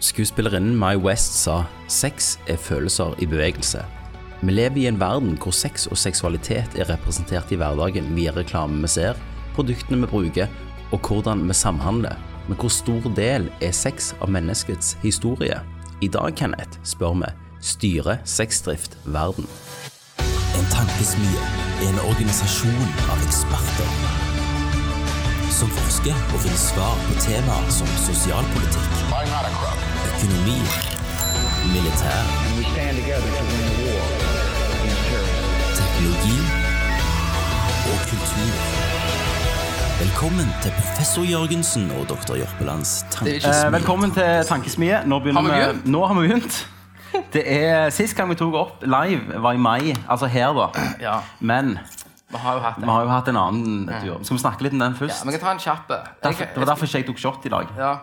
Skuespillerinnen 0.00 0.76
Mai 0.76 0.96
West 0.96 1.40
sa 1.42 1.64
sex 1.90 2.36
er 2.46 2.56
følelser 2.56 3.16
i 3.18 3.26
bevegelse. 3.26 3.82
Vi 4.40 4.52
lever 4.54 4.76
i 4.78 4.86
en 4.86 5.00
verden 5.00 5.34
hvor 5.42 5.50
sex 5.50 5.88
og 5.90 5.98
seksualitet 5.98 6.78
er 6.78 6.86
representert 6.92 7.50
i 7.50 7.58
hverdagen 7.58 8.12
via 8.14 8.30
reklame 8.36 8.78
vi 8.84 8.92
ser, 8.92 9.18
produktene 9.56 9.98
vi 10.04 10.10
bruker 10.12 10.46
og 10.92 11.02
hvordan 11.02 11.42
vi 11.48 11.54
samhandler. 11.54 12.14
Men 12.46 12.60
hvor 12.62 12.70
stor 12.70 13.10
del 13.16 13.50
er 13.60 13.74
sex 13.74 14.14
av 14.22 14.30
menneskets 14.30 14.94
historie? 15.02 15.58
I 16.00 16.08
dag, 16.08 16.30
Kenneth, 16.38 16.78
spør 16.86 17.18
vi 17.18 17.34
styrer 17.58 18.22
sexdrift 18.24 18.94
verden? 19.04 19.50
En 20.54 20.70
tankesmie 20.70 21.42
er 21.82 21.90
en 21.90 22.02
organisasjon 22.06 22.86
av 23.10 23.26
eksperter 23.26 24.26
som 25.58 25.70
forsker 25.74 26.14
og 26.14 26.42
finner 26.44 26.60
svar 26.60 26.98
på 27.08 27.16
temaer 27.24 27.70
som 27.74 27.88
sosialpolitikk, 28.04 28.97
I'm 29.18 29.28
not 29.34 29.44
a 29.50 29.52
crook. 29.58 29.78
økonomi, 30.08 30.58
militær, 31.74 32.18
We 32.58 32.64
stand 32.72 32.94
together 33.00 33.30
to 33.38 33.44
win 33.50 33.64
the 33.70 33.76
war 33.84 34.04
against 34.74 35.02
terrorism. 35.10 35.78
teknologi 35.80 36.38
og 37.90 37.96
kultur. 38.10 38.52
Velkommen 40.04 40.46
til 40.62 40.70
professor 40.80 41.22
Jørgensen 41.22 41.90
og 41.98 42.08
doktor 42.08 42.34
Jørpelands 42.34 43.06
tankesmie. 43.10 43.66
Eh, 43.66 43.72
velkommen 43.72 44.10
til 44.10 44.44
Tankesmie. 44.48 45.00
Nå, 45.06 45.18
Har 45.18 45.42
vi 45.42 45.90
nå 45.90 46.06
har 46.06 46.14
vi 46.20 46.28
begynt. 46.28 46.68
Det 47.32 47.42
er 47.62 47.90
Sist 47.90 48.16
gang 48.16 48.28
vi 48.30 48.34
tok 48.34 48.54
opp 48.54 48.82
live, 48.82 49.42
var 49.42 49.52
i 49.52 49.56
mai. 49.56 49.94
Altså 50.08 50.26
her, 50.26 50.52
da. 50.52 50.66
Ja, 51.00 51.16
Men 51.40 51.78
vi 52.30 52.36
har 52.36 52.54
jo 52.54 52.60
hatt 52.60 52.74
vi 52.78 52.84
har 52.86 53.02
jo 53.02 53.08
hatt 53.08 53.28
en 53.28 53.36
annen 53.36 53.88
tur. 54.02 54.18
Skal 54.22 54.36
vi 54.36 54.42
snakke 54.42 54.62
litt 54.62 54.72
om 54.72 54.78
den 54.78 54.94
først? 54.94 55.24
Ja, 55.24 55.30
vi 55.30 55.36
kan 55.36 55.40
ta 55.40 55.50
en 55.52 55.58
kjapp. 55.58 55.88
Derfor, 56.22 56.44
det 56.44 56.56
var 56.56 56.64
derfor 56.64 56.84
ikke 56.86 56.98
jeg 56.98 57.06
tok 57.06 57.18
shot 57.18 57.46
i 57.46 57.48
dag. 57.48 57.66
Ja. 57.78 57.96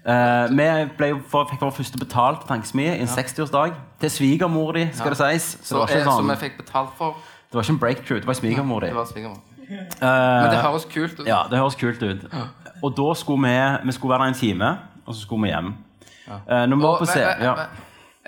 Eh, 0.00 0.46
vi 0.56 0.66
ble 0.96 1.08
fikk 1.28 1.60
vår 1.60 1.74
første 1.76 1.98
betalt 2.00 2.46
Tankesmie 2.48 2.94
i 2.96 3.02
en 3.04 3.10
60-årsdag. 3.10 3.74
Til 4.00 4.10
svigermor 4.10 4.72
di, 4.72 4.86
skal 4.96 5.12
det 5.12 5.18
sies. 5.20 5.50
Så, 5.60 5.74
Så, 5.74 5.86
det, 5.90 6.04
som 6.04 6.24
vi 6.24 6.32
jeg 6.32 6.38
fikk 6.46 6.56
betalt 6.62 6.94
for. 6.96 7.16
det 7.50 7.58
var 7.58 7.66
ikke 7.66 7.74
en 7.76 7.78
breakthrough, 7.82 8.20
det 8.20 8.26
var 8.30 8.38
svigermor 8.38 8.80
di. 8.80 8.86
Det 8.86 8.96
var 8.96 9.04
svigermor. 9.10 9.42
Eh, 9.70 10.00
Men 10.00 10.50
det 10.50 10.62
høres 10.64 10.84
kult 10.90 11.20
ut. 11.20 11.26
Ja, 11.26 11.42
det 11.50 11.58
høres 11.58 11.76
kult 11.76 12.02
ut. 12.02 12.24
Og 12.82 12.96
da 12.96 13.14
skulle 13.14 13.44
vi, 13.48 13.86
vi 13.86 13.92
skulle 13.92 14.14
være 14.16 14.24
der 14.24 14.32
en 14.32 14.40
time, 14.40 14.78
og 15.06 15.14
så 15.14 15.20
skulle 15.20 15.42
vi 15.42 15.52
hjem. 15.52 15.74
Eh, 16.30 16.66
når 16.66 16.76
vi 16.76 16.82
var 16.82 16.98
på 16.98 17.06
se, 17.10 17.20
ja. 17.20 17.54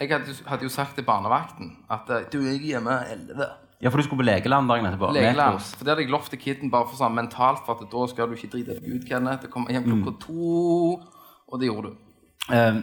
jeg 0.01 0.11
hadde, 0.13 0.37
hadde 0.47 0.63
jo 0.63 0.69
sagt 0.69 0.95
til 0.95 1.05
barnevakten 1.05 1.77
at 1.91 2.09
du 2.33 2.39
er 2.43 2.59
hjemme 2.61 2.99
11. 3.13 3.47
ja, 3.83 3.89
for 3.89 3.97
du 3.97 4.03
skulle 4.03 4.21
på 4.23 4.29
legeland 4.29 4.69
dagen 4.69 4.87
etterpå. 4.87 5.13
Legeland. 5.15 5.61
For 5.61 5.85
det 5.85 5.95
hadde 5.95 6.03
jeg 6.05 6.11
lovt 6.11 6.31
til 6.31 6.39
kiden 6.39 6.71
bare 6.71 6.87
for 6.91 7.01
sånn 7.01 7.15
mentalt, 7.17 7.65
for 7.67 7.81
at 7.81 7.89
da 7.91 8.07
skal 8.13 8.29
du 8.29 8.37
ikke 8.37 8.53
drite 8.53 8.77
deg 8.77 8.95
ut, 8.95 9.09
Kenneth. 9.09 9.43
Det 9.47 9.51
kommer 9.51 9.73
hjem 9.73 9.89
klokka 9.89 10.19
to, 10.27 11.01
og 11.53 11.61
det 11.61 11.69
gjorde 11.69 11.93
du. 11.93 11.97
Eh, 12.53 12.83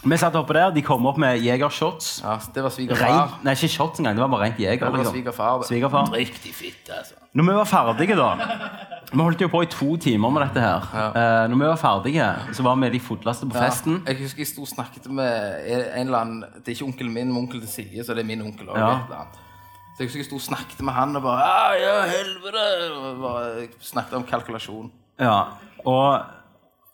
vi 0.00 0.16
satt 0.16 0.36
oppe 0.38 0.54
der, 0.56 0.70
de 0.72 0.82
kom 0.84 1.04
opp 1.10 1.18
med 1.20 1.42
jegershots. 1.44 2.20
Ja, 2.24 2.38
det 2.54 2.62
var 2.64 2.72
svigerfar. 2.72 3.34
Nei, 3.44 3.52
ikke 3.52 3.68
shots 3.68 4.00
engang, 4.00 4.16
det 4.16 4.22
var 4.24 4.30
bare 4.32 4.46
rent 4.46 4.60
jeger. 4.60 4.80
Det 4.80 4.92
var 4.92 5.02
liksom. 5.02 5.16
svigerfar. 5.16 5.64
Svigerfar. 5.68 6.12
Riktig 6.14 6.54
fitte, 6.56 6.94
altså. 6.96 7.18
Når 7.36 7.46
vi 7.46 7.56
var 7.60 7.68
ferdige, 7.68 8.16
da 8.18 8.30
Vi 9.12 9.18
holdt 9.18 9.40
jo 9.42 9.48
på 9.50 9.60
i 9.62 9.66
to 9.70 9.96
timer 9.96 10.30
med 10.30 10.44
dette 10.46 10.62
her. 10.62 10.86
Eh, 10.94 11.48
når 11.50 11.58
vi 11.58 11.66
var 11.66 11.76
ferdige, 11.76 12.26
så 12.54 12.62
var 12.62 12.78
vi 12.78 12.90
de 12.94 13.00
fulleste 13.02 13.46
på 13.50 13.58
festen. 13.58 14.00
Ja, 14.06 14.12
jeg 14.14 14.22
husker 14.22 14.44
jeg 14.44 14.50
sto 14.52 14.62
og 14.62 14.70
snakket 14.70 15.06
med 15.10 15.66
en 15.66 16.06
eller 16.06 16.18
annen 16.18 16.44
Det 16.56 16.68
er 16.68 16.78
ikke 16.78 16.88
onkelen 16.88 17.12
min, 17.12 17.28
men 17.32 17.42
onkel 17.44 17.60
til 17.60 17.68
Silje, 17.68 18.04
så 18.06 18.14
det 18.14 18.24
er 18.24 18.30
min 18.30 18.42
onkel 18.42 18.68
også, 18.68 18.80
Ja. 18.80 19.24
Så 19.90 20.04
jeg 20.04 20.08
husker 20.08 20.22
jeg 20.22 20.28
sto 20.30 20.38
og 20.38 20.44
snakket 20.46 20.80
med 20.86 20.94
han 20.94 21.16
og 21.16 21.22
bare 21.22 21.44
Ja, 21.44 21.72
ja, 21.82 21.96
helvete! 22.08 22.66
Og 22.96 23.18
bare 23.20 23.66
snakket 23.80 24.14
om 24.14 24.24
kalkulasjon. 24.24 24.92
Ja, 25.20 25.42
og 25.84 26.22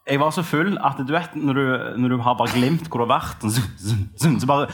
jeg 0.06 0.20
var 0.22 0.30
så 0.30 0.42
full 0.46 0.76
at 0.86 1.00
du 1.02 1.10
vet 1.10 1.32
når 1.34 1.58
du, 1.58 1.64
når 1.98 2.12
du 2.14 2.16
har 2.22 2.36
bare 2.38 2.52
glimt 2.54 2.86
hvor 2.86 3.02
du 3.02 3.08
har 3.08 3.18
vært 3.18 3.42
så, 3.42 3.62
så, 4.14 4.30
så, 4.38 4.46
bare, 4.46 4.68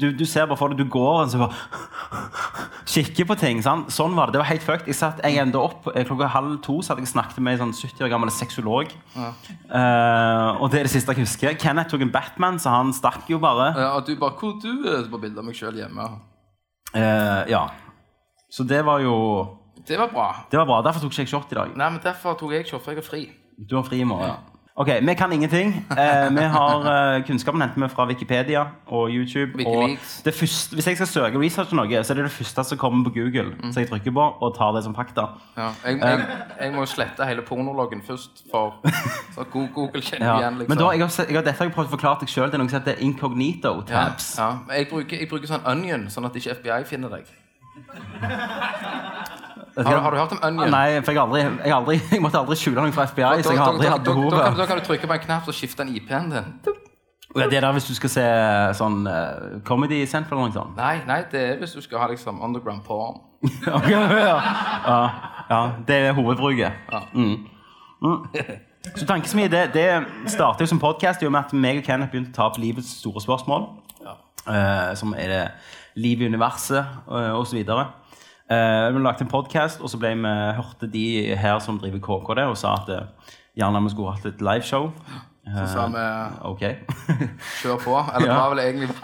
du, 0.00 0.06
du 0.16 0.24
ser 0.24 0.46
bare 0.48 0.56
for 0.56 0.72
deg 0.72 0.80
du 0.80 0.88
går 0.88 1.18
og 1.26 1.32
så 1.32 1.40
bare 1.42 2.30
kikker 2.90 3.28
på 3.28 3.36
ting. 3.38 3.60
Sant? 3.64 3.90
Sånn 3.94 4.16
var 4.16 4.30
det. 4.30 4.38
Det 4.38 4.42
var 4.42 4.48
helt 4.50 4.64
fucked. 4.64 4.88
Jeg 4.88 4.98
satt 4.98 5.20
jeg 5.24 5.38
enda 5.42 5.60
opp 5.62 5.90
eh, 5.92 6.04
klokka 6.08 6.30
halv 6.32 6.56
to 6.64 6.78
så 6.80 6.94
hadde 6.94 7.04
jeg 7.04 7.12
snakket 7.12 7.42
med 7.44 7.58
en 7.58 7.66
sånn 7.66 7.76
70 7.92 8.06
år 8.06 8.12
gammel 8.14 8.32
sexolog. 8.34 8.94
Eh, 9.16 10.48
og 10.56 10.72
det 10.72 10.80
er 10.80 10.88
det 10.88 10.94
siste 10.94 11.14
jeg 11.14 11.26
husker. 11.26 11.58
Kenneth 11.60 11.92
tok 11.92 12.06
en 12.06 12.14
Batman, 12.14 12.58
så 12.62 12.72
han 12.74 12.94
stakk 12.96 13.28
jo 13.30 13.40
bare. 13.42 13.70
Ja, 13.76 13.92
og 13.98 14.08
du 14.08 14.16
bare 14.18 14.34
Hvor 14.40 14.56
du 14.62 14.88
er? 14.88 15.04
På 15.12 15.20
bilde 15.20 15.42
av 15.42 15.46
meg 15.46 15.58
sjøl 15.58 15.76
hjemme. 15.78 16.08
Uh, 16.90 17.44
ja. 17.50 17.66
Så 18.50 18.64
det 18.66 18.80
var 18.86 18.98
jo 19.04 19.14
Det 19.86 19.98
var 19.98 20.08
bra. 20.10 20.30
Det 20.50 20.58
var 20.58 20.66
bra. 20.66 20.80
Derfor 20.88 21.04
tok 21.04 21.14
ikke 21.14 21.26
jeg 21.28 21.34
shot 21.34 21.52
i 21.52 21.60
dag. 21.60 21.76
Nei, 21.76 21.90
men 21.92 22.00
derfor 22.02 22.38
tok 22.40 22.56
jeg 22.56 22.66
shot, 22.66 22.82
for 22.82 22.94
jeg 22.94 23.02
har 23.02 23.06
fri. 23.06 23.26
Du 23.60 23.76
har 23.76 23.84
fri 23.86 24.00
i 24.02 24.08
morgen. 24.08 24.32
Ja. 24.32 24.49
Ok, 24.80 24.88
Vi 25.04 25.14
kan 25.14 25.32
ingenting. 25.32 25.74
Eh, 25.90 26.30
vi 26.32 26.44
har 26.54 26.86
eh, 27.16 27.24
Kunnskapen 27.26 27.60
henter 27.60 27.80
vi 27.82 27.88
fra 27.92 28.06
Wikipedia 28.08 28.62
og 28.86 29.10
YouTube. 29.12 29.52
Wikileaks. 29.58 30.18
Og 30.18 30.24
det 30.24 30.34
første, 30.34 30.74
hvis 30.74 30.86
jeg 30.88 30.96
skal 30.96 31.06
søke 31.10 31.40
research 31.42 31.74
noe, 31.76 32.00
så 32.04 32.12
er 32.14 32.16
det 32.20 32.24
det 32.24 32.32
første 32.32 32.64
som 32.64 32.78
kommer 32.80 33.04
på 33.04 33.12
Google. 33.18 33.52
Så 33.74 33.82
jeg 33.82 33.90
trykker 33.90 34.14
på 34.16 34.24
og 34.40 34.54
tar 34.56 34.72
det 34.72 34.82
som 34.86 34.94
fakta. 34.96 35.26
Ja. 35.58 35.68
Jeg, 35.84 35.98
jeg, 36.00 36.24
jeg 36.60 36.72
må 36.78 36.86
slette 36.88 37.28
hele 37.28 37.42
pornologen 37.44 38.00
først, 38.06 38.40
for 38.50 38.80
så 39.36 39.44
Google 39.52 40.00
kjenner 40.00 40.26
Ja. 40.26 40.38
igjen. 40.38 40.58
liksom. 40.62 40.72
Men 40.72 40.78
da, 40.78 40.90
jeg 40.96 41.00
har, 41.04 41.12
jeg 41.28 41.36
har, 41.36 41.44
dette 41.50 41.58
har 41.58 41.68
jeg 41.68 41.74
prøvd 41.76 41.92
å 41.92 41.94
forklare 41.98 42.20
deg 42.24 42.32
sjøl. 42.32 42.48
Det 42.48 42.56
er 42.56 42.64
noe 42.64 42.72
som 42.72 42.80
heter 42.80 43.04
incognito 43.04 43.74
tabs. 43.92 44.30
ja. 44.38 44.48
ja. 44.48 44.78
Jeg, 44.80 44.88
bruker, 44.94 45.20
jeg 45.20 45.28
bruker 45.28 45.52
sånn 45.52 45.68
onion, 45.74 46.08
sånn 46.10 46.24
at 46.30 46.40
ikke 46.40 46.56
FBI 46.62 46.80
finner 46.88 47.18
deg. 47.18 47.28
Har, 49.86 49.98
har 50.04 50.14
du 50.14 50.18
hørt 50.20 50.32
om 50.32 50.38
Ah, 50.42 50.48
onion? 50.48 50.70
Nei, 50.70 51.00
for 51.04 51.12
jeg, 51.12 51.22
aldri, 51.22 51.40
jeg, 51.44 51.72
aldri, 51.76 51.96
jeg 52.14 52.22
måtte 52.24 52.38
aldri 52.40 52.56
skjule 52.60 52.84
noe 52.84 52.92
fra 52.96 53.06
FBI, 53.10 53.24
Da, 53.24 53.42
så 53.42 53.54
jeg 53.54 53.60
har 53.62 53.72
aldri 53.72 53.86
da, 53.86 53.96
hatt 53.96 54.06
da, 54.06 54.14
da, 54.14 54.44
kan, 54.44 54.60
da 54.60 54.66
kan 54.70 54.80
du 54.80 54.86
trykke 54.86 55.10
på 55.10 55.16
en 55.16 55.24
knapp 55.26 55.48
og 55.50 55.56
skifte 55.56 55.86
en 55.86 55.92
IP-en 55.96 56.30
din. 56.34 56.54
Ja, 57.36 57.46
Det 57.46 57.60
er 57.60 57.66
der 57.66 57.72
hvis 57.76 57.86
du 57.86 57.94
skal 57.94 58.10
se 58.10 58.24
sånn 58.74 59.04
uh, 59.06 59.60
Comedy 59.66 60.00
Central 60.10 60.40
eller 60.40 60.50
noe 60.50 60.56
sånt. 60.56 60.78
Nei, 60.80 60.96
nei, 61.06 61.20
det 61.30 61.42
er 61.52 61.60
hvis 61.60 61.76
du 61.78 61.82
skal 61.84 62.02
ha 62.02 62.08
liksom 62.10 62.40
underground 62.42 62.82
porn. 62.86 63.20
okay, 63.76 63.94
ja, 63.94 64.34
ja. 64.84 64.98
ja, 65.50 65.60
det 65.86 66.00
er 66.08 66.16
hovedbruket. 66.18 66.90
Mm. 67.14 67.36
Mm. 68.02 68.18
Så 68.96 69.06
Tankesmi 69.06 69.46
det, 69.52 69.70
det 69.76 69.86
starter 70.32 70.64
jo 70.64 70.72
som 70.72 70.80
podkast 70.82 71.22
med 71.22 71.38
at 71.40 71.54
meg 71.54 71.80
og 71.82 71.86
Kenneth 71.86 72.10
begynte 72.12 72.34
å 72.34 72.36
ta 72.36 72.48
opp 72.50 72.58
livets 72.60 72.98
store 73.00 73.22
spørsmål. 73.22 73.70
Uh, 74.40 74.96
som 74.96 75.12
er 75.14 75.28
det 75.28 75.40
liv 76.00 76.22
i 76.24 76.28
universet 76.32 76.80
uh, 77.06 77.36
osv. 77.36 77.60
Uh, 78.50 78.90
vi 78.94 78.98
lagde 79.04 79.22
en 79.22 79.30
podkast, 79.30 79.78
og 79.80 79.90
så 79.92 79.98
ble 80.02 80.10
vi, 80.18 80.30
hørte 80.56 80.88
de 80.90 81.04
her 81.38 81.58
som 81.62 81.76
driver 81.78 82.00
KKD, 82.02 82.40
og 82.50 82.56
sa 82.58 82.72
at 82.80 82.88
uh, 82.90 83.34
gjerne 83.58 83.82
vi 83.84 83.90
skulle 83.94 84.10
hatt 84.16 84.26
et 84.26 84.40
liveshow. 84.42 84.90
Så 85.50 85.66
sa 85.70 85.86
vi 85.90 86.02
Ok. 86.50 86.62
kjør 87.62 87.78
på. 87.84 87.94
Eller 88.14 88.26
det 88.26 88.30
Ja. 88.30 88.40
var 88.40 88.48
vel 88.54 88.58
egentlig 88.64 88.90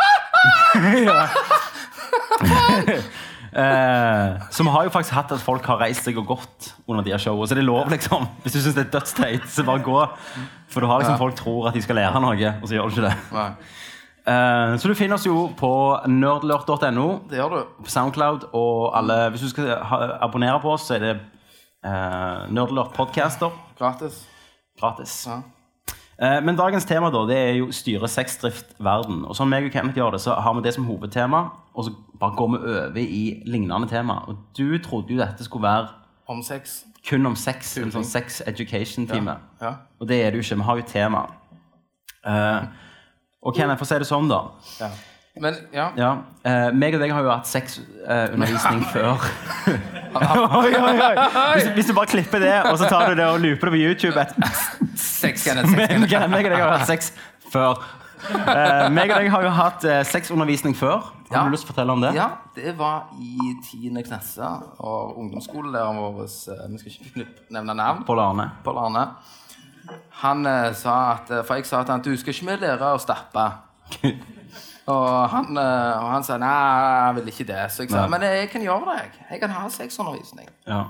uh, 3.56 4.50
så 4.54 4.62
vi 4.66 4.68
har 4.74 4.84
jo 4.84 4.90
faktisk 4.92 5.14
hatt 5.16 5.32
at 5.32 5.40
folk 5.42 5.64
har 5.70 5.78
reist 5.80 6.04
seg 6.06 6.18
og 6.20 6.26
gått 6.34 6.72
under 6.86 7.02
de 7.06 7.14
her 7.14 7.22
showene. 7.22 7.46
Så 7.48 7.54
det 7.56 7.62
er 7.64 7.68
lov, 7.70 7.88
liksom. 7.92 8.26
Hvis 8.44 8.52
du 8.58 8.60
syns 8.60 8.76
det 8.76 8.86
er 8.86 8.92
dødsteit, 8.98 9.46
så 9.50 9.64
bare 9.66 9.82
gå. 9.86 9.98
For 10.70 10.80
du 10.84 10.90
har 10.90 11.00
liksom 11.02 11.18
folk 11.22 11.34
tror 11.38 11.68
at 11.70 11.74
de 11.78 11.82
skal 11.86 11.96
lære 12.02 12.20
noe, 12.22 12.52
og 12.60 12.66
så 12.68 12.76
gjør 12.76 12.90
du 12.90 12.96
ikke 12.98 13.06
det. 13.08 13.16
Nei, 13.32 13.48
Eh, 14.26 14.76
så 14.78 14.88
du 14.88 14.94
finner 14.98 15.14
oss 15.14 15.26
jo 15.26 15.46
på 15.58 15.72
nerdlurt.no, 16.10 17.08
det 17.30 17.38
gjør 17.38 17.52
du. 17.52 17.58
på 17.84 17.90
Soundcloud, 17.90 18.48
og 18.52 18.96
alle 18.98 19.30
Hvis 19.30 19.46
du 19.46 19.48
skal 19.52 19.76
ha, 19.78 19.98
abonnere 20.26 20.60
på 20.60 20.72
oss, 20.72 20.88
så 20.88 20.96
er 20.96 21.04
det 21.04 21.12
uh, 21.86 22.46
Nerdlurt 22.50 22.94
Podcaster. 22.96 23.54
Gratis. 23.78 24.24
Gratis. 24.80 25.26
Ja. 25.30 25.42
Eh, 26.22 26.44
men 26.44 26.56
dagens 26.56 26.84
tema 26.84 27.10
da, 27.12 27.22
det 27.28 27.36
er 27.36 27.52
jo 27.58 27.68
styre 27.74 28.08
sexdrift 28.08 28.74
verden. 28.82 29.22
Og 29.28 29.36
sånn 29.36 29.50
meg 29.52 29.68
og 29.68 29.74
Kenneth 29.74 29.98
gjør 30.00 30.16
det, 30.16 30.22
så 30.24 30.34
har 30.40 30.56
vi 30.56 30.64
det 30.64 30.72
som 30.74 30.88
hovedtema, 30.88 31.42
og 31.76 31.86
så 31.86 31.92
bare 32.16 32.36
går 32.38 32.50
vi 32.52 32.60
over 32.72 33.00
i 33.02 33.22
lignende 33.46 33.88
tema. 33.90 34.22
Og 34.26 34.40
du 34.56 34.78
trodde 34.82 35.12
jo 35.12 35.20
dette 35.20 35.44
skulle 35.44 35.68
være 35.68 35.92
Om 36.26 36.42
sex. 36.42 36.84
kun 37.08 37.26
om 37.26 37.36
sex, 37.36 37.76
en 37.78 37.92
sånn 37.92 38.04
sex 38.04 38.40
education-time. 38.46 39.36
Ja. 39.60 39.74
Og 40.00 40.08
det 40.08 40.22
er 40.24 40.32
det 40.32 40.40
jo 40.40 40.46
ikke. 40.46 40.56
Vi 40.56 40.66
har 40.66 40.80
jo 40.80 40.86
tema. 40.88 41.22
Eh, 42.26 42.85
og 43.46 43.54
Kenneth, 43.54 43.78
for 43.78 43.86
å 43.86 43.90
si 43.92 43.98
det 44.02 44.08
sånn, 44.10 44.28
da. 44.32 44.40
ja. 44.82 44.90
Men 45.36 45.52
ja. 45.68 45.90
Ja, 46.00 46.10
eh, 46.48 46.70
meg 46.72 46.94
og 46.96 47.02
deg 47.02 47.10
har 47.12 47.20
jo 47.26 47.28
hatt 47.28 47.44
sexundervisning 47.50 48.86
før. 48.88 49.20
oi, 50.16 50.70
oi, 50.72 50.94
oi. 50.96 51.10
Hvis, 51.58 51.66
hvis 51.76 51.90
du 51.90 51.92
bare 51.98 52.08
klipper 52.08 52.40
det, 52.40 52.54
og 52.70 52.78
så 52.80 52.88
tar 52.88 53.10
du 53.12 53.18
det 53.20 53.26
og 53.28 53.42
looper 53.44 53.68
det 53.68 53.74
på 53.74 53.80
YouTube 53.82 54.22
et, 54.22 54.32
Sex, 54.96 55.44
Kenneth. 55.44 55.68
Sex, 55.68 55.76
Men 55.76 55.88
Kenneth. 55.92 56.08
Kenneth, 56.14 56.32
meg 56.32 56.48
og 56.48 56.54
deg 56.56 56.64
har 56.64 56.72
hatt 56.78 56.88
sex 56.88 57.12
før. 57.52 57.84
Eh, 58.32 58.86
meg 58.96 59.12
og 59.12 59.20
deg 59.20 59.28
har 59.34 59.44
jo 59.44 59.52
hatt 59.58 59.84
eh, 59.84 60.00
sexundervisning 60.08 60.72
før. 60.78 61.04
Har 61.28 61.36
Ja. 61.36 61.44
du 61.44 61.52
lyst 61.52 61.66
til 61.66 61.72
å 61.72 61.74
fortelle 61.74 61.92
om 61.98 62.00
det? 62.06 62.14
Ja, 62.16 62.30
det 62.56 62.72
var 62.78 63.10
i 63.20 63.52
tiende 63.68 64.02
klasse, 64.06 64.46
og 64.80 65.18
ungdomsskolelæreren 65.20 66.00
vår 66.00 66.22
eh, 66.24 66.64
Vi 66.72 66.80
skal 66.80 66.96
ikke 66.96 67.26
nevne 67.58 67.76
navn. 67.76 68.06
Pål 68.08 68.24
Arne. 68.24 68.48
Pål 68.64 68.80
Arne. 68.86 69.04
Han 70.22 70.46
eh, 70.46 70.72
sa 70.74 70.94
at 71.12 71.30
eh, 71.30 71.44
For 71.44 71.58
jeg 71.58 71.66
sa 71.68 71.82
til 71.84 71.92
han 71.92 72.04
du 72.04 72.12
skal 72.16 72.34
ikke 72.34 72.48
vi 72.50 72.56
lære 72.64 72.92
å 72.94 72.98
stappe. 73.02 73.46
Og 74.86 75.06
han, 75.32 75.48
eh, 75.58 75.98
og 75.98 76.10
han 76.12 76.22
sa 76.22 76.36
nei, 76.38 76.50
jeg 77.08 77.14
vil 77.16 77.30
ikke 77.32 77.46
det. 77.48 77.62
Så 77.74 77.82
jeg 77.82 77.90
sa 77.90 78.04
Nei. 78.04 78.10
men 78.12 78.22
jeg 78.22 78.50
kan 78.52 78.62
gjøre 78.62 78.84
det. 78.86 79.00
jeg. 79.00 79.24
Jeg 79.32 79.40
kan 79.42 79.50
ha 79.56 79.64
sexundervisning. 79.74 80.46
Ja. 80.66 80.84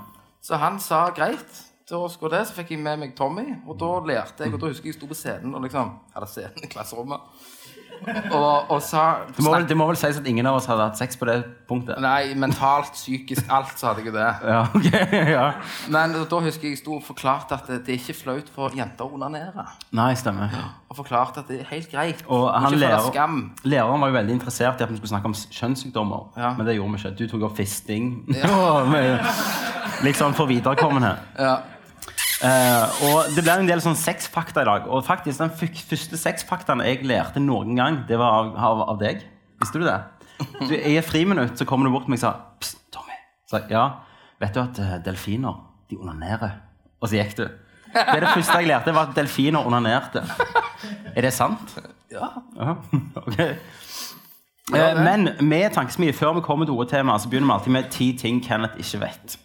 Så 0.45 0.59
han 0.61 0.77
sa 0.79 1.07
greit, 1.09 1.63
Da 1.89 2.01
skulle 2.11 2.37
det, 2.37 2.47
så 2.49 2.53
fikk 2.53 2.75
jeg 2.75 2.81
med 2.83 2.99
meg 2.99 3.13
Tommy, 3.15 3.45
og 3.65 3.77
da 3.79 3.89
lærte 4.05 4.43
jeg, 4.43 4.53
og 4.53 4.59
da 4.59 4.67
husker 4.67 4.89
jeg 4.89 4.93
jeg 4.93 4.99
sto 4.99 5.07
på 5.07 5.15
scenen 5.15 5.55
og 5.55 5.61
liksom 5.63 5.93
hadde 6.13 6.27
scenen 6.27 6.65
i 6.67 6.67
klasserommet. 6.67 7.21
Og, 8.31 8.71
og 8.71 8.81
så 8.83 9.03
Det 9.35 9.43
må, 9.43 9.51
vel, 9.53 9.65
det 9.69 9.77
må 9.77 9.87
vel 9.89 9.97
sies 9.99 10.17
at 10.19 10.27
ingen 10.29 10.45
av 10.49 10.57
oss 10.59 10.67
hadde 10.69 10.85
hatt 10.89 10.99
sex 10.99 11.17
på 11.19 11.27
det 11.29 11.37
punktet? 11.67 11.99
Nei, 12.03 12.33
mentalt, 12.39 12.93
psykisk, 12.95 13.45
alt, 13.51 13.73
så 13.79 13.89
hadde 13.91 14.03
jeg 14.05 14.11
jo 14.11 14.15
det. 14.17 14.27
Ja, 14.53 14.61
ok, 14.73 14.89
ja. 15.33 15.45
Men 15.93 16.15
da 16.17 16.41
husker 16.47 16.69
jeg 16.69 16.77
jeg 16.77 16.81
sto 16.83 16.97
og 16.97 17.03
forklarte 17.07 17.57
at 17.57 17.67
det, 17.71 17.81
det 17.87 17.95
er 17.95 18.01
ikke 18.01 18.17
flaut 18.17 18.51
for 18.55 18.75
jenter 18.77 19.07
å 19.07 19.17
onanere. 19.17 19.65
Nei, 19.97 20.11
stemmer. 20.19 20.53
Og 20.87 20.99
forklarte 21.01 21.43
at 21.43 21.49
det 21.51 21.61
er 21.63 21.69
helt 21.71 21.89
greit. 21.91 22.21
Og 22.31 22.47
han 22.53 22.77
lærer, 22.79 23.07
skam. 23.11 23.39
læreren 23.67 24.03
var 24.03 24.11
jo 24.13 24.17
veldig 24.19 24.37
interessert 24.39 24.79
i 24.81 24.85
at 24.87 24.91
vi 24.91 24.99
skulle 24.99 25.13
snakke 25.15 25.31
om 25.31 25.35
kjønnssykdommer. 25.35 26.27
Ja. 26.39 26.53
Men 26.57 26.69
det 26.69 26.77
gjorde 26.77 26.93
vi 26.95 27.01
ikke. 27.03 27.15
Du 27.19 27.25
tok 27.33 27.47
opp 27.49 27.57
fisting. 27.59 28.11
Ja. 28.35 28.83
med- 28.93 29.25
liksom 30.03 30.33
for 30.37 30.45
viderekommende. 30.49 31.15
Ja. 31.39 31.55
Eh, 32.45 33.03
og 33.07 33.31
det 33.33 33.41
ble 33.41 33.53
en 33.63 33.69
del 33.69 33.81
sånn 33.81 33.97
sexfakta 33.97 34.61
i 34.61 34.67
dag. 34.69 34.85
Og 34.93 35.05
faktisk 35.07 35.41
den 35.41 35.53
første 35.57 36.19
sexfaktaen 36.21 36.83
jeg 36.85 37.05
lærte 37.09 37.41
noen 37.41 37.73
gang, 37.79 38.03
det 38.09 38.19
var 38.21 38.43
av, 38.43 38.51
av, 38.69 38.83
av 38.93 38.99
deg. 39.01 39.23
Visste 39.61 39.81
du 39.81 39.87
det? 39.87 39.97
Du, 40.69 40.75
I 40.75 40.97
et 40.99 41.05
friminutt 41.07 41.57
så 41.57 41.65
kom 41.65 41.81
du 41.85 41.89
bort 41.89 42.05
til 42.05 42.13
meg 42.13 42.19
og 42.21 42.25
sa 42.27 42.33
Psst, 42.61 42.83
Tommy. 42.93 43.15
Så, 43.49 43.63
ja, 43.73 43.87
vet 44.43 44.53
du 44.53 44.61
at 44.61 44.81
eh, 44.83 44.97
delfiner 45.07 45.57
de 45.89 45.97
onanerer? 45.97 46.59
Og 47.01 47.09
så 47.09 47.17
gikk 47.17 47.33
du. 47.39 47.47
Det 47.93 48.03
er 48.03 48.21
det 48.21 48.33
første 48.35 48.59
jeg 48.61 48.69
lærte, 48.69 48.93
var 48.93 49.09
at 49.09 49.15
delfiner 49.17 49.65
onanerte. 49.65 50.21
Er 51.15 51.25
det 51.25 51.33
sant? 51.33 51.73
ja. 52.13 52.29
Ja, 52.57 52.73
ok. 53.23 53.39
Eh, 54.75 54.97
Men 54.99 55.29
med 55.47 55.71
tankesmie, 55.73 56.13
før 56.13 56.33
vi 56.37 56.41
kommer 56.45 56.65
til 56.67 56.75
hovedtemaet, 56.75 57.21
så 57.23 57.29
begynner 57.31 57.47
vi 57.47 57.53
alltid 57.55 57.71
med 57.77 57.89
ti 57.93 58.07
ting 58.19 58.41
Kenneth 58.43 58.75
ikke 58.77 58.99
vet. 59.05 59.37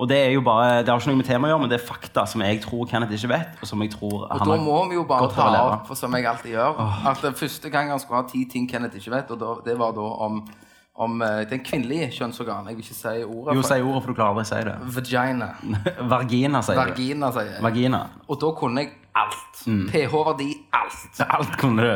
Og 0.00 0.08
det 0.08 0.16
er 0.16 0.30
jo 0.32 0.40
bare, 0.40 0.80
det 0.80 0.88
har 0.88 1.00
ikke 1.00 1.12
noe 1.12 1.20
med 1.20 1.26
temaet 1.28 1.50
å 1.50 1.52
gjøre, 1.52 1.62
men 1.66 1.70
det 1.72 1.76
er 1.76 1.84
fakta 1.84 2.24
som 2.30 2.40
jeg 2.44 2.62
tror 2.64 2.86
Kenneth 2.88 3.12
ikke 3.12 3.28
vet. 3.34 3.58
Og 3.60 3.68
som 3.68 3.82
jeg 3.84 3.92
tror 3.92 4.22
Og 4.24 4.38
han 4.40 4.48
da 4.48 4.56
må 4.64 4.78
vi 4.88 4.96
jo 4.96 5.04
bare 5.08 5.28
ta 5.34 5.48
opp, 5.60 5.86
for 5.90 5.98
som 6.00 6.16
jeg 6.16 6.26
alltid 6.30 6.54
gjør, 6.54 6.80
at 7.12 7.20
det 7.26 7.34
første 7.38 7.70
gang 7.74 7.92
han 7.92 8.00
skulle 8.00 8.22
ha 8.22 8.28
ti 8.30 8.44
ting 8.48 8.68
Kenneth 8.70 8.96
ikke 8.96 9.12
vet, 9.12 9.30
og 9.34 9.40
da, 9.42 9.52
det 9.66 9.76
var 9.78 9.92
da 9.98 10.06
om, 10.26 10.40
om 11.06 11.22
eh, 11.26 11.42
den 11.50 11.60
kvinnelige 11.66 12.08
kjønnsorgan. 12.16 12.70
Jeg 12.72 12.78
vil 12.80 12.86
ikke 12.86 12.98
si 12.98 13.14
ordet. 13.26 13.56
Jo, 13.58 13.62
si 13.68 13.78
ordet, 13.84 14.02
for 14.02 14.08
du 14.12 14.16
klarer 14.16 14.32
aldri 14.32 14.46
å 14.46 14.50
si 14.50 14.60
det. 14.70 14.76
Vagina. 14.96 15.50
Vagina, 16.16 16.64
sier 16.64 16.80
du. 16.80 16.82
Vagina, 16.92 17.32
sier 17.36 17.50
jeg. 17.52 17.62
Vagina. 17.68 18.02
Og 18.28 18.40
da 18.42 18.52
kunne 18.58 18.86
jeg 18.86 18.94
alt. 19.22 19.64
Mm. 19.68 19.82
pH-verdi, 19.92 20.50
alt. 20.80 21.20
Alt 21.36 21.58
kunne 21.60 21.84
du. 21.84 21.92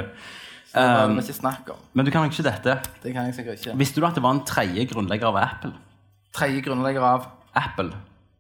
Det 0.77 0.83
var 0.85 1.09
Um, 1.09 1.15
ikke 1.23 1.33
snakk 1.33 1.71
om. 1.73 1.79
Men 1.97 2.05
du 2.05 2.11
kan 2.13 2.27
ikke 2.29 2.45
dette. 2.45 2.75
Det 3.01 3.15
kan 3.15 3.25
jeg 3.31 3.35
sikkert 3.39 3.63
ikke. 3.63 3.77
Visste 3.81 4.03
du 4.03 4.05
at 4.05 4.19
det 4.19 4.21
var 4.21 4.35
en 4.37 4.43
tredje 4.45 4.85
grunnlegger 4.91 5.31
av 5.31 5.39
Apple? 5.41 5.71
Tredje 6.37 6.61
grunnlegger 6.67 7.01
av 7.01 7.25
Apple. 7.57 7.91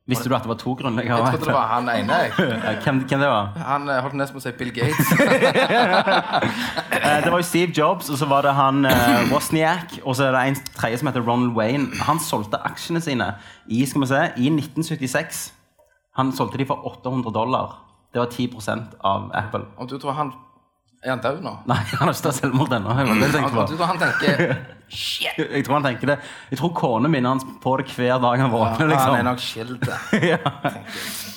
Visste 0.06 0.28
du 0.30 0.34
at 0.36 0.44
det 0.44 0.48
var 0.52 0.58
to 0.60 0.76
grunnleggere 0.78 1.16
Jeg 1.18 1.38
trodde 1.40 1.48
det 1.48 1.54
var 1.56 1.66
han 1.72 1.88
ene. 1.90 2.18
Hvem, 2.84 2.98
hvem 3.08 3.20
det 3.24 3.28
var? 3.28 3.48
Han 3.58 3.88
eh, 3.90 3.96
holdt 4.04 4.14
nesten 4.20 4.36
på 4.36 4.42
å 4.42 4.44
si 4.44 4.52
Bill 4.54 4.70
Gates. 4.76 5.08
Eh, 6.96 7.22
Det 7.24 7.30
var 7.30 7.38
jo 7.38 7.46
Steve 7.46 7.72
Jobs, 7.76 8.08
og 8.10 8.18
så 8.18 8.26
var 8.30 8.42
det 8.46 8.52
han 8.56 8.86
uh, 8.86 9.26
Wozniak, 9.30 9.98
og 10.04 10.16
så 10.16 10.26
er 10.26 10.32
det 10.34 10.40
en 10.48 10.56
tredje 10.76 10.98
som 10.98 11.10
heter 11.10 11.22
Ronald 11.26 11.52
Wayne. 11.58 11.90
Han 12.06 12.18
solgte 12.22 12.58
aksjene 12.66 13.02
sine 13.04 13.28
i, 13.66 13.82
skal 13.86 14.02
vi 14.02 14.08
se, 14.10 14.22
i 14.36 14.48
1976. 14.50 15.42
Han 16.18 16.32
solgte 16.34 16.58
de 16.58 16.66
for 16.66 16.86
800 16.88 17.34
dollar. 17.34 17.76
Det 18.14 18.22
var 18.22 18.30
10% 18.32 18.96
av 19.04 19.30
Apple. 19.34 19.66
Om 19.76 19.90
du 19.90 19.98
tror 19.98 20.16
han 20.18 20.32
Er 21.04 21.12
han 21.12 21.22
død 21.22 21.42
nå? 21.44 21.52
Nei, 21.68 21.78
han 21.98 22.08
har 22.08 22.14
ikke 22.14 22.26
tatt 22.28 22.40
selvmord 22.40 22.72
ennå. 22.76 22.96
jeg 22.96 23.30
tror 23.52 23.86
han 23.92 24.02
tenker 24.02 24.56
Jeg 24.86 25.64
tror 25.66 25.80
han 25.80 25.88
tenker 25.88 26.12
det. 26.14 26.18
Jeg 26.52 26.60
tror 26.60 26.70
kona 26.78 27.10
minner 27.10 27.34
hans 27.34 27.46
på 27.62 27.72
det 27.80 27.88
hver 27.90 28.20
dag 28.22 28.44
han 28.44 28.52
våkner. 28.52 28.86
Han 28.86 28.92
er 28.92 28.94
liksom. 28.94 29.24
nok 29.26 29.42
skilt. 29.42 31.32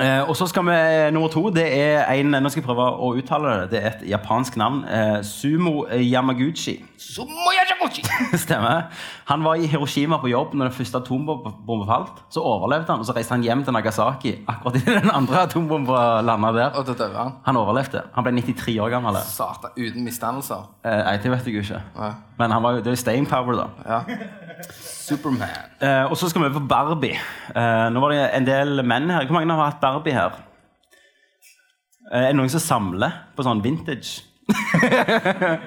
Eh, 0.00 0.22
og 0.24 0.32
så 0.36 0.46
skal 0.48 0.64
vi 0.64 0.76
nummer 1.12 1.28
to. 1.28 1.50
Det 1.52 1.66
er 1.68 2.06
en 2.14 2.32
Nå 2.32 2.48
skal 2.48 2.62
jeg 2.62 2.64
prøve 2.64 2.86
å 2.96 3.10
uttale 3.18 3.50
det. 3.60 3.66
Det 3.74 3.80
er 3.82 3.88
et 3.90 4.04
japansk 4.14 4.56
navn. 4.56 4.78
Eh, 4.88 5.18
Sumo 5.20 5.82
Yamaguchi. 5.92 6.78
Sumoyajaguchi! 6.96 8.04
Stemmer. 8.44 8.86
Han 9.28 9.44
var 9.44 9.60
i 9.60 9.68
Hiroshima 9.68 10.16
på 10.22 10.30
jobb 10.32 10.54
når 10.56 10.70
den 10.70 10.76
første 10.78 11.02
atombomben 11.02 11.84
falt. 11.90 12.22
Så 12.32 12.40
overlevde 12.40 12.88
han, 12.88 13.02
og 13.04 13.08
så 13.08 13.12
reiste 13.16 13.36
han 13.36 13.44
hjem 13.44 13.66
til 13.66 13.76
Nagasaki 13.76 14.32
akkurat 14.48 14.80
idet 14.80 14.96
den 15.02 15.12
andre 15.12 15.44
atombomben 15.44 16.24
landa 16.24 16.54
der. 16.56 16.72
Og 16.72 16.88
da 16.88 16.96
døde 16.96 17.18
han. 17.18 17.36
Han 17.44 17.60
overlevde. 17.60 18.06
Han 18.16 18.24
ble 18.24 18.32
93 18.40 18.78
år 18.80 18.94
gammel. 18.96 19.20
Satan. 19.28 19.76
Uten 19.76 20.08
misdannelser. 20.08 20.70
Eh, 20.88 21.12
det 21.20 21.34
vet 21.36 21.52
jeg 21.52 21.60
jo 21.60 21.66
ikke. 21.68 21.82
Nei. 22.00 22.14
Men 22.40 22.56
han 22.56 22.64
var 22.64 22.78
jo, 22.78 22.82
det 22.82 22.94
er 22.94 22.96
jo 22.96 23.02
staying 23.04 23.28
power, 23.28 23.60
da. 23.60 23.68
Ja. 23.84 24.00
Superman. 24.72 25.52
Eh, 25.82 26.04
og 26.08 26.16
så 26.16 26.30
skal 26.30 26.42
vi 26.42 26.48
over 26.48 26.60
på 26.60 26.66
Barbie. 26.70 27.18
Eh, 27.52 27.86
nå 27.92 28.02
var 28.02 28.14
det 28.14 28.22
en 28.38 28.46
del 28.48 28.82
menn 28.86 29.10
her. 29.12 29.26
Hvor 29.28 29.36
mange 29.36 29.52
har 29.58 29.68
hatt 29.74 29.81
Barbie 29.82 30.14
her? 30.16 30.38
Eh, 32.12 32.20
er 32.20 32.30
det 32.32 32.38
noen 32.38 32.52
som 32.52 32.62
samler 32.62 33.12
på 33.36 33.44
sånn 33.46 33.62
vintage? 33.64 34.22
uh, 34.52 35.58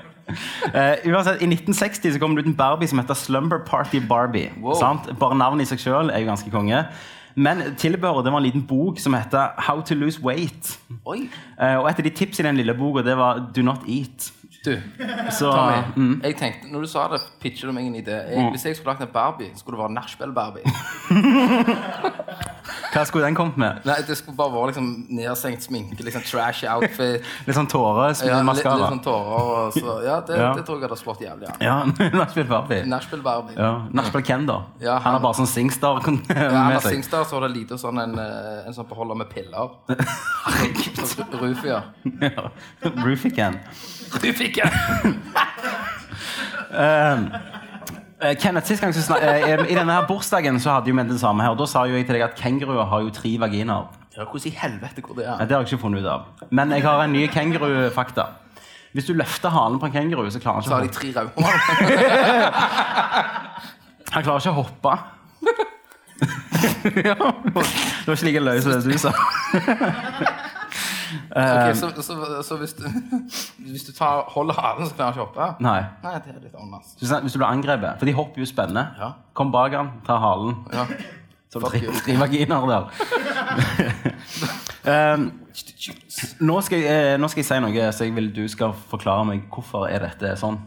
uansett, 1.09 1.41
I 1.41 1.49
1960 1.49 2.15
så 2.15 2.21
kom 2.21 2.35
det 2.35 2.45
ut 2.45 2.51
en 2.51 2.57
Barbie 2.57 2.89
som 2.91 3.01
heter 3.01 3.17
Slumber 3.17 3.63
Party 3.67 3.99
Barbie. 3.99 4.51
Wow. 4.61 4.77
Sant? 4.79 5.11
Bare 5.19 5.37
navnet 5.37 5.65
i 5.65 5.71
seg 5.73 5.83
sjøl 5.83 6.11
er 6.13 6.23
jo 6.23 6.31
ganske 6.31 6.53
konge. 6.53 6.85
Men 7.35 7.75
tilbehøret 7.75 8.31
var 8.31 8.39
en 8.39 8.47
liten 8.47 8.63
bok 8.67 8.99
som 9.03 9.15
heter 9.17 9.57
How 9.67 9.81
to 9.83 9.95
lose 9.95 10.21
weight. 10.23 10.77
Eh, 10.89 11.75
og 11.75 11.89
et 11.89 11.99
av 11.99 12.05
de 12.07 12.13
tipsene 12.15 12.47
i 12.47 12.51
den 12.53 12.61
lille 12.61 12.75
boka 12.79 13.03
det 13.03 13.17
var 13.19 13.43
Do 13.55 13.63
not 13.65 13.83
eat. 13.91 14.31
Du, 14.65 14.81
Så, 15.31 15.51
Tommy. 15.51 15.81
mm, 15.95 16.21
Jeg 16.23 16.35
tenkte, 16.39 16.71
når 16.71 16.81
du 16.81 16.87
sa 16.87 17.07
det, 17.11 17.21
pitcher 17.41 17.67
du 17.69 17.73
meg 17.73 17.85
en 17.85 17.95
idé. 17.99 18.15
Jeg, 18.31 18.49
Hvis 18.51 18.63
jeg 18.65 18.75
skulle 18.75 18.93
lagt 18.95 19.01
en 19.05 19.11
Barbie, 19.13 19.51
skulle 19.55 19.77
det 19.77 19.83
være 19.83 19.93
Nachspiel-Barbie. 19.93 20.63
hva 22.95 23.03
skulle 23.05 23.25
den 23.27 23.35
kommet 23.37 23.57
med? 23.59 23.73
Nei, 23.85 23.97
Det 24.07 24.15
skulle 24.17 24.37
bare 24.37 24.51
være 24.53 24.67
liksom 24.71 24.87
nedsenkt 25.17 25.63
sminke, 25.67 26.03
liksom 26.05 26.21
Trash 26.25 26.63
outfit. 26.71 27.21
Litt 27.45 27.55
sånn 27.57 27.67
Ja, 28.25 28.39
litt, 28.41 28.55
litt 28.55 28.63
sånn 28.63 29.01
tårer. 29.03 29.35
Og 29.35 29.73
så, 29.75 29.97
ja, 30.09 30.17
det, 30.27 30.35
Ja. 30.39 30.53
det 30.57 30.63
tror 30.67 30.77
jeg 30.79 30.85
hadde 30.89 30.99
slått 31.01 31.21
jævlig 31.25 31.47
an. 31.51 31.57
Ja, 31.61 31.75
Nachspiel 32.15 32.47
Barbie. 32.49 32.83
Nachspiel-Barbie. 32.89 33.55
Ja, 33.59 33.71
Nachspiel 33.91 34.23
Ken, 34.25 34.45
da. 34.49 34.57
Ja, 34.81 34.93
han, 34.97 35.01
han- 35.03 35.13
har 35.19 35.23
bare 35.27 35.37
sånn 35.41 35.47
Singstar 35.51 35.95
Ja, 36.29 36.49
han 36.49 36.71
seg. 36.81 36.91
Singstar, 36.97 37.23
så 37.29 37.33
var 37.39 37.43
det 37.49 37.53
lite 37.57 37.75
sånn 37.81 37.99
en, 38.01 38.13
eh, 38.19 38.65
en 38.67 38.73
sånn 38.73 38.87
beholder 38.89 39.15
med 39.21 39.29
piller. 39.29 39.69
Sånn 41.05 41.31
Rufia. 41.41 41.83
Ja. 42.21 42.49
Ken. 43.35 43.59
Rufika! 44.55 44.69
uh, 48.25 48.35
Kenneth, 48.39 48.67
sist 48.67 48.81
gang 48.81 48.95
så 48.95 49.01
snak, 49.01 49.21
uh, 49.21 49.65
I 49.69 49.75
denne 49.75 49.93
her 49.93 50.07
bursdagen 50.07 50.59
så 50.59 50.71
hadde 50.77 50.89
jo 50.89 50.95
vi 50.95 51.03
det 51.09 51.19
samme 51.19 51.43
her. 51.43 51.49
og 51.49 51.59
Da 51.59 51.65
sa 51.65 51.85
jo 51.85 51.95
jeg 51.95 52.05
til 52.05 52.15
deg 52.15 52.23
at 52.23 52.35
kenguruer 52.35 52.85
har 52.85 53.01
jo 53.01 53.09
tre 53.09 53.37
vaginaer. 53.39 53.85
Ja, 54.15 54.23
hvordan 54.23 54.47
i 54.47 54.55
helvete 54.55 55.01
hvor 55.03 55.15
det 55.15 55.27
er? 55.27 55.37
Det 55.37 55.51
har 55.51 55.61
jeg 55.61 55.73
ikke 55.73 55.81
funnet 55.81 55.99
ut 56.03 56.07
av. 56.07 56.21
Men 56.49 56.71
jeg 56.71 56.83
har 56.83 57.03
en 57.03 57.11
ny 57.11 57.27
kengurufakta. 57.27 58.23
Hvis 58.95 59.05
du 59.05 59.13
løfter 59.13 59.49
halen 59.51 59.79
på 59.79 59.85
en 59.85 59.91
kenguru, 59.91 60.29
så 60.31 60.39
klarer 60.39 60.55
han 60.55 60.63
Så 60.63 60.69
har 60.73 60.79
de 60.79 60.85
ikke 60.85 60.95
tre 60.95 61.13
hoppe. 61.19 61.43
Han 64.15 64.23
klarer 64.23 64.39
ikke 64.39 64.51
å 64.53 64.61
hoppe. 64.61 64.97
ja, 67.03 67.15
det 67.19 68.07
var 68.07 68.15
ikke 68.15 68.25
like 68.29 68.39
løye 68.39 68.61
som 68.63 68.71
det 68.71 68.83
du 68.87 68.97
sa. 68.97 69.11
Ok, 71.31 71.75
så, 71.79 71.89
så, 72.01 72.17
så 72.47 72.57
hvis 72.61 72.73
du, 72.77 72.85
hvis 73.71 73.85
du 73.87 73.91
tar, 73.95 74.23
holder 74.33 74.59
halen, 74.59 74.87
så 74.89 74.95
klarer 74.97 75.11
han 75.11 75.17
ikke 75.17 75.23
å 75.23 75.27
hoppe? 75.27 75.49
Nei. 75.65 75.77
Nei, 76.03 76.15
det 76.23 76.33
er 76.33 76.41
litt 76.43 76.55
annerledes. 76.55 76.95
Hvis 77.01 77.13
hvis 77.25 77.35
du 77.35 77.39
blir 77.41 77.49
angrepet, 77.49 77.99
for 77.99 78.09
de 78.09 78.15
hopper 78.17 78.43
jo 78.43 78.49
spennende. 78.49 78.87
Ja. 78.99 79.11
Kom 79.37 79.53
bak 79.53 79.75
han, 79.77 79.93
ta 80.07 80.19
halen. 80.21 80.59
Ja. 80.73 80.87
Så 81.55 81.61
tre, 81.63 81.79
vaginaer 82.19 82.65
der. 82.67 82.83
um, 84.91 85.27
nå, 86.43 86.55
skal 86.65 86.81
jeg, 86.81 86.87
eh, 86.89 87.17
nå 87.21 87.29
skal 87.31 87.41
jeg 87.43 87.47
si 87.47 87.59
noe, 87.63 87.85
så 87.95 88.07
jeg 88.07 88.15
vil 88.17 88.31
du 88.35 88.43
skal 88.51 88.73
forklare 88.89 89.27
meg 89.29 89.45
hvorfor 89.53 89.87
er 89.87 90.03
dette 90.03 90.33
sånn. 90.41 90.59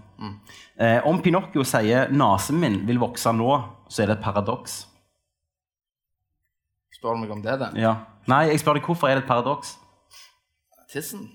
Eh, 0.79 1.01
om 1.07 1.19
Pinocchio 1.23 1.65
sier 1.67 2.09
'nesen 2.09 2.61
min 2.63 2.87
vil 2.87 3.01
vokse 3.03 3.33
nå', 3.35 3.59
så 3.91 4.03
er 4.03 4.07
det 4.07 4.19
et 4.19 4.25
paradoks. 4.25 4.87
Spør 6.95 7.15
du 7.15 7.21
meg 7.21 7.31
om 7.31 7.43
det, 7.43 7.59
den? 7.61 7.77
Ja. 7.77 7.95
Nei, 8.27 8.47
jeg 8.51 8.61
spør 8.61 8.79
deg 8.79 8.87
hvorfor 8.87 9.09
er 9.09 9.19
det 9.19 9.25
et 9.25 9.29
paradoks. 9.29 9.77
Tissen? 10.89 11.29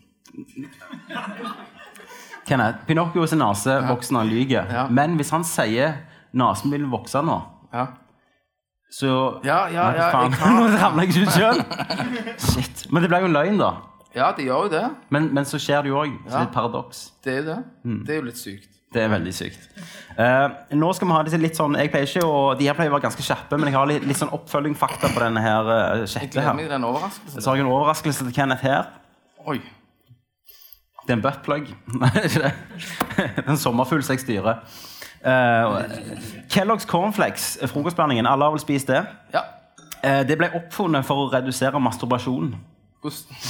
Kenneth, 2.48 2.86
Pinocchios 2.88 3.36
nese 3.38 3.76
vokser 3.88 4.16
når 4.16 4.24
han 4.24 4.32
lyver. 4.32 4.72
Ja. 4.74 4.86
Men 4.90 5.16
hvis 5.20 5.30
han 5.30 5.46
sier 5.46 5.94
'nesen 6.34 6.72
vil 6.72 6.88
vokse 6.90 7.22
nå', 7.22 7.42
Ja. 7.74 7.86
så 8.92 9.40
Ja, 9.46 9.68
ja, 9.68 9.92
ja, 9.94 10.10
faen. 10.12 10.32
Nå 10.58 10.68
ramler 10.78 11.04
jeg 11.04 11.10
ikke 11.10 11.22
ut 11.22 11.34
sjøl. 11.38 11.64
Shit. 12.38 12.92
Men 12.92 13.04
det 13.04 13.10
ble 13.10 13.20
jo 13.20 13.26
en 13.26 13.34
løgn, 13.34 13.58
da. 13.58 13.72
Ja, 14.16 14.32
det 14.38 14.46
gjør 14.46 14.64
jo 14.66 14.70
det. 14.70 14.90
Men, 15.10 15.34
men 15.34 15.46
så 15.46 15.58
skjer 15.58 15.82
det 15.82 15.90
jo 15.90 16.02
òg. 16.02 16.18
Så 16.26 16.34
det 16.34 16.40
er 16.42 16.50
et 16.50 16.54
paradoks. 16.54 17.12
Det 17.24 17.34
er 17.34 17.38
jo 17.38 17.46
det. 17.46 17.64
Mm. 17.84 18.06
Det 18.06 18.16
er 18.16 18.20
jo 18.22 18.26
litt 18.26 18.38
sykt. 18.38 18.70
Det 18.94 19.02
er 19.02 19.10
veldig 19.10 19.34
sykt. 19.34 19.70
Uh, 20.18 20.50
nå 20.78 20.94
skal 20.94 21.08
vi 21.08 21.14
ha 21.14 21.22
det 21.26 21.40
litt 21.42 21.58
sånn 21.58 21.74
Jeg 21.74 21.90
pleier 21.90 22.06
ikke 22.06 22.22
å 22.22 22.54
De 22.54 22.68
her 22.68 22.76
pleier 22.78 22.92
å 22.92 22.94
være 22.94 23.08
ganske 23.08 23.24
kjappe, 23.26 23.58
men 23.58 23.72
jeg 23.72 23.74
har 23.74 23.88
litt, 23.90 24.04
litt 24.06 24.20
sånn 24.20 24.30
oppfølging 24.30 24.76
fakta 24.78 25.10
på 25.10 25.24
denne 25.24 25.42
her 25.42 25.66
uh, 25.66 26.06
gleder 26.06 26.54
meg 26.54 26.70
her. 26.70 27.10
Så 27.40 27.50
har 27.50 27.58
jeg 27.58 27.66
en 27.66 27.72
overraskelse 27.74 28.28
til 28.28 28.36
Kenneth 28.36 28.62
her. 28.62 28.86
Oi. 29.48 29.60
Det 31.04 31.12
er 31.12 31.18
en 31.18 31.24
buttplug. 31.24 31.68
Nei, 32.02 32.12
det 32.14 32.22
er 32.24 32.30
ikke 32.30 32.44
det. 32.44 32.54
Det 33.18 33.44
er 33.44 33.50
en 33.52 33.60
sommerfugl 33.60 34.04
som 34.06 34.16
jeg 34.16 34.24
styrer. 34.24 34.62
Uh, 35.24 35.84
Kellogg's 36.52 36.88
cornflakes, 36.88 37.58
frokostblandingen. 37.68 38.28
Alle 38.28 38.48
har 38.48 38.56
vel 38.56 38.64
spist 38.64 38.88
det? 38.92 39.04
Ja. 39.34 39.44
Uh, 40.04 40.22
det 40.28 40.38
ble 40.40 40.52
oppfunnet 40.56 41.08
for 41.08 41.26
å 41.26 41.30
redusere 41.32 41.80
masturbasjon. 41.84 42.54
Hvordan 43.04 43.44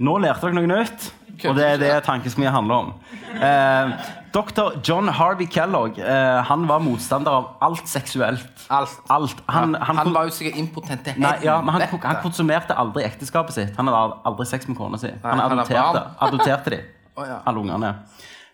Nå 0.00 0.16
lærte 0.22 0.46
dere 0.46 0.56
noe 0.56 0.68
nytt, 0.68 1.10
og 1.44 1.56
det 1.58 1.66
er 1.74 1.80
det 1.80 1.90
tankesmia 2.06 2.52
handler 2.54 2.86
om. 2.86 2.92
Eh, 3.36 3.90
Dr. 4.32 4.80
John 4.86 5.08
Harvey 5.08 5.46
Kellogg 5.50 5.98
eh, 5.98 6.42
han 6.46 6.66
var 6.68 6.82
motstander 6.84 7.34
av 7.34 7.48
alt 7.66 7.88
seksuelt. 7.88 8.66
Alt. 8.68 9.00
Alt. 9.10 9.42
Han, 9.46 9.74
han, 9.74 9.96
han, 9.98 10.12
var 10.14 10.28
jo 10.28 10.34
sikkert 10.36 10.58
impotent 10.60 11.02
til 11.06 11.16
helvete. 11.16 11.46
ja, 11.48 11.56
men 11.64 11.74
han, 11.74 11.86
han 12.04 12.20
konsumerte 12.22 12.76
aldri 12.78 13.02
ekteskapet 13.08 13.56
sitt. 13.56 13.72
Han 13.78 13.90
hadde 13.90 14.20
aldri 14.30 14.46
sex 14.46 14.68
med 14.70 14.78
kona 14.78 15.00
si. 15.02 15.10
Han 15.24 15.42
adopterte, 15.42 16.04
adopterte 16.28 16.74
de, 16.76 16.80
oh, 17.16 17.24
ja. 17.26 17.40
alle 17.42 17.64
ungene. 17.64 17.94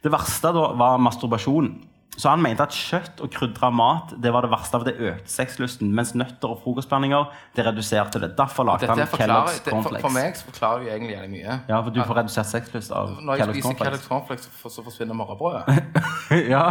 Det 0.05 0.13
verste 0.13 0.53
da 0.57 0.71
var 0.81 0.97
masturbasjon. 1.03 1.71
Så 2.17 2.31
han 2.33 2.41
mente 2.41 2.65
at 2.65 2.73
kjøtt 2.73 3.19
og 3.21 3.29
krydra 3.31 3.69
mat 3.77 4.15
det 4.25 4.31
var 4.33 4.47
det 4.47 4.49
verste 4.51 4.79
av 4.79 4.85
det 4.87 4.95
økte 4.97 5.29
sexlysten, 5.29 5.91
mens 5.93 6.15
nøtter 6.17 6.49
og 6.55 6.63
frokostblandinger 6.65 7.27
det 7.55 7.67
reduserte 7.67 8.21
det. 8.23 8.31
Derfor 8.39 8.65
lagde 8.65 8.89
han 8.89 9.03
Kellogg's 9.05 9.59
Cornflakes. 9.67 10.01
for, 10.01 10.09
for 10.09 10.15
meg 10.17 10.39
så 10.41 10.47
forklarer 10.49 10.85
det 10.87 10.93
egentlig 10.95 11.13
jævlig 11.17 11.31
mye. 11.35 11.59
Ja, 11.69 11.81
for 11.85 11.91
du 11.93 12.01
får 12.03 12.19
redusert 12.23 12.49
sexlyst 12.49 12.95
av 12.97 13.13
Når 13.21 13.37
jeg 13.43 13.49
spiser. 13.59 13.77
Kellogg's 13.83 14.09
cornflakes, 14.09 14.49
så- 14.65 14.85
forsvinner 14.87 15.15
morgenbrødet. 15.15 15.85
ja, 16.55 16.65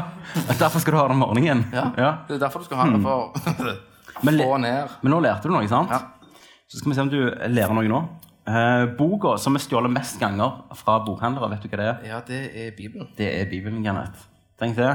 Derfor 0.60 0.80
skal 0.82 0.94
du 0.94 0.98
ha 0.98 1.08
det 1.08 1.12
om 1.20 1.22
morgenen. 1.28 1.66
Ja. 1.74 1.86
Ja. 1.98 2.12
Det 2.28 2.36
er 2.40 2.46
derfor 2.48 2.60
du 2.60 2.66
skal 2.66 2.78
ha 2.82 2.90
det 2.90 3.02
for 3.06 3.34
Men, 4.26 4.38
le- 4.38 4.44
få 4.50 4.58
ned. 4.58 4.88
men 5.04 5.12
nå 5.12 5.20
lærte 5.22 5.44
du 5.50 5.54
noe, 5.54 5.68
sant? 5.70 5.92
Ja. 5.92 6.00
Så 6.72 6.80
skal 6.80 6.90
vi 6.90 6.96
se 6.98 7.02
om 7.06 7.10
du 7.14 7.20
lærer 7.54 7.74
noe 7.78 7.86
nå. 7.92 8.04
Uh, 8.46 8.86
boka 8.98 9.38
som 9.42 9.56
er 9.58 9.62
stjålet 9.62 9.90
mest 9.94 10.18
ganger 10.22 10.64
fra 10.78 11.00
bokhandlere, 11.06 11.50
vet 11.54 11.64
du 11.66 11.70
hva 11.70 11.78
det 11.82 11.88
er? 11.92 12.04
Ja, 12.10 12.20
det 12.26 12.40
er 12.54 12.72
Bibelen. 12.78 13.10
Det 13.18 13.28
er 13.42 13.46
Bibelen, 13.50 13.84
Kenneth. 13.86 14.26
Tenk 14.62 14.78
det. 14.78 14.94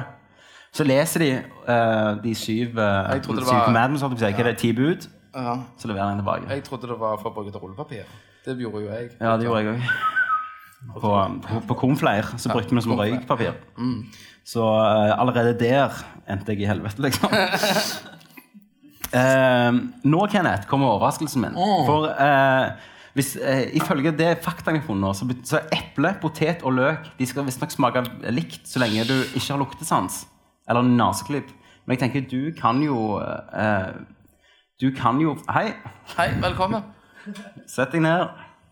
Så 0.72 0.84
leser 0.86 1.24
de 1.24 1.30
uh, 1.66 2.22
de 2.22 2.34
syv, 2.34 2.78
uh, 2.78 3.10
syv 3.22 3.46
var- 3.46 3.64
commandments, 3.64 4.02
holdt 4.02 4.20
jeg 4.22 4.34
på 4.36 4.44
å 4.44 4.52
si. 4.52 4.56
Ti 4.62 4.72
bud? 4.78 5.08
Ja. 5.34 5.56
Så 5.78 5.90
leverer 5.90 6.04
de 6.04 6.10
den 6.14 6.22
tilbake. 6.22 6.50
Jeg 6.50 6.64
trodde 6.66 6.90
det 6.90 6.98
var 7.00 7.18
for 7.18 7.30
å 7.30 7.34
bruke 7.34 7.50
til 7.50 7.62
rullepapir. 7.62 8.04
Det 8.44 8.56
gjorde 8.58 8.84
jo 8.84 8.90
jeg. 8.90 9.10
Ja, 9.20 9.36
det 9.36 9.46
gjorde 9.46 9.62
jeg 9.64 9.74
òg. 9.74 9.80
På, 10.94 11.10
på, 11.44 11.60
på 11.68 11.74
Cornflare 11.82 12.38
så 12.40 12.48
brukte 12.48 12.72
vi 12.72 12.78
det 12.78 12.84
som 12.86 12.96
røykpapir. 12.96 13.58
Så 14.48 14.64
uh, 14.64 15.20
allerede 15.20 15.58
der 15.60 15.98
endte 16.30 16.54
jeg 16.54 16.64
i 16.64 16.70
helvete, 16.70 17.02
liksom. 17.04 17.34
Nå, 19.10 20.26
Kenneth, 20.30 20.68
kommer 20.70 20.94
overraskelsen 20.94 21.42
min. 21.42 21.56
For 21.58 22.06
eh, 22.14 22.70
hvis, 23.18 23.32
eh, 23.42 23.64
ifølge 23.74 24.12
det 24.14 24.36
faktaene 24.44 24.78
jeg 24.78 24.84
har 24.84 24.86
funnet, 24.86 25.16
så, 25.18 25.26
så 25.44 25.60
eple, 25.74 26.14
potet 26.22 26.62
og 26.62 26.76
løk 26.78 27.08
De 27.18 27.26
skal 27.26 27.46
visstnok 27.48 27.72
smake 27.74 28.04
likt 28.30 28.70
så 28.70 28.78
lenge 28.82 29.02
du 29.08 29.16
ikke 29.34 29.48
har 29.50 29.58
luktesans 29.58 30.22
eller 30.70 30.86
naseklipp. 30.86 31.50
Men 31.84 31.96
jeg 31.96 32.04
tenker, 32.04 32.26
du 32.30 32.52
kan 32.54 32.78
jo 32.84 33.18
eh, 33.18 33.92
Du 34.80 34.90
kan 34.94 35.18
jo 35.20 35.34
Hei! 35.50 35.72
Hei, 36.16 36.28
velkommen. 36.40 36.84
Sett 37.68 37.92
deg 37.92 38.04
ned. 38.04 38.30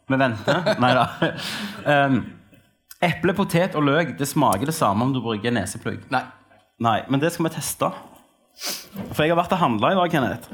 Vi 0.08 0.16
venter. 0.16 0.68
Nei 0.80 0.92
da. 0.96 1.04
Um, 1.84 2.20
eple, 3.04 3.34
potet 3.36 3.76
og 3.76 3.84
løk 3.84 4.14
det 4.18 4.28
smaker 4.30 4.70
det 4.70 4.76
samme 4.76 5.04
om 5.04 5.12
du 5.12 5.20
bruker 5.24 5.52
neseplugg. 5.52 6.06
Nei. 6.14 6.22
Nei, 6.80 7.00
men 7.10 7.20
det 7.20 7.34
skal 7.34 7.48
vi 7.48 7.52
teste. 7.58 7.90
For 9.12 9.24
jeg 9.24 9.34
har 9.34 9.40
vært 9.40 9.52
og 9.54 9.60
handla 9.60 9.92
i 9.92 9.98
dag, 9.98 10.14
Kenneth. 10.14 10.48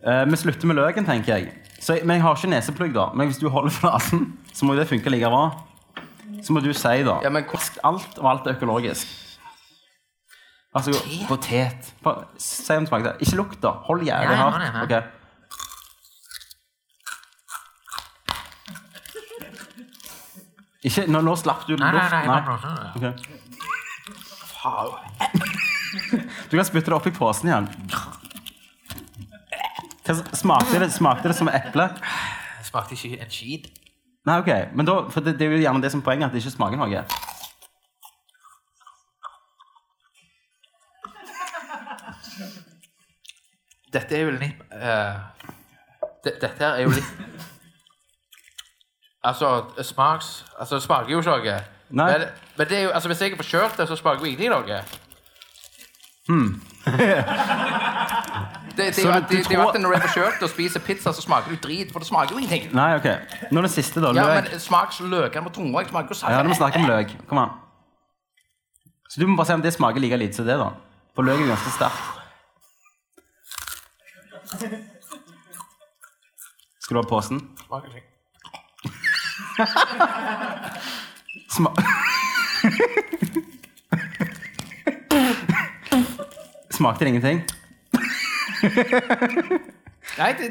Uh, 0.00 0.24
vi 0.30 0.40
slutter 0.40 0.70
med 0.70 0.80
løken, 0.80 1.04
tenker 1.04 1.36
jeg. 1.36 1.50
Så, 1.80 1.98
men 2.04 2.16
jeg 2.16 2.24
har 2.24 2.38
ikke 2.38 2.54
neseplugg, 2.54 2.94
da. 2.96 3.10
Men 3.16 3.28
hvis 3.28 3.40
du 3.42 3.50
holder 3.52 3.74
flasen, 3.74 4.30
så 4.54 4.68
må 4.68 4.78
det 4.78 4.88
funke 4.88 5.12
like 5.12 5.28
bra. 5.28 5.48
Så 6.44 6.52
må 6.52 6.62
du 6.64 6.72
si, 6.72 7.02
da. 7.06 7.18
Ja, 7.24 7.30
men 7.32 7.44
Alt 7.84 8.18
og 8.18 8.30
alt 8.30 8.46
er 8.46 8.56
økologisk. 8.56 9.06
Vær 10.74 10.84
så 10.86 10.92
god. 10.94 11.26
Potet. 11.28 11.94
Si 12.38 12.76
om 12.76 12.86
det. 12.86 13.16
Ikke 13.20 13.36
lukt, 13.36 13.62
da. 13.62 13.72
Hold 13.88 14.04
jævlig 14.06 14.36
hardt. 14.36 14.90
ja. 14.90 15.02
Ikke, 20.80 21.04
nå, 21.12 21.20
nå 21.20 21.34
slapp 21.36 21.66
du 21.68 21.74
luft. 21.74 21.82
Nei, 21.82 21.92
nei, 21.92 22.26
nei, 22.26 22.40
Okay. 22.96 23.12
Du 26.50 26.56
kan 26.56 26.64
spytte 26.68 26.90
det 26.90 26.96
opp 26.96 27.06
i 27.08 27.12
posen 27.16 27.48
igjen. 27.50 27.68
Smakte, 30.34 30.80
det, 30.82 30.88
smakte 30.92 31.30
det 31.30 31.36
som 31.38 31.48
eple? 31.52 31.86
Det 32.58 32.66
smakte 32.68 32.96
ikke 32.96 33.20
en 33.24 33.30
skit. 33.32 33.68
Nei, 34.28 34.38
ok. 34.38 34.50
Men 34.76 34.86
da, 34.86 34.94
for 35.10 35.20
det, 35.24 35.38
det 35.38 35.44
er 35.46 35.50
jo 35.54 35.62
gjerne 35.62 35.82
det 35.82 35.90
som 35.92 36.00
er 36.00 36.04
poenget, 36.04 36.26
at 36.26 36.32
det 36.34 36.38
ikke 36.42 36.56
smaker 36.56 36.76
noe. 36.80 37.04
Dette 43.90 44.14
er 44.14 44.20
jo 44.22 44.30
litt 44.36 44.60
eh, 44.70 45.14
det, 46.22 46.32
Dette 46.38 46.60
her 46.60 46.76
er 46.76 46.82
jo 46.84 46.90
litt 46.94 47.10
Altså, 49.26 49.48
smaks 49.82 50.44
Altså, 50.54 50.74
det 50.78 50.84
smaker 50.84 51.10
jo 51.10 51.18
ikke 51.18 51.36
noe. 51.36 51.56
Nei. 51.90 52.06
Men, 52.12 52.20
men 52.56 52.68
det 52.70 52.76
er 52.78 52.82
jo, 52.86 52.90
altså, 52.94 53.08
hvis 53.10 53.20
jeg 53.20 53.32
er 53.32 53.36
forkjølt, 53.40 53.80
så 53.88 53.96
smaker 53.98 54.20
jo 54.22 54.26
ingenting 54.30 54.52
noe. 54.54 54.78
Det, 58.76 58.96
det, 58.96 59.04
at- 59.06 59.28
det, 59.28 59.38
det 59.38 59.50
er 59.50 59.58
jo 59.62 59.68
at 59.68 59.80
når 59.80 59.88
du 59.90 59.94
er 59.96 60.00
forkjølt 60.06 60.42
og 60.42 60.50
spiser 60.50 60.80
pizza, 60.80 61.12
så 61.12 61.22
smaker 61.22 61.50
du 61.50 61.56
drit. 61.68 61.90
For 61.92 61.98
det 61.98 62.08
smaker 62.08 62.32
jo 62.34 62.38
ingenting. 62.38 62.68
Nei, 62.74 62.94
ok. 62.96 63.08
Nå 63.50 63.58
er 63.58 63.62
det 63.66 63.70
siste, 63.74 64.00
da. 64.00 64.12
Ja, 64.14 64.24
Løk. 64.34 64.50
men 64.52 64.60
smaks 64.60 65.00
løkene 65.00 65.42
på 65.48 65.52
tunga. 65.58 65.78
Jeg 65.82 65.88
smaker 65.90 66.08
jo 66.14 66.30
Ja, 66.30 66.42
du 66.42 66.48
må 66.48 66.54
snakke 66.54 66.78
om 66.78 66.86
løk. 66.88 67.10
Kom 67.28 67.38
an. 67.38 67.50
Så 69.10 69.20
du 69.20 69.26
må 69.26 69.36
bare 69.36 69.46
se 69.46 69.54
om 69.58 69.62
det 69.62 69.72
smaker 69.74 70.00
like 70.00 70.16
lite 70.16 70.36
som 70.38 70.46
det, 70.46 70.56
da. 70.58 70.68
For 71.16 71.22
løk 71.26 71.40
er 71.40 71.46
ganske 71.50 71.70
sterkt. 71.74 72.00
Skal 76.80 76.96
du 76.96 77.00
ha 77.02 77.08
posen? 77.08 77.40
Smaker 77.66 77.88
ikke. 77.96 78.06
Sma 81.50 81.70
Smakte 86.70 87.04
det 87.04 87.08
ingenting? 87.12 87.42
Nei, 90.18 90.32
det, 90.38 90.48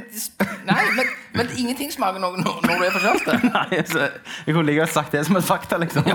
nei 0.66 0.84
men, 0.96 1.08
men 1.34 1.48
ingenting 1.58 1.92
smaker 1.92 2.22
noe 2.22 2.38
når, 2.38 2.60
når 2.64 2.80
du 2.80 2.84
er 2.86 2.94
forkjølt. 2.96 3.30
Nei, 3.56 3.80
altså, 3.82 4.06
jeg 4.46 4.56
kunne 4.56 4.66
like 4.70 4.80
godt 4.80 4.94
sagt 4.94 5.16
det 5.16 5.24
som 5.28 5.40
et 5.40 5.48
fakta, 5.48 5.80
liksom. 5.82 6.06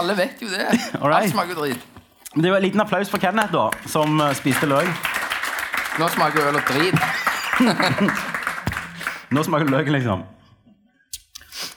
Alle 0.00 0.16
vet 0.18 0.42
jo 0.42 0.48
det. 0.50 0.64
Alright. 0.98 1.28
Alt 1.28 1.34
smaker 1.34 1.60
drit. 1.60 1.88
Det 2.34 2.48
var 2.48 2.56
en 2.56 2.64
liten 2.64 2.80
applaus 2.80 3.12
for 3.12 3.20
Kenneth, 3.20 3.52
da, 3.52 3.68
som 3.92 4.20
eh, 4.24 4.32
spiste 4.38 4.66
løk. 4.66 4.88
Nå 6.00 6.08
smaker 6.14 6.48
øl 6.48 6.56
og 6.56 6.64
drit. 6.70 6.96
Nå 9.36 9.44
smaker 9.44 9.68
løk, 9.68 9.92
liksom. 9.92 10.24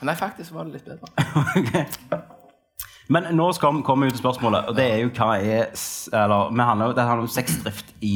Nei, 0.05 0.15
faktisk 0.15 0.55
var 0.55 0.69
det 0.69 0.79
litt 0.79 0.87
bedre. 0.87 1.11
Ok. 1.59 2.34
Men 3.09 3.27
nå 3.37 3.51
skal 3.53 3.75
vi 3.77 3.81
komme 3.85 4.07
ut 4.07 4.11
til 4.15 4.19
spørsmålet, 4.23 4.65
og 4.69 4.75
det 4.77 4.85
er 4.91 4.97
jo 5.03 5.09
hva 5.13 5.35
er 5.37 5.67
Eller 6.13 6.63
handler, 6.65 6.93
det 6.97 7.03
handler 7.05 7.27
om 7.27 7.27
sexdrift 7.27 7.91
i 8.01 8.15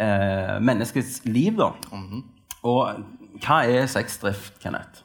eh, 0.00 0.58
menneskets 0.62 1.22
liv, 1.24 1.56
da. 1.58 1.72
Og 2.62 3.00
hva 3.42 3.58
er 3.66 3.86
sexdrift, 3.90 4.60
Kenneth? 4.62 5.02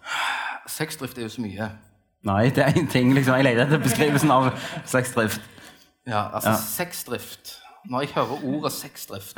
Sexdrift 0.68 1.18
er 1.18 1.22
jo 1.28 1.30
så 1.30 1.42
mye. 1.42 1.70
Nei, 2.24 2.50
det 2.50 2.64
er 2.64 2.68
ingenting, 2.76 3.14
liksom. 3.14 3.36
Jeg 3.36 3.44
leter 3.50 3.66
etter 3.66 3.82
beskrivelsen 3.84 4.32
av 4.32 4.52
sexdrift. 4.86 5.42
Ja, 6.08 6.28
altså 6.36 6.50
Ja. 6.50 6.56
sexdrift 6.56 7.60
Når 7.90 8.00
jeg 8.02 8.10
hører 8.16 8.44
ordet 8.46 8.72
sexdrift, 8.72 9.38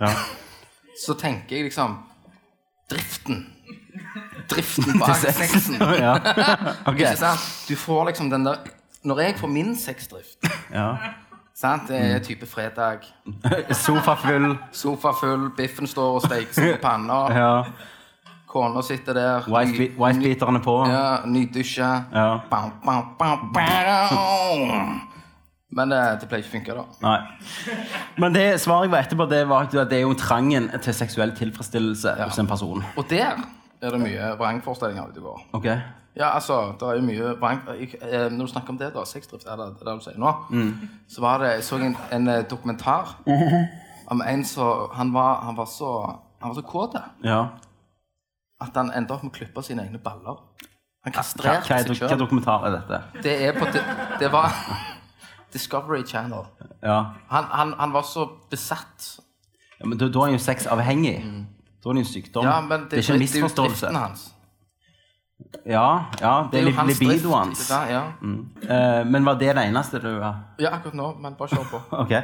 Ja. 0.00 0.08
så 1.06 1.14
tenker 1.14 1.56
jeg 1.56 1.64
liksom 1.64 1.98
Driften. 2.90 3.46
Driften 4.50 4.98
bak 5.00 5.16
sexen. 5.16 5.76
ja. 5.80 6.14
okay. 6.90 7.14
Du 7.68 7.76
får 7.76 8.04
liksom 8.12 8.30
den 8.30 8.44
der 8.46 8.56
Når 9.04 9.20
jeg 9.20 9.34
får 9.38 9.48
min 9.48 9.76
sexdrift 9.76 10.48
Ja. 10.74 10.96
sant? 11.54 11.88
Det 11.88 11.98
er 12.00 12.18
type 12.18 12.46
fredag, 12.46 12.98
Sofa 13.72 14.14
full. 14.14 14.56
sofa 14.72 15.12
full, 15.20 15.50
biffen 15.56 15.86
står 15.86 16.14
og 16.18 16.22
steker 16.26 16.52
seg 16.54 16.74
på 16.76 16.82
panna, 16.82 17.20
Ja. 17.34 17.64
kona 18.48 18.82
sitter 18.82 19.12
der 19.14 19.40
Wife- 19.48 19.92
Wifebeaterne 19.98 20.60
på. 20.64 20.86
Ja, 20.88 21.18
nydusja. 21.26 21.90
Ja. 22.14 22.38
Bam, 22.50 22.70
bam, 22.84 23.04
bam, 23.18 23.50
bam. 23.54 25.00
Men 25.70 25.90
det, 25.92 25.98
det 26.22 26.28
pleier 26.30 26.40
ikke 26.42 26.48
å 26.48 26.54
funke, 26.56 26.74
da. 26.78 26.84
Nei. 27.04 27.18
Men 28.16 28.32
det 28.32 28.46
svaret 28.62 28.86
jeg 28.88 28.92
var 28.94 29.02
etterpå, 29.04 29.26
det 29.28 29.42
var 29.50 29.66
at 29.68 29.74
det 29.90 29.98
er 29.98 30.06
jo 30.06 30.14
trangen 30.16 30.70
til 30.80 30.94
seksuell 30.96 31.34
tilfredsstillelse 31.36 32.14
hos 32.24 32.38
en 32.40 32.48
person. 32.48 32.84
Og 32.96 33.04
der 33.10 33.36
er 33.82 33.90
det 33.94 34.00
mye 34.00 34.28
vrangforestillinger 34.38 35.08
ute 35.10 35.18
og 35.18 35.24
går. 35.28 35.40
Ok? 35.52 35.64
Ja, 36.18 36.30
altså, 36.34 36.72
det 36.80 36.88
er 36.88 36.94
jo 36.98 37.02
mye 37.06 37.34
vrang... 37.40 37.60
eh, 37.68 38.30
Når 38.32 38.46
du 38.46 38.50
snakker 38.50 38.70
om 38.74 38.78
det, 38.78 38.88
da, 38.94 39.04
sexdrift, 39.06 39.46
er 39.46 39.56
det 39.60 39.66
det 39.78 39.92
du 39.94 40.00
sier 40.02 40.16
nå, 40.18 40.32
så 41.08 41.20
var 41.22 41.38
det 41.44 41.50
Jeg 41.52 41.64
så 41.64 41.76
en, 41.78 41.96
en 42.12 42.28
eh, 42.28 42.40
dokumentar 42.50 43.12
om 44.12 44.22
en 44.26 44.44
som 44.44 44.88
Han 44.98 45.12
var, 45.14 45.40
han 45.44 45.56
var 45.56 45.64
så 45.70 45.92
Han 46.40 46.48
var 46.50 46.54
så 46.54 46.62
kåt 46.66 46.96
Ja. 47.24 47.44
at 48.60 48.74
han 48.74 48.90
endte 48.96 49.14
opp 49.14 49.22
med 49.22 49.30
å 49.30 49.36
klippe 49.36 49.62
sine 49.62 49.84
egne 49.86 49.98
baller. 50.02 50.40
Han 51.06 51.12
kastrerte 51.14 51.74
er, 51.74 51.84
seg 51.84 51.92
hva 51.92 52.08
Hvilken 52.08 52.18
dokumentar 52.18 52.66
er 52.66 52.74
dette? 52.80 52.98
Det 53.22 53.34
er 53.46 53.52
på 53.54 53.68
det, 53.72 53.84
det 54.18 54.32
var 54.32 54.50
Discovery 55.52 56.02
Channel. 56.06 56.42
Ja. 56.82 56.96
Han, 57.30 57.44
han, 57.52 57.72
han 57.78 57.92
var 57.94 58.02
så 58.02 58.26
besatt. 58.50 59.20
ja 59.80 59.86
men 59.86 59.98
da, 59.98 60.08
da 60.08 60.18
er 60.18 60.24
han 60.24 60.34
jo 60.34 60.42
sexavhengig. 60.42 61.14
Da 61.78 61.90
er 61.90 61.98
det 61.98 62.02
en 62.02 62.10
sykdom. 62.10 62.44
Ja, 62.44 62.60
men 62.60 62.88
det, 62.88 62.90
det 62.90 62.98
er 62.98 63.06
ikke 63.06 63.14
en 63.14 63.22
det 63.22 63.30
er 63.30 63.38
jo 63.38 63.44
misforståelse. 63.44 63.92
driften. 63.92 64.34
Ja, 65.66 66.10
ja, 66.20 66.48
det 66.50 66.60
er, 66.60 66.66
jo 66.66 66.74
hans 66.74 66.98
drift, 66.98 67.26
hans. 67.30 67.60
ikke 67.70 67.92
ja. 67.92 68.00
Ja. 68.68 69.00
uh, 69.00 69.06
men 69.06 69.24
var 69.24 69.36
det 69.38 69.52
det 69.56 69.64
eneste 69.68 70.00
du 70.02 70.08
var? 70.18 70.40
ja, 70.58 70.72
akkurat 70.74 70.96
nå, 70.98 71.12
men 71.22 71.36
bare 71.38 71.54
kjør 71.54 71.68
på. 71.70 71.82
Ok. 72.04 72.14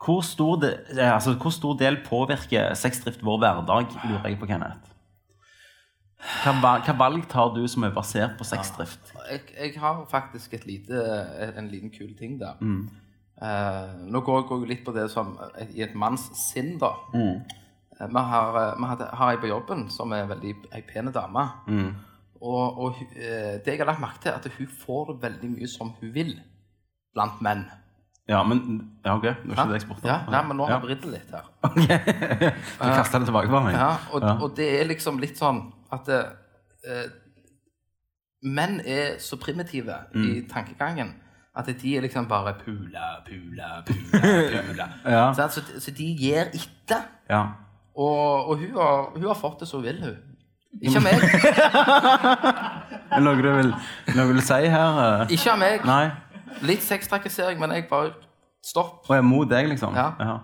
Hvor 0.00 0.22
stor, 0.24 0.56
de, 0.56 0.70
eh, 0.96 1.14
altså, 1.14 1.34
hvor 1.36 1.52
stor 1.52 1.76
del 1.76 1.98
påvirker 2.06 2.72
sexdrift 2.74 3.20
vår 3.24 3.38
hverdag, 3.42 3.90
lurer 4.08 4.30
jeg 4.30 4.38
på, 4.40 4.48
Kenneth? 4.48 4.94
Hva, 6.44 6.78
hva 6.80 6.94
valg 6.96 7.26
tar 7.28 7.52
du 7.52 7.66
som 7.68 7.84
er 7.84 7.92
basert 7.92 8.38
på 8.38 8.46
sexdrift? 8.48 9.12
Jeg, 9.28 9.44
jeg 9.58 9.74
har 9.80 10.00
faktisk 10.08 10.56
lite, 10.64 11.04
en 11.52 11.68
liten 11.68 11.92
kul 11.92 12.14
ting 12.16 12.40
der. 12.40 12.56
Mm. 12.64 12.88
Uh, 13.40 14.08
nå 14.08 14.24
går 14.24 14.48
jeg 14.48 14.72
litt 14.72 14.82
på 14.88 14.96
det 14.96 15.06
som 15.12 15.36
i 15.68 15.84
et 15.84 15.92
manns 15.96 16.30
sinn, 16.36 16.78
da. 16.80 16.94
Mm. 17.12 17.44
Eh, 18.00 18.06
vi 18.08 18.22
har, 18.32 18.56
eh, 18.62 18.76
vi 18.80 18.86
hadde, 18.92 19.08
har 19.16 19.30
ei 19.34 19.36
på 19.42 19.50
jobben 19.50 19.88
som 19.90 20.12
er 20.12 20.26
veldig 20.30 20.54
ei 20.74 20.82
pen 20.88 21.12
dame. 21.12 21.44
Mm. 21.68 21.90
Og, 22.40 22.78
og 22.86 22.94
eh, 23.16 23.58
det 23.60 23.66
jeg 23.74 23.78
har 23.82 23.86
lagt 23.90 24.00
merke 24.00 24.22
til, 24.22 24.32
er 24.32 24.38
at 24.40 24.48
hun 24.58 24.66
får 24.86 25.14
veldig 25.22 25.50
mye 25.58 25.68
som 25.68 25.92
hun 26.00 26.12
vil 26.14 26.34
blant 27.14 27.40
menn. 27.44 27.66
Ja, 28.30 28.42
men 28.46 28.60
Ja, 29.04 29.16
ok. 29.16 29.22
Det 29.24 29.32
var 29.48 29.56
ikke 29.56 29.72
det 29.72 29.80
jeg 29.80 29.86
spurte 29.88 30.04
om. 30.04 30.10
Ja, 30.12 30.18
nei, 30.30 30.42
men 30.46 30.56
nå 30.56 30.66
har 30.68 30.76
jeg 30.78 30.84
vridd 30.84 31.00
det 31.02 31.12
litt 31.16 31.30
her. 31.34 31.48
Du 32.80 32.84
kastet 32.94 33.20
det 33.20 33.26
tilbake 33.28 33.50
på 33.50 33.60
meg? 33.64 33.74
Ja, 33.74 33.88
og, 34.12 34.22
Ja. 34.22 34.34
og 34.44 34.54
det 34.56 34.68
er 34.80 34.84
liksom 34.86 35.18
litt 35.20 35.36
sånn 35.40 35.64
at 35.92 36.08
eh, 36.08 36.28
eh, 36.86 37.08
menn 38.42 38.78
er 38.86 39.18
så 39.18 39.36
primitive 39.36 39.96
Mm. 40.14 40.24
i 40.30 40.40
tankegangen 40.48 41.10
at 41.56 41.66
de 41.66 41.96
er 41.96 42.00
liksom 42.06 42.28
bare 42.28 42.54
pula, 42.64 43.20
pula, 43.26 43.82
pula, 43.84 44.20
pula. 44.68 44.86
Ja. 45.04 45.24
Så, 45.34 45.60
så 45.82 45.90
de 45.90 46.06
gir 46.16 46.46
etter. 46.54 47.02
Ja. 47.28 47.42
Og, 47.96 48.50
og 48.50 48.58
hun, 48.58 48.74
har, 48.76 49.10
hun 49.14 49.26
har 49.26 49.38
fått 49.38 49.62
det 49.64 49.68
så 49.68 49.80
hun 49.80 49.86
vil, 49.88 50.02
hun. 50.04 50.18
Ikke 50.80 51.00
av 51.00 51.06
meg. 51.06 51.16
Noe 53.24 53.34
du 53.42 53.48
vil, 53.50 53.72
noe 54.14 54.26
du 54.28 54.36
vil 54.36 54.42
si 54.46 54.68
her? 54.70 54.98
eh? 55.02 55.32
Ikke 55.34 55.50
av 55.50 55.58
meg. 55.58 55.86
Nei? 55.88 56.04
Litt 56.62 56.84
sextrakassering, 56.86 57.58
men 57.58 57.74
jeg 57.74 57.88
bare 57.90 58.12
Stopp. 58.62 59.06
Og 59.08 59.16
er 59.16 59.24
mot 59.24 59.48
deg, 59.48 59.70
liksom? 59.70 59.94
Ja. 59.96 60.36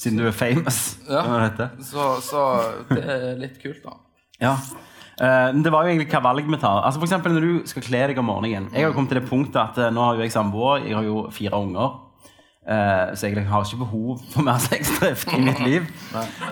Siden 0.00 0.18
du 0.18 0.24
er 0.26 0.32
famous? 0.34 0.96
Ja. 1.06 1.22
Så, 1.84 2.06
så 2.24 2.40
det 2.88 3.02
er 3.04 3.36
litt 3.38 3.60
kult, 3.62 3.82
da. 3.84 3.98
Ja. 4.40 4.54
Uh, 5.14 5.52
det 5.62 5.70
var 5.70 5.84
jo 5.84 5.92
egentlig 5.92 6.08
hva 6.10 6.22
valg 6.24 6.48
vi 6.48 6.58
tar. 6.58 6.80
Altså 6.88 6.98
for 7.04 7.30
når 7.30 7.44
du 7.44 7.68
skal 7.70 7.84
kle 7.84 8.00
deg 8.10 8.18
om 8.18 8.26
morgenen. 8.26 8.70
Jeg 8.74 8.88
har 8.88 8.96
kommet 8.96 9.12
til 9.12 9.20
det 9.20 9.28
punktet 9.28 9.60
at 9.60 9.78
uh, 9.78 9.90
nå 9.94 10.02
har 10.02 10.16
jo 10.16 10.24
jeg 10.24 10.34
samboer, 10.34 10.88
jeg 10.88 10.96
har 10.96 11.06
jo 11.06 11.28
fire 11.30 11.60
unger. 11.60 12.00
Eh, 12.68 13.16
så 13.16 13.26
jeg 13.26 13.46
har 13.46 13.64
ikke 13.64 13.76
behov 13.76 14.20
for 14.32 14.42
mer 14.42 14.58
sexdrift 14.58 15.32
i 15.36 15.40
mitt 15.40 15.60
liv. 15.66 15.80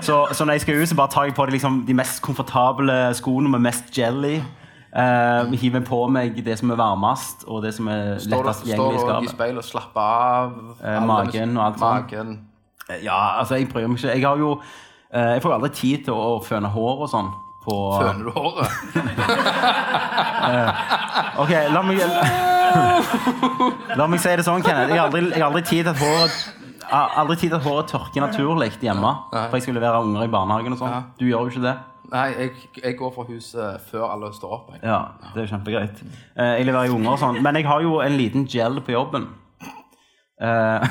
Så, 0.01 0.27
så 0.33 0.45
når 0.45 0.53
jeg 0.53 0.61
skal 0.61 0.83
ut, 0.83 0.89
så 0.89 0.97
bare 0.97 1.09
tar 1.09 1.25
jeg 1.25 1.35
på 1.35 1.47
de, 1.47 1.51
liksom, 1.51 1.85
de 1.87 1.95
mest 1.95 2.23
komfortable 2.23 3.15
skoene 3.15 3.49
med 3.49 3.59
mest 3.59 3.99
jelly. 3.99 4.41
Uh, 4.93 5.53
hiver 5.57 5.81
på 5.81 6.03
meg 6.13 6.37
det 6.45 6.59
som 6.61 6.71
er 6.71 6.77
varmest, 6.77 7.47
og 7.49 7.63
det 7.65 7.71
som 7.73 7.87
er 7.89 8.19
lettest 8.29 8.67
gjengelig 8.69 8.99
står 9.01 9.23
du 9.23 9.25
i 9.25 9.31
speilet 9.31 9.61
og 9.63 9.65
slapper 9.65 10.01
av? 10.01 10.51
Uh, 10.83 10.99
magen 11.09 11.57
og 11.57 11.63
alt 11.65 11.79
sånt. 11.81 12.13
Ja, 13.01 13.39
altså 13.39 13.57
jeg 13.57 13.71
bryr 13.73 13.87
meg 13.89 13.97
ikke. 13.97 14.13
Jeg 14.13 14.27
har 14.27 14.37
jo 14.37 14.51
uh, 14.59 15.31
Jeg 15.33 15.41
får 15.43 15.49
jo 15.49 15.55
aldri 15.55 15.71
tid 15.79 16.05
til 16.11 16.13
å 16.13 16.43
føne 16.45 16.69
hår 16.75 17.07
og 17.07 17.09
sånn. 17.09 17.33
På, 17.63 17.75
Føner 18.01 18.25
du 18.27 18.31
håret? 18.35 18.69
Ok, 21.39 21.53
la 21.71 21.83
meg 21.87 22.01
La 23.99 24.07
meg 24.11 24.19
si 24.23 24.33
det 24.35 24.45
sånn, 24.47 24.65
Kenneth. 24.65 24.91
Jeg 24.91 24.99
har 24.99 25.07
aldri, 25.07 25.23
jeg 25.31 25.39
har 25.39 25.49
aldri 25.51 25.63
tid 25.69 25.87
til 25.87 25.93
at 25.93 26.03
håret 26.03 26.43
aldri 26.93 27.37
tid 27.41 27.49
til 27.53 27.57
at 27.57 27.65
håret 27.65 27.89
tørker 27.89 28.25
naturlig 28.25 28.73
hjemme. 28.83 29.15
For 29.33 29.57
jeg 29.57 29.63
skal 29.67 29.79
levere 29.79 30.03
unger 30.05 30.27
i 30.27 30.33
barnehagen 30.33 30.75
og 30.75 30.83
sånn. 30.83 31.09
Du 31.21 31.27
gjør 31.29 31.47
jo 31.47 31.55
ikke 31.55 31.65
det. 31.65 31.77
Nei, 32.13 32.27
jeg, 32.37 32.51
jeg 32.83 32.97
går 32.99 33.13
fra 33.15 33.25
huset 33.25 33.85
før 33.89 34.11
alle 34.13 34.29
står 34.37 34.51
opp. 34.53 34.73
Jeg. 34.75 34.83
Ja, 34.85 34.99
det 35.33 35.47
er 35.47 35.53
kjempegreit. 35.55 36.03
Eh, 36.37 36.59
jeg 36.59 36.67
leverer 36.69 36.91
jo 36.91 36.99
unger 36.99 37.15
og 37.15 37.23
sånn. 37.23 37.39
Men 37.45 37.57
jeg 37.57 37.65
har 37.71 37.81
jo 37.85 37.95
en 38.05 38.19
liten 38.19 38.45
gel 38.53 38.83
på 38.85 38.93
jobben. 38.93 39.31
Eh, 40.43 40.87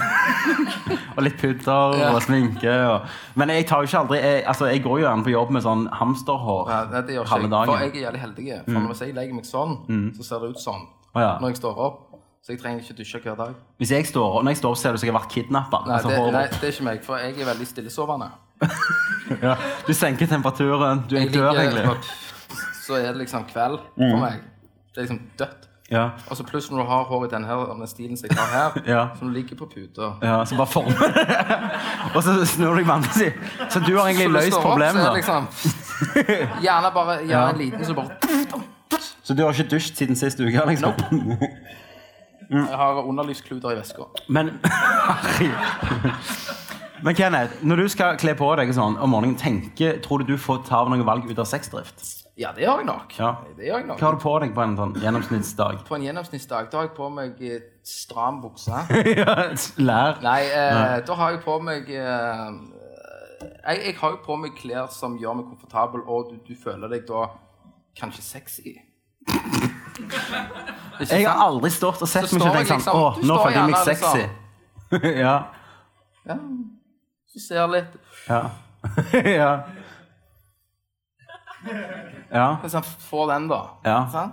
og 1.18 1.24
litt 1.26 1.36
pudder 1.42 1.98
Ja. 2.00 2.12
og 2.16 2.22
sminke. 2.24 2.72
Og, 2.88 3.10
men 3.36 3.52
jeg 3.52 3.66
tar 3.68 3.82
jo 3.84 3.90
ikke 3.90 4.00
aldri 4.00 4.20
jeg, 4.22 4.44
Altså, 4.48 4.70
jeg 4.72 4.84
går 4.86 5.02
jo 5.02 5.04
gjerne 5.08 5.26
på 5.26 5.34
jobb 5.34 5.52
med 5.52 5.66
sånn 5.66 5.82
hamsterhår 6.00 6.70
Ja, 6.72 6.78
det 7.02 7.18
gjør 7.18 7.26
ikke. 7.28 7.50
For 7.68 7.84
jeg 7.84 7.92
er 7.92 8.06
jævlig 8.06 8.22
heldig. 8.22 8.48
For 8.70 8.88
hvis 8.94 9.04
jeg 9.04 9.18
legger 9.18 9.36
meg 9.36 9.50
sånn, 9.50 9.76
så 10.16 10.28
ser 10.30 10.46
det 10.46 10.54
ut 10.56 10.62
sånn 10.64 10.86
oh, 10.88 11.20
ja. 11.20 11.34
når 11.42 11.52
jeg 11.52 11.60
står 11.60 11.84
opp. 11.90 12.00
Så 12.42 12.56
jeg 12.56 12.62
trenger 12.64 12.82
ikke 12.82 12.96
dusje 12.98 13.20
hver 13.22 13.36
dag. 13.38 13.58
Hvis 13.78 13.92
jeg 13.94 14.06
står, 14.10 14.40
når 14.42 14.56
jeg 14.56 14.58
står, 14.58 14.78
ser 14.82 14.90
det 14.90 14.98
ut 14.98 15.02
som 15.04 15.08
jeg 15.08 15.14
har 15.14 15.20
vært 15.20 15.34
kidnappa. 15.36 15.82
Nei, 15.86 15.98
Altså, 16.00 16.10
det, 16.10 16.22
nei, 16.34 16.46
det 16.56 16.64
er 16.64 16.72
ikke 16.74 16.86
meg, 16.88 17.04
for 17.06 17.22
jeg 17.22 17.36
er 17.38 17.50
veldig 17.52 17.68
stillesovende. 17.70 18.30
ja. 19.46 19.52
Du 19.86 19.92
senker 19.94 20.32
temperaturen. 20.32 21.04
Du 21.10 21.14
er 21.20 21.28
Jeg 21.28 21.34
dør, 21.36 21.52
egentlig. 21.54 21.86
Så 22.82 22.98
er 22.98 23.12
det 23.12 23.22
liksom 23.22 23.46
kveld 23.52 23.78
for 23.94 24.24
meg. 24.24 24.42
Det 24.90 25.04
er 25.04 25.06
liksom 25.06 25.22
dødt. 25.38 25.68
Ja. 25.92 26.10
Og 26.30 26.38
så 26.38 26.44
pluss 26.48 26.70
når 26.72 26.78
du 26.78 26.84
har 26.90 27.04
hår 27.04 27.26
i 27.26 27.30
denne 27.34 27.48
her, 27.48 27.66
denne 27.74 27.88
stilen 27.88 28.18
som 28.18 28.30
jeg 28.30 28.38
har 28.40 28.52
her, 28.56 28.82
Ja. 28.88 29.08
som 29.20 29.30
ligger 29.34 29.56
på 29.60 29.66
puta. 29.74 30.14
ja, 30.24 30.46
så 30.46 30.56
bare 30.56 30.68
former. 30.68 30.96
Og 32.16 32.24
så 32.24 32.46
snur 32.46 32.72
du 32.74 32.78
deg 32.80 32.86
på 32.88 32.92
andre. 32.92 33.32
Så 33.70 33.80
du 33.84 33.98
har 33.98 34.08
egentlig 34.08 34.28
Så 34.30 34.32
løst 34.38 34.62
problemet. 34.62 35.14
Liksom, 35.16 35.48
gjerne 36.68 36.92
bare 36.96 37.18
gjerne 37.28 37.50
en 37.50 37.58
liten 37.60 37.86
så 37.86 37.94
bare 37.94 38.10
Så 39.24 39.34
du 39.34 39.44
har 39.44 39.52
ikke 39.54 39.70
dusjet 39.76 39.98
siden 39.98 40.16
sist 40.16 40.40
uke? 40.40 40.64
liksom? 40.68 40.94
Jeg 42.52 42.76
har 42.76 43.04
underlivskluter 43.08 43.72
i 43.72 43.76
veska. 43.80 44.04
Men 44.28 44.50
Men 47.04 47.16
Kenneth, 47.16 47.54
når 47.66 47.76
du 47.76 47.88
skal 47.90 48.18
kle 48.22 48.34
på 48.38 48.50
deg 48.60 48.74
sånn 48.76 48.98
om 49.02 49.10
morgenen, 49.10 49.38
tenker, 49.40 49.98
tror 50.04 50.22
du 50.22 50.34
du 50.34 50.38
får 50.38 50.60
ta 50.68 50.84
noen 50.86 51.02
valg 51.08 51.26
ut 51.32 51.40
av 51.40 51.48
sexdrift? 51.50 52.21
Ja, 52.42 52.52
det 52.58 52.64
gjør 52.66 52.80
jeg 52.82 52.88
nok. 52.88 53.16
Ja. 53.20 53.32
Det 53.58 53.68
gjør 53.68 53.78
jeg 53.84 53.88
nok. 53.92 54.00
Hva 54.02 54.08
har 54.10 54.16
du 54.18 54.22
på 54.24 54.32
deg 54.42 54.54
på 54.58 54.64
en 54.66 54.76
sånn 54.80 54.94
gjennomsnittsdag? 55.04 55.82
På 55.88 55.98
en 56.00 56.06
gjennomsnittsdag 56.08 56.70
da 56.72 56.80
har 56.82 56.88
jeg 56.88 56.96
på 56.98 57.10
meg 57.14 57.42
eh, 57.46 57.60
stram 57.86 58.40
bukse. 58.42 58.82
Lær. 59.90 60.22
Nei, 60.26 60.40
eh, 60.50 60.96
da 61.06 61.18
har 61.20 61.36
jeg 61.36 61.44
på 61.46 61.58
meg 61.62 61.92
eh, 61.94 62.48
jeg, 63.62 63.78
jeg 63.86 63.96
har 64.02 64.16
jo 64.16 64.20
på 64.26 64.38
meg 64.42 64.56
klær 64.58 64.90
som 64.94 65.18
gjør 65.22 65.38
meg 65.40 65.48
komfortabel, 65.52 66.02
og 66.10 66.32
du, 66.32 66.40
du 66.50 66.56
føler 66.64 66.90
deg 66.96 67.06
da 67.10 67.28
kanskje 68.00 68.24
sexy. 68.26 68.74
Jeg 71.02 71.26
har 71.28 71.40
aldri 71.42 71.70
stått 71.74 72.02
og 72.02 72.10
sett 72.10 72.28
Så 72.30 72.38
meg 72.38 72.42
står 72.42 72.52
selv 72.52 72.60
jeg 72.62 72.68
tenkt 72.70 72.86
sånn 72.86 72.96
liksom- 72.96 73.02
Å, 73.02 73.14
du 73.16 73.28
nå 73.28 73.36
står 73.36 73.44
føler 73.44 73.58
jeg 73.58 73.62
meg 73.62 73.74
gjerne 73.74 73.86
sexy. 73.86 74.22
liksom- 74.92 75.18
ja. 75.26 75.36
Ja, 76.26 76.36
så 77.32 77.40
ser 77.46 77.56
jeg 77.62 77.70
litt 77.76 77.94
Ja. 78.30 78.42
ja. 79.42 79.52
Ja. 82.32 82.56
Hvis 82.62 82.76
få 83.00 83.26
den, 83.32 83.48
da. 83.52 83.62
Ja. 83.86 83.98
Sånn? 84.14 84.32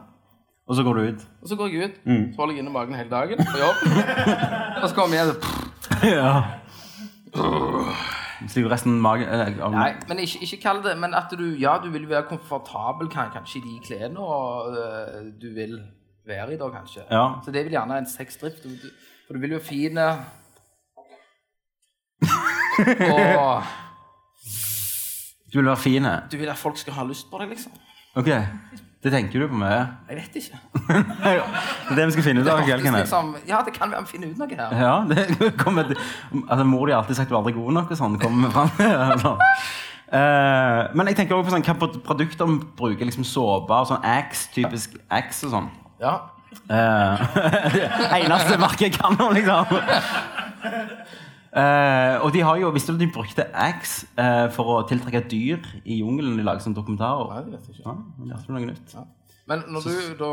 Og 0.69 0.77
så 0.77 0.83
går 0.85 0.95
du 0.95 1.01
ut. 1.09 1.23
Og 1.43 1.49
så 1.49 1.57
går 1.57 1.69
jeg 1.73 1.85
ut, 1.89 1.97
Mm. 2.05 2.33
så 2.33 2.37
holder 2.41 2.55
jeg 2.55 2.63
inne 2.65 2.73
magen 2.73 2.95
hele 2.95 3.11
dagen 3.11 3.39
på 3.39 3.59
jobb. 3.59 3.77
og 4.83 4.89
så 4.89 4.95
kommer 4.95 5.17
jeg 5.17 5.29
og 5.29 5.37
Ja. 6.05 6.43
Så 8.49 8.63
resten 8.71 9.01
magen 9.03 9.29
av 9.61 9.73
Nei, 9.75 9.95
men 10.09 10.19
ikke, 10.23 10.39
ikke 10.47 10.61
kall 10.63 10.79
det 10.83 10.95
Men 10.99 11.15
at 11.15 11.33
du 11.39 11.43
Ja, 11.59 11.79
du 11.83 11.91
vil 11.91 12.07
være 12.09 12.23
komfortabel 12.31 13.09
kan, 13.11 13.31
kanskje 13.35 13.59
i 13.59 13.63
de 13.67 13.81
klærne 13.85 14.19
og, 14.23 14.77
øh, 14.79 15.27
du 15.43 15.49
vil 15.55 15.75
være 16.27 16.55
i 16.55 16.57
da, 16.57 16.69
kanskje. 16.71 17.03
Ja. 17.11 17.41
Så 17.45 17.51
det 17.51 17.65
vil 17.65 17.73
gjerne 17.73 17.99
en 17.99 18.07
sexdrift. 18.07 18.63
For 19.27 19.35
du 19.35 19.41
vil 19.41 19.51
jo 19.57 19.59
fine 19.59 20.07
Og 23.13 23.63
Du 25.53 25.59
vil 25.59 25.67
være 25.71 25.81
fin. 25.81 26.07
du 26.33 26.37
vil 26.37 26.49
at 26.49 26.59
folk 26.61 26.79
skal 26.79 26.93
ha 26.99 27.05
lyst 27.09 27.31
på 27.31 27.39
deg, 27.41 27.49
liksom. 27.55 27.73
Ok. 28.19 28.29
Det 28.99 29.13
tenker 29.15 29.39
du 29.41 29.47
på 29.49 29.55
mye. 29.55 29.83
Jeg 30.11 30.17
vet 30.19 30.37
ikke. 30.41 30.59
Det 31.23 31.93
er 31.93 31.97
det 31.97 32.07
vi 32.09 32.15
skal 32.17 32.25
finne 32.27 32.43
ut 32.43 32.49
av. 32.51 32.65
Liksom, 32.67 33.29
ja, 33.47 33.61
det 33.65 33.73
kan 33.77 33.93
være 33.93 34.03
vi 34.03 34.11
finner 34.17 34.33
ut 34.33 34.41
noe 34.41 34.57
her. 34.59 34.75
Ja, 34.75 34.95
det 35.07 35.53
kommer 35.61 35.93
Altså, 36.49 36.65
mor 36.67 36.87
di 36.87 36.93
har 36.93 37.05
alltid 37.05 37.17
sagt 37.17 37.31
du 37.31 37.37
er 37.37 37.39
aldri 37.39 37.55
god 37.55 37.77
nok, 37.77 37.93
og 37.95 38.01
sånn. 38.01 38.19
Kommer 38.19 38.49
vi 38.49 38.57
fram 38.57 38.73
til. 38.75 39.47
Uh, 40.09 40.89
Men 40.97 41.11
jeg 41.13 41.19
tenker 41.21 41.37
også 41.37 41.47
på 41.47 41.55
sånn, 41.55 41.67
hva 41.69 41.93
produkter 42.09 42.51
vi 42.51 42.59
bruker. 42.81 43.07
Liksom 43.07 43.29
såpe 43.29 43.79
og 43.79 43.87
sånn 43.93 44.03
Axe, 44.03 44.49
typisk 44.57 44.99
Axe 45.07 45.47
og 45.47 45.55
sånn. 45.55 45.71
Ja. 46.03 46.17
Det 46.69 47.87
eneste 48.19 48.59
merket 48.59 48.89
jeg 48.89 48.99
kan 48.99 49.15
nå, 49.21 49.31
liksom. 49.37 49.79
Eh, 51.49 52.21
og 52.21 52.33
de 52.35 52.43
har 52.45 52.59
jo, 52.61 52.69
Visste 52.71 52.93
du 52.93 52.99
at 52.99 53.01
de 53.01 53.13
brukte 53.13 53.47
Axe 53.57 54.07
uh, 54.21 54.51
for 54.53 54.69
å 54.75 54.83
tiltrekke 54.89 55.23
dyr 55.31 55.65
i 55.89 55.97
jungelen 56.03 56.37
de 56.37 56.45
lager 56.45 56.61
som 56.67 56.75
dokumentarer? 56.77 57.31
Nei, 57.33 57.45
det 57.47 57.55
vet 57.55 57.71
jeg 57.71 57.79
ikke. 57.79 57.95
Ja, 57.95 58.35
lærte 58.35 58.47
du 58.49 58.53
noe 58.53 58.67
nytt? 58.69 58.97
Men 59.49 59.63
når 59.73 59.87
du 59.89 60.19
da 60.21 60.33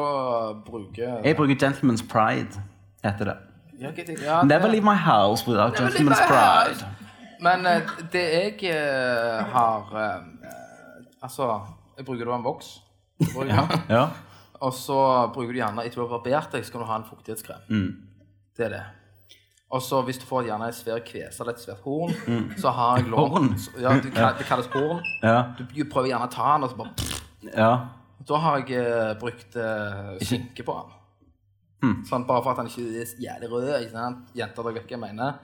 bruker 0.68 1.22
Jeg 1.24 1.38
bruker 1.40 1.56
Gentleman's 1.56 2.04
Pride, 2.04 2.60
heter 3.04 3.32
det. 3.32 3.38
ja, 3.80 3.92
det- 3.96 4.20
ja, 4.24 4.42
Never 4.44 4.68
leave 4.68 4.84
my 4.84 4.96
house 4.96 5.48
without 5.48 5.80
Never 5.80 5.92
Gentleman's 5.92 6.26
Pride. 6.28 6.84
Men 7.42 7.66
uh, 7.66 7.96
det 8.12 8.26
jeg 8.60 8.76
har 9.56 9.88
Altså, 11.24 11.62
jeg 11.98 12.06
bruker 12.06 12.26
da 12.26 12.36
en 12.36 12.44
voks. 12.44 12.82
Ja. 13.90 14.10
Og 14.60 14.74
så 14.74 14.98
bruker 15.34 15.54
du 15.54 15.60
gjerne 15.60 15.84
etter 15.86 16.02
du 16.02 16.08
har 16.08 16.18
barbert 16.20 16.52
deg, 16.52 16.64
skal 16.66 16.82
du 16.84 16.86
ha 16.90 16.96
en 17.00 17.08
fuktighetskrem. 17.08 17.64
Mm. 17.70 17.90
Det 18.58 18.66
er 18.66 18.70
det. 18.70 18.84
Og 19.76 19.84
så 19.84 20.00
hvis 20.08 20.22
du 20.22 20.26
får 20.30 20.48
gjerne 20.48 20.70
en 20.70 20.76
svær 20.76 21.02
kvese 21.04 21.44
eller 21.44 21.58
et 21.58 21.64
svært 21.66 21.84
horn, 21.84 22.14
så 22.62 22.72
har 22.72 23.02
jeg 23.02 23.10
lov 23.12 23.34
Horn? 23.36 23.52
Ja, 23.82 23.96
det, 24.00 24.14
det 24.16 24.48
kalles 24.48 24.70
horn. 24.72 25.02
Ja. 25.20 25.52
Du 25.60 25.84
prøver 25.92 26.14
gjerne 26.14 26.30
å 26.30 26.32
ta 26.32 26.54
den, 26.56 26.68
og 26.68 26.72
så 26.72 26.80
bare 26.80 27.16
ja. 27.54 27.72
Da 28.26 28.38
har 28.42 28.62
jeg 28.64 28.80
eh, 28.80 29.12
brukt 29.22 29.58
eh, 29.60 30.14
skinke 30.24 30.64
på 30.66 30.78
den. 30.80 30.94
Mm. 31.86 31.98
Sånn 32.08 32.24
bare 32.26 32.42
for 32.42 32.56
at 32.56 32.62
han 32.62 32.70
ikke 32.72 33.04
er 33.04 33.12
jævlig 33.22 33.50
rød. 33.52 33.68
Ikke 33.84 33.94
sant? 33.94 34.32
Jenter, 34.38 34.66
dere 34.66 34.78
vet 34.78 34.88
hva 34.88 34.96
jeg 34.96 35.02
mener. 35.04 35.36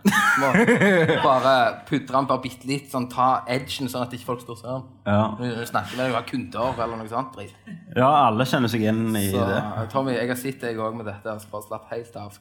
Må 0.42 0.50
bare 1.28 1.54
pudre 1.90 2.16
den 2.16 2.30
bare 2.32 2.42
bitte 2.46 2.70
litt, 2.70 2.88
sånn, 2.90 3.06
ta 3.12 3.28
edgen, 3.52 3.92
sånn 3.92 4.08
at 4.08 4.16
ikke 4.18 4.30
folk 4.32 4.42
står 4.46 4.62
sånn. 4.64 4.88
Ja. 5.06 5.22
Du 5.38 5.46
snakker 5.70 6.00
med 6.00 6.08
deg 6.08 6.18
har 6.18 6.26
kunder 6.30 6.82
eller 6.88 7.02
noe 7.04 7.12
sånt. 7.12 7.36
Drit. 7.38 7.54
ja, 7.94 8.10
alle 8.32 8.48
kjenner 8.50 8.72
seg 8.72 8.88
igjen 8.88 9.04
i 9.20 9.28
Så 9.36 9.46
det. 9.52 9.62
Tommy, 9.94 10.16
jeg 10.18 10.32
har 10.32 10.40
sett 10.40 10.66
deg 10.66 10.82
òg 10.82 10.98
med 10.98 11.12
dette. 11.12 11.38
Så 11.44 11.52
bare 11.54 11.68
slapp 11.68 11.92
helt 11.94 12.18
av. 12.24 12.40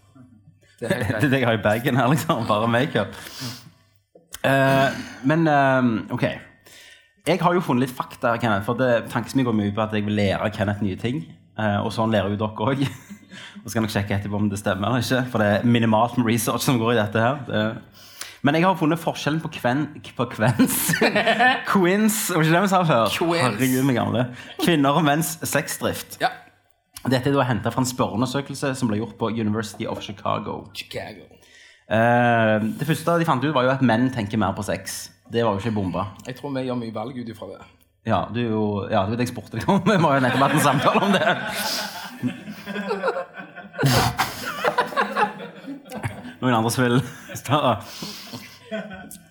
Det 0.88 0.92
er 0.96 1.20
Det 1.20 1.30
det 1.30 1.40
jeg 1.42 1.48
har 1.48 1.58
i 1.58 1.62
bagen 1.62 1.96
her, 1.96 2.08
liksom. 2.08 2.46
Bare 2.48 2.68
makeup. 2.68 3.16
Uh, 4.40 4.88
men 5.28 5.44
uh, 5.48 6.14
OK. 6.14 6.24
Jeg 7.28 7.40
har 7.42 7.54
jo 7.54 7.60
funnet 7.60 7.84
litt 7.84 7.96
fakta, 7.96 8.38
Kenneth, 8.40 8.64
for 8.64 8.80
det 8.80 9.10
tanken 9.12 9.36
min 9.36 9.46
går 9.46 9.56
mye 9.58 9.74
på 9.76 9.84
at 9.84 9.92
jeg 9.92 10.06
vil 10.06 10.16
lære 10.16 10.50
Kenneth 10.56 10.82
nye 10.82 10.96
ting. 10.96 11.22
Uh, 11.60 11.84
og 11.84 11.92
sånn 11.92 12.12
lærer 12.14 12.32
jo 12.32 12.40
dere 12.40 12.70
òg. 12.72 12.86
Så 13.60 13.74
kan 13.74 13.84
nok 13.84 13.92
sjekke 13.92 14.16
etterpå 14.16 14.38
om 14.40 14.48
det 14.50 14.58
stemmer 14.58 14.88
eller 14.88 15.04
ikke, 15.04 15.20
for 15.30 15.42
det 15.42 15.48
er 15.52 15.66
minimalt 15.68 16.16
med 16.18 16.26
research 16.26 16.64
som 16.64 16.80
går 16.80 16.94
i 16.94 16.98
dette 16.98 17.20
her. 17.20 17.42
Det. 17.46 17.64
Men 18.42 18.56
jeg 18.56 18.64
har 18.64 18.76
funnet 18.80 19.00
forskjellen 19.00 19.40
på 19.44 19.50
kven... 19.52 19.82
På 20.16 20.24
kvens 20.32 20.78
Quins, 21.70 22.22
var 22.32 22.40
ikke 22.46 22.54
det 22.56 22.62
vi 22.64 22.70
sa 22.72 22.80
før? 22.88 23.18
Herregud, 23.36 23.82
vi 23.84 23.96
gamle. 23.98 24.24
Kvinner 24.62 24.96
og 24.96 25.04
menns 25.04 25.36
sexdrift. 25.44 26.16
Ja. 26.22 26.32
Dette 27.08 27.30
er 27.30 27.36
da 27.36 27.44
hentet 27.48 27.72
fra 27.72 27.80
en 27.80 27.88
spørreundersøkelse 27.88 28.74
som 28.76 28.90
ble 28.90 28.98
gjort 29.00 29.16
på 29.20 29.30
University 29.32 29.86
of 29.88 30.02
Chicago. 30.04 30.66
Chicago. 30.76 31.24
Eh, 31.90 32.56
det 32.78 32.86
første 32.86 33.18
de 33.18 33.26
fant 33.26 33.44
ut, 33.44 33.54
var 33.54 33.64
jo 33.64 33.72
at 33.72 33.82
menn 33.82 34.10
tenker 34.12 34.38
mer 34.38 34.52
på 34.56 34.62
sex. 34.66 35.08
Det 35.32 35.44
var 35.46 35.56
jo 35.56 35.62
ikke 35.62 35.74
bomba. 35.74 36.04
Jeg 36.26 36.36
tror 36.36 36.52
vi 36.54 36.66
gjør 36.66 36.78
mye 36.78 36.94
valg 36.94 37.16
ut 37.16 37.28
ifra 37.32 37.46
det. 37.54 37.60
Ja, 38.08 38.24
du 38.34 38.40
er 38.40 38.50
jo 38.50 38.88
Ja, 38.90 39.04
du 39.04 39.10
vet 39.12 39.20
jeg 39.24 39.28
spurte 39.32 39.56
deg 39.56 39.68
om. 39.68 39.80
Vi 39.86 39.96
har 39.96 40.14
jo 40.16 40.20
nettopp 40.24 40.44
hatt 40.46 40.54
en 40.56 40.60
samtale 40.64 41.00
om 41.04 41.12
det. 41.12 41.26
Noen 46.40 46.56
andre 46.56 46.70
som 46.72 46.84
vil 46.86 47.02
starte? 47.36 47.72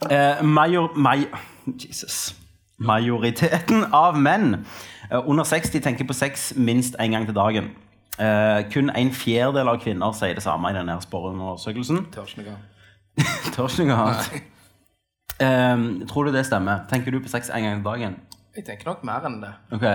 Eh, 0.09 0.43
major... 0.45 0.91
Maj, 0.95 1.25
Jesus. 1.81 2.35
Majoriteten 2.79 3.87
av 3.91 4.15
menn 4.21 4.65
under 5.11 5.43
60 5.43 5.79
tenker 5.81 6.07
på 6.07 6.13
sex 6.13 6.53
minst 6.55 6.95
én 6.99 7.11
gang 7.11 7.25
til 7.25 7.35
dagen. 7.35 7.71
Eh, 8.19 8.71
kun 8.73 8.89
en 8.89 9.11
fjerdedel 9.15 9.69
av 9.71 9.79
kvinner 9.79 10.11
sier 10.11 10.35
det 10.35 10.43
samme 10.43 10.69
i 10.69 10.75
denne 10.75 10.97
spørreundersøkelsen. 11.01 12.05
Tør 12.13 12.27
ikke 12.27 12.45
noe. 13.87 13.99
Annet. 14.03 14.41
Um, 15.39 16.07
tror 16.07 16.27
du 16.27 16.33
det 16.35 16.45
stemmer? 16.45 16.83
Tenker 16.89 17.11
du 17.15 17.21
på 17.23 17.31
sex 17.31 17.49
en 17.49 17.63
gang 17.63 17.79
til 17.79 17.85
dagen? 17.85 18.17
Jeg 18.55 18.65
tenker 18.67 18.89
nok 18.89 19.05
mer 19.07 19.23
enn 19.27 19.37
det. 19.39 19.53
Ok. 19.71 19.85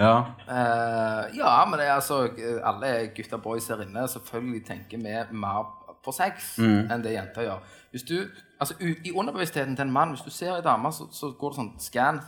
Ja. 0.00 0.14
uh, 0.48 1.22
ja, 1.36 1.52
men 1.68 1.78
det 1.78 1.86
er 1.86 1.92
altså 1.98 2.22
alle 2.64 3.10
gutta 3.16 3.36
boys 3.36 3.68
her 3.68 3.82
inne 3.84 4.06
selvfølgelig 4.08 4.62
tenker 4.64 4.96
vi 4.96 5.12
mer 5.36 5.66
på 6.04 6.12
sex 6.14 6.54
enn 6.62 7.04
det 7.04 7.16
jenter 7.18 7.50
gjør. 7.50 7.64
Hvis 7.90 8.06
du, 8.08 8.16
altså 8.60 8.74
I 8.80 9.12
underbevisstheten 9.12 9.76
til 9.76 9.84
en 9.84 9.92
mann, 9.92 10.14
hvis 10.14 10.24
du 10.24 10.30
ser 10.30 10.56
ei 10.56 10.64
dame, 10.64 10.92
så, 10.92 11.08
så 11.12 11.34
går 11.36 11.52
det 11.52 11.60
sånn 11.60 11.72
scan. 11.82 12.20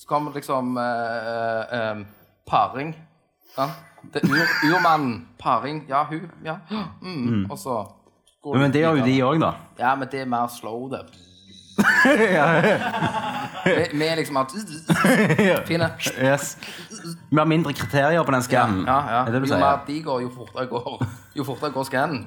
Så 0.00 0.08
kommer 0.08 0.32
liksom 0.32 0.78
eh, 0.78 1.78
eh, 1.80 1.96
paring. 2.46 2.94
Ja? 3.56 3.70
Det 4.12 4.22
er 4.22 4.28
ur, 4.28 4.74
urmannen. 4.74 5.26
Paring. 5.38 5.84
Ja, 5.88 6.06
hun. 6.10 6.30
Ja. 6.44 6.54
Mm. 7.02 7.50
Og 7.50 7.58
så 7.58 7.86
går 8.42 8.56
Men 8.56 8.72
det 8.72 8.80
gjør 8.80 8.96
jo 8.96 9.04
de 9.04 9.16
òg, 9.22 9.40
da. 9.42 9.50
Ja, 9.78 9.90
men 9.94 10.08
det 10.08 10.22
er 10.22 10.24
mer 10.24 10.46
slow, 10.48 10.86
det. 10.88 11.02
Vi 13.64 13.98
vi 13.98 14.06
er 14.06 14.16
liksom 14.16 14.36
at 14.40 14.54
Fine. 15.68 15.90
Yes. 16.16 16.56
Vi 17.30 17.36
har 17.36 17.44
mindre 17.44 17.72
kriterier 17.72 18.24
på 18.24 18.32
den 18.32 18.42
skannen. 18.42 18.86
Ja, 18.86 19.00
ja. 19.10 19.20
Er 19.26 19.32
det 19.32 19.42
du 19.42 19.48
jo 19.48 19.58
mer 19.58 19.84
sier? 19.84 19.84
de 19.86 20.02
går, 20.02 20.22
jo 20.22 20.30
fortere 20.36 20.66
går, 20.66 21.04
jo 21.36 21.44
fortere 21.44 21.70
går 21.76 21.84
skannen. 21.84 22.24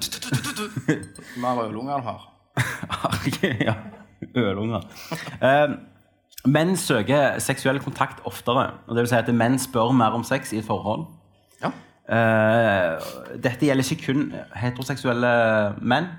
Jo 1.34 1.40
mer 1.42 1.64
øllunger 1.64 1.98
han 1.98 2.02
har. 2.02 2.22
ja. 3.66 3.74
Ølunger. 4.36 4.86
Eh, 5.42 5.74
menn 6.44 6.76
søker 6.76 7.38
seksuell 7.42 7.80
kontakt 7.82 8.20
oftere. 8.28 8.70
Og 8.86 8.96
det 8.96 9.04
vil 9.04 9.10
si 9.12 9.18
at 9.18 9.30
menn 9.34 9.58
spør 9.60 9.94
mer 9.96 10.16
om 10.16 10.24
sex 10.26 10.52
i 10.52 10.60
et 10.60 10.66
forhold. 10.66 11.06
Ja. 11.62 11.72
Uh, 12.04 13.00
dette 13.40 13.64
gjelder 13.64 13.92
ikke 13.94 14.12
kun 14.12 14.30
heteroseksuelle 14.60 15.34
menn. 15.80 16.10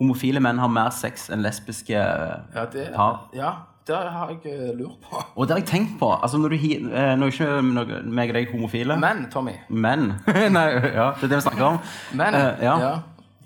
Homofile 0.00 0.40
menn 0.40 0.60
har 0.60 0.72
mer 0.72 0.90
sex 0.96 1.28
enn 1.32 1.44
lesbiske 1.44 1.94
Ja, 1.94 2.64
det, 2.72 2.88
par. 2.94 3.28
ja, 3.36 3.52
det 3.86 3.96
har 3.96 4.30
jeg 4.32 4.52
eh, 4.52 4.72
lurt 4.78 4.96
på. 5.04 5.20
Og 5.36 5.46
det 5.46 5.56
har 5.56 5.60
jeg 5.60 5.68
tenkt 5.68 5.98
på. 6.00 6.08
Altså 6.14 6.40
når 6.40 6.54
du 6.54 6.56
uh, 6.56 6.74
eh, 7.02 7.14
Nå 7.18 7.28
er 7.28 7.34
ikke 7.34 8.02
meg 8.08 8.32
og 8.32 8.38
deg 8.38 8.52
homofile. 8.52 8.96
Men, 9.00 9.26
Tommy 9.32 9.56
Men 9.68 10.12
Nei, 10.56 10.68
ja, 10.72 11.12
det 11.16 11.28
er 11.28 11.32
det 11.34 11.40
vi 11.40 11.44
snakker 11.48 11.64
om. 11.64 11.80
Men, 12.12 12.34
uh, 12.34 12.40
ja. 12.62 12.76
ja. 12.80 12.94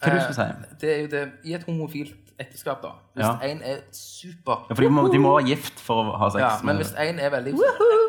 Hva 0.02 0.12
du 0.12 0.18
Eh, 0.18 0.22
skal 0.22 0.34
si? 0.34 0.76
Det 0.80 0.92
er 0.92 1.00
jo 1.00 1.10
det 1.12 1.24
I 1.44 1.54
et 1.56 1.64
homofilt 1.66 2.25
ekteskap, 2.40 2.82
da. 2.82 2.88
Hvis 3.16 3.24
Ja. 3.26 3.38
en 3.42 3.62
er 3.62 3.76
super 3.92 4.66
Ja, 4.68 4.74
for 4.74 4.82
de 4.82 4.88
må, 4.90 5.08
de 5.12 5.18
må 5.18 5.32
være 5.38 5.46
gift 5.48 5.80
for 5.80 6.04
å 6.04 6.18
ha 6.18 6.28
sex. 6.30 6.40
ja, 6.40 6.50
Men 6.62 6.76
med- 6.76 6.84
hvis 6.86 6.94
en 6.98 7.18
er 7.20 7.30
veldig 7.30 7.54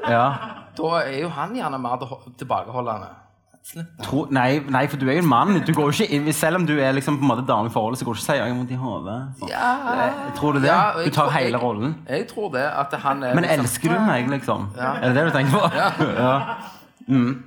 ja. 0.09 0.33
Da 0.77 0.83
er 1.03 1.19
jo 1.21 1.29
han 1.29 1.55
gjerne 1.55 1.79
mer 1.81 1.97
tilbakeholdende. 2.37 3.07
Tro, 4.01 4.27
nei, 4.31 4.59
nei, 4.69 4.87
for 4.87 4.95
du 4.95 5.09
er 5.09 5.13
jo 5.17 5.19
en 5.23 5.27
mann. 5.27 5.59
Du 5.65 5.73
går 5.73 5.89
jo 5.91 6.03
ikke 6.03 6.09
inn, 6.13 6.31
selv 6.33 6.55
om 6.55 6.65
du 6.65 6.79
er 6.79 6.93
liksom 6.93 7.17
på 7.19 7.21
en 7.23 7.27
måte 7.27 7.45
dame 7.47 7.67
i 7.67 7.69
forholdet, 7.69 7.99
så 7.99 8.05
går 8.05 8.13
du 8.13 8.19
ikke 8.19 8.23
og 8.23 8.25
sier 8.27 8.35
'jeg 8.35 8.47
har 8.47 8.55
vondt 8.55 8.71
i 8.71 8.75
hodet'. 8.75 9.39
Sånn. 9.39 9.49
Ja. 9.49 10.31
Tror 10.37 10.53
du 10.53 10.59
det? 10.61 10.67
Ja, 10.67 10.93
du 11.03 11.09
tar 11.09 11.23
tror- 11.27 11.31
hele 11.31 11.51
jeg- 11.51 11.61
rollen. 11.61 11.95
Jeg 12.09 12.27
tror 12.29 12.51
det. 12.53 12.63
At 12.63 12.93
han 12.93 13.23
er 13.23 13.33
Men 13.35 13.43
liksom- 13.43 13.59
elsker 13.59 13.89
du 13.89 13.99
meg, 13.99 14.27
liksom? 14.29 14.69
Ja. 14.77 14.93
Er 15.01 15.13
det 15.13 15.15
det 15.15 15.25
du 15.25 15.37
tenker 15.37 15.51
på? 15.51 15.71
Ja. 16.15 16.55
Mm. 17.09 17.43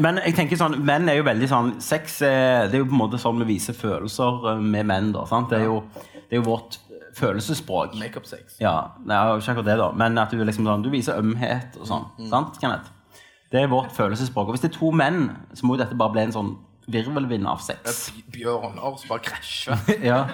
Men 0.00 0.20
jeg 0.22 0.36
tenker 0.36 0.58
sånn, 0.60 0.78
menn 0.86 1.10
er 1.10 1.18
jo 1.18 1.26
veldig 1.26 1.48
sånn 1.50 1.74
Sex 1.84 2.20
er, 2.26 2.70
det 2.70 2.78
er 2.78 2.82
jo 2.82 2.88
på 2.88 2.96
en 2.96 3.02
måte 3.02 3.20
sånn 3.20 3.42
vi 3.42 3.52
viser 3.54 3.76
følelser 3.76 4.48
eh, 4.54 4.62
med 4.62 4.88
menn. 4.88 5.12
da, 5.14 5.26
sant? 5.28 5.52
Det 5.52 5.60
er 5.60 5.68
jo, 5.68 5.82
det 6.16 6.38
er 6.38 6.40
jo 6.40 6.46
vårt 6.48 6.78
følelsesspråk. 7.16 7.96
Makeup 8.00 8.26
sex. 8.26 8.56
Ja, 8.62 8.94
nei, 9.04 9.20
ikke 9.36 9.52
akkurat 9.52 9.68
det 9.68 9.78
da 9.82 9.90
Men 10.00 10.16
at 10.20 10.32
du 10.32 10.40
liksom 10.40 10.68
sånn, 10.68 10.84
du 10.84 10.90
viser 10.92 11.20
ømhet 11.20 11.76
og 11.80 11.88
sånn 11.90 12.06
Sant, 12.30 12.56
Kenneth? 12.62 12.88
Det 13.52 13.60
er 13.60 13.68
vårt 13.68 13.92
følelsesspråk 13.92 14.48
Og 14.48 14.56
hvis 14.56 14.64
det 14.64 14.70
er 14.72 14.78
to 14.78 14.92
menn, 14.96 15.26
så 15.52 15.68
må 15.68 15.76
jo 15.76 15.82
dette 15.82 15.98
bare 15.98 16.14
bli 16.14 16.24
en 16.28 16.36
sånn 16.38 16.54
Virvelvind 16.92 17.46
av 17.46 17.60
sex 17.62 18.08
Bjørner 18.34 18.96
som 18.98 19.12
bare 19.12 19.26
krasjer. 19.28 19.84
Ja 20.10 20.24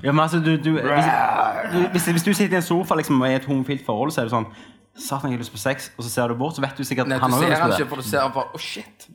Ja, 0.00 0.14
men 0.14 0.22
altså, 0.24 0.40
du, 0.40 0.54
du, 0.56 0.70
hvis, 0.80 1.08
du 1.72 1.78
hvis, 1.92 2.06
hvis 2.16 2.24
du 2.24 2.32
sitter 2.32 2.56
i 2.56 2.60
en 2.62 2.64
sofa 2.64 2.96
liksom, 2.96 3.20
og 3.20 3.28
er 3.28 3.34
i 3.34 3.40
et 3.42 3.44
homofilt 3.44 3.84
forhold 3.84 4.14
Så 4.14 4.22
er 4.22 4.30
det 4.30 4.32
sånn 4.32 4.48
Satan, 5.00 5.30
jeg 5.30 5.38
har 5.38 5.42
lyst 5.42 5.54
på 5.54 5.58
sex 5.60 5.90
Og 5.96 6.04
så 6.04 6.10
ser 6.10 6.28
du 6.28 6.34
bort, 6.38 6.54
så 6.56 6.62
vet 6.64 6.78
du 6.78 6.84
sikkert 6.84 7.08
Nei, 7.08 7.18
Han 7.18 7.32
har 7.32 7.40
lyst 7.42 7.60
han 7.60 7.70
det. 7.70 7.78
ikke, 7.80 7.88
for 7.88 7.96
du 7.96 8.02
ser 8.06 8.20
han 8.20 8.32
bare 8.34 8.44
oh, 8.54 8.60
shit. 8.60 9.08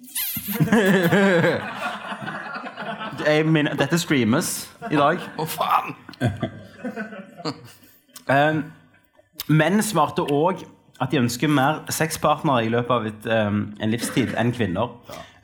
jeg, 3.27 3.45
min, 3.45 3.69
Dette 3.79 3.99
streames 4.01 4.69
i 4.91 4.97
dag 4.99 5.21
Å, 5.37 5.45
faen. 5.45 5.95
Um, 8.25 8.63
menn 9.53 9.83
svarte 9.85 10.23
òg 10.33 10.63
at 11.03 11.11
de 11.11 11.19
ønsker 11.19 11.51
mer 11.51 11.83
sexpartnere 11.93 12.65
i 12.65 12.71
løpet 12.73 12.93
av 12.95 13.05
et, 13.05 13.27
um, 13.29 13.59
en 13.77 13.91
livstid 13.91 14.33
enn 14.39 14.53
kvinner. 14.55 14.95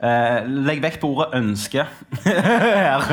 Uh, 0.02 0.42
legg 0.66 0.82
vekk 0.82 0.98
på 1.02 1.12
ordet 1.14 1.28
'ønske' 1.38 1.86
her. 2.26 3.06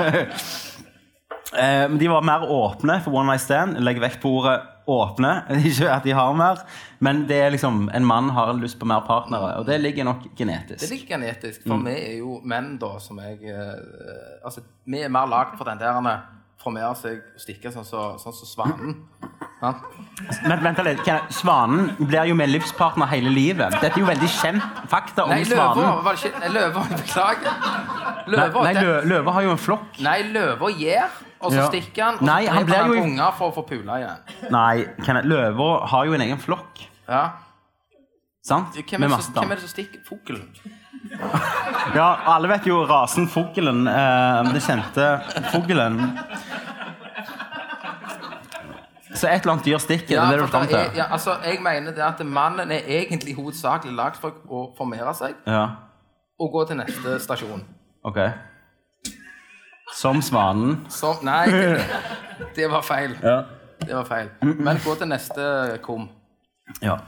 Uh, 1.49 1.89
de 1.97 2.05
var 2.05 2.21
mer 2.21 2.43
åpne 2.45 2.99
for 3.01 3.09
one 3.17 3.25
night 3.25 3.41
stand. 3.41 3.79
Legg 3.81 3.97
vekk 3.97 4.19
på 4.21 4.29
ordet 4.37 4.59
'åpne'. 4.89 5.33
Ikke 5.69 5.91
at 5.93 6.03
de 6.03 6.15
har 6.17 6.33
mer, 6.33 6.63
men 6.99 7.23
det 7.29 7.37
er 7.37 7.53
liksom 7.53 7.89
en 7.93 8.05
mann 8.05 8.29
har 8.29 8.53
lyst 8.57 8.79
på 8.79 8.89
mer 8.89 9.05
partnere. 9.07 9.59
Og 9.59 9.65
det 9.65 9.79
ligger 9.81 10.03
nok 10.03 10.25
genetisk. 10.35 10.81
Det 10.81 10.89
ligger 10.89 11.15
genetisk, 11.15 11.67
for 11.67 11.85
vi 11.85 11.95
er 11.95 12.17
jo 12.17 12.41
menn, 12.43 12.77
da, 12.81 12.97
som 12.99 13.21
jeg 13.21 13.39
eh, 13.53 14.43
Altså, 14.43 14.61
vi 14.85 15.01
er 15.01 15.13
mer 15.13 15.29
lagd 15.29 15.57
for 15.57 15.69
den 15.69 15.79
der 15.79 16.01
formere 16.59 16.95
seg 16.99 17.21
og 17.21 17.39
stikke 17.39 17.71
sånn 17.71 17.85
som 17.87 18.17
så, 18.17 18.23
sånn 18.23 18.35
som 18.35 18.49
svanen. 18.49 18.97
Men 19.59 20.61
vent 20.63 20.79
litt, 20.85 21.01
Svanen 21.35 21.89
blir 21.99 22.29
jo 22.29 22.35
med 22.35 22.49
livspartner 22.51 23.07
hele 23.11 23.31
livet. 23.33 23.73
Dette 23.81 23.91
er 23.97 23.99
jo 23.99 24.07
veldig 24.07 24.29
kjent 24.31 24.63
fakta 24.91 25.25
om 25.25 25.33
Nei, 25.33 25.41
svanen. 25.47 25.83
løver 25.83 26.03
var 26.05 26.15
det 26.15 26.29
ikke 26.29 26.39
Nei, 26.39 26.51
løver, 26.55 26.93
beklager. 27.01 27.53
Nei, 28.29 28.47
nei 28.73 29.03
lø, 29.09 29.19
har 29.35 29.41
jo 29.47 29.51
en 29.55 29.61
flokk. 29.63 29.99
Nei, 30.05 30.17
løver 30.31 30.73
gir, 30.79 31.19
og 31.41 31.51
så 31.51 31.57
Ja. 31.59 31.67
stikker 31.71 32.03
han, 32.05 32.15
og 32.21 32.21
Nei, 32.29 32.45
så 32.45 32.53
han 32.55 32.65
dreper 32.69 32.87
blir 32.87 32.95
jo- 33.01 33.03
unger 33.03 33.31
for 33.37 33.51
å 33.51 33.55
få 33.59 33.65
pula 33.67 33.99
igjen. 33.99 34.51
Nei, 34.51 34.85
Kenneth, 35.03 35.27
løver 35.27 35.87
har 35.87 36.05
jo 36.05 36.13
en 36.13 36.21
egen 36.27 36.39
flokk. 36.39 36.85
Ja. 37.09 37.23
Sant? 38.45 38.73
Hvem 38.75 38.99
Med 38.99 39.03
er, 39.03 39.07
det 39.07 39.09
masse 39.17 39.31
som, 39.33 39.33
hvem 39.43 39.51
er 39.51 39.55
det 39.55 39.63
som 39.67 39.73
stikker? 39.75 39.99
Fuglen. 40.07 40.47
Ja, 41.95 42.07
alle 42.35 42.47
vet 42.51 42.65
jo 42.67 42.85
rasen 42.87 43.27
fuglen. 43.31 43.87
Eh, 43.87 44.49
det 44.53 44.61
kjente 44.63 45.05
fuglen. 45.51 45.99
Så 49.19 49.27
et 49.27 49.41
eller 49.43 49.53
annet 49.57 49.65
dyr 49.67 49.81
stikker. 49.83 50.13
Ja, 50.15 50.25
det 50.29 50.37
er 50.37 50.39
det 50.39 50.45
du 50.47 50.51
fram 50.53 50.67
det 50.69 50.77
er, 50.79 50.91
ja, 50.95 51.05
altså, 51.11 51.33
jeg 51.43 51.59
mener 51.65 51.91
det 51.95 52.03
at 52.05 52.21
mannen 52.25 52.71
er 52.71 52.85
egentlig 52.87 53.35
hovedsakelig 53.35 53.93
lagd 53.97 54.19
for 54.21 54.37
å 54.47 54.61
formere 54.77 55.11
seg 55.17 55.35
Ja, 55.49 55.65
og 56.39 56.51
gå 56.53 56.61
til 56.69 56.79
neste 56.79 57.17
stasjon. 57.19 57.65
ok. 58.07 58.19
Som 59.99 60.21
svanen. 60.21 60.85
Som 60.93 61.17
Nei, 61.25 61.47
det, 61.49 61.81
det 62.55 62.67
var 62.71 62.83
feil. 62.85 63.15
Ja. 63.23 63.39
Det 63.81 63.95
var 63.95 64.05
feil. 64.05 64.29
Men 64.43 64.77
gå 64.85 64.93
til 64.99 65.09
neste 65.09 65.79
kom. 65.83 66.07
Ja. 66.85 66.99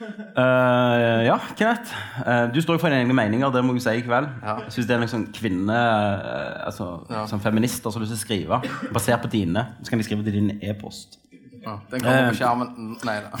Eh, 0.00 1.24
ja, 1.24 1.38
Kenneth. 1.56 1.92
Uh, 2.20 2.52
du 2.52 2.60
står 2.62 2.76
jo 2.76 2.82
for 2.82 2.92
dine 2.92 3.00
egne 3.04 3.16
meninger, 3.16 3.50
det 3.52 3.62
må 3.64 3.72
du 3.76 3.80
si 3.80 3.94
i 3.96 4.02
kveld. 4.04 4.28
Ja. 4.42 4.56
Jeg 4.66 4.74
synes 4.74 4.88
det 4.88 4.96
er 4.96 5.02
noen 5.02 5.12
sånn 5.12 5.28
kvinne... 5.36 5.76
uh, 5.76 6.66
altså, 6.68 6.88
Ja. 7.10 7.24
Som 7.30 7.40
feminister 7.40 7.92
som 7.92 8.02
har 8.02 8.06
lyst 8.06 8.12
til 8.12 8.20
å 8.20 8.24
skrive, 8.24 8.58
basert 8.92 9.24
på 9.24 9.30
dine, 9.32 9.62
så 9.80 9.92
kan 9.92 10.02
de 10.02 10.06
skrive 10.06 10.26
til 10.26 10.36
din 10.36 10.50
e-post. 10.60 11.18
Ja, 11.64 11.78
den 11.90 12.04
kommer 12.04 12.28
på 12.30 12.38
skjermen. 12.38 12.96
Nei 13.08 13.16
da. 13.24 13.40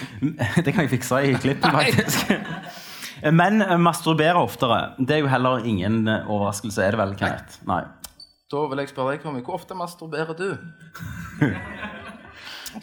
det 0.64 0.74
kan 0.74 0.84
jeg 0.84 0.92
fikse 0.92 1.22
i 1.26 1.32
klippen, 1.40 1.74
faktisk. 1.74 2.34
Men 3.34 3.64
masturberer 3.82 4.38
oftere. 4.38 4.80
Det 5.00 5.16
er 5.16 5.24
jo 5.24 5.30
heller 5.32 5.64
ingen 5.66 6.02
overraskelse, 6.06 6.84
er 6.84 6.94
det 6.94 7.00
vel, 7.00 7.14
Kenneth? 7.18 7.62
Nei. 7.66 7.80
Da 8.52 8.66
vil 8.70 8.82
jeg 8.84 8.92
spørre 8.92 9.16
deg, 9.16 9.24
Tommy, 9.24 9.40
hvor 9.42 9.56
ofte 9.56 9.74
masturberer 9.78 10.36
du? 10.38 10.50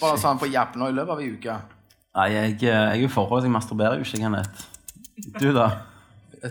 Bare 0.02 0.18
sånn 0.20 0.42
på 0.42 0.50
jabna 0.52 0.90
i 0.90 0.98
løpet 0.98 1.14
av 1.14 1.22
ei 1.22 1.30
uke. 1.38 1.60
Nei, 2.15 2.28
jeg, 2.34 2.52
eh, 2.54 2.67
jeg 2.67 2.97
er 2.97 3.02
jo 3.06 3.08
forholds, 3.08 3.45
jeg 3.47 3.52
masturberer 3.54 3.95
jo 4.02 4.04
ikke, 4.08 4.17
Kenneth. 4.19 4.65
Du, 5.39 5.52
da? 5.56 5.69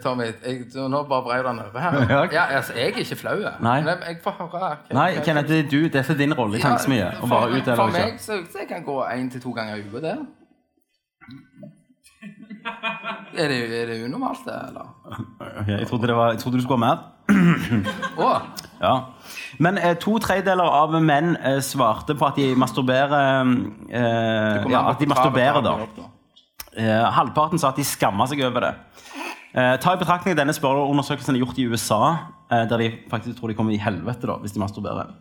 Tommy, 0.02 0.24
jeg, 0.44 0.60
du, 0.72 0.84
nå 0.88 1.02
bare 1.10 1.22
brei 1.26 1.38
den 1.42 1.58
over 1.60 1.80
her. 1.82 1.96
Ja. 2.14 2.20
Ja, 2.32 2.44
altså, 2.60 2.72
jeg 2.78 2.92
er 2.92 3.00
ikke 3.02 3.16
flau. 3.18 3.36
jeg. 3.42 3.52
Nei. 3.60 3.80
Men 3.82 4.04
jeg 4.06 4.20
får 4.24 4.36
høre. 4.38 4.48
hva- 4.54 4.94
Nei, 4.94 5.08
hva- 5.16 5.24
Kenneth, 5.26 5.48
det 5.50 5.58
er 5.64 5.68
du. 5.70 5.80
Dette 5.88 6.12
er 6.14 6.16
din 6.20 6.32
rolle 6.38 6.56
i 6.58 6.62
Tankesmie. 6.62 7.04
Å 7.20 7.28
bare 7.28 7.48
for, 7.50 7.56
utdele 7.58 7.76
for 7.76 7.90
ikke. 7.90 8.04
meg 8.06 8.20
så, 8.22 8.38
så 8.52 8.62
jeg 8.62 8.68
kan 8.70 8.84
gå 8.86 8.96
én 9.10 9.30
til 9.34 9.42
to 9.42 9.52
ganger 9.56 9.76
i 9.76 9.84
uka, 9.88 10.00
det. 10.06 10.14
Er 13.34 13.48
det, 13.48 13.58
er 13.82 13.86
det 13.90 13.98
unormalt, 14.04 14.44
det, 14.46 14.54
eller? 14.68 14.88
Ok, 15.60 15.68
jeg, 15.68 15.86
trodde 15.88 16.06
det 16.06 16.16
var, 16.16 16.32
jeg 16.34 16.38
trodde 16.42 16.56
du 16.58 16.62
skulle 16.64 16.80
ha 16.80 16.86
mer. 16.86 16.98
Å! 18.16 18.30
Ja. 18.80 18.94
Men 19.60 19.78
eh, 19.78 19.96
to 20.00 20.16
tredjedeler 20.22 20.64
av 20.64 20.94
menn 21.04 21.34
eh, 21.36 21.58
svarte 21.64 22.16
på 22.16 22.26
at 22.28 22.38
de 22.40 22.52
masturberer 22.58 23.50
eh, 23.90 24.70
Ja, 24.72 24.86
at 24.88 25.00
de 25.02 25.08
masturberer, 25.10 25.60
da. 25.64 25.74
Eh, 26.70 27.08
halvparten 27.16 27.60
sa 27.60 27.72
at 27.72 27.80
de 27.80 27.84
skamma 27.84 28.24
seg 28.30 28.40
over 28.46 28.64
det. 28.64 28.70
Eh, 29.52 29.74
ta 29.82 29.92
i 29.92 30.00
betraktning 30.00 30.38
denne 30.38 30.54
spørreundersøkelsen 30.56 31.36
er 31.36 31.42
gjort 31.42 31.58
i 31.60 31.66
USA, 31.68 32.00
eh, 32.48 32.64
der 32.70 32.84
de 32.84 32.88
faktisk 33.10 33.40
tror 33.40 33.52
de 33.52 33.58
kommer 33.58 33.74
i 33.74 33.82
helvete 33.82 34.30
da, 34.30 34.38
hvis 34.40 34.54
de 34.56 34.62
masturberer. 34.62 35.12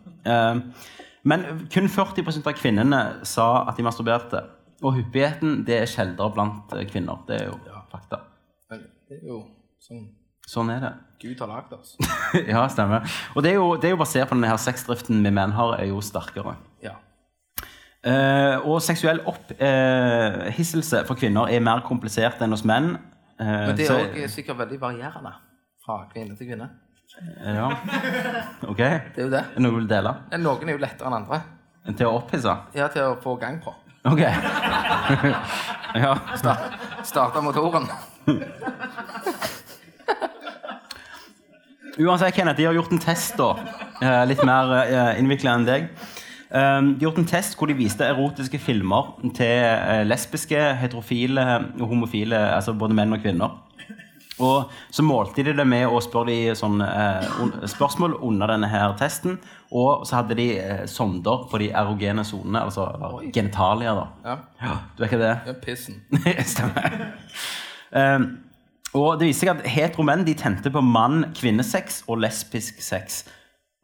Men 1.20 1.44
kun 1.68 1.90
40% 1.92 2.46
av 2.48 2.56
kvinnene 2.56 3.00
sa 3.28 3.50
at 3.68 3.76
de 3.76 3.84
masturberte. 3.84 4.40
Og 4.80 4.94
hyppigheten 4.96 5.58
det 5.68 5.82
er 5.82 5.90
sjeldnere 5.90 6.32
blant 6.32 6.72
kvinner. 6.88 7.20
Det 7.28 7.42
er 7.42 7.50
jo 7.50 7.58
fakta. 7.92 8.22
Men 8.72 8.86
det 9.10 9.18
er 9.20 9.26
jo 9.34 9.42
sånn 9.84 10.06
Sånn 10.50 10.70
er 10.74 10.80
det. 10.82 10.90
Gud 11.22 11.38
har 11.44 11.50
lagd 11.52 11.74
oss. 11.76 11.92
ja, 12.52 12.64
stemmer. 12.72 13.04
Og 13.36 13.44
det 13.44 13.52
er, 13.52 13.58
jo, 13.60 13.74
det 13.78 13.90
er 13.90 13.94
jo 13.94 14.00
basert 14.00 14.30
på 14.30 14.34
denne 14.38 14.50
her 14.50 14.58
sexdriften 14.58 15.20
vi 15.22 15.30
menn 15.36 15.52
har, 15.54 15.76
er 15.78 15.90
jo 15.92 16.00
sterkere. 16.02 16.56
Ja. 16.82 16.96
Eh, 18.00 18.56
og 18.64 18.80
seksuell 18.82 19.20
opphisselse 19.28 21.04
for 21.06 21.20
kvinner 21.20 21.52
er 21.52 21.62
mer 21.62 21.84
komplisert 21.86 22.40
enn 22.42 22.56
hos 22.56 22.64
menn. 22.66 22.94
Eh, 23.36 23.46
Men 23.46 23.76
det 23.78 23.86
er 23.86 24.00
òg 24.08 24.16
sikkert 24.32 24.58
veldig 24.64 24.80
varierende 24.82 25.34
fra 25.84 26.00
kvinne 26.10 26.34
til 26.38 26.50
kvinne. 26.50 26.70
Ja. 27.44 27.68
Ok. 28.70 28.80
Det 28.80 29.18
er 29.20 29.24
jo 29.26 29.30
det. 29.32 29.44
Det 29.54 29.62
noe 29.62 29.74
du 29.74 29.78
vil 29.82 29.88
dele? 29.90 30.14
Noen 30.40 30.68
er 30.70 30.76
jo 30.76 30.82
lettere 30.82 31.10
enn 31.10 31.18
andre. 31.20 31.40
Til 31.90 32.06
å 32.08 32.16
opphisse? 32.20 32.52
Ja, 32.76 32.88
til 32.92 33.06
å 33.06 33.14
få 33.22 33.36
gang 33.40 33.60
på. 33.62 33.72
Ok. 34.08 34.20
ja. 36.04 36.12
Starte 37.04 37.42
motoren. 37.44 37.88
Uansett, 41.98 42.34
Kenneth, 42.34 42.56
de 42.60 42.68
har 42.68 42.76
gjort 42.76 42.92
en 42.92 43.02
test 43.02 43.36
da. 43.40 43.50
Eh, 44.00 44.22
litt 44.30 44.42
mer 44.46 44.70
uh, 44.70 45.18
innvikla 45.18 45.56
enn 45.58 45.66
deg. 45.66 45.88
Um, 46.50 46.94
de 46.98 47.06
gjort 47.06 47.18
en 47.20 47.28
test 47.30 47.54
hvor 47.58 47.70
de 47.70 47.76
viste 47.78 48.02
erotiske 48.02 48.58
filmer 48.58 49.12
til 49.36 49.52
eh, 49.62 50.00
lesbiske, 50.06 50.58
heterofile 50.80 51.44
og 51.78 51.84
homofile, 51.92 52.40
altså 52.56 52.74
både 52.74 52.96
menn 52.98 53.14
og 53.14 53.22
kvinner. 53.22 53.54
Og 54.40 54.72
så 54.90 55.04
målte 55.04 55.44
de 55.44 55.52
det 55.54 55.66
med 55.68 55.86
å 55.86 56.00
spørre 56.02 56.32
de 56.32 56.56
sånn, 56.58 56.80
eh, 56.82 57.26
spørsmål 57.70 58.16
under 58.24 58.54
denne 58.54 58.70
her 58.72 58.96
testen. 58.98 59.38
Og 59.70 60.06
så 60.08 60.20
hadde 60.20 60.38
de 60.38 60.48
eh, 60.58 60.84
sonder 60.90 61.46
på 61.50 61.60
de 61.62 61.70
erogene 61.76 62.24
sonene, 62.26 62.64
altså 62.64 62.88
genitalier. 63.34 64.00
da. 64.00 64.36
Ja. 64.60 64.76
Du 64.96 65.04
er 65.04 65.10
ikke 65.10 65.22
det? 65.22 65.34
ja 65.46 65.58
pissen. 65.62 66.00
Stemmer. 66.54 67.12
Um, 67.92 68.30
og 68.94 69.20
det 69.20 69.28
viste 69.28 69.46
seg 69.46 69.52
at 69.52 69.68
Hetero 69.70 70.02
menn 70.06 70.24
de 70.26 70.34
tente 70.34 70.70
på 70.72 70.82
mann-kvinnesex 70.82 72.02
og 72.08 72.24
lesbisk 72.24 72.80
sex. 72.82 73.22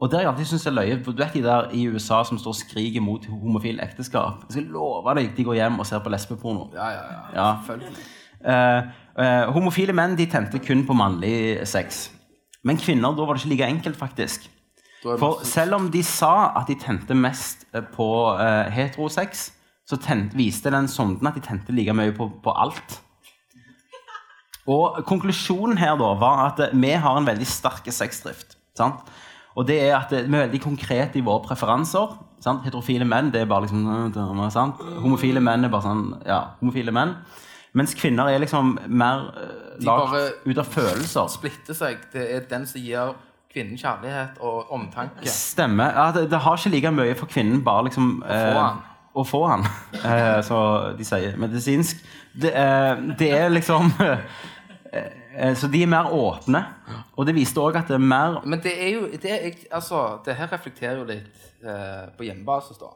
Og 0.01 0.11
det 0.11 0.19
har 0.19 0.27
jeg 0.27 0.31
alltid 0.33 0.49
syntes 0.51 0.67
er 0.67 0.75
løye. 0.77 0.99
for 1.05 1.13
Du 1.13 1.23
vet 1.23 1.33
de 1.35 1.43
der 1.43 1.71
i 1.73 1.87
USA 1.89 2.21
som 2.25 2.39
står 2.39 2.53
og 2.53 2.59
skriker 2.59 3.01
mot 3.01 3.25
homofil 3.27 3.81
ekteskap? 3.81 4.45
Jeg 4.49 4.59
skal 4.59 4.67
love 4.75 5.15
deg 5.17 5.31
de 5.37 5.45
går 5.45 5.55
hjem 5.55 5.79
og 5.81 5.87
ser 5.87 6.03
på 6.05 6.13
lesbeporno. 6.13 6.69
Ja, 6.75 6.89
ja, 6.91 7.05
ja. 7.13 7.23
Ja. 7.35 7.47
Selvfølgelig. 7.67 8.05
Uh, 8.47 8.83
uh, 9.17 9.55
homofile 9.55 9.95
menn 9.97 10.19
de 10.19 10.27
tente 10.29 10.61
kun 10.61 10.85
på 10.87 10.93
mannlig 10.95 11.65
sex. 11.67 12.11
Men 12.67 12.77
kvinner, 12.77 13.15
da 13.15 13.25
var 13.25 13.39
det 13.39 13.45
ikke 13.45 13.55
like 13.55 13.71
enkelt, 13.71 13.97
faktisk. 13.97 14.51
Det 15.03 15.19
For 15.21 15.41
selv 15.47 15.75
om 15.79 15.91
de 15.91 16.03
sa 16.03 16.53
at 16.59 16.69
de 16.69 16.75
tente 16.75 17.15
mest 17.15 17.65
eh, 17.75 17.83
på 17.95 18.09
uh, 18.35 18.67
heterosex, 18.73 19.51
så 19.87 19.97
tent, 20.03 20.35
viste 20.35 20.71
den 20.71 20.89
sonden 20.89 21.29
at 21.29 21.37
de 21.37 21.45
tente 21.45 21.73
like 21.73 21.95
mye 21.95 22.13
på, 22.13 22.27
på 22.43 22.55
alt. 22.59 23.01
Og 24.67 25.01
konklusjonen 25.07 25.79
her 25.79 25.95
da 25.99 26.13
var 26.19 26.43
at 26.51 26.63
eh, 26.67 26.75
vi 26.75 26.93
har 26.99 27.19
en 27.19 27.29
veldig 27.29 27.47
sterk 27.49 27.87
sexdrift. 27.95 28.57
Sant? 28.77 29.07
Og 29.57 29.67
det 29.69 29.79
er 29.87 29.97
at 29.99 30.13
eh, 30.13 30.27
vi 30.27 30.35
er 30.35 30.47
veldig 30.47 30.63
konkrete 30.65 31.21
i 31.21 31.25
våre 31.27 31.45
preferanser. 31.47 32.17
Sant? 32.43 32.65
Heterofile 32.67 33.07
menn 33.09 33.31
det 33.35 33.45
er 33.45 33.51
bare 33.51 33.67
liksom 33.67 34.51
sant? 34.55 34.83
Homofile 35.03 35.43
menn 35.43 35.67
er 35.67 35.73
bare 35.73 35.87
sånn 35.87 36.09
Ja, 36.27 36.41
homofile 36.61 36.95
menn. 36.95 37.17
Mens 37.77 37.93
kvinner 37.97 38.31
er 38.33 38.41
liksom 38.41 38.79
mer 38.89 39.27
uh, 39.37 39.73
lagt 39.85 40.47
ut 40.47 40.61
av 40.63 40.69
følelser. 40.73 41.27
Splitter 41.29 41.77
seg. 41.77 42.07
Det 42.13 42.23
er 42.33 42.47
den 42.49 42.65
som 42.69 42.81
gir 42.81 43.13
kvinnen 43.53 43.77
kjærlighet 43.81 44.41
og 44.45 44.73
omtanke. 44.73 45.29
Stemmer. 45.29 45.93
Ja, 45.93 46.07
det, 46.15 46.31
det 46.33 46.41
har 46.45 46.57
ikke 46.57 46.73
like 46.73 46.93
mye 46.97 47.17
for 47.19 47.29
kvinnen 47.29 47.61
bare 47.65 47.89
liksom 47.91 48.15
Å 48.25 48.39
få 48.41 48.63
han. 48.63 48.85
Å 49.17 49.25
få 49.25 49.39
han, 49.49 49.63
eh, 50.05 50.39
så 50.45 50.59
de 50.97 51.05
sier 51.09 51.39
medisinsk. 51.41 52.03
Det, 52.37 52.51
eh, 52.53 52.99
det 53.17 53.31
er 53.33 53.49
liksom 53.49 53.89
eh, 54.05 54.11
eh, 54.19 54.35
Så 55.57 55.69
de 55.73 55.83
er 55.83 55.87
mer 55.91 56.09
åpne. 56.13 56.63
Og 57.17 57.27
det 57.29 57.35
viste 57.37 57.61
òg 57.61 57.77
at 57.77 57.89
det 57.89 57.97
er 57.99 58.05
mer 58.05 58.39
Men 58.45 58.61
det 58.65 58.73
er 58.83 58.91
jo 58.95 59.07
det, 59.11 59.33
er, 59.33 59.59
altså, 59.77 60.21
det 60.25 60.37
her 60.39 60.49
reflekterer 60.53 60.99
jo 61.01 61.05
litt 61.09 61.27
eh, 61.65 62.07
på 62.17 62.25
hjemmebasis, 62.29 62.79
da. 62.81 62.93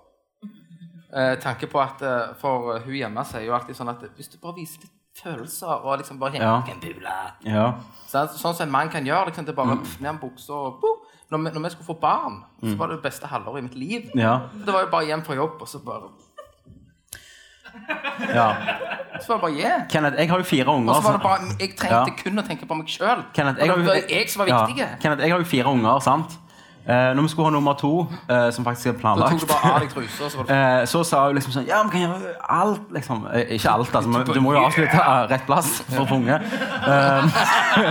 Eh, 1.10 1.34
tanke 1.42 1.66
på 1.66 1.80
at 1.82 2.02
eh, 2.06 2.34
For 2.38 2.78
hun 2.84 2.94
hjemme 2.94 3.24
sier 3.26 3.48
jo 3.48 3.54
alltid 3.56 3.74
sånn 3.78 3.90
at 3.90 4.04
hvis 4.16 4.28
du 4.30 4.36
bare 4.42 4.54
viser 4.60 4.84
litt 4.84 4.96
følelser 5.20 5.82
og 5.82 5.98
liksom 5.98 6.20
bare 6.20 6.38
Ja. 6.38 6.52
henger 6.60 6.76
en 6.76 6.80
bule 6.84 7.14
Ja. 7.50 7.64
Sånn, 8.06 8.28
sånn 8.30 8.54
som 8.54 8.66
en 8.68 8.72
mann 8.72 8.88
kan 8.92 9.04
gjøre. 9.04 9.26
Liksom, 9.32 9.44
det 9.48 9.56
bare 9.56 9.76
pff, 9.82 9.98
ned 10.00 10.12
en 10.14 10.20
bukse 10.22 10.52
og 10.54 10.78
boom. 10.80 11.00
når, 11.30 11.38
vi, 11.38 11.50
når 11.58 11.62
vi 11.66 11.70
skulle 11.74 11.86
få 11.86 11.98
barn, 12.00 12.40
så 12.62 12.76
var 12.78 12.88
det 12.88 12.96
det 13.00 13.02
beste 13.10 13.26
halvåret 13.30 13.58
i 13.58 13.66
mitt 13.68 13.74
liv. 13.78 14.08
Ja. 14.18 14.48
Det 14.54 14.72
var 14.72 14.80
jo 14.86 14.90
bare 14.90 15.06
hjem 15.06 15.22
fra 15.26 15.34
jobb, 15.38 15.60
og 15.62 15.68
så 15.68 15.78
bare 15.84 16.08
ja. 18.35 18.48
Så 19.20 19.28
var 19.28 19.37
det 19.37 19.42
bare 19.42 19.52
yeah. 19.59 19.80
Kenneth, 19.90 20.16
jeg 20.18 20.30
har 20.30 20.38
jo 20.38 20.44
fire 20.44 20.66
unger. 20.66 20.92
Og 20.92 21.02
så 21.02 21.09
var 21.09 21.12
det 21.12 21.22
bare 21.22 21.56
Jeg 21.61 21.74
trengte 21.76 21.96
Ja. 21.96 22.04
kun 22.24 22.38
å 22.38 22.46
tenke 22.46 22.66
på 22.66 22.74
meg 22.74 22.87
sjøl. 22.87 23.24
Kenneth, 23.35 23.59
jeg 23.61 23.68
det 23.68 23.87
var 23.87 23.98
jeg 24.09 24.30
som 24.30 24.40
var 24.40 24.46
Ja. 24.48 24.66
Kenneth, 25.02 25.22
jeg 25.22 25.30
har 25.30 25.38
jo 25.38 25.44
fire 25.44 25.66
unger, 25.66 25.98
sant? 26.00 26.38
Eh, 26.88 27.12
når 27.14 27.22
vi 27.22 27.28
skulle 27.28 27.44
ha 27.44 27.50
nummer 27.50 27.72
to, 27.72 28.09
eh, 28.30 28.50
som 28.50 28.64
faktisk 28.64 28.87
er 28.87 28.92
Da 28.92 28.98
planlagt 28.98 29.30
tok 29.30 29.40
du 29.40 29.46
bare 29.46 29.74
av 29.74 29.80
deg 29.80 29.90
truser, 29.90 30.28
så 30.28 30.37
var 30.37 30.44
det 30.44 30.54
Eh, 30.80 30.87
så 30.87 31.04
sa 31.04 31.26
hun 31.26 31.35
liksom 31.37 31.52
sånn 31.52 31.66
Ja, 31.68 31.83
vi 31.83 31.90
kan 31.90 32.00
gjøre 32.00 32.33
alt, 32.48 32.88
liksom. 32.96 33.26
Eh, 33.35 33.52
ikke 33.54 33.70
alt, 33.70 33.94
altså. 33.94 34.09
Men 34.09 34.24
du 34.26 34.40
må 34.40 34.54
jo 34.56 34.64
avslutte 34.64 34.96
eh, 34.96 35.26
rett 35.30 35.44
plass 35.46 35.83
for 35.90 36.02
å 36.02 36.09
få 36.09 36.16
unge. 36.16 36.40
Eh, 36.40 37.24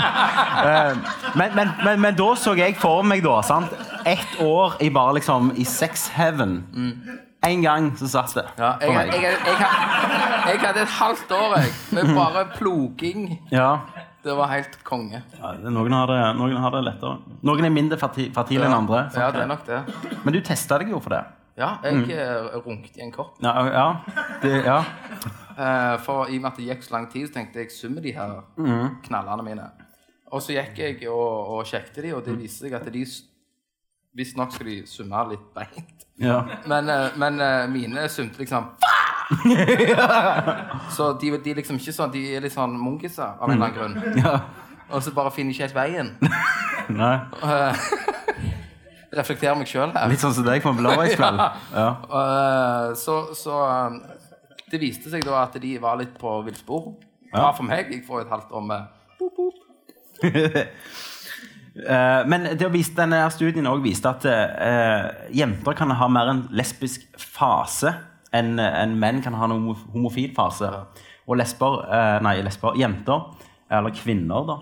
eh, 0.65 0.97
men, 1.35 1.55
men, 1.55 1.71
men, 1.85 2.01
men 2.01 2.17
da 2.17 2.33
så 2.35 2.57
jeg 2.57 2.75
for 2.81 3.05
meg, 3.05 3.23
da, 3.23 3.41
sant 3.45 3.71
Ett 4.05 4.41
år 4.41 4.79
i 4.81 4.89
bare 4.89 5.19
liksom 5.19 5.53
i 5.55 5.63
sex 5.63 6.07
heaven. 6.17 6.63
En 7.47 7.61
gang 7.63 7.85
så 7.97 8.07
satt 8.11 8.33
det. 8.35 8.43
ja, 8.59 8.73
jeg, 8.81 8.89
for 8.89 8.99
jeg, 8.99 9.07
meg. 9.07 9.21
jeg, 9.23 9.37
jeg, 9.47 9.57
jeg 10.49 10.59
hadde 10.65 10.81
et 10.81 10.93
halvt 10.97 11.31
år 11.31 11.53
jeg, 11.61 11.69
med 11.95 12.09
bare 12.17 12.41
ploging. 12.57 13.21
Ja. 13.51 13.69
Det 14.23 14.33
var 14.35 14.49
helt 14.51 14.73
konge. 14.83 15.21
Ja, 15.39 15.53
noen, 15.71 15.93
har 15.95 16.09
det, 16.11 16.17
noen 16.35 16.57
har 16.59 16.73
det 16.75 16.81
lettere. 16.83 17.21
Noen 17.47 17.63
er 17.65 17.71
mindre 17.71 17.95
ferti- 18.01 18.27
fertile 18.35 18.67
enn 18.67 18.75
andre. 18.81 19.05
Ja, 19.15 19.29
det 19.31 19.45
er 19.45 19.47
nok 19.47 19.63
det. 19.69 19.77
Men 20.25 20.35
du 20.35 20.41
testa 20.43 20.77
deg 20.81 20.91
jo 20.91 20.99
for 20.99 21.15
det. 21.15 21.21
Ja, 21.59 21.69
jeg 21.83 22.09
eh, 22.15 22.49
runket 22.65 22.99
i 22.99 23.05
en 23.05 23.13
kopp. 23.15 23.37
Ja, 23.43 23.53
ja, 23.71 23.85
det, 24.43 24.51
ja. 24.67 24.77
Eh, 25.59 25.95
For 26.03 26.27
i 26.31 26.37
og 26.37 26.43
med 26.43 26.51
at 26.51 26.59
det 26.59 26.67
gikk 26.69 26.83
så 26.85 26.93
lang 26.97 27.07
tid, 27.11 27.27
så 27.27 27.33
tenkte 27.39 27.59
jeg 27.63 27.71
summe 27.71 28.03
de 28.03 28.13
her 28.15 28.35
knallene 29.07 29.43
mine. 29.47 29.65
Og 30.31 30.43
så 30.43 30.53
gikk 30.59 30.77
jeg 30.83 31.07
og, 31.09 31.55
og 31.55 31.65
sjekket 31.67 32.03
de, 32.03 32.13
og 32.15 32.23
det 32.27 32.35
viste 32.39 32.67
seg 32.67 32.75
at 32.79 32.91
de 32.93 33.01
s- 33.07 33.23
Visstnok 34.19 34.51
skal 34.55 34.65
de 34.71 34.77
summe 34.89 35.19
litt 35.31 35.43
beint. 35.55 35.98
Ja. 36.19 36.39
Men, 36.67 36.89
eh, 36.89 37.17
men 37.19 37.39
eh, 37.41 37.67
mine 37.71 38.07
sumte 38.11 38.41
liksom 38.41 38.69
Så 40.95 41.11
de, 41.21 41.29
de 41.37 41.51
er 41.51 41.59
liksom 41.59 41.77
ikke 41.77 41.93
sånn 41.93 42.09
De 42.13 42.23
er 42.33 42.41
litt 42.41 42.55
sånn 42.55 42.73
munkiser 42.81 43.35
av 43.37 43.45
en 43.49 43.59
eller 43.59 43.69
annen 43.69 43.77
grunn. 43.77 44.23
ja. 44.23 44.39
Og 44.89 45.03
så 45.05 45.13
bare 45.13 45.29
finner 45.29 45.53
ikke 45.53 45.67
helt 45.67 45.75
veien. 45.77 46.07
Nei. 46.99 47.19
reflekterer 49.13 49.53
meg 49.59 49.69
sjøl 49.69 49.91
her. 49.93 50.07
Litt 50.09 50.23
sånn 50.23 50.33
som 50.33 50.47
deg 50.47 50.63
på 50.63 50.71
en 50.73 50.79
blåveiskveld. 50.81 51.43
Ja. 51.77 51.89
ja. 52.09 52.95
så 52.97 53.19
så 53.37 53.59
eh, 53.67 53.99
det 54.73 54.81
viste 54.81 55.13
seg 55.13 55.21
da 55.25 55.43
at 55.43 55.59
de 55.61 55.75
var 55.81 56.01
litt 56.01 56.17
på 56.17 56.39
villspor. 56.47 56.95
Bra 57.29 57.51
for 57.53 57.69
meg. 57.69 57.93
Jeg 57.93 58.01
får 58.07 58.25
et 58.25 58.33
halvt 58.33 58.57
år 58.57 58.65
med 58.65 58.95
Eh, 60.23 60.65
men 62.29 62.47
det 62.59 62.65
å 62.67 62.71
vise, 62.73 62.95
denne 62.97 63.21
studien 63.31 63.67
også 63.69 63.83
viste 63.85 64.09
at 64.09 64.25
uh, 64.27 65.27
jenter 65.35 65.77
kan 65.77 65.91
ha 65.95 66.07
mer 66.11 66.31
en 66.31 66.41
lesbisk 66.55 67.05
fase 67.19 67.93
enn 68.35 68.59
en 68.59 68.95
menn 68.99 69.21
kan 69.25 69.33
ha 69.37 69.47
en 69.47 69.55
homo- 69.57 69.77
homofil 69.93 70.33
fase. 70.35 70.69
Og 71.29 71.37
lesber, 71.39 71.79
uh, 71.87 72.17
nei, 72.25 72.39
lesber, 72.45 72.77
jenter, 72.77 73.23
eller 73.69 73.93
kvinner, 73.93 74.45
da, 74.49 74.57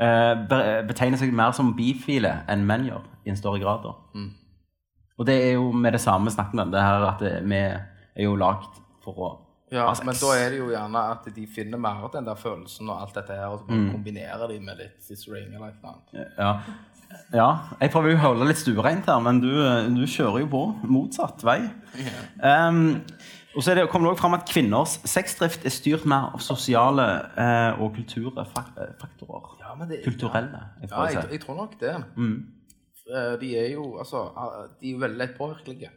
uh, 0.00 0.84
betegner 0.88 1.20
seg 1.20 1.32
mer 1.36 1.52
som 1.56 1.74
bifile 1.76 2.42
enn 2.48 2.66
menn 2.68 2.86
gjør, 2.88 3.04
i 3.24 3.32
en 3.32 3.40
større 3.40 3.60
grad. 3.62 3.84
da. 3.88 3.94
Og 5.20 5.26
det 5.28 5.36
er 5.50 5.52
jo 5.58 5.70
med 5.72 5.92
det 5.92 6.00
samme 6.00 6.32
snakket 6.32 6.62
om 6.62 6.70
det 6.72 6.80
her 6.80 7.02
at 7.10 7.20
vi 7.44 7.58
er 7.60 8.24
jo 8.24 8.36
lagd 8.40 8.78
for 9.04 9.20
å 9.20 9.30
Ja, 9.70 9.88
altså, 9.88 10.04
men 10.04 10.16
da 10.18 10.30
er 10.34 10.48
det 10.50 10.58
jo 10.58 10.70
gjerne 10.72 11.02
at 11.12 11.26
de 11.34 11.46
finner 11.46 11.78
mer 11.78 12.06
den 12.10 12.26
der 12.26 12.38
følelsen 12.38 12.88
og 12.90 13.04
alt 13.04 13.18
dette 13.20 13.36
her, 13.38 13.52
og 13.54 13.60
så 13.62 13.70
mm. 13.70 13.90
kombinerer 13.92 14.48
de 14.50 14.56
med 14.64 14.80
litt 14.80 14.96
«this 15.06 15.28
ring» 15.30 15.52
eller 15.54 15.70
noe 15.70 15.92
annet. 15.92 16.32
Ja. 16.38 16.52
ja. 17.36 17.50
Jeg 17.78 17.92
prøver 17.94 18.14
jo 18.14 18.18
å 18.18 18.24
holde 18.24 18.48
litt 18.50 18.58
stuereint 18.58 19.06
her, 19.06 19.20
men 19.22 19.38
du, 19.44 19.52
du 19.94 20.02
kjører 20.10 20.42
jo 20.42 20.50
på 20.50 20.64
motsatt 20.90 21.44
vei. 21.46 21.60
Um, 22.42 22.98
og 23.54 23.64
så 23.66 23.74
det, 23.74 23.86
kommer 23.90 24.08
det 24.08 24.14
også 24.14 24.22
fram 24.22 24.36
at 24.38 24.46
kvinners 24.50 24.96
sexdrift 25.10 25.64
er 25.66 25.74
styrt 25.74 26.06
mer 26.08 26.34
av 26.34 26.42
sosiale 26.44 27.06
eh, 27.34 27.80
og 27.82 27.96
kulturfaktorer. 27.96 29.56
Ja, 29.62 29.74
men 29.78 29.90
det- 29.90 30.04
Kulturelle. 30.04 30.60
Jeg 30.82 30.90
Ja, 30.90 31.06
jeg, 31.14 31.24
jeg 31.32 31.40
tror 31.46 31.56
nok 31.62 31.80
det. 31.80 31.96
Mm. 32.16 32.46
De 33.40 33.56
er 33.58 33.72
jo 33.72 33.98
altså 33.98 34.22
eh, 34.30 34.68
De 34.80 34.92
er 34.94 35.00
veldig 35.02 35.18
lett 35.18 35.34
påvirkelige. 35.38 35.90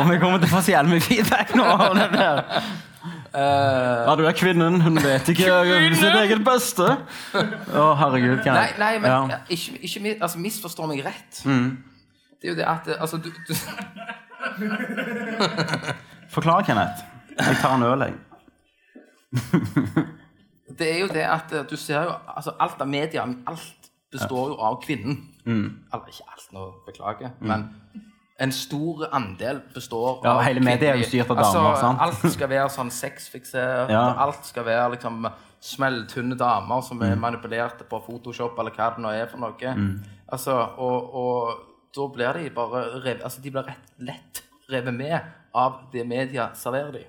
Og 0.00 0.06
vi 0.10 0.18
kommer 0.22 0.38
til 0.38 0.48
å 0.48 0.52
få 0.54 0.60
så 0.62 0.70
jævlig 0.76 0.92
mye 0.96 1.04
feedback 1.04 1.48
nå. 1.58 1.64
om 1.66 1.96
det 1.98 2.08
der. 2.14 2.36
Ja, 3.34 4.14
du 4.18 4.24
er 4.26 4.32
kvinnen, 4.34 4.80
hun 4.82 4.96
vet 5.02 5.28
ikke 5.30 5.44
sitt 5.98 6.16
eget 6.22 6.42
beste. 6.46 6.86
Å, 7.34 7.84
herregud. 8.00 8.40
Kan 8.44 8.54
Nei, 8.58 8.66
jeg- 8.70 8.78
nei, 8.82 8.94
men 8.98 9.10
ja. 9.10 9.20
ja, 9.30 9.36
ikke, 9.54 9.70
ikke 9.86 10.00
mi- 10.04 10.18
altså, 10.20 10.38
misforstå 10.42 10.86
meg 10.90 11.04
rett. 11.06 11.42
Det 11.44 12.48
er 12.48 12.52
jo 12.54 12.58
det 12.58 12.66
at 12.66 12.88
eh, 12.88 12.96
Altså, 13.00 13.16
du, 13.20 13.30
du 13.48 13.54
Forklar, 16.34 16.62
Kenneth. 16.66 16.98
Jeg 17.38 17.56
tar 17.60 17.74
en 17.76 17.82
øl, 17.82 18.00
jeg. 18.06 18.14
Det 20.80 20.86
er 20.94 20.98
jo 21.02 21.08
det 21.12 21.24
at 21.28 21.52
eh, 21.52 21.64
du 21.70 21.76
ser 21.76 22.02
jo 22.06 22.12
altså 22.30 22.52
Alt 22.62 22.80
av 22.80 22.88
media, 22.88 23.22
alt 23.50 23.88
består 24.12 24.48
jo 24.52 24.56
av 24.64 24.78
kvinnen. 24.84 25.16
Eller 25.46 26.06
ikke 26.12 26.24
alt, 26.30 26.46
nå 26.54 26.60
beklager, 26.86 27.30
men 27.40 27.66
en 28.40 28.52
stor 28.52 29.08
andel 29.12 29.60
består 29.74 30.20
Ja, 30.24 30.30
av 30.32 30.40
hele 30.46 30.60
media 30.64 30.92
er 30.94 30.98
jo 31.02 31.08
styrt 31.08 31.30
av 31.30 31.36
damer, 31.42 31.76
sant? 31.80 32.00
Alt 32.00 32.32
skal 32.32 32.48
være 32.48 32.68
sånn 32.72 32.90
sexfiksert. 32.90 33.90
Ja. 33.92 34.14
Alt 34.24 34.44
skal 34.48 34.64
være 34.64 34.90
liksom 34.94 35.26
smelltynne 35.60 36.36
damer 36.40 36.80
som 36.82 36.98
Mm. 36.98 37.10
er 37.12 37.16
manipulerte 37.20 37.84
på 37.84 38.00
Photoshop 38.06 38.58
eller 38.58 38.70
hva 38.72 38.90
det 38.96 39.02
nå 39.04 39.08
er 39.12 39.26
for 39.28 39.38
noe. 39.38 39.74
Mm. 39.76 40.00
Altså, 40.32 40.56
og, 40.78 41.14
og 41.14 41.54
da 41.94 42.06
blir 42.14 42.32
de 42.38 42.50
bare 42.54 42.84
rev, 43.04 43.20
altså 43.24 43.40
de 43.42 43.50
blir 43.50 43.62
rett 43.68 43.90
lett 44.00 44.42
revet 44.70 44.94
med 44.94 45.20
av 45.54 45.72
det 45.92 46.06
media 46.06 46.48
serverer 46.54 46.92
de. 46.92 47.04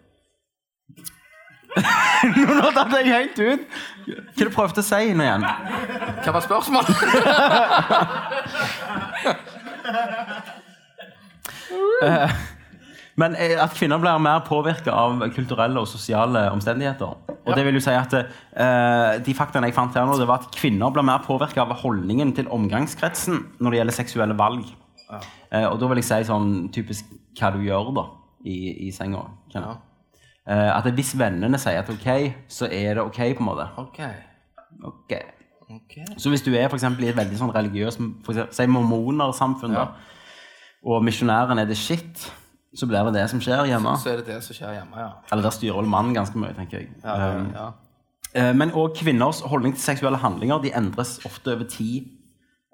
Nå 2.36 2.72
datt 2.76 2.92
jeg 2.98 3.06
helt 3.08 3.40
ut. 3.40 3.60
Hva 4.36 4.44
du 4.44 4.50
prøvde 4.52 4.80
å 4.82 4.84
si 4.84 5.14
nå 5.16 5.24
igjen? 5.24 5.46
Hva 6.26 6.32
var 6.36 6.42
spørsmålet? 6.44 6.92
Men 13.20 13.36
eh, 13.36 13.58
at 13.60 13.74
kvinner 13.76 14.00
blir 14.02 14.22
mer 14.24 14.44
påvirka 14.48 14.94
av 14.96 15.20
kulturelle 15.36 15.82
og 15.82 15.90
sosiale 15.90 16.46
omstendigheter. 16.54 17.18
Og 17.42 17.58
det 17.58 17.66
vil 17.66 17.80
jo 17.80 17.82
si 17.84 17.94
at 17.98 18.14
uh, 18.14 19.18
De 19.26 19.34
faktaene 19.36 19.68
jeg 19.68 19.76
fant 19.76 19.96
her 19.98 20.06
nå, 20.08 20.16
det 20.20 20.28
var 20.30 20.44
at 20.44 20.54
kvinner 20.56 20.94
blir 20.94 21.06
mer 21.06 21.24
påvirka 21.26 21.66
av 21.66 21.74
holdningen 21.82 22.34
til 22.38 22.50
omgangskretsen 22.54 23.42
når 23.60 23.74
det 23.74 23.82
gjelder 23.82 23.98
seksuelle 23.98 24.38
valg. 24.40 24.70
Eh, 25.12 25.66
og 25.68 25.80
da 25.82 25.90
vil 25.92 26.00
jeg 26.00 26.08
si 26.08 26.30
sånn 26.30 26.52
typisk 26.72 27.10
hva 27.36 27.50
du 27.52 27.60
gjør 27.66 27.92
da 27.98 28.06
i, 28.48 28.88
i 28.88 28.92
senga. 28.96 29.26
Ja. 29.52 29.76
Uh, 30.48 30.70
at 30.74 30.88
hvis 30.96 31.12
vennene 31.20 31.60
sier 31.62 31.84
at 31.84 31.92
OK, 31.92 32.08
så 32.50 32.70
er 32.72 32.96
det 32.98 33.04
OK, 33.04 33.20
på 33.36 33.44
en 33.44 33.50
måte. 33.50 33.68
OK. 33.82 34.00
Okay. 34.92 35.28
Okay. 35.72 36.06
Så 36.18 36.32
hvis 36.32 36.44
du 36.44 36.50
er 36.56 36.68
for 36.68 36.76
eksempel, 36.80 37.06
i 37.06 37.12
et 37.12 37.16
veldig 37.16 37.38
sånn 37.40 37.54
religiøst 37.56 38.02
si 38.56 38.66
mormonersamfunn, 38.68 39.76
da, 39.76 39.86
og 40.86 41.04
misjonæren 41.06 41.60
er 41.62 41.66
det 41.70 41.78
shit, 41.78 42.32
så 42.76 42.88
blir 42.88 43.04
det 43.10 43.14
det 43.20 43.30
som 43.30 43.42
skjer 43.44 43.66
hjemme. 43.68 43.98
Så 44.00 44.10
er 44.14 44.22
det 44.22 44.28
det 44.32 44.40
som 44.44 44.56
skjer 44.56 44.74
hjemme, 44.80 44.98
ja. 44.98 45.10
Eller 45.32 45.44
der 45.44 45.54
styrer 45.56 45.82
vel 45.82 45.90
mannen 45.92 46.14
ganske 46.16 46.38
mye, 46.40 46.54
tenker 46.58 46.80
jeg. 46.80 46.90
ja, 47.04 47.16
ja, 47.20 47.44
ja. 47.56 47.68
eh, 48.34 48.54
men 48.56 48.72
òg 48.72 48.96
kvinners 48.98 49.42
holdning 49.52 49.76
til 49.76 49.84
seksuelle 49.84 50.18
handlinger 50.24 50.62
de 50.64 50.72
endres 50.78 51.18
ofte 51.28 51.54
over 51.56 51.68
tid. 51.70 52.08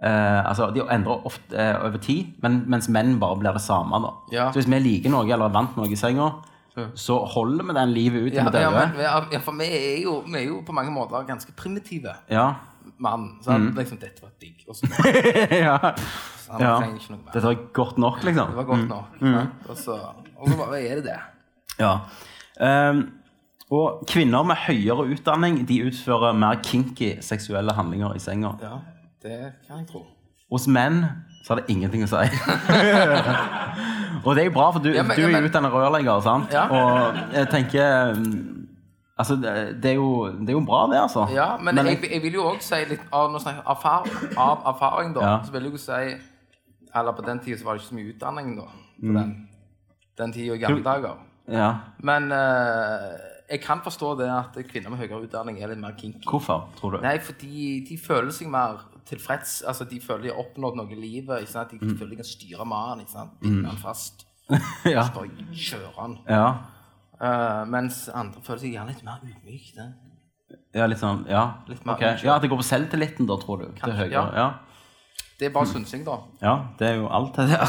Eh, 0.04 0.50
altså, 0.50 0.70
De 0.76 0.84
endrer 0.94 1.26
ofte 1.26 1.58
eh, 1.58 1.74
over 1.86 1.98
tid, 1.98 2.36
men, 2.44 2.64
mens 2.70 2.88
menn 2.94 3.16
bare 3.20 3.40
blir 3.42 3.52
det 3.58 3.62
samme. 3.66 3.98
da. 4.04 4.12
Ja. 4.32 4.52
Så 4.52 4.62
hvis 4.62 4.70
vi 4.70 4.80
liker 4.80 5.10
noe 5.10 5.26
eller 5.26 5.50
er 5.50 5.56
vant 5.58 5.76
med 5.76 5.88
noe 5.88 5.92
i 5.94 5.98
senga, 5.98 6.30
så 6.94 7.16
holder 7.34 7.66
vi 7.66 7.74
den 7.74 7.90
livet 7.90 8.22
ut 8.28 8.32
til 8.36 8.38
Ja, 8.38 8.44
vi 8.46 8.52
dør. 8.54 9.00
ja, 9.34 9.40
for 9.42 9.58
vi 9.58 9.66
er, 9.66 10.04
jo, 10.04 10.20
vi 10.30 10.38
er 10.38 10.44
jo 10.52 10.60
på 10.62 10.76
mange 10.78 10.92
måter 10.94 11.26
ganske 11.26 11.52
primitive 11.58 12.14
Ja. 12.30 12.52
Mann. 13.04 13.28
Sant? 13.46 13.76
Liksom, 13.78 13.98
dette 14.02 14.22
var 14.24 14.32
digg. 14.42 14.64
Og 14.70 14.76
så, 14.76 14.88
ja. 15.52 15.78
så 16.44 16.52
han 16.54 16.62
Ja. 16.64 16.74
trenger 16.80 16.96
ikke 17.02 17.12
noe 17.14 17.22
mer. 17.24 17.32
Dette 17.34 17.46
var 17.48 17.56
godt 17.74 17.98
nok, 18.04 18.24
liksom. 18.24 18.48
Det 18.54 18.58
var 18.62 18.68
godt 18.72 18.88
nok. 18.90 19.22
Mm. 19.22 19.48
Og 19.70 19.78
så, 19.78 20.00
og 20.38 20.50
så 20.50 20.58
bare 20.64 20.82
er 20.82 20.96
det 21.02 21.06
det. 21.12 21.20
Ja. 21.80 21.94
Um, 22.90 23.04
og 23.70 24.06
kvinner 24.08 24.44
med 24.48 24.56
høyere 24.64 25.04
utdanning 25.12 25.66
de 25.68 25.82
utfører 25.90 26.32
mer 26.34 26.56
kinky 26.64 27.18
seksuelle 27.22 27.74
handlinger 27.76 28.16
i 28.16 28.20
senga. 28.24 28.54
Ja, 28.64 28.78
det 29.24 29.40
kan 29.68 29.78
jeg 29.84 29.88
tro. 29.92 30.06
Hos 30.52 30.68
menn 30.72 31.04
så 31.44 31.54
har 31.54 31.60
det 31.62 31.70
ingenting 31.76 32.04
å 32.04 32.08
si. 32.08 32.16
og 34.26 34.36
det 34.36 34.42
er 34.44 34.48
jo 34.48 34.54
bra, 34.56 34.70
for 34.72 34.80
du, 34.84 34.90
Ja, 34.96 35.04
men- 35.04 35.16
du 35.18 35.22
er 35.26 35.30
jo 35.30 35.38
ja, 35.38 35.44
utdannet 35.50 35.72
rørlegger, 35.74 36.22
sant? 36.24 36.54
Ja. 36.56 36.64
Og 36.72 37.16
jeg 37.36 37.50
tenker 37.52 38.14
mm, 38.16 38.67
Altså, 39.18 39.36
det 39.42 39.52
det 39.84 39.92
er, 39.92 39.96
jo, 39.98 40.28
det 40.30 40.50
er 40.50 40.54
jo 40.54 40.60
bra, 40.66 40.84
det, 40.92 41.00
altså. 41.02 41.24
Ja, 41.34 41.58
men, 41.58 41.78
jeg, 41.78 42.00
jeg 42.12 42.22
vil 42.22 42.34
jo 42.38 42.44
òg 42.52 42.60
si 42.62 42.78
litt 42.90 43.02
av, 43.12 43.32
nå 43.34 43.40
snakker 43.42 43.64
jeg 43.64 43.72
erfar, 43.74 44.10
av 44.38 44.68
erfaring, 44.76 45.16
da. 45.16 45.22
Ja. 45.26 45.38
Så 45.46 45.52
vil 45.56 45.64
jeg 45.64 45.72
jo 45.74 45.78
si 45.82 46.02
Eller 46.96 47.12
på 47.18 47.22
den 47.26 47.40
tida 47.40 47.58
så 47.58 47.66
var 47.66 47.74
det 47.78 47.82
ikke 47.82 47.90
så 47.90 47.96
mye 47.98 48.12
utdanning, 48.14 48.52
da. 48.60 48.68
Mm. 49.00 49.08
På 49.08 49.16
den, 49.20 49.32
den 50.22 50.34
tida 50.34 50.54
i 50.56 50.62
gamle 50.62 50.84
dager. 50.86 51.18
Ja. 51.48 51.72
Men 52.04 52.32
uh, 52.32 53.18
jeg 53.50 53.62
kan 53.64 53.82
forstå 53.84 54.14
det 54.20 54.30
at 54.34 54.58
kvinner 54.70 54.90
med 54.94 55.00
høyere 55.02 55.24
utdanning 55.26 55.60
er 55.64 55.68
litt 55.74 55.80
mer 55.82 55.94
kinky. 55.98 56.26
Hvorfor, 56.30 56.68
tror 56.80 56.98
du? 56.98 57.02
Nei, 57.06 57.18
fordi 57.24 57.84
de 57.90 57.98
føler 58.02 58.32
seg 58.36 58.50
mer 58.54 58.82
tilfreds. 59.08 59.62
Altså, 59.68 59.86
de 59.88 60.02
føler 60.04 60.28
de 60.28 60.34
har 60.34 60.42
oppnådd 60.46 60.76
noe 60.78 60.92
i 60.92 60.98
livet. 61.00 61.42
Ikke 61.46 61.52
sant? 61.58 61.72
De 61.72 61.78
Mm. 61.82 61.98
føler 61.98 62.10
de 62.10 62.16
kan 62.22 62.26
styre 62.28 62.66
mannen. 62.66 63.06
Ikke 63.06 63.12
sant? 63.18 63.38
Binde 63.42 63.70
han 63.70 63.78
fast. 63.82 64.26
ja. 64.96 65.04
Så 65.08 65.14
bare 65.14 65.30
kjøre 65.54 65.94
han. 66.00 66.18
ja. 66.30 66.50
Eh, 67.22 67.64
mens 67.66 68.10
andre 68.14 68.42
føler 68.46 68.60
seg 68.62 68.74
gjerne 68.76 68.92
litt 68.94 69.04
mer 69.08 69.24
ydmyke. 69.26 69.88
Ja, 70.78 70.86
litt 70.88 71.00
sånn 71.02 71.26
Ja. 71.28 71.64
Litt 71.68 71.86
mer 71.86 71.94
Ok. 71.98 72.02
ja, 72.24 72.36
At 72.36 72.42
det 72.44 72.50
går 72.52 72.58
på 72.62 72.68
selvtilliten, 72.68 73.26
da, 73.28 73.36
tror 73.42 73.58
du? 73.64 73.66
Kanskje, 73.80 73.98
høyere. 74.06 74.12
ja. 74.12 74.26
Ja. 74.36 74.50
Det 75.40 75.46
er 75.48 75.54
bare 75.54 75.66
synsing, 75.70 76.04
da. 76.06 76.18
Ja, 76.42 76.54
det 76.80 76.88
er 76.88 76.96
jo 76.96 77.08
alt 77.14 77.36
det 77.36 77.50
der. 77.50 77.68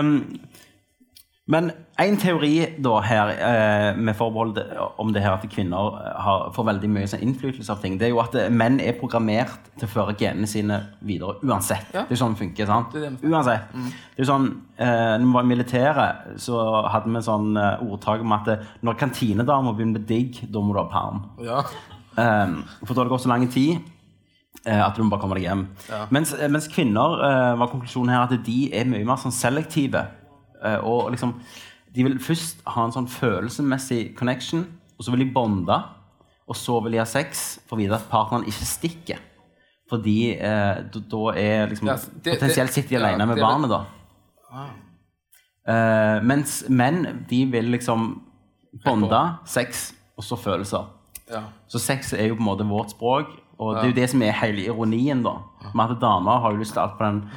um, 0.00 0.40
men 1.52 1.72
en 2.08 2.16
teori 2.20 2.52
da 2.82 2.92
her, 3.04 3.30
eh, 3.32 3.96
med 3.96 4.16
forbehold 4.16 4.58
om 5.02 5.12
det 5.12 5.22
her 5.24 5.34
at 5.36 5.44
kvinner 5.50 5.98
eh, 5.98 6.20
har, 6.24 6.48
får 6.54 6.66
veldig 6.68 6.90
mye 6.92 7.08
sånn 7.10 7.22
innflytelse 7.26 7.72
av 7.74 7.82
ting, 7.82 7.98
det 8.00 8.08
er 8.08 8.12
jo 8.14 8.20
at 8.22 8.36
eh, 8.38 8.50
menn 8.52 8.78
er 8.82 8.96
programmert 8.98 9.70
til 9.78 9.88
å 9.88 9.90
føre 9.90 10.14
genene 10.18 10.48
sine 10.50 10.78
videre 11.04 11.36
uansett. 11.42 11.90
Ja. 11.94 12.04
Det 12.08 12.16
er 12.16 12.20
sånn 12.22 12.36
det 12.36 12.42
funker, 12.42 12.68
sant? 12.70 12.94
Det 12.94 13.02
er 13.02 13.10
det 13.10 13.32
uansett. 13.32 13.72
Uansett. 13.74 13.98
Det 14.16 14.24
er 14.24 14.28
sånn, 14.28 14.48
eh, 14.76 15.14
når 15.18 15.26
vi 15.26 15.32
var 15.36 15.46
i 15.46 15.50
militæret, 15.52 16.28
så 16.42 16.60
hadde 16.92 17.12
vi 17.12 17.24
sånn 17.26 17.56
eh, 17.60 17.86
ordtak 17.88 18.22
om 18.24 18.36
at 18.36 18.52
når 18.86 19.00
kantinedamer 19.00 19.76
begynner 19.76 19.98
med 19.98 20.06
digg, 20.08 20.44
da 20.52 20.62
må 20.62 20.76
du 20.76 20.80
ha 20.82 20.86
perm. 20.92 21.24
Ja. 21.42 21.64
Um, 22.12 22.58
for 22.84 22.92
da 22.92 23.00
har 23.00 23.08
det 23.08 23.14
gått 23.14 23.24
så 23.24 23.30
lang 23.32 23.46
tid 23.48 23.78
at 24.68 24.94
du 24.94 25.00
må 25.02 25.10
bare 25.10 25.22
komme 25.24 25.34
deg 25.38 25.46
hjem. 25.48 25.62
Mens, 26.14 26.34
eh, 26.36 26.46
mens 26.52 26.68
kvinner 26.70 27.16
var 27.58 27.70
konklusjonen 27.72 28.12
her 28.14 28.28
at 28.28 28.44
de 28.46 28.58
er 28.70 28.86
mye 28.86 29.06
mer 29.08 29.18
sånn 29.18 29.34
selektive. 29.34 30.04
og 30.86 31.10
liksom, 31.10 31.32
de 31.94 32.04
vil 32.06 32.18
først 32.18 32.62
ha 32.66 32.84
en 32.86 32.92
sånn 32.94 33.08
følelsesmessig 33.08 34.14
connection, 34.16 34.64
og 34.98 35.04
så 35.04 35.10
vil 35.14 35.26
de 35.26 35.32
bonde, 35.34 35.76
og 36.48 36.56
så 36.56 36.78
vil 36.82 36.92
de 36.92 36.98
ha 37.02 37.04
sex 37.08 37.60
for 37.66 37.76
å 37.76 37.82
vite 37.82 37.94
at 37.98 38.08
partneren 38.10 38.46
ikke 38.48 38.66
stikker. 38.68 39.18
Fordi 39.90 40.32
eh, 40.38 40.82
da- 40.92 41.34
er 41.36 41.66
liksom 41.68 41.86
Ja, 41.88 41.96
det- 41.96 42.38
Potensielt 42.38 42.72
sitter 42.72 42.88
de 42.88 42.94
ja, 42.96 43.06
alene 43.08 43.26
med 43.26 43.36
det 43.36 43.42
barnet, 43.44 43.68
da. 43.70 43.84
Eh, 45.68 46.20
mens 46.26 46.64
menn, 46.68 47.04
de 47.30 47.44
vil 47.52 47.68
liksom 47.70 48.20
bonde, 48.84 49.20
sex 49.46 49.92
og 50.18 50.24
så 50.24 50.36
følelser. 50.38 50.86
ja. 51.30 51.42
Så 51.68 51.78
sex 51.80 52.12
er 52.12 52.28
jo 52.28 52.34
på 52.36 52.40
en 52.42 52.46
måte 52.48 52.68
vårt 52.68 52.90
språk, 52.90 53.38
Og 53.58 53.76
det 53.76 53.82
er 53.84 53.88
jo 53.92 53.94
det 54.00 54.10
som 54.10 54.22
er 54.22 54.32
hele 54.32 54.64
ironien, 54.66 55.22
da. 55.22 55.36
Med 55.74 55.90
at 55.92 56.00
damer 56.00 56.40
har 56.40 56.50
jo 56.52 56.58
lyst 56.58 56.72
til 56.72 56.80
alt 56.82 56.96
på 56.98 57.04
den 57.04 57.30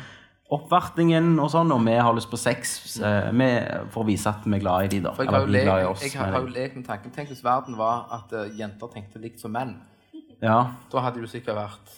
oppvartningen 0.53 1.39
og 1.41 1.49
sånn, 1.49 1.71
og 1.73 1.81
vi 1.87 1.95
har 1.97 2.13
lyst 2.13 2.29
på 2.29 2.37
sex 2.37 2.75
eh, 3.01 3.31
vi, 3.33 3.49
for 3.93 4.03
å 4.03 4.07
vise 4.09 4.29
at 4.29 4.45
vi 4.45 4.53
er 4.53 4.61
glad 4.61 4.85
i 4.85 4.91
de, 4.93 5.01
da. 5.07 5.13
For 5.17 5.25
jeg 5.25 5.33
har 5.33 5.41
jo, 5.41 5.49
er 5.49 5.65
glad 5.65 5.79
i 5.81 5.81
lekt, 5.81 5.91
oss, 5.91 6.03
jeg 6.05 6.19
har, 6.19 6.33
har 6.35 6.45
jo 6.45 6.53
lekt 6.53 6.77
med 6.77 6.87
tanken 6.87 7.13
Tenk 7.15 7.31
hvis 7.33 7.43
verden 7.45 7.77
var 7.79 8.05
at 8.13 8.33
eh, 8.37 8.51
jenter 8.59 8.91
tenkte 8.93 9.21
likt 9.23 9.41
som 9.41 9.55
menn. 9.55 9.77
Ja. 10.43 10.59
Da 10.91 11.05
hadde 11.05 11.17
det 11.17 11.25
jo 11.25 11.31
sikkert 11.31 11.57
vært 11.57 11.95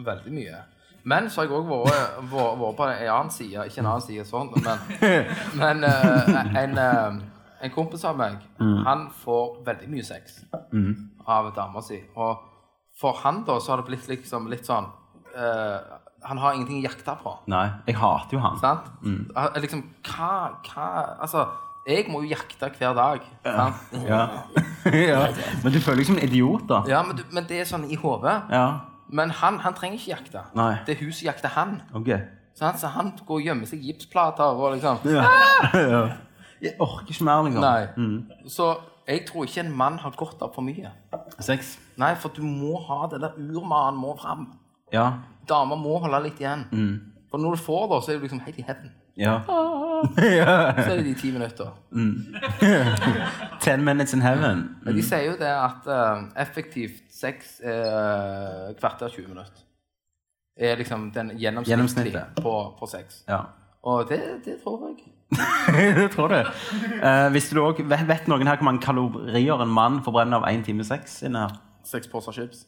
veldig 0.00 0.32
mye. 0.32 0.62
Men 1.10 1.28
så 1.32 1.42
har 1.42 1.48
jeg 1.48 1.56
òg 1.56 1.68
vært, 1.68 2.16
vært, 2.30 2.58
vært 2.60 2.78
på 2.78 2.88
en 2.88 3.12
annen 3.16 3.32
side. 3.34 3.68
Ikke 3.68 3.82
en 3.82 3.90
annen 3.92 4.04
side 4.04 4.26
sånn, 4.28 4.52
men, 4.64 4.84
men 5.60 5.88
eh, 5.88 6.40
en, 6.64 6.76
eh, 6.80 7.20
en 7.66 7.74
kompis 7.74 8.04
av 8.08 8.16
meg, 8.20 8.40
han 8.60 9.08
får 9.20 9.58
veldig 9.66 9.90
mye 9.92 10.06
sex 10.08 10.40
av 11.28 11.52
dama 11.56 11.84
si. 11.84 12.00
Og 12.16 12.46
for 13.00 13.20
han 13.24 13.44
da 13.48 13.58
så 13.60 13.74
har 13.74 13.80
det 13.80 13.88
blitt 13.88 14.08
liksom 14.08 14.48
litt 14.52 14.68
sånn 14.68 14.88
eh, 15.36 15.76
Han 16.28 16.38
har 16.38 16.52
ingenting 16.56 16.80
å 16.82 16.84
jakte 16.84 17.14
på. 17.22 17.32
Nei, 17.48 17.64
jeg 17.88 17.96
hater 17.96 18.36
jo 18.36 18.40
han. 18.44 18.58
Sant? 18.60 18.90
Ah, 19.34 19.48
Liksom, 19.56 19.82
hva, 20.04 20.32
hva 20.66 20.88
Altså, 21.24 21.46
jeg 21.88 22.10
må 22.12 22.20
jo 22.24 22.28
jakte 22.34 22.68
hver 22.76 22.94
dag. 22.98 23.24
Sant? 23.44 23.94
Ja. 24.04 24.20
ja. 25.12 25.22
Men 25.64 25.72
du 25.72 25.80
føler 25.80 26.02
deg 26.02 26.10
som 26.10 26.18
en 26.20 26.26
idiot, 26.28 26.66
da. 26.68 26.82
Ja, 26.90 27.00
men, 27.06 27.16
du, 27.16 27.24
men 27.32 27.48
det 27.48 27.62
er 27.62 27.70
sånn 27.70 27.88
i 27.88 27.96
hodet. 28.00 28.36
Ja. 28.52 28.66
Men 29.10 29.32
han, 29.40 29.58
han 29.64 29.74
trenger 29.74 29.98
ikke 29.98 30.12
jakte. 30.12 30.44
Nei. 30.54 30.74
Det 30.86 30.94
er 30.96 31.00
hun 31.04 31.12
som 31.16 31.26
jakter 31.30 31.54
han. 31.56 31.80
Ok. 31.96 32.12
Sant? 32.60 32.78
Så 32.82 32.90
han 32.92 33.14
går 33.24 33.40
og 33.40 33.46
gjemmer 33.48 33.66
seg 33.70 33.80
i 33.80 33.90
gipsplater 33.90 34.60
og 34.60 34.74
liksom 34.76 35.00
Ja. 35.08 35.24
ja. 35.94 36.04
Jeg 36.60 36.76
orker 36.84 37.08
ikke 37.08 37.24
mer 37.24 37.42
lenger. 37.46 37.64
Nei. 37.64 38.46
Så 38.52 38.74
jeg 39.08 39.24
tror 39.26 39.46
ikke 39.48 39.64
en 39.64 39.72
mann 39.74 39.96
har 40.02 40.12
godt 40.14 40.42
av 40.44 40.52
for 40.54 40.62
mye. 40.62 40.92
Sex. 41.42 41.78
Nei, 41.98 42.12
for 42.20 42.30
du 42.36 42.42
må 42.44 42.76
ha 42.86 43.06
det 43.10 43.22
der 43.24 43.38
urmannen 43.40 43.98
må 43.98 44.12
fram. 44.20 44.50
Ja. 44.92 45.06
Damer 45.50 45.78
må 45.80 45.98
holde 46.04 46.22
litt 46.28 46.40
igjen. 46.42 46.64
For 47.30 47.42
når 47.42 47.56
du 47.56 47.62
får 47.62 47.86
det, 47.90 48.00
så 48.04 48.12
er 48.12 48.18
du 48.18 48.26
liksom 48.26 48.42
helt 48.46 48.58
i 48.58 48.66
heaven. 48.66 48.90
Ja. 49.20 49.40
Så 50.84 50.90
er 50.90 50.96
det 50.96 51.04
de 51.04 51.14
ti 51.14 51.30
minutter. 51.30 51.66
Ten 53.60 53.84
minutes 53.84 54.14
in 54.14 54.22
heaven. 54.22 54.76
Men 54.82 54.96
de 54.96 55.02
sier 55.04 55.26
jo 55.26 55.36
det 55.40 55.50
at 55.50 55.88
uh, 55.88 56.22
effektivt 56.40 57.02
sex 57.12 57.58
er 57.60 58.70
uh, 58.70 58.76
kvarter 58.78 59.08
20 59.08 59.28
minutter. 59.28 59.66
Er 60.56 60.76
liksom 60.76 61.10
den 61.14 61.34
gjennomsnittlige 61.38 62.24
på, 62.42 62.54
på 62.78 62.86
sex. 62.86 63.22
Ja. 63.28 63.40
Og 63.82 64.08
det, 64.08 64.20
det 64.44 64.58
tror 64.64 64.88
jeg. 64.88 64.96
det 65.96 66.10
tror 66.10 66.28
du. 66.28 66.34
Uh, 66.34 67.54
du 67.54 67.62
også, 67.62 67.82
vet, 67.82 68.08
vet 68.08 68.28
noen 68.28 68.48
her 68.48 68.56
hvor 68.56 68.70
mange 68.70 68.82
kalorier 68.84 69.62
en 69.62 69.68
mann 69.68 70.00
forbrenner 70.04 70.40
av 70.40 70.48
én 70.48 70.64
time 70.64 70.84
sex 70.84 71.22
inne 71.22 71.46
her? 71.46 71.60
Seks 71.84 72.08
poser 72.08 72.32
chips. 72.32 72.66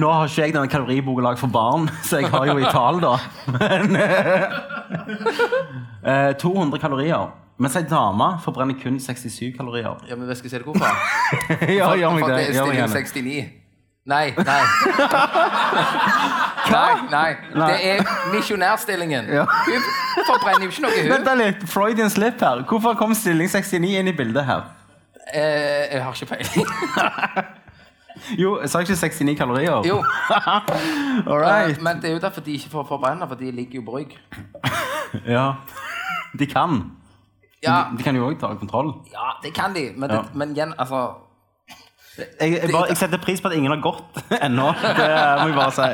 Nå 0.00 0.10
har 0.12 0.28
ikke 0.28 0.42
jeg 0.46 0.54
denne 0.54 0.70
kaloriboka 0.70 1.34
for 1.40 1.52
barn, 1.52 1.88
så 2.06 2.20
jeg 2.20 2.30
har 2.32 2.46
jo 2.46 2.58
i 2.58 2.64
tall, 2.70 3.00
da. 3.02 3.18
Men 3.58 3.96
eh, 6.06 6.32
200 6.40 6.78
kalorier. 6.80 7.30
Mens 7.60 7.76
ei 7.76 7.84
dame 7.84 8.38
forbrenner 8.40 8.74
kun 8.80 9.00
67 9.00 9.56
kalorier. 9.56 9.98
Ja, 10.08 10.16
men 10.16 10.30
skal 10.34 10.48
jeg 10.48 10.50
si 10.50 10.56
det 10.56 10.64
hvorfor? 10.64 10.86
ja, 11.78 11.90
gjør 11.92 12.14
meg 12.16 12.24
det. 12.24 12.36
det 12.36 12.54
Gjør 12.56 12.70
meg 12.72 13.08
stilling 13.10 13.42
69. 13.44 13.60
Nei, 14.08 14.32
nei. 14.32 14.62
nei, 16.72 17.36
nei. 17.52 17.68
Det 17.68 17.90
er 17.90 18.00
misjonærstillingen. 18.32 19.28
Ja. 19.28 19.44
Hun 19.44 20.24
forbrenner 20.24 20.64
jo 20.64 20.72
ikke 20.72 20.86
noe, 20.86 20.96
hun. 20.96 21.12
Vent 21.12 21.30
litt, 21.42 21.68
Freudian 21.68 22.10
slip 22.10 22.40
her. 22.40 22.64
Hvorfor 22.70 22.96
kom 22.98 23.12
stilling 23.14 23.52
69 23.52 23.92
inn 24.00 24.08
i 24.08 24.16
bildet 24.16 24.48
her? 24.48 24.64
Eh, 25.34 25.92
jeg 25.92 26.02
har 26.02 26.16
ikke 26.16 26.32
peiling. 26.32 26.66
Jo, 28.38 28.60
jeg 28.60 28.70
sa 28.70 28.80
ikke 28.84 28.96
69 28.96 29.36
kalorier? 29.38 29.82
Jo. 29.88 29.98
All 31.30 31.40
right. 31.40 31.80
Men 31.82 32.00
det 32.02 32.10
er 32.10 32.14
jo 32.16 32.20
derfor 32.22 32.40
de 32.46 32.52
ikke 32.58 32.70
får 32.70 32.86
forbrenne, 32.88 33.28
for 33.28 33.34
de 33.40 33.50
ligger 33.50 33.80
jo 33.80 33.86
på 33.86 33.96
rygg. 33.98 34.16
Ja. 35.26 35.52
De 36.38 36.46
kan. 36.46 36.78
Ja, 37.62 37.84
De, 37.90 37.98
de 37.98 38.02
kan 38.06 38.16
jo 38.16 38.28
òg 38.30 38.38
ta 38.40 38.52
kontroll. 38.54 38.92
ja 39.12 39.32
det 39.42 39.50
kan 39.54 39.74
de, 39.74 39.90
men, 39.96 40.08
det, 40.08 40.16
Ja. 40.16 40.22
men 40.34 40.52
igjen, 40.54 40.74
altså 40.78 41.00
Jeg, 42.40 42.52
jeg, 42.62 42.70
bare, 42.72 42.86
jeg 42.88 42.96
setter 42.96 43.18
pris 43.18 43.40
på 43.40 43.48
at 43.48 43.54
ingen 43.56 43.72
har 43.72 43.80
gått 43.82 44.20
ennå. 44.46 44.70
Det 44.82 45.08
må 45.40 45.46
jeg 45.50 45.56
bare 45.56 45.72
si. 45.72 45.90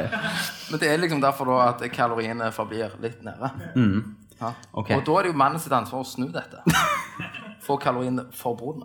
Men 0.70 0.80
det 0.82 0.90
er 0.92 0.96
liksom 1.02 1.20
derfor 1.22 1.44
da 1.50 1.58
at 1.70 1.82
kaloriene 1.92 2.48
forblir 2.52 2.94
litt 3.02 3.22
nede. 3.24 3.50
Ja. 4.40 4.50
Mm. 4.52 4.96
Og 4.98 5.06
da 5.06 5.18
er 5.18 5.22
det 5.22 5.32
jo 5.32 5.36
mannen 5.40 5.60
sitt 5.62 5.72
ansvar 5.72 6.02
å 6.04 6.08
snu 6.08 6.26
dette. 6.34 6.62
Få 7.66 7.76
kaloriene 7.82 8.26
forbrudd. 8.36 8.82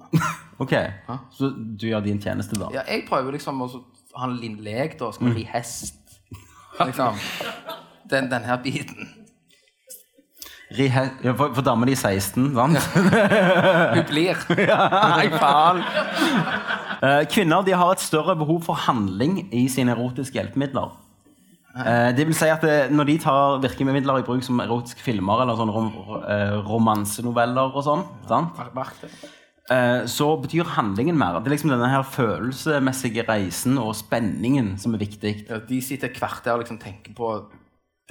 Ok, 0.62 0.74
Så 1.38 1.50
du 1.78 1.88
gjør 1.90 2.04
din 2.06 2.22
tjeneste, 2.22 2.58
da? 2.58 2.70
Ja, 2.74 2.82
jeg 2.88 3.04
prøver 3.10 3.32
liksom 3.38 3.62
å 3.62 3.68
så- 3.70 3.84
ha 4.16 4.28
en 4.28 4.38
liten 4.42 4.62
lek, 4.64 4.98
da. 5.00 5.12
Skal 5.12 5.34
vi 5.36 5.44
hest? 5.48 5.98
Liksom. 6.80 7.18
Den, 8.10 8.30
den 8.32 8.44
her 8.44 8.58
biten. 8.64 9.10
Ja, 10.72 11.34
for, 11.36 11.52
for 11.54 11.62
damer 11.62 11.86
de 11.90 11.92
er 11.92 12.00
16, 12.00 12.54
sant? 12.56 12.78
Hun 12.96 14.06
blir. 14.08 14.40
Nei, 15.18 15.28
faen! 15.36 15.82
Eh, 17.02 17.26
kvinner 17.34 17.66
de 17.68 17.74
har 17.76 17.92
et 17.92 18.00
større 18.04 18.38
behov 18.40 18.62
for 18.70 18.80
handling 18.88 19.50
i 19.52 19.66
sine 19.72 19.92
erotiske 19.92 20.38
hjelpemidler. 20.40 20.94
Eh, 21.72 22.12
det 22.16 22.26
vil 22.28 22.36
si 22.36 22.50
at 22.52 22.64
eh, 22.68 22.90
Når 22.92 23.08
de 23.08 23.18
tar 23.24 23.62
virkemidler 23.64 24.20
i 24.20 24.26
bruk 24.28 24.44
som 24.44 24.60
erotiske 24.60 25.04
filmer 25.06 25.44
eller 25.44 25.56
sånne 25.56 25.76
rom, 25.76 25.92
eh, 26.28 26.58
romansenoveller 26.68 27.72
og 27.72 27.86
sånn, 27.88 28.04
så 30.12 30.26
betyr 30.42 30.68
handlingen 30.76 31.16
mer. 31.16 31.38
Det 31.40 31.48
er 31.48 31.54
liksom 31.54 31.72
denne 31.72 31.88
her 31.88 32.02
følelsesmessige 32.04 33.24
reisen 33.24 33.78
og 33.80 33.94
spenningen 33.96 34.74
som 34.82 34.98
er 34.98 35.00
viktig. 35.00 35.32
Ja, 35.48 35.62
de 35.64 35.78
sitter 35.80 36.12
hvert 36.12 36.44
der 36.44 36.58
og 36.58 36.66
liksom 36.66 36.80
tenker 36.82 37.14
på 37.16 37.30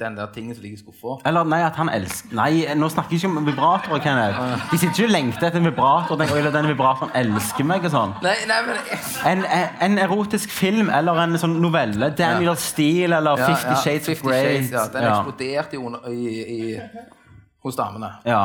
den 0.01 0.15
der 0.17 0.27
tingen 0.33 0.55
som 0.57 0.63
ligger 0.65 0.77
i 0.77 0.81
skuffa. 0.81 1.15
Eller 1.29 1.45
nei, 1.47 1.59
at 1.63 1.77
han 1.79 1.89
elsker 1.93 2.33
Nei, 2.37 2.51
nå 2.75 2.89
snakker 2.91 3.13
jeg 3.15 3.21
ikke 3.21 3.29
om 3.31 3.45
vibratorer, 3.47 4.01
Kenneth. 4.03 4.65
De 4.71 4.77
sitter 4.81 4.93
ikke 4.97 5.07
og 5.07 5.13
lengter 5.15 5.47
etter 5.47 5.61
en 5.61 5.67
vibrator 5.69 6.19
tenker 6.19 6.35
«Oi, 6.39 6.51
den 6.57 6.69
vibratoren 6.71 7.11
elsker 7.21 7.67
meg 7.69 7.85
og 7.87 7.93
sånn. 7.93 8.15
Nei, 8.25 8.35
nei, 8.49 8.59
men 8.67 8.77
En, 9.31 9.45
en, 9.87 9.97
erotisk 10.07 10.49
film 10.55 10.89
eller 10.89 11.21
en 11.23 11.37
sånn 11.41 11.59
novelle. 11.63 12.11
Daniel 12.17 12.57
Steele 12.57 13.19
eller 13.21 13.37
Ja, 13.39 13.51
Fifty 13.53 13.71
ja, 13.75 13.81
Shades 13.85 14.09
of 14.09 14.23
50 14.25 14.27
Grey. 14.27 14.63
Ja, 14.71 14.87
den 14.93 15.03
Ja. 15.03 15.15
eksploderte 15.21 15.77
under- 15.77 16.09
i, 16.09 16.41
i, 16.41 16.81
hos 17.63 17.75
damene. 17.77 18.11
Ja. 18.25 18.43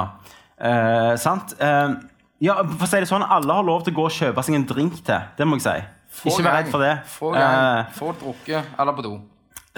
Eh, 0.61 1.17
sant? 1.17 1.55
Eh, 1.61 1.95
ja, 2.41 2.55
for 2.63 2.85
å 2.85 2.89
si 2.91 3.01
det 3.01 3.09
sånn, 3.09 3.25
alle 3.25 3.53
har 3.55 3.65
lov 3.65 3.85
til 3.85 3.95
å 3.95 3.97
gå 3.97 4.05
og 4.11 4.13
kjøpe 4.13 4.43
seg 4.45 4.55
en 4.59 4.67
drink 4.69 4.99
til. 5.05 5.21
Det 5.39 5.47
må 5.49 5.57
jeg 5.57 5.63
si. 5.67 5.77
Få 6.17 6.31
ikke 6.33 6.45
vær 6.47 6.55
redd 6.61 6.71
for 6.73 6.81
det. 6.85 6.93
Få 7.13 7.33
gang, 7.33 7.81
Eh, 7.81 7.93
få 7.97 8.13
drukke 8.21 8.63
eller 8.79 8.93
på 8.97 9.03
do. 9.05 9.15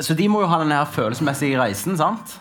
Så 0.00 0.14
de 0.14 0.28
må 0.28 0.40
jo 0.40 0.46
ha 0.50 0.58
den 0.62 0.72
her 0.72 0.84
følelsesmessige 0.84 1.58
reisen, 1.60 1.96
sant? 1.98 2.38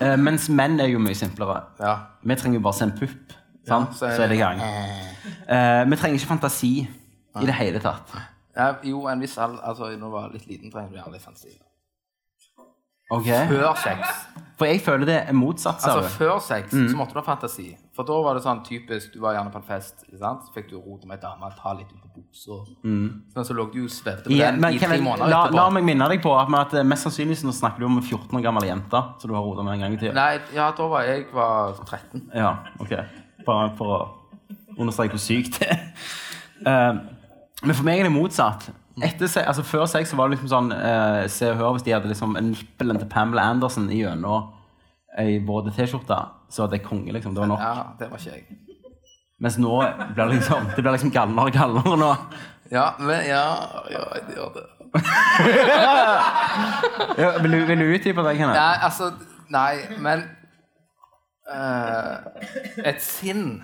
Eh, 0.00 0.16
mens 0.20 0.48
menn 0.52 0.80
er 0.80 0.90
jo 0.92 0.98
mye 1.00 1.14
simplere. 1.16 1.62
Ja. 1.80 1.94
Vi 2.22 2.36
trenger 2.36 2.58
jo 2.58 2.64
bare 2.66 2.76
se 2.76 2.84
en 2.88 2.92
pupp, 2.98 3.32
sant? 3.68 3.94
så 3.96 4.10
er 4.10 4.28
det 4.28 4.36
i 4.36 4.42
gang. 4.42 4.60
Eh, 4.60 5.90
vi 5.90 5.96
trenger 5.96 6.18
ikke 6.18 6.26
fantasi 6.34 6.72
i 7.40 7.46
det 7.46 7.54
hele 7.54 7.80
tatt. 7.80 8.12
ja. 8.56 8.74
Jo, 8.84 9.06
en 9.08 9.20
viss 9.22 9.38
alder 9.38 9.62
Altså, 9.62 9.90
når 9.96 10.06
du 10.06 10.12
var 10.12 10.30
litt 10.32 10.46
liten, 10.46 10.70
trenger 10.72 10.90
du 10.90 10.96
gjerne 10.98 11.12
litt 11.12 11.24
fantasi. 11.24 11.54
Ok? 13.10 13.26
Før 13.48 13.74
sex. 13.82 14.26
For 14.60 14.68
jeg 14.68 14.82
føler 14.84 15.08
det 15.08 15.14
er 15.24 15.32
motsatt. 15.32 15.80
Altså, 15.88 16.10
før 16.20 16.34
sex 16.44 16.74
Mm. 16.76 16.88
så 16.92 16.96
måtte 16.98 17.14
du 17.16 17.20
ha 17.22 17.24
fantasi. 17.24 17.70
For 17.96 18.04
da 18.04 18.18
var 18.22 18.34
det 18.36 18.42
sånn 18.44 18.60
typisk 18.64 19.14
Du 19.14 19.20
var 19.22 19.32
gjerne 19.34 19.50
på 19.54 19.56
en 19.56 19.64
fest, 19.64 20.04
sant? 20.20 20.42
så 20.44 20.52
fikk 20.52 20.68
du 20.70 20.76
rote 20.76 21.08
med 21.08 21.16
ei 21.16 21.22
dame, 21.24 21.48
ta 21.56 21.72
litt 21.78 21.88
ut 21.94 22.02
på 22.04 22.10
buksa. 22.20 22.58
Sånn, 22.84 23.46
så 23.48 23.56
lå 23.56 23.64
du 23.72 23.78
og 23.86 23.90
svevde 23.90 24.24
på 24.28 24.36
Ja, 24.36 24.50
den 24.50 24.60
men 24.60 24.74
i 24.76 24.78
tre 24.82 24.98
måneder 25.00 25.30
la, 25.32 25.46
etterpå. 25.46 25.56
la 25.56 25.70
meg 25.70 25.84
minne 25.88 26.08
deg 26.12 26.20
på 26.22 26.34
at, 26.36 26.52
at 26.60 26.74
eh, 26.74 26.84
mest 26.84 27.06
sannsynlig 27.08 27.38
så 27.40 27.52
snakker 27.56 27.80
du 27.80 27.86
om 27.88 27.96
en 27.96 28.02
14 28.04 28.36
år 28.38 28.42
gammel 28.44 28.68
jente. 28.68 29.02
som 29.20 29.30
du 29.30 29.34
har 29.34 29.42
rota 29.42 29.62
med 29.64 29.74
en 29.74 29.80
gang 29.86 29.94
i 29.94 29.96
tida. 30.04 30.12
Nei, 30.14 30.40
ja, 30.54 30.70
da 30.76 30.88
var 30.92 31.02
jeg 31.08 31.26
var 31.32 31.72
13. 31.86 32.30
Ja, 32.34 32.52
ok. 32.78 32.92
Bare 33.46 33.72
for 33.76 33.86
å 33.96 34.00
understreke 34.78 35.16
hvor 35.16 35.24
sykt 35.24 35.58
det 35.60 35.68
er. 35.72 35.80
Uh, 36.66 37.00
men 37.64 37.74
for 37.74 37.84
meg 37.84 38.00
er 38.00 38.04
det 38.10 38.12
motsatt. 38.12 38.68
Etter, 39.06 39.28
altså, 39.44 39.62
før 39.66 39.86
sex 39.90 40.10
så 40.10 40.18
var 40.18 40.28
det 40.28 40.36
liksom 40.36 40.50
sånn 40.50 40.72
eh, 40.76 41.26
Se 41.32 41.50
og 41.52 41.60
Hør 41.60 41.76
hvis 41.76 41.84
de 41.86 41.94
hadde 41.94 42.10
liksom 42.10 42.36
en 42.38 42.50
nippelen 42.52 43.00
til 43.00 43.08
Pamela 43.10 43.46
Anderson 43.52 43.88
i 43.90 44.02
gjennom 44.02 44.50
ei 45.18 45.40
våt 45.42 45.72
T-skjorte, 45.74 46.16
så 46.50 46.62
var 46.62 46.68
det 46.70 46.84
konge, 46.84 47.12
liksom. 47.12 47.34
Det 47.34 47.42
var 47.42 47.48
nok. 47.50 47.62
Ja, 47.62 47.86
det 47.98 48.10
var 48.12 48.20
ikke 48.20 48.36
jeg. 48.36 48.60
Mens 49.40 49.56
nå 49.58 49.80
blir 50.12 50.20
det 50.20 50.26
liksom 50.34 50.68
Det 50.76 50.82
blir 50.84 50.92
liksom 50.92 51.10
gallere 51.14 51.48
og 51.48 51.56
gallere 51.56 51.96
nå. 51.98 52.10
Ja, 52.70 52.92
men 53.00 53.24
ja, 53.26 53.44
ja 53.90 54.04
det 54.28 54.36
gjør 54.36 54.52
det. 54.54 54.66
Ja, 57.18 57.30
vil, 57.42 57.52
du, 57.52 57.64
vil 57.66 57.78
du 57.78 57.84
utdype 57.94 58.22
det, 58.26 58.36
Kenneth? 58.38 58.58
Nei, 58.58 58.76
altså 58.82 59.10
Nei, 59.50 59.74
men 60.02 60.22
uh, 61.50 62.86
Et 62.86 63.02
sinn 63.02 63.62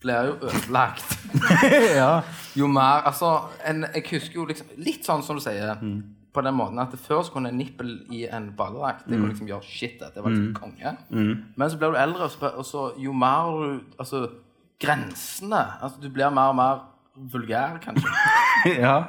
blir 0.00 0.28
jo 0.28 0.36
ødelagt. 0.48 1.18
ja. 2.00 2.20
Jo 2.56 2.66
mer 2.70 3.02
Altså, 3.08 3.32
en, 3.66 3.84
jeg 3.94 4.04
husker 4.10 4.40
jo 4.40 4.46
liksom 4.48 4.66
Litt 4.78 5.06
sånn 5.06 5.24
som 5.26 5.38
du 5.38 5.42
sier, 5.42 5.74
på 6.34 6.44
den 6.44 6.54
måten 6.54 6.78
at 6.78 6.92
før 7.02 7.22
så 7.26 7.32
kunne 7.34 7.50
en 7.50 7.58
nippel 7.58 7.94
i 8.14 8.26
en 8.30 8.50
ballerakt 8.56 9.06
Det 9.08 9.16
kunne 9.16 9.32
liksom 9.32 9.48
gjøre 9.50 9.66
shit. 9.66 9.98
Det 9.98 10.22
var 10.22 10.30
liksom 10.34 10.54
konge. 10.54 10.92
Men 11.10 11.70
så 11.70 11.80
blir 11.80 11.94
du 11.94 11.98
eldre, 11.98 12.28
og 12.28 12.30
så, 12.30 12.52
og 12.52 12.66
så 12.68 12.84
jo 13.00 13.12
mer 13.16 13.50
du 13.58 13.80
Altså, 13.98 14.28
grensene 14.80 15.64
altså, 15.82 15.98
Du 16.02 16.08
blir 16.14 16.30
mer 16.30 16.52
og 16.52 16.58
mer 16.60 16.84
vulgær, 17.32 17.80
kanskje. 17.82 18.10
ja. 18.84 19.00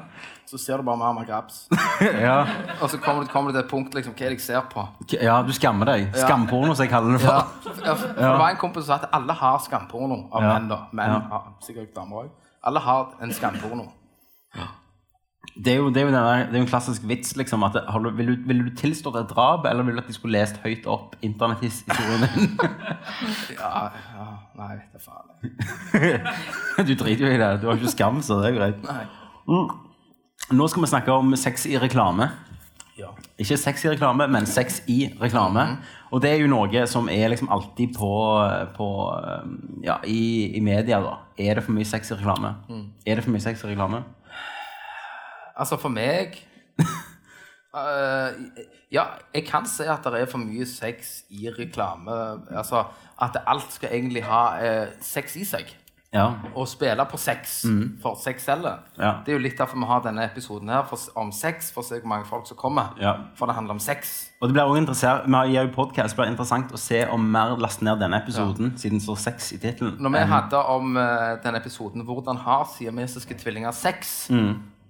Så 0.49 0.57
ser 0.57 0.77
du 0.81 0.83
bare 0.87 0.97
mer 0.97 1.11
og 1.11 1.15
mer 1.19 1.27
grabs. 1.29 1.67
Ja. 2.01 2.39
Og 2.81 2.89
så 2.89 2.97
kommer 3.03 3.23
du, 3.23 3.29
kommer 3.29 3.51
du 3.51 3.57
til 3.59 3.63
et 3.65 3.69
punkt 3.69 3.93
liksom, 3.93 4.15
hva 4.17 4.25
er 4.25 4.33
det 4.33 4.39
jeg 4.39 4.45
ser 4.47 4.65
på? 4.71 4.85
ja, 5.21 5.35
du 5.45 5.51
skammer 5.53 5.85
deg. 5.91 6.07
Skamporno, 6.15 6.73
som 6.73 6.87
jeg 6.87 6.91
kaller 6.93 7.17
det 7.17 7.21
Ja. 7.27 7.39
for. 7.43 7.69
For 7.69 7.95
for 8.01 8.13
Det 8.17 8.33
var 8.41 8.49
en 8.49 8.57
kompis 8.61 8.85
som 8.87 8.95
sa 8.95 9.03
at 9.03 9.09
alle 9.13 9.33
har 9.43 9.59
skamporno 9.67 10.23
av 10.31 10.41
Ja. 10.43 10.53
menn. 10.57 10.67
da. 10.71 10.81
Menn 10.91 11.13
Ja. 11.13 11.19
har 11.29 11.47
sikkert 11.61 11.93
damer 11.95 12.23
òg. 12.25 12.29
Alle 12.63 12.79
har 12.79 13.13
en 13.21 13.31
skamporno. 13.33 13.91
Det 15.59 15.73
er 15.73 15.77
jo, 15.81 15.89
det 15.91 15.99
er 16.01 16.05
jo, 16.07 16.11
denne, 16.13 16.45
det 16.47 16.55
er 16.55 16.59
jo 16.61 16.63
en 16.63 16.69
klassisk 16.71 17.03
vits. 17.09 17.33
liksom, 17.35 17.63
at 17.67 17.75
har 17.89 17.99
du, 17.99 18.09
vil, 18.15 18.27
du, 18.31 18.43
vil 18.47 18.61
du 18.63 18.69
tilstå 18.79 19.11
et 19.19 19.27
drap, 19.31 19.65
eller 19.65 19.83
vil 19.83 19.95
du 19.97 19.99
at 20.01 20.07
de 20.07 20.13
skulle 20.15 20.37
lest 20.37 20.57
høyt 20.63 20.85
opp 20.87 21.15
internetthistorien 21.25 22.23
din? 22.35 22.53
Ja, 23.59 23.89
ja, 24.15 24.27
nei, 24.55 24.77
det 24.93 25.01
er 25.01 25.03
faen. 25.03 26.87
du 26.87 26.93
driter 26.95 27.25
jo 27.25 27.33
i 27.33 27.37
det. 27.41 27.49
Du 27.61 27.67
har 27.67 27.75
ikke 27.79 27.91
skam, 27.91 28.21
så 28.23 28.39
det 28.41 28.53
er 28.53 28.57
greit. 28.59 28.83
Nei. 28.87 29.05
Nå 30.49 30.65
skal 30.67 30.81
vi 30.81 30.87
snakke 30.89 31.13
om 31.13 31.35
sex 31.37 31.67
i 31.69 31.77
reklame. 31.77 32.25
Ja. 32.97 33.11
Ikke 33.37 33.57
sex 33.57 33.83
i 33.85 33.89
reklame, 33.91 34.25
men 34.33 34.47
sex 34.49 34.79
i 34.89 35.11
reklame. 35.21 35.65
Og 36.09 36.23
det 36.23 36.31
er 36.31 36.41
jo 36.41 36.49
noe 36.49 36.85
som 36.89 37.09
er 37.13 37.29
liksom 37.29 37.51
alltid 37.53 37.93
på, 37.93 38.09
på 38.73 38.87
um, 39.13 39.51
ja, 39.85 39.99
i, 40.09 40.49
i 40.57 40.61
media. 40.65 40.97
da. 41.05 41.19
Er 41.37 41.59
det 41.59 41.65
for 41.67 41.77
mye 41.77 41.85
sex 41.85 42.09
i 42.09 42.17
reklame? 42.17 42.55
Er 43.05 43.19
det 43.19 43.27
for 43.27 43.35
mye 43.35 43.45
sex 43.45 43.61
i 43.61 43.69
reklame? 43.69 44.01
Altså, 45.53 45.77
for 45.77 45.93
meg 45.93 46.39
uh, 47.75 48.33
Ja, 48.97 49.05
jeg 49.35 49.45
kan 49.45 49.69
si 49.69 49.85
at 49.85 50.01
det 50.01 50.23
er 50.23 50.31
for 50.31 50.41
mye 50.41 50.65
sex 50.65 51.27
i 51.29 51.45
reklame. 51.53 52.17
Altså, 52.49 52.87
at 53.21 53.37
alt 53.45 53.69
skal 53.77 53.93
egentlig 53.93 54.25
ha 54.25 54.43
uh, 54.57 54.97
sex 55.05 55.37
i 55.37 55.45
seg. 55.45 55.75
Ja. 56.09 56.25
Å 56.57 56.63
spille 56.65 57.03
på 57.05 57.17
sex, 57.21 57.59
for 58.01 58.17
sex 58.17 58.47
selger. 58.49 58.79
Ja. 58.97 59.11
Det 59.25 59.29
er 59.29 59.35
jo 59.37 59.41
litt 59.43 59.59
derfor 59.59 59.77
vi 59.77 59.85
har 59.91 59.99
denne 60.01 60.23
episoden 60.25 60.71
her 60.73 60.87
for, 60.89 61.01
om 61.21 61.29
sex, 61.35 61.69
for 61.75 61.83
å 61.83 61.85
se 61.85 61.99
hvor 61.99 62.09
mange 62.09 62.25
folk 62.25 62.47
som 62.49 62.57
kommer. 62.57 62.95
Ja. 63.01 63.13
For 63.37 63.45
det 63.45 63.53
handler 63.59 63.77
om 63.77 63.81
sex. 63.83 64.15
Og 64.41 64.49
det 64.49 64.57
blir 64.57 64.65
også 64.65 64.81
interessant, 64.81 65.27
Vi 65.29 65.55
har 65.55 65.67
jo 65.67 65.73
podcast, 65.75 66.15
det 66.15 66.21
blir 66.21 66.31
interessant 66.31 66.73
å 66.73 66.81
se 66.81 67.03
om 67.13 67.29
mer 67.35 67.53
laster 67.61 67.85
ned 67.85 68.01
denne 68.01 68.23
episoden, 68.23 68.73
siden 68.77 68.97
det 68.97 69.05
står 69.05 69.21
sex 69.21 69.51
i 69.53 69.61
tittelen. 69.61 69.99
Når 70.01 70.15
vi 70.15 70.25
hadde 70.33 70.63
om 70.73 70.97
uh, 70.97 71.37
denne 71.43 71.61
episoden 71.61 72.05
'Hvordan 72.05 72.41
har 72.41 72.65
siamesiske 72.73 73.37
tvillinger 73.37 73.71
sex', 73.71 74.31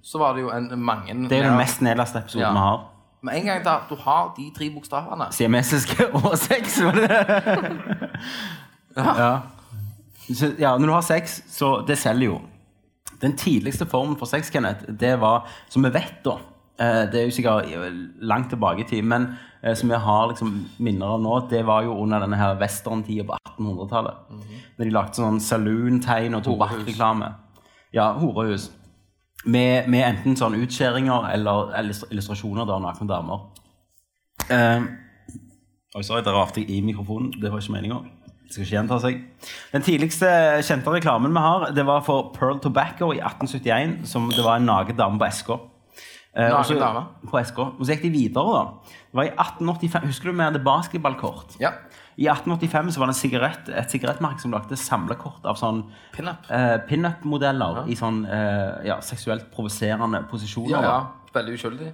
så 0.02 0.18
var 0.18 0.34
det 0.34 0.42
jo 0.42 0.50
en, 0.56 0.72
mange 0.80 1.14
Det 1.28 1.38
er 1.38 1.44
jo 1.44 1.50
den 1.50 1.60
mest 1.60 1.82
nedlastede 1.82 2.24
episoden 2.24 2.54
vi 2.54 2.64
har. 2.64 2.80
Med 3.22 3.36
en 3.36 3.46
gang 3.46 3.66
da 3.66 3.80
du 3.90 3.96
har 4.00 4.34
de 4.38 4.52
tre 4.56 4.70
bokstavene 4.72 5.26
Siamesiske 5.32 6.08
og 6.16 6.38
sex, 6.38 6.80
var 6.82 6.92
det 6.92 7.10
det? 7.10 8.10
ja. 8.96 9.59
Så, 10.30 10.52
ja, 10.62 10.76
når 10.78 10.86
du 10.86 10.94
har 10.94 11.02
sex, 11.06 11.40
så 11.50 11.80
det 11.88 11.98
selger 11.98 12.26
jo. 12.30 12.40
Den 13.22 13.34
tidligste 13.38 13.86
formen 13.90 14.16
for 14.20 14.30
sex, 14.30 14.50
Kenneth, 14.54 14.86
det 15.00 15.16
var, 15.20 15.48
som 15.70 15.84
vi 15.84 15.90
vet 15.92 16.20
da, 16.24 16.36
eh, 16.80 17.06
det 17.12 17.20
er 17.20 17.26
jo 17.28 17.34
sikkert 17.36 17.72
langt 18.22 18.50
tilbake 18.54 18.86
i 18.86 18.88
tid, 18.88 19.04
men 19.04 19.26
eh, 19.64 19.74
som 19.76 19.90
vi 19.90 19.96
har 20.00 20.28
liksom 20.32 20.54
minner 20.80 21.16
av 21.18 21.22
nå, 21.24 21.34
det 21.52 21.64
var 21.68 21.84
jo 21.84 21.98
under 22.04 22.20
denne 22.24 22.38
her 22.40 22.56
western-tida 22.62 23.26
på 23.28 23.36
1800-tallet. 23.58 24.22
Når 24.78 24.86
de 24.86 24.94
lagde 24.96 25.20
sånn 25.20 25.42
saloon-tegn 25.44 26.38
og 26.38 26.44
tobakksreklame. 26.46 27.34
Ja, 27.94 28.12
horehus. 28.22 28.70
Med, 29.46 29.90
med 29.90 30.04
enten 30.06 30.36
sånn 30.40 30.56
utskjæringer 30.62 31.30
eller 31.34 31.74
illus- 31.80 32.06
illustrasjoner 32.12 32.70
av 32.70 32.82
nakne 32.84 33.08
damer. 33.10 33.48
Eh, 34.50 34.82
Oi, 35.98 36.04
sorry, 36.06 36.22
der 36.22 36.36
rafte 36.38 36.62
jeg 36.62 36.70
i 36.70 36.82
mikrofonen. 36.86 37.32
Det 37.42 37.50
var 37.52 37.60
ikke 37.64 37.74
meninga. 37.74 37.96
Det 38.50 38.56
skal 38.56 38.64
ikke 38.66 38.74
gjenta 38.80 38.98
seg. 39.04 39.18
Den 39.76 39.84
tidligste 39.86 40.30
kjente 40.66 40.90
reklamen 40.96 41.36
vi 41.36 41.42
har, 41.44 41.68
det 41.78 41.84
var 41.86 42.02
for 42.02 42.32
Pearl 42.34 42.58
Tobacco 42.64 43.12
i 43.14 43.20
1871. 43.22 44.08
Som 44.10 44.32
det 44.34 44.42
var 44.42 44.58
en 44.58 44.66
naken 44.66 44.98
dame 44.98 45.22
på 45.22 45.30
SK. 45.30 45.52
Eh, 46.34 46.50
På 47.30 47.42
SK. 47.46 47.60
Og 47.60 47.86
så 47.86 47.94
gikk 47.94 48.04
de 48.08 48.12
videre, 48.14 48.56
da. 48.58 48.64
Det 49.10 49.18
var 49.18 49.24
i 49.30 49.32
1885, 49.34 50.08
Husker 50.10 50.30
du 50.32 50.36
vi 50.38 50.44
hadde 50.46 50.62
basketballkort? 50.66 51.56
Ja. 51.62 51.72
I 52.18 52.28
1885 52.28 52.92
så 52.94 53.00
var 53.00 53.08
det 53.10 53.16
en 53.16 53.20
sigarett, 53.22 53.70
et 53.70 53.94
sigarettmerke 53.94 54.42
som 54.42 54.52
lagde 54.52 54.76
samlekort 54.78 55.46
av 55.48 55.56
sånn 55.62 55.84
eh, 56.20 56.76
pinup-modeller 56.90 57.86
i 57.90 57.96
sånn 57.96 58.26
eh, 58.28 58.82
ja, 58.90 58.98
seksuelt 59.06 59.48
provoserende 59.54 60.22
posisjoner. 60.30 60.74
Ja, 60.74 60.82
ja. 60.84 61.00
Veldig 61.34 61.56
uskyldig. 61.56 61.94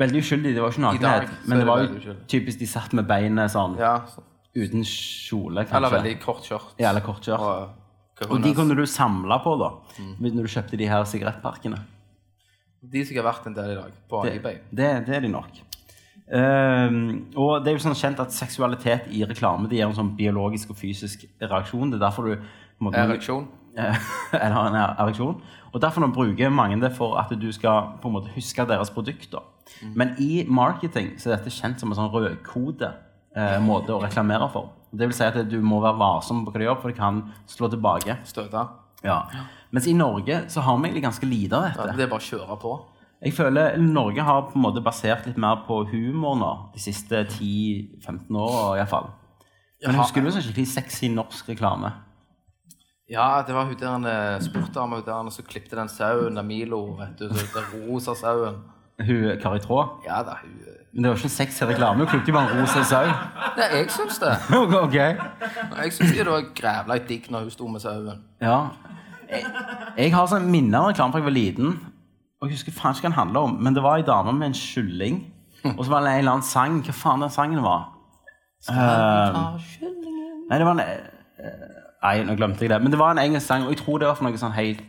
Veldig 0.00 0.22
uskyldig. 0.24 0.54
Det 0.56 0.62
var 0.64 0.72
ikke 0.74 0.84
nakenhet. 0.86 1.30
Men 1.46 1.58
det 1.58 1.64
det 1.64 1.68
var 1.68 1.84
jo 1.84 2.16
typisk 2.32 2.58
de 2.58 2.66
satt 2.66 2.92
med 2.96 3.06
beinet 3.08 3.52
sånn 3.52 3.78
Ja. 3.78 4.00
så- 4.08 4.24
uten 4.56 4.84
kjole, 4.86 5.64
kanskje. 5.64 5.76
Eller 5.78 5.94
veldig 5.94 6.16
kort 6.22 6.46
skjørt. 6.46 6.74
Ja, 6.80 6.90
eller 6.90 7.04
kort 7.06 7.24
skjørt. 7.26 7.40
Og, 8.20 8.30
Og 8.30 8.42
de 8.44 8.52
kunne 8.54 8.76
du 8.76 8.84
samle 8.86 9.38
på, 9.44 9.56
da. 9.60 9.72
Når 10.20 10.44
du 10.44 10.52
kjøpte 10.52 10.78
de 10.80 10.88
her 10.90 11.06
sigarettparkene. 11.08 11.80
De 12.80 13.02
som 13.04 13.16
har 13.16 13.26
vært 13.28 13.46
en 13.48 13.56
del 13.56 13.74
i 13.74 13.76
dag, 13.76 13.96
på 14.08 14.22
Det, 14.24 14.34
eBay. 14.38 14.58
det, 14.72 14.88
det 15.06 15.16
er 15.16 15.20
de 15.20 15.28
nok. 15.28 15.60
Um, 16.30 17.26
og 17.34 17.64
det 17.64 17.72
er 17.72 17.74
jo 17.74 17.82
sånn 17.82 17.96
kjent 17.98 18.20
at 18.22 18.32
seksualitet 18.32 19.08
i 19.10 19.24
reklame 19.26 19.66
det 19.68 19.80
gir 19.80 19.88
en 19.88 19.96
sånn 19.96 20.12
biologisk 20.16 20.70
og 20.70 20.78
fysisk 20.78 21.24
reaksjon. 21.42 21.90
Det 21.90 21.98
er 21.98 22.04
derfor 22.06 22.28
du 22.30 22.36
Ereksjon. 22.94 23.48
eller 24.32 24.68
en 24.70 24.76
ereksjon. 24.80 25.40
Og 25.70 25.82
derfor 25.82 26.02
nå 26.02 26.10
bruker 26.14 26.50
mange 26.50 26.78
det 26.80 26.92
for 26.96 27.18
at 27.20 27.30
du 27.38 27.50
skal 27.52 27.96
på 28.00 28.08
en 28.08 28.16
måte 28.16 28.32
huske 28.34 28.64
deres 28.66 28.90
produkter. 28.94 29.44
Men 29.94 30.14
i 30.18 30.44
marketing 30.48 31.12
så 31.20 31.30
er 31.30 31.36
dette 31.36 31.52
kjent 31.54 31.82
som 31.82 31.92
en 31.92 31.98
sånn 31.98 32.10
rødkode 32.10 32.88
eh, 33.36 33.58
måte 33.62 33.94
å 33.94 34.00
reklamere 34.02 34.48
for. 34.52 34.70
Det 34.92 35.06
vil 35.06 35.14
si 35.14 35.24
at 35.24 35.36
du 35.48 35.60
må 35.62 35.80
være 35.82 35.98
varsom 36.00 36.44
på 36.44 36.50
hva 36.52 36.58
du 36.58 36.64
gjør, 36.66 36.80
for 36.82 36.90
det 36.90 36.98
kan 36.98 37.20
slå 37.46 37.68
tilbake. 37.70 38.18
Støte. 38.26 38.64
Ja. 39.06 39.20
Mens 39.72 39.86
i 39.86 39.94
Norge 39.94 40.42
så 40.50 40.60
har 40.66 40.76
vi 40.78 40.88
egentlig 40.88 41.04
ganske 41.06 41.26
lite 41.30 41.56
av 41.56 41.62
Ja, 41.70 41.84
dette. 41.86 41.96
det 41.96 42.04
er 42.08 42.10
bare 42.10 42.20
å 42.24 42.30
kjøre 42.30 42.58
på. 42.60 42.74
Jeg 43.22 43.34
føler 43.36 43.76
Norge 43.78 44.22
har 44.24 44.42
på 44.48 44.56
en 44.56 44.62
måte 44.64 44.82
basert 44.82 45.26
litt 45.28 45.36
mer 45.38 45.62
på 45.66 45.82
humor 45.90 46.36
nå, 46.40 46.50
de 46.74 46.80
siste 46.80 47.24
10-15 47.28 48.36
åra 48.40 48.78
iallfall. 48.80 49.10
Men 49.84 49.94
Jaha. 49.94 50.02
husker 50.02 50.22
du 50.24 50.30
så 50.32 50.40
skikkelig 50.42 50.66
sexy 50.68 51.08
norsk 51.12 51.48
reklame? 51.52 51.92
Ja, 53.10 53.42
det 53.42 53.54
var 53.54 53.64
hun 53.66 53.76
der 53.76 53.90
hun 53.90 55.04
der 55.04 55.30
som 55.30 55.44
klippte 55.44 55.76
den 55.76 55.88
sauen 55.88 56.38
av 56.38 56.44
Milo, 56.46 56.96
vet 56.98 57.18
du. 57.18 57.28
Den 57.28 57.88
rosa 57.88 58.14
sauen. 58.14 58.60
Hun 59.00 59.38
Kari 59.40 59.60
Traa? 59.60 59.88
Ja 60.06 60.22
da, 60.22 60.36
hun 60.42 60.69
Men 60.92 61.04
det 61.04 61.10
var 61.10 61.16
ikke 61.16 61.44
en 61.44 61.68
i 61.68 61.72
reklame. 61.72 62.06
Klippet 62.06 62.28
jo 62.28 62.34
bare 62.34 62.50
en 62.50 62.62
rosa 62.62 62.82
sau. 62.84 63.10
Nei, 63.56 63.68
jeg 63.76 63.90
syns 63.94 64.18
det. 64.18 64.32
ok. 64.84 64.96
Jeg 64.96 65.92
syns 65.94 66.16
det 66.16 66.26
var 66.26 66.48
grævla 66.56 66.98
digg 67.08 67.28
når 67.30 67.46
hun 67.46 67.54
sto 67.54 67.68
med 67.70 67.84
sauen. 67.84 68.24
Ja. 68.42 68.56
Jeg, 69.30 69.44
jeg 69.96 70.14
har 70.14 70.26
sånn 70.26 70.48
minner 70.50 70.80
av 70.80 70.90
reklame 70.90 71.14
fra 71.14 71.22
jeg 71.22 71.28
var 71.28 71.36
liten. 71.36 71.78
Og 72.40 72.48
jeg 72.48 72.56
husker 72.56 72.74
faen 72.74 72.96
ikke 72.96 73.04
hva 73.04 73.12
den 73.12 73.18
handler 73.20 73.46
om, 73.46 73.56
men 73.62 73.76
det 73.76 73.82
var 73.84 74.00
ei 74.00 74.06
dame 74.06 74.32
med 74.34 74.50
en 74.50 74.56
kylling. 74.56 75.22
Og 75.76 75.84
så 75.84 75.90
var 75.92 76.02
det 76.02 76.14
en 76.14 76.22
eller 76.22 76.38
annen 76.38 76.46
sang. 76.48 76.78
Hva 76.86 76.94
faen 76.96 77.22
den 77.22 77.32
sangen 77.34 77.62
var? 77.62 77.90
Eh, 78.68 79.40
nei, 80.50 80.56
det 80.58 80.66
var 80.66 80.74
en 80.74 80.82
eh, 80.84 81.66
Nei, 82.00 82.14
nå 82.24 82.34
glemte 82.36 82.64
jeg 82.64 82.72
det. 82.72 82.78
Men 82.80 82.92
det 82.92 82.98
var 83.00 83.12
en 83.12 83.20
engelsk 83.20 83.46
sang, 83.46 83.66
og 83.68 83.74
jeg 83.74 83.82
tror 83.82 84.00
det 84.00 84.08
var 84.08 84.16
for 84.16 84.26
noe 84.26 84.40
sånn 84.40 84.56
helt 84.56 84.80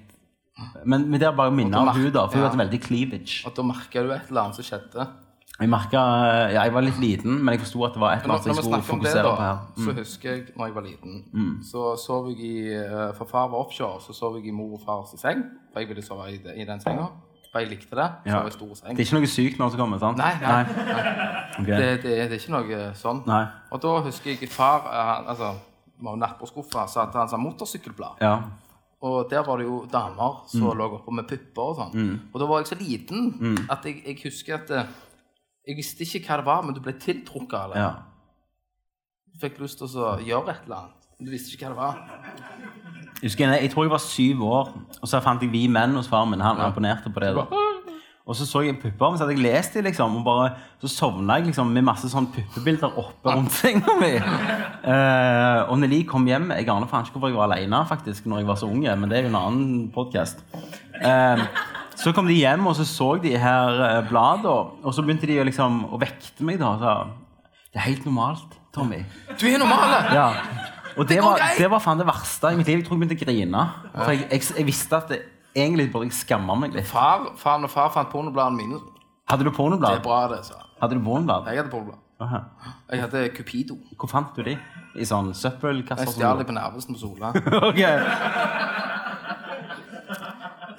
Men, 0.83 1.09
men 1.09 1.19
det 1.19 1.27
er 1.27 1.35
bare 1.35 1.51
minner 1.55 1.87
da 1.87 1.91
da, 1.91 2.25
for 2.27 2.37
hun 2.37 2.43
ja. 2.43 2.49
hadde 2.49 2.59
veldig 2.59 2.79
cleavage. 2.83 3.41
Og 3.47 3.55
da 3.55 3.65
merka 3.65 4.03
du 4.03 4.11
et 4.15 4.29
eller 4.31 4.45
annet 4.45 4.59
som 4.59 4.67
skjedde. 4.67 5.07
Jeg 5.61 5.69
merket, 5.69 5.93
eh, 5.93 6.53
ja, 6.55 6.63
jeg 6.65 6.73
var 6.73 6.81
litt 6.81 6.97
liten, 6.99 7.35
men 7.43 7.53
jeg 7.53 7.61
forsto 7.61 7.83
at 7.85 7.93
det 7.93 8.01
var 8.01 8.13
et 8.15 8.23
eller 8.23 8.33
annet 8.35 8.47
jeg 8.49 8.55
skulle 8.55 8.79
om 8.95 9.03
det, 9.05 9.13
på 9.23 9.35
her. 9.37 9.57
Mm. 9.77 9.83
så 9.85 9.93
husker 9.99 10.29
jeg 10.31 10.45
når 10.57 10.65
jeg 10.71 10.75
var 10.75 10.85
liten, 10.87 11.59
så 11.63 11.83
sov 12.01 12.29
jeg 12.31 12.39
i 12.39 12.73
eh, 12.73 13.11
For 13.17 13.25
far 13.29 13.47
var 13.53 13.59
offshore, 13.65 14.01
så 14.01 14.13
sov 14.17 14.35
jeg 14.39 14.47
i 14.49 14.51
mor 14.51 14.73
og 14.79 14.81
fars 14.85 15.13
seng. 15.21 15.43
For 15.73 15.79
jeg 15.83 15.89
ville 15.91 16.01
sove 16.03 16.31
i, 16.33 16.39
i 16.55 16.65
den 16.65 16.81
senga. 16.81 17.05
For 17.51 17.59
jeg 17.59 17.69
likte 17.69 17.95
det. 17.99 18.07
Ja. 18.25 18.39
Sove 18.39 18.47
i 18.47 18.55
stor 18.55 18.73
seng. 18.79 18.95
Det 18.97 19.03
er 19.03 19.09
ikke 19.09 19.19
noe 19.19 19.27
sykt 19.27 19.59
når 19.59 19.69
det 19.75 19.79
kommer, 19.83 19.99
sant? 20.01 20.17
Nei, 20.17 20.33
nei. 20.41 20.63
Ok. 21.59 21.67
Det, 21.67 21.77
det, 22.03 22.03
det 22.03 22.31
er 22.31 22.37
ikke 22.39 22.55
noe 22.55 22.81
sånn. 22.95 23.21
Nei. 23.27 23.43
Og 23.75 23.81
da 23.83 23.93
husker 24.07 24.31
jeg 24.33 24.49
far 24.49 24.87
eh, 24.89 25.05
han- 25.11 25.27
altså, 25.35 25.53
var 26.01 26.15
nattbordskuffa, 26.17 26.87
så 26.89 27.03
hadde 27.05 27.19
han 27.19 27.29
sånn 27.29 27.43
motorsykkelblad. 27.45 28.17
Ja. 28.25 28.33
Og 29.05 29.29
der 29.29 29.43
var 29.45 29.57
det 29.61 29.65
jo 29.67 29.83
damer 29.91 30.41
som 30.49 30.61
Mm. 30.65 30.77
lå 30.77 30.87
oppe 30.95 31.11
med 31.13 31.27
pupper 31.29 31.61
og 31.61 31.75
sånn. 31.77 32.19
Og 32.33 32.39
da 32.39 32.45
var 32.49 32.59
jeg 32.63 32.67
så 32.71 32.77
liten 32.79 33.67
at 33.69 33.85
jeg, 33.85 34.01
jeg 34.05 34.17
husker 34.23 34.55
at 34.55 34.71
eh, 34.71 34.83
jeg 35.67 35.77
visste 35.77 36.05
ikke 36.05 36.25
hva 36.27 36.39
det 36.41 36.47
var, 36.47 36.63
men 36.65 36.75
du 36.75 36.81
ble 36.83 36.95
tiltrukket 36.99 37.57
av 37.59 37.73
det. 37.73 37.83
ja. 37.83 37.91
Du 39.31 39.39
fikk 39.39 39.61
lyst 39.63 39.79
til 39.79 39.87
å 40.01 40.17
gjøre 40.19 40.51
et 40.51 40.65
eller 40.65 40.77
annet. 40.81 41.09
men 41.17 41.27
Du 41.27 41.31
visste 41.31 41.53
ikke 41.55 41.69
hva 41.69 41.71
det 41.71 41.79
var. 41.79 41.99
Jeg, 43.21 43.29
husker, 43.29 43.53
jeg, 43.53 43.69
tror 43.71 43.85
jeg 43.85 43.93
var 43.93 44.03
syv 44.03 44.41
år, 44.43 44.71
og 44.97 45.07
så 45.07 45.21
fant 45.23 45.43
jeg 45.45 45.51
Vi 45.53 45.67
menn 45.71 45.93
hos 45.95 46.09
faren 46.11 46.33
min. 46.33 46.41
Han 46.43 46.59
imponerte 46.65 47.13
på 47.13 47.23
det. 47.23 47.35
da. 47.37 47.45
Og 48.25 48.35
så 48.37 48.45
så 48.45 48.61
jeg 48.61 48.77
pupper, 48.79 49.09
men 49.09 49.17
så 49.17 49.25
hadde 49.25 49.33
jeg 49.33 49.43
lest 49.43 49.73
dem, 49.73 49.83
liksom, 49.87 50.17
og 50.19 50.25
bare, 50.25 50.51
så 50.79 50.87
sovna 50.87 51.39
jeg 51.39 51.49
liksom 51.49 51.71
med 51.73 51.83
masse 51.87 52.09
sånn 52.11 52.27
puppebilder 52.31 52.93
oppe 53.01 53.33
rundt 53.33 53.55
senga 53.55 53.95
mi. 53.97 54.11
Uh, 54.85 55.71
og 55.71 55.81
de 55.89 55.99
kom 56.07 56.27
hjem 56.29 56.51
Jeg 56.53 56.69
aner 56.69 56.89
faen 56.89 57.05
ikke 57.05 57.17
hvorfor 57.17 57.31
jeg 57.31 57.39
var 57.39 57.49
alene 57.49 57.81
faktisk, 57.89 58.29
når 58.29 58.43
jeg 58.43 58.49
var 58.51 58.61
så 58.61 58.69
unge, 58.69 58.95
men 58.95 59.09
det 59.09 59.17
er 59.17 59.25
jo 59.25 59.33
en 59.33 59.39
annen 59.41 59.89
podkast. 59.95 60.45
Så 62.01 62.13
kom 62.15 62.27
de 62.29 62.37
hjem, 62.37 62.65
og 62.67 62.75
så 62.77 62.85
så 62.87 63.09
de 63.21 63.35
her 63.37 63.81
uh, 63.81 63.99
bladene, 64.09 64.55
og 64.81 64.93
så 64.95 65.03
begynte 65.05 65.29
de 65.29 65.39
å 65.41 65.45
liksom 65.47 65.83
å 65.93 65.99
vekte 66.01 66.45
meg. 66.47 66.59
da, 66.61 66.73
sa, 66.81 66.95
Det 67.71 67.81
er 67.81 67.87
helt 67.89 68.07
normalt, 68.09 68.57
Tommy. 68.75 69.03
Du 69.37 69.45
er 69.49 69.59
normal! 69.61 69.97
Ja. 70.15 70.27
Og 70.97 71.07
det 71.07 71.17
det 71.17 71.23
var, 71.23 71.39
det 71.57 71.69
var 71.71 71.79
faen 71.79 72.01
det 72.01 72.07
verste 72.07 72.51
i 72.51 72.57
mitt 72.59 72.67
liv. 72.67 72.81
Jeg 72.81 72.87
tror 72.87 72.97
jeg 72.97 73.03
begynte 73.05 73.19
å 73.19 73.25
grine. 73.25 73.67
For 73.93 74.11
jeg, 74.11 74.25
jeg, 74.31 74.47
jeg 74.57 74.67
visste 74.67 74.97
at 74.97 75.13
det, 75.13 75.21
Egentlig 75.51 75.89
burde 75.91 76.07
jeg 76.07 76.15
skamme 76.15 76.53
meg 76.55 76.75
litt. 76.77 76.87
Far, 76.87 77.33
far, 77.35 77.57
når 77.59 77.67
far 77.73 77.89
fant 77.91 78.07
pornobladene 78.07 78.55
mine, 78.55 78.77
Hadde 79.27 79.43
du 79.43 79.51
pornoblad? 79.51 79.97
det 79.97 79.99
er 79.99 80.05
bra, 80.05 80.19
det, 80.31 80.45
sa 80.47 80.55
han. 80.61 80.69
Hadde 80.79 80.95
du 80.95 81.03
pornoblad? 81.03 81.49
Jeg 81.51 81.59
hadde 81.59 81.71
pornoblad. 81.73 81.99
Aha. 82.21 82.39
Jeg 82.91 83.01
hadde 83.01 83.29
Cupido. 83.35 83.75
Hvor 83.99 84.07
fant 84.11 84.31
du 84.35 84.43
de? 84.45 84.55
I 84.95 85.07
sånn 85.07 85.33
søppelkasser? 85.35 86.07
Jeg 86.07 86.15
stjal 86.15 86.39
de 86.39 86.47
på 86.47 86.55
Nervesen 86.55 86.95
på 86.95 87.01
Sola. 87.01 87.31
okay. 87.69 87.99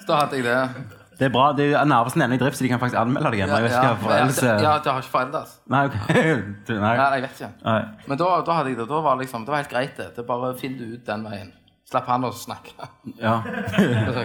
Så 0.01 0.09
da 0.09 0.19
hadde 0.23 0.41
jeg 0.41 0.45
det. 0.49 1.02
Det 1.23 1.29
er 1.29 1.33
bra. 1.37 1.47
Det 1.55 1.69
er 1.71 1.87
Narvesen 1.87 2.25
ennå 2.25 2.35
i 2.35 2.41
drift, 2.43 2.59
så 2.59 2.65
de 2.67 2.69
kan 2.73 2.81
faktisk 2.83 2.99
anmelde 2.99 3.31
deg 3.31 3.39
igjen. 3.39 3.49
Ja, 3.53 3.59
ja, 3.63 3.65
ja, 3.71 4.53
ja, 4.59 4.75
det 4.83 4.91
har 4.91 4.99
ikke 5.01 5.13
foreldes. 5.15 5.53
Nei, 5.71 5.85
okay. 5.87 6.31
Du, 6.67 6.73
nei. 6.83 6.93
Jeg 6.99 7.23
vet 7.29 7.39
ikke. 7.39 7.51
nei. 7.63 7.79
Men 8.11 8.19
da, 8.19 8.29
da 8.43 8.59
hadde 8.59 8.73
jeg 8.73 8.81
det. 8.83 8.89
Da 8.91 8.99
var 9.07 9.15
liksom, 9.23 9.45
det 9.47 9.55
var 9.55 9.63
helt 9.63 9.71
greit, 9.71 9.95
det. 9.97 10.09
Det 10.19 10.25
bare 10.27 10.51
finn 10.59 10.75
det 10.81 10.89
ut 10.97 11.05
den 11.07 11.23
veien. 11.29 11.53
Slapp 11.93 12.07
han 12.11 12.27
å 12.27 12.33
snakke. 12.35 12.91
Ja. 13.21 13.39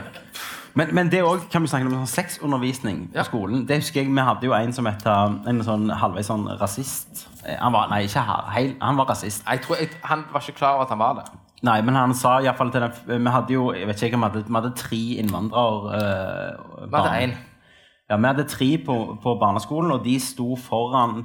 Men, 0.78 0.92
men 0.94 1.08
det 1.10 1.24
òg 1.26 1.48
kan 1.50 1.64
vi 1.64 1.68
snakke 1.72 1.88
om 1.88 1.94
sånn 1.96 2.10
sexundervisning 2.12 2.98
på 3.10 3.24
skolen. 3.26 3.64
Det 3.66 3.80
husker 3.80 4.04
jeg, 4.04 4.12
Vi 4.14 4.22
hadde 4.28 4.46
jo 4.46 4.52
en 4.54 4.70
som 4.76 4.86
het 4.86 5.02
uh, 5.10 5.32
en 5.50 5.58
sånn 5.66 5.88
halvveis 5.90 6.28
sånn 6.30 6.44
rasist. 6.60 7.24
Eh, 7.42 7.56
Han 7.58 7.72
var, 7.74 7.88
nei, 7.90 8.04
ikke 8.06 8.22
ha- 8.22 8.44
han 8.54 9.00
var 9.00 9.08
rasist. 9.10 9.42
Jeg 9.48 9.62
tror 9.64 9.80
jeg, 9.80 9.88
Han 10.06 10.22
var 10.30 10.44
ikke 10.44 10.58
klar 10.60 10.76
over 10.76 10.84
at 10.86 10.92
han 10.94 11.00
var 11.02 11.16
det. 11.18 11.24
Nei, 11.66 11.80
men 11.82 11.96
han 11.98 12.14
sa 12.14 12.36
iallfall 12.38 12.70
til 12.70 12.84
den 12.84 13.24
Vi 13.24 13.32
hadde 13.34 13.54
jo 13.54 13.72
jeg 13.74 13.88
vet 13.88 14.02
ikke, 14.06 14.18
vi 14.20 14.28
hadde, 14.28 14.44
vi 14.46 14.54
hadde 14.54 14.76
tre 14.78 15.00
innvandrere. 15.22 15.98
Uh, 16.78 16.84
Vi 16.86 16.94
hadde 16.94 17.16
én. 17.24 17.34
Ja, 18.08 18.16
vi 18.16 18.30
hadde 18.30 18.46
tre 18.48 18.68
på, 18.86 18.94
på 19.22 19.34
barneskolen, 19.40 19.90
og 19.92 20.04
de 20.04 20.14
sto 20.22 20.56
foran 20.56 21.24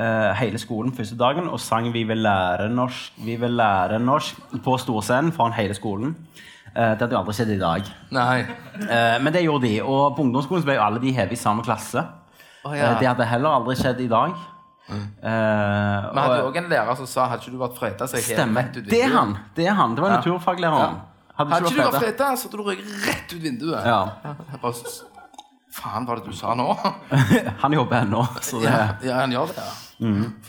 uh, 0.00 0.32
hele 0.40 0.58
skolen 0.58 0.92
første 0.92 1.18
dagen 1.18 1.48
og 1.48 1.60
sang 1.60 1.92
'Vi 1.92 2.02
vil 2.02 2.24
lære 2.24 2.70
norsk' 2.72 3.20
Vi 3.24 3.36
vil 3.36 3.50
lære 3.50 3.98
norsk 3.98 4.40
på 4.64 4.78
storscenen 4.78 5.32
foran 5.32 5.52
hele 5.52 5.74
skolen. 5.74 6.16
Uh, 6.74 6.96
det 6.96 7.00
hadde 7.00 7.14
jo 7.14 7.20
aldri 7.20 7.34
skjedd 7.34 7.52
i 7.54 7.60
dag. 7.60 7.82
Nei. 8.10 8.44
Men 9.22 9.32
det 9.32 9.44
gjorde 9.44 9.66
de. 9.66 9.82
Og 9.82 10.16
på 10.16 10.22
ungdomsskolen 10.22 10.62
så 10.62 10.66
ble 10.66 10.74
jo 10.74 10.82
alle 10.82 11.00
de 11.00 11.12
hevet 11.12 11.32
i 11.32 11.36
samme 11.36 11.62
klasse. 11.62 12.02
Å, 12.64 12.72
ja. 12.74 12.98
Det 12.98 13.06
hadde 13.06 13.24
heller 13.28 13.60
aldri 13.60 13.76
skjedd 13.76 14.00
i 14.00 14.08
dag. 14.08 14.32
Eh, 14.88 14.96
Vi 15.24 16.20
hadde 16.20 16.42
òg 16.44 16.56
en 16.60 16.68
lærer 16.68 16.96
som 16.96 17.06
sa 17.06 17.26
hadde 17.28 17.40
ikke 17.42 17.52
du 17.54 17.58
vært 17.62 17.78
freda, 17.78 18.06
så 18.06 18.18
jeg 18.20 18.36
Stemmer. 18.36 18.62
rett 18.66 18.76
ut 18.76 18.84
Det 18.84 19.00
er 19.00 19.08
vinduet. 19.08 19.18
han. 19.18 19.38
Det 19.56 19.66
er 19.66 19.72
han. 19.74 19.94
Det 19.94 20.02
var 20.04 20.10
Ja. 20.10 20.16
naturfaglæreren. 20.20 21.00
Hadde 21.38 21.50
ikke 21.50 21.70
du 21.70 21.80
vært 21.82 22.02
freda, 22.02 22.36
så 22.36 22.48
hadde 22.48 22.56
du 22.58 22.62
røyket 22.62 23.08
rett 23.08 23.32
ut 23.34 23.42
vinduet. 23.42 23.84
Ja. 23.86 24.08
Jeg 24.24 24.60
bare, 24.62 24.74
Faen, 25.74 26.06
var 26.06 26.14
det 26.16 26.24
du 26.26 26.32
sa 26.32 26.54
nå? 26.54 26.76
Han 27.62 27.72
jobber 27.72 28.02
ennå. 28.04 28.22
Så 28.40 28.60
det 28.62 28.70
Ja, 28.70 28.88
ja 29.02 29.14
han 29.20 29.32
gjør 29.32 29.46
det, 29.48 29.56
ja. 29.56 29.72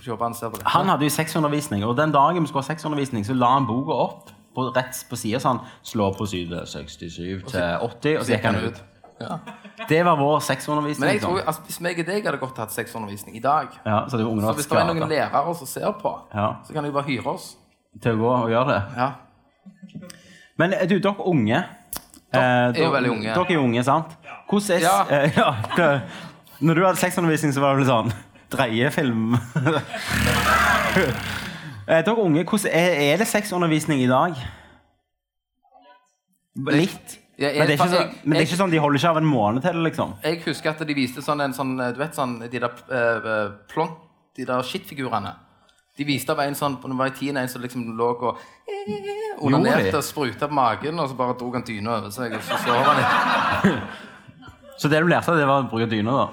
Ikke 0.06 0.18
han 0.22 0.34
ser 0.36 0.50
på 0.50 0.58
det. 0.60 0.68
Han 0.68 0.88
hadde 0.88 1.02
jo 1.02 1.10
sexundervisning, 1.10 1.84
og 1.84 1.98
den 1.98 2.12
dagen 2.12 2.42
vi 2.44 2.48
skulle 2.48 2.62
ha 2.64 2.68
sexundervisning, 2.76 3.26
så 3.26 3.34
la 3.34 3.54
han 3.56 3.66
boka 3.66 3.92
opp 3.92 4.30
på, 4.56 4.72
rett 4.76 4.94
på 5.10 5.18
sida 5.18 5.40
sånn 5.40 5.60
Slå 5.84 6.12
på 6.16 6.28
side 6.28 6.62
67 6.68 7.42
til 7.50 7.62
80, 7.82 8.18
og 8.20 8.24
så 8.26 8.36
gikk 8.38 8.44
han 8.46 8.56
ut. 8.56 8.82
Ja. 9.20 9.38
Det 9.89 10.01
var 10.05 10.18
vår 10.20 10.41
Men 10.99 11.09
jeg 11.09 11.22
tror, 11.22 11.39
altså, 11.39 11.61
hvis 11.66 11.80
meg 11.82 11.99
og 11.99 12.05
deg 12.05 12.26
hadde 12.26 12.38
godt 12.38 12.57
hatt 12.57 12.72
sexundervisning 12.76 13.38
i 13.38 13.39
dag 13.39 13.68
Ja, 13.86 14.01
så 14.09 14.18
det 14.18 14.26
Så 14.26 14.53
hvis 14.53 14.68
det 14.68 14.78
er 14.78 14.86
noen 14.93 15.09
lærere 15.09 15.55
som 15.55 15.68
ser 15.68 15.91
på, 16.01 16.11
Ja. 16.34 16.55
så 16.68 16.74
kan 16.74 16.84
de 16.84 16.91
bare 16.91 17.03
hyre 17.07 17.28
oss. 17.28 17.55
til 18.01 18.11
å 18.11 18.18
gå 18.18 18.28
og 18.43 18.49
gjøre 18.49 18.68
det. 18.74 18.82
Ja. 18.97 19.11
Men 20.57 20.74
eh, 20.74 20.88
du, 20.89 20.99
dere 20.99 21.28
unge 21.28 21.55
eh, 22.34 22.39
er 22.39 22.74
jo 22.84 22.91
veldig 22.91 23.11
unge. 23.11 23.34
Dere 23.34 23.53
er 23.53 23.57
unge, 23.57 23.84
sant? 23.84 24.05
Hvordan 24.49 24.82
er 24.82 25.32
Ja. 25.38 25.55
ja, 25.78 25.99
Når 26.59 26.74
du 26.76 26.86
hadde 26.86 26.99
sexundervisning, 26.99 27.53
så 27.53 27.61
var 27.61 27.76
det 27.76 27.86
vel 27.86 27.91
sånn 27.91 28.13
Dreiefilm 28.51 29.36
Eh, 31.88 32.01
Dere 32.05 32.18
unge, 32.18 32.43
hvordan 32.43 32.72
er, 32.74 33.13
er 33.13 33.18
det 33.22 33.28
sexundervisning 33.30 33.99
i 34.01 34.07
dag? 34.09 34.34
Litt. 36.72 37.20
Ja, 37.38 37.50
jeg- 37.50 37.58
Men 37.60 37.68
det, 37.68 37.74
er 37.80 37.84
ikke 37.84 37.90
så, 37.92 38.00
jeg- 38.00 38.20
men 38.24 38.38
det 38.38 38.42
er 38.42 38.46
ikke 38.50 38.62
sånn 38.64 38.72
de 38.72 38.78
holder 38.80 39.00
ikke 39.00 39.10
av 39.10 39.18
en 39.18 39.26
måned 39.26 39.62
til 39.62 39.76
liksom? 39.84 40.14
Jeg 40.24 40.42
husker 40.46 40.70
at 40.70 40.80
de 40.88 40.94
viste 40.96 41.22
sånn 41.22 41.42
en 41.44 41.54
sånn 41.54 41.74
Du 41.94 42.00
vet 42.00 42.14
sånn 42.16 42.40
De 42.50 42.60
der 42.60 42.70
uh, 42.90 43.52
plont 43.68 43.98
De 44.36 44.46
der 44.46 44.62
skittfigurene. 44.64 45.34
De 45.98 46.04
viste 46.04 46.30
av 46.32 46.40
en 46.40 46.56
sånn 46.56 46.78
det 46.82 46.96
var 46.98 47.08
i 47.08 47.12
tiden 47.12 47.38
en 47.38 47.48
som 47.48 47.62
liksom 47.62 47.86
lå 47.98 48.10
og 48.22 48.38
eh, 48.68 49.38
onanerte 49.40 49.96
og 49.96 50.04
spruta 50.04 50.48
på 50.48 50.54
magen, 50.54 51.00
og 51.00 51.08
så 51.10 51.16
bare 51.16 51.38
dro 51.40 51.52
han 51.54 51.64
dyna 51.64 51.98
over 52.02 52.10
seg, 52.12 52.34
og 52.36 52.42
så 52.44 52.58
sov 52.64 52.84
han 52.84 52.98
litt. 53.00 53.82
Så 54.78 54.90
det 54.92 55.00
du 55.00 55.08
lærte, 55.08 55.32
det 55.40 55.46
var 55.48 55.64
å 55.64 55.70
bruke 55.72 55.88
dyne, 55.88 56.12
da? 56.12 56.26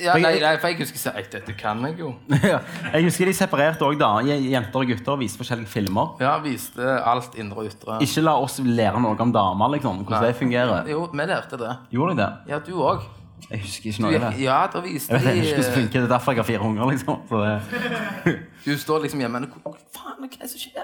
Ja, 0.00 0.14
nei, 0.16 0.38
nei, 0.40 0.54
for 0.56 0.72
jeg 0.72 0.78
husker 0.80 1.00
så, 1.00 1.10
«Ei, 1.18 1.24
Dette 1.28 1.52
kan 1.58 1.82
jeg 1.84 1.98
jo. 2.00 2.14
Jeg 2.94 3.04
husker 3.04 3.28
de 3.28 3.34
separerte 3.36 3.84
òg, 3.84 3.98
da. 4.00 4.08
Jenter 4.24 4.80
og 4.80 4.88
gutter 4.88 5.18
viste 5.20 5.40
forskjellige 5.42 5.68
filmer. 5.68 6.14
Ja, 6.22 6.38
viste 6.40 6.94
alt 7.04 7.36
indre 7.40 7.60
og 7.64 7.68
ytre. 7.68 7.98
Ikke 8.04 8.24
la 8.24 8.38
oss 8.40 8.56
lære 8.64 9.02
noe 9.02 9.18
om 9.20 9.34
damer, 9.34 9.74
liksom. 9.76 10.00
Hvordan 10.06 10.24
Nei. 10.24 10.30
det 10.30 10.38
fungerer. 10.40 10.88
Jo, 10.92 11.02
vi 11.12 11.26
lærte 11.28 11.60
det. 11.60 11.74
Gjorde 11.92 12.14
de 12.16 12.22
det? 12.22 12.30
Ja, 12.54 12.60
du 12.64 12.72
òg. 12.80 13.04
Jeg 13.50 13.60
husker 13.64 13.90
ikke 13.90 14.04
noe 14.04 14.14
av 14.16 14.24
det. 14.24 14.30
Ja, 14.40 14.58
da 14.72 14.80
viste 14.84 15.12
Jeg 15.12 15.24
vet 15.26 15.40
ikke 15.42 15.48
hvordan 15.50 15.66
det 15.66 15.74
funker. 15.74 15.98
Det 15.98 16.06
er 16.06 16.12
derfor 16.14 16.32
jeg 16.32 16.40
har 16.40 16.48
fire 16.48 16.68
unger, 16.70 16.84
liksom. 16.92 17.20
Så 17.28 17.42
det... 17.44 18.38
Du 18.62 18.70
står 18.78 19.02
liksom 19.02 19.18
hjemme 19.18 19.40
og 19.42 19.56
Hva 19.64 19.72
faen, 19.90 20.22
hva 20.22 20.28
er 20.30 20.44
det 20.44 20.50
som 20.52 20.62
skjer? 20.62 20.76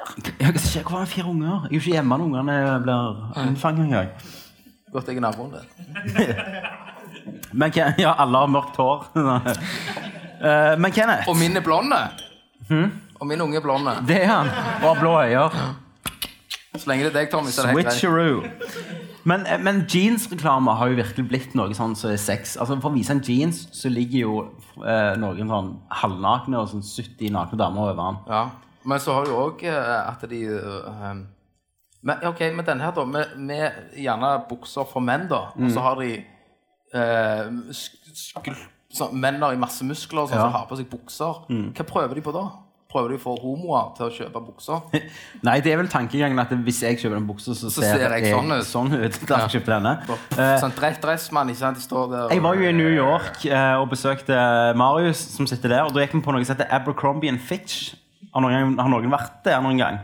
Ja, 0.43 0.51
hva 0.51 0.63
skjer? 0.65 0.85
Har 0.91 1.05
jeg 1.07 1.13
fire 1.15 1.31
unger? 1.31 1.47
Jeg 1.49 1.71
er 1.71 1.77
jo 1.79 1.83
ikke 1.85 1.95
hjemme 1.95 2.19
når 2.19 2.27
ungene 2.27 2.59
blir 2.83 3.23
unnfanget 3.45 3.87
engang. 3.87 4.13
Godt 4.93 5.13
jeg 5.13 5.21
er 5.21 5.27
naboen 5.29 5.55
din. 5.55 5.67
Men 7.53 7.72
ja, 8.05 8.14
alle 8.18 8.39
har 8.45 8.47
mørkt 8.53 8.76
hår. 8.76 9.09
Eh, 10.39 10.76
Men 10.79 10.93
Kenneth, 10.95 11.26
Og 11.29 11.35
min 11.37 11.57
er 11.59 11.61
blonde. 11.66 11.97
Hmm? 12.68 12.93
Og 13.18 13.26
min 13.26 13.41
unge 13.43 13.57
er 13.59 13.61
blonde. 13.64 13.91
det 14.07 14.20
er 14.22 14.29
han. 14.31 14.47
Og 14.85 14.85
har 14.95 15.01
blå 15.01 15.14
øyne. 15.24 15.72
Så 16.79 16.87
lenge 16.87 17.09
det 17.09 17.11
er 17.11 17.16
deg, 17.24 17.31
Tommy, 17.33 17.51
så 17.51 17.64
er 17.64 17.72
det 17.72 17.74
helt 17.74 17.89
greit. 17.89 17.97
Switcheroo. 17.99 18.45
Men, 19.26 19.47
eh, 19.51 19.59
men 19.59 19.81
jeansreklame 19.91 20.76
har 20.79 20.93
jo 20.93 21.01
virkelig 21.01 21.24
blitt 21.29 21.57
noe 21.59 21.74
sånn 21.74 21.97
som 21.99 22.12
er 22.14 22.20
sex. 22.22 22.55
Altså 22.57 22.76
For 22.79 22.93
å 22.93 22.95
vise 22.95 23.11
en 23.16 23.22
jeans 23.26 23.64
så 23.74 23.91
ligger 23.91 24.20
jo 24.20 24.37
eh, 24.85 25.16
noen 25.18 25.51
sånn 25.51 25.72
halvnakne 26.05 26.61
og 26.62 26.70
sånn 26.70 26.87
70 26.87 27.35
nakne 27.35 27.59
damer 27.59 27.89
over 27.91 27.99
den. 27.99 28.22
Ja. 28.31 28.45
Men 28.89 29.03
så 29.03 29.18
har 29.18 29.26
du 29.26 29.35
òg 29.35 29.66
at 29.66 30.22
de 30.31 30.45
eh, 30.55 31.14
men, 32.07 32.16
OK, 32.31 32.45
med 32.55 32.64
denne 32.70 32.87
her, 32.87 32.95
da, 32.95 33.03
med, 33.05 33.35
med 33.43 33.72
gjerne 33.99 34.37
bukser 34.49 34.87
for 34.87 35.03
menn, 35.03 35.26
da, 35.29 35.49
og 35.51 35.66
Mm. 35.66 35.72
så 35.74 35.83
har 35.83 35.99
de 35.99 36.12
eh, 36.95 37.51
sk- 37.74 38.55
sånn, 38.95 39.18
menn 39.20 39.43
i 39.43 39.57
masse 39.61 39.84
muskler 39.84 40.24
og 40.24 40.30
sånn, 40.32 40.41
som 40.41 40.53
har 40.55 40.66
på 40.70 40.78
seg 40.80 40.89
bukser. 40.91 41.45
Mm. 41.53 41.68
Hva 41.76 41.86
prøver 41.86 42.14
de 42.18 42.24
på 42.24 42.32
da? 42.36 42.47
Prøver 42.89 43.12
de 43.12 43.16
å 43.18 43.20
få 43.20 43.34
homoer 43.43 43.91
til 43.99 44.07
å 44.07 44.12
kjøpe 44.16 44.41
bukser? 44.47 44.80
Nei, 45.47 45.59
det 45.61 45.74
er 45.74 45.76
vel 45.82 45.91
tankegangen 45.93 46.41
at 46.41 46.55
hvis 46.64 46.78
jeg 46.86 46.97
kjøper 47.03 47.18
en 47.20 47.26
bukse, 47.28 47.53
så, 47.53 47.68
ser 47.68 48.01
jeg 48.01 48.32
sånn 48.32 48.55
ut. 48.55 48.64
sånn 48.64 48.95
ut. 48.97 49.18
Kjøpte 49.53 49.59
jeg 49.59 49.66
denne. 49.68 49.93
Eh, 50.32 50.55
sånn 50.62 50.72
dress, 50.72 50.97
dressmann, 51.03 51.53
ikke 51.53 51.61
sant? 51.66 51.76
De 51.76 51.84
står 51.84 52.09
der 52.14 52.22
og 52.24 52.32
Jeg 52.32 52.45
var 52.47 52.57
jo 52.57 52.70
i 52.70 52.72
New 52.72 52.89
York 52.95 53.45
eh, 53.45 53.74
og 53.76 53.91
besøkte 53.93 54.39
Marius, 54.80 55.20
som 55.36 55.47
sitter 55.51 55.74
der. 55.76 55.84
Og 55.84 55.93
da 55.93 56.07
gikk 56.07 56.16
vi 56.16 56.22
på 56.24 56.32
noe 56.32 56.49
som 56.49 56.57
heter 56.57 56.72
Abercrombie 56.78 57.28
and 57.28 57.45
Fitch. 57.45 57.91
Har 58.32 58.41
noen, 58.45 58.78
har 58.80 58.89
noen 58.89 59.12
vært 59.12 59.43
der 59.45 59.61
noen 59.64 59.84
gang? 59.84 60.01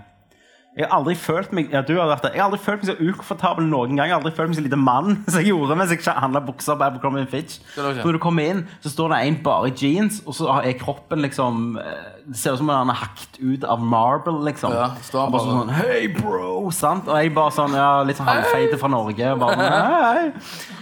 Jeg 0.75 0.89
har 0.91 0.97
aldri 0.99 1.13
følt 1.15 1.53
meg 1.55 1.69
ja, 1.71 1.85
du 1.87 1.93
har 1.95 2.09
vært 2.11 2.25
der. 2.25 2.33
Jeg 2.35 2.41
har 2.43 2.49
aldri 2.51 2.59
følt 2.59 2.81
meg 2.83 2.89
så 2.89 2.95
ukomfortabel 2.99 3.67
noen 3.71 3.93
gang. 3.95 4.09
Jeg 4.09 4.15
har 4.17 4.19
aldri 4.19 4.33
følt 4.35 4.51
meg 4.51 4.57
så 4.59 4.63
lite 4.65 4.79
mann 4.81 5.13
som 5.31 5.37
jeg 5.39 5.53
gjorde 5.53 5.77
mens 5.79 5.93
jeg 5.95 6.15
handla 6.19 6.41
bukser 6.43 6.75
på 6.81 6.87
Abercrombie 6.89 7.29
Fitch. 7.31 7.61
Det 7.77 7.85
ikke. 7.93 8.03
Når 8.09 8.17
du 8.17 8.21
kommer 8.25 8.49
inn, 8.51 8.63
så 8.83 8.91
står 8.91 9.13
det 9.15 9.21
en 9.29 9.37
bare 9.47 9.69
i 9.71 9.75
jeans, 9.79 10.19
og 10.27 10.35
så 10.35 10.49
er 10.65 10.75
kroppen 10.81 11.23
liksom 11.23 11.61
eh, 11.79 12.09
Det 12.27 12.41
ser 12.41 12.57
ut 12.57 12.63
som 12.65 12.73
om 12.73 12.75
han 12.81 12.91
er 12.91 12.99
hakket 13.05 13.39
ut 13.39 13.67
av 13.71 13.85
marble, 13.95 14.35
liksom. 14.49 14.75
Ja, 14.75 14.89
står 15.07 15.23
han 15.29 15.37
bare 15.37 15.53
sånn 15.53 15.71
Hei, 15.79 16.01
bro! 16.17 16.51
Sant? 16.75 17.07
Og 17.07 17.23
jeg 17.23 17.31
bare 17.39 17.55
sånn 17.55 17.77
Ja, 17.79 17.89
litt 18.09 18.19
sånn 18.19 18.33
halvfeite 18.33 18.81
fra 18.83 18.91
Norge. 18.91 19.31
Bare, 19.45 19.69
hei. 19.71 20.27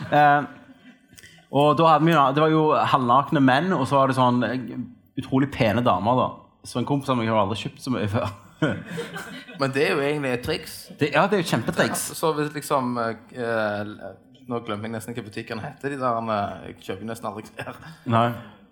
Eh, 0.09 0.49
og 1.53 1.75
da 1.77 1.91
hadde 1.93 2.09
vi, 2.09 2.15
jo- 2.17 2.31
det 2.33 2.41
var 2.47 2.55
jo 2.55 2.65
halvnakne 2.95 3.45
menn, 3.45 3.69
og 3.77 3.85
så 3.91 3.99
var 4.01 4.09
det 4.09 4.17
sånn 4.17 4.41
eh, 4.49 4.57
utrolig 5.21 5.51
pene 5.53 5.85
damer. 5.85 6.17
da. 6.23 6.31
Så 6.65 6.81
en 6.81 6.89
kompis 6.89 7.13
av 7.13 7.19
meg 7.21 7.29
har 7.29 7.43
aldri 7.45 7.61
kjøpt 7.67 7.85
så 7.85 7.93
mye 7.93 8.09
før. 8.09 8.31
Men 9.61 9.75
det 9.75 9.85
er 9.89 9.93
jo 9.95 10.01
egentlig 10.05 10.33
et 10.37 10.45
triks. 10.47 10.75
Det, 10.99 11.11
ja, 11.15 11.27
det 11.29 11.39
er 11.39 11.43
jo 11.45 11.49
kjempetriks. 11.53 12.05
Så 12.19 12.33
hvis 12.39 12.53
liksom 12.55 12.97
eh, 13.03 13.93
Nå 14.51 14.59
glemmer 14.67 14.89
jeg 14.89 14.97
nesten 14.97 15.15
hva 15.17 15.25
butikkene 15.27 15.63
heter. 15.65 15.95
De 15.95 16.01
der 16.01 16.33
eh, 16.37 16.67
Jeg 16.71 16.81
kjøper 16.89 17.09
nesten 17.11 17.31
aldri 17.31 17.47
klær. 17.51 17.79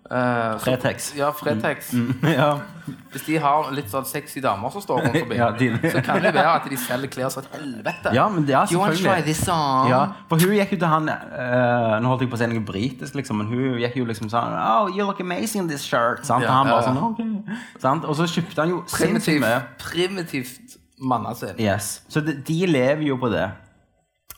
Nei. 0.09 0.57
Fretex. 0.59 0.59
så- 0.59 0.65
Fretex. 0.65 1.13
Ja, 1.15 1.31
Fretex. 1.31 1.93
Ja. 2.37 2.59
Hvis 3.11 3.25
de 3.27 3.35
har 3.39 3.69
litt 3.71 3.87
sånn 3.91 4.05
sexy 4.05 4.41
damer 4.41 4.71
som 4.73 4.81
står 4.81 5.01
rundt 5.05 5.17
forbi, 5.21 5.35
Ja, 5.41 5.51
så 5.93 6.01
kan 6.03 6.21
det 6.23 6.33
være 6.33 6.55
at 6.57 6.65
de 6.69 6.77
selger 6.81 7.07
klær 7.13 7.29
som 7.31 7.43
et 7.45 7.53
helvete. 7.59 8.11
ja, 8.13 8.25
men 8.29 8.43
det 8.47 8.55
er 8.57 8.65
Do 8.65 8.73
you 8.73 8.79
want 8.81 8.95
to 8.95 9.03
try 9.03 9.21
selvfølgelig 9.21 9.25
this 9.29 9.47
on? 9.47 9.87
ja, 9.91 10.01
For 10.27 10.41
hun 10.41 10.55
gikk 10.57 10.73
jo 10.73 10.79
til 10.81 10.87
han 10.91 11.07
uh, 11.09 11.99
Nå 12.01 12.07
holdt 12.11 12.25
jeg 12.25 12.31
på 12.33 12.35
å 12.35 12.41
si 12.41 12.49
noe 12.51 12.65
britisk, 12.65 13.15
liksom, 13.15 13.37
men 13.37 13.47
hun 13.47 13.77
gikk 13.79 13.95
jo 14.01 14.05
liksom 14.09 14.29
sånn 14.33 14.57
Oh, 14.57 14.89
you 14.89 15.05
look 15.05 15.21
amazing 15.21 15.63
in 15.63 15.69
this 15.69 15.85
shirt. 15.85 16.25
Sant? 16.25 16.43
Ja, 16.43 16.49
og 16.49 16.55
han 16.57 16.71
bare 16.73 16.81
ja. 16.81 16.89
sånn, 16.89 17.01
ok. 17.13 17.79
Sant? 17.85 18.03
Og 18.09 18.17
så 18.19 18.27
kjøpte 18.33 18.65
han 18.65 18.73
jo 18.73 18.81
sinnssykt 18.91 19.77
Primitivt, 19.85 20.77
mannasinn. 20.99 21.55
Yes. 21.61 22.01
Så 22.09 22.21
de, 22.25 22.33
de 22.35 22.59
lever 22.67 23.05
jo 23.07 23.15
på 23.21 23.29
det. 23.31 23.45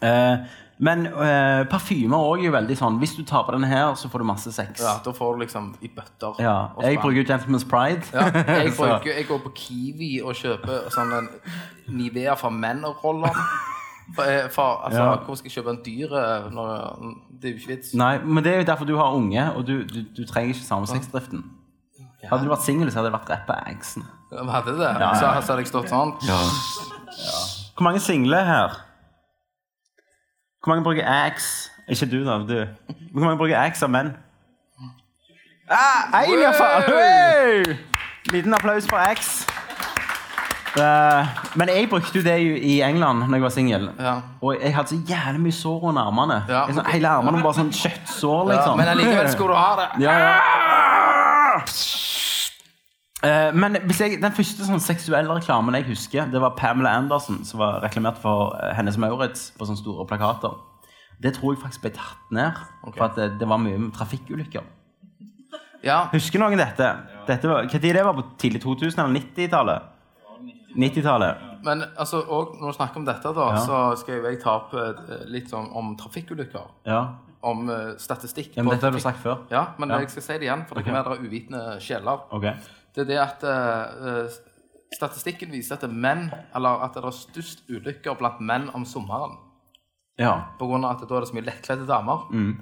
Eh, 0.03 0.38
men 0.84 1.05
uh, 1.07 1.63
parfymer 1.71 2.19
òg 2.19 2.41
er 2.41 2.47
jo 2.49 2.53
veldig 2.55 2.75
sånn 2.79 2.97
Hvis 2.99 3.13
du 3.15 3.21
tar 3.27 3.45
på 3.47 3.53
denne 3.55 3.69
her, 3.71 3.93
så 3.99 4.09
får 4.11 4.23
du 4.23 4.27
masse 4.27 4.51
sex. 4.55 4.81
Ja, 4.84 4.97
da 5.05 5.13
får 5.15 5.38
du 5.38 5.43
liksom 5.45 5.69
i 5.81 5.89
bøtter. 5.91 6.39
Ja, 6.43 6.55
jeg 6.84 6.99
bruker 6.99 7.21
jo 7.21 7.27
Gentleman's 7.29 7.65
Pride. 7.69 8.03
ja, 8.11 8.25
jeg, 8.59 8.73
bruker, 8.79 9.11
jeg 9.13 9.27
går 9.29 9.43
på 9.45 9.53
Kiwi 9.61 10.11
og 10.23 10.36
kjøper 10.39 10.89
sånn 10.93 11.13
en 11.21 11.29
Nivea 11.93 12.36
for 12.39 12.51
menn-roller. 12.51 13.39
For, 14.13 14.23
eh, 14.27 14.43
altså, 14.51 14.99
Ja. 14.99 15.15
hvor 15.23 15.38
skal 15.39 15.47
jeg 15.49 15.55
kjøpe 15.57 15.71
en 15.71 15.81
dyr 15.86 16.11
eh, 16.19 16.47
Det 17.39 17.49
er 17.49 17.53
jo 17.53 17.59
ikke 17.61 17.71
vits. 17.71 17.93
Nei, 17.95 18.17
men 18.19 18.43
det 18.43 18.53
er 18.53 18.57
jo 18.61 18.67
derfor 18.73 18.86
du 18.89 18.97
har 18.99 19.15
unge, 19.15 19.45
og 19.55 19.65
du, 19.67 19.84
du, 19.88 20.01
du 20.17 20.25
trenger 20.27 20.51
ikke 20.53 20.65
samme 20.67 20.88
sexdriften. 20.91 21.43
Hadde 22.27 22.43
du 22.43 22.51
vært 22.51 22.63
singel, 22.63 22.91
så 22.91 22.99
hadde 22.99 23.11
det 23.11 23.17
vært 23.19 23.31
rappa 23.34 23.61
Agsen. 23.67 24.03
det 24.31 24.43
hadde 24.51 24.75
det. 24.79 24.91
Så, 24.99 25.31
så 25.47 25.53
hadde 25.53 25.63
jeg 25.63 25.71
stått 25.71 25.91
sånn. 25.91 26.13
Hvor 27.75 27.88
mange 27.88 27.99
single 28.03 28.38
er 28.39 28.47
her? 28.47 28.77
Hvor 30.64 30.72
mange 30.74 30.84
bruker 30.84 31.03
Axe? 31.26 31.72
Ikke 31.88 32.05
du, 32.11 32.24
da. 32.26 32.38
Du. 32.47 32.66
Hvor 33.11 33.24
mange 33.26 33.38
bruker 33.38 33.57
Axe 33.59 33.84
av 33.86 33.91
menn? 33.91 34.14
Ah, 35.70 36.22
Én, 36.24 36.39
iallfall! 36.39 36.84
Hey! 36.88 37.76
Liten 38.32 38.53
applaus 38.53 38.88
for 38.89 38.97
Axe. 38.97 39.47
Uh, 40.74 41.28
men 41.55 41.70
jeg 41.70 41.86
brukte 41.89 42.18
jo 42.18 42.24
det 42.26 42.34
i 42.41 42.47
i 42.57 42.82
England 42.82 43.20
når 43.28 43.34
jeg 43.38 43.43
var 43.43 43.49
singel. 43.53 43.89
Ja. 43.99 44.14
Og 44.41 44.55
jeg 44.64 44.74
hadde 44.76 44.89
så 44.89 44.97
jævlig 45.09 45.41
mye 45.41 45.51
sår 45.53 45.84
under 45.91 46.01
armene. 46.09 46.39
Ja. 46.49 46.64
Sånn, 46.74 46.88
hele 46.89 47.11
armene 47.11 47.38
var 47.38 47.43
bare 47.51 47.59
sånn 47.59 47.70
kjøttsår, 47.78 48.39
Ja, 48.49 48.55
liksom. 48.55 48.78
men 48.82 48.88
allikevel 48.95 49.30
skulle 49.36 49.53
du 49.53 49.59
ha 49.59 49.76
det. 49.82 49.88
Ja, 50.01 50.16
ja. 50.24 51.64
Eh, 53.24 53.53
men 53.55 53.78
hvis 53.88 54.01
jeg, 54.03 54.17
den 54.19 54.36
første 54.36 54.65
sånn 54.67 54.82
seksuelle 54.84 55.32
reklamen 55.38 55.78
jeg 55.80 55.88
husker, 55.93 56.28
det 56.32 56.41
var 56.43 56.57
Pamela 56.59 56.91
Anderson 56.99 57.43
som 57.47 57.61
var 57.61 57.80
reklamert 57.84 58.17
for 58.19 58.51
uh, 58.57 58.74
Hennes 58.76 58.97
Maurits 58.99 59.51
på 59.55 59.67
sånne 59.69 59.80
store 59.80 60.05
plakater. 60.09 60.57
Det 61.24 61.32
tror 61.38 61.53
jeg 61.53 61.61
faktisk 61.61 61.86
ble 61.86 61.93
tatt 61.95 62.34
ned, 62.36 62.59
for 62.89 63.05
at 63.07 63.15
det, 63.15 63.30
det 63.39 63.47
var 63.47 63.61
mye 63.63 63.80
med 63.80 63.93
trafikkulykker. 63.95 64.65
Ja. 65.84 66.01
Husker 66.11 66.39
noen 66.43 66.59
dette? 66.59 66.89
dette 67.28 67.47
var, 67.47 67.63
hva 67.63 67.80
tid 67.80 67.95
det 67.95 68.03
var 68.03 68.15
på 68.17 68.26
tidlig 68.39 68.63
2000- 68.63 68.99
eller 69.03 69.15
90-tallet? 69.21 69.89
90-tallet. 70.76 71.49
Men 71.63 71.84
altså, 71.95 72.19
og 72.28 72.57
når 72.59 72.74
du 72.74 72.76
snakker 72.76 72.99
om 72.99 73.07
dette, 73.07 73.34
da, 73.38 73.47
Ja. 73.53 73.63
så 73.63 73.82
skal 73.99 74.19
jeg 74.26 74.41
ta 74.43 74.57
opp 74.59 74.74
uh, 74.76 75.24
litt 75.32 75.51
sånn 75.51 75.69
om 75.71 75.95
trafikkulykker. 75.99 76.65
Ja. 76.91 77.03
Om 77.43 77.67
eh, 77.69 77.89
statistikk. 77.99 78.53
ja, 78.55 78.63
men 78.63 78.69
på 78.71 78.76
dette 78.78 78.88
har 78.88 78.95
du 78.95 79.03
sagt 79.03 79.19
før. 79.19 79.41
Ja, 79.51 79.65
men 79.78 79.89
Ja. 79.91 79.97
jeg 79.99 80.11
skal 80.13 80.24
si 80.24 80.34
det 80.39 80.45
igjen, 80.47 80.61
for 80.67 80.80
det 80.80 80.86
dere 80.88 81.11
er 81.11 81.19
uvitende 81.19 81.63
sjeler. 81.84 82.21
Ok. 82.32 82.45
Det 82.93 83.03
er 83.03 83.09
det 83.09 83.19
at 83.21 83.45
uh, 83.45 84.35
statistikken 84.93 85.51
viser 85.53 85.79
at 85.79 85.89
menn, 85.89 86.27
eller 86.55 86.85
at 86.85 86.93
det 86.95 87.03
er 87.03 87.15
størst 87.17 87.65
ulykker 87.69 88.17
blant 88.19 88.41
menn 88.43 88.69
om 88.77 88.85
sommeren. 88.85 89.39
Ja. 90.21 90.53
På 90.59 90.69
grunn 90.69 90.85
av 90.85 90.97
at 90.97 91.07
da 91.09 91.17
er 91.17 91.25
det 91.25 91.31
så 91.31 91.37
mye 91.37 91.47
lettkledde 91.47 91.89
damer. 91.89 92.27
Mm. 92.29 92.53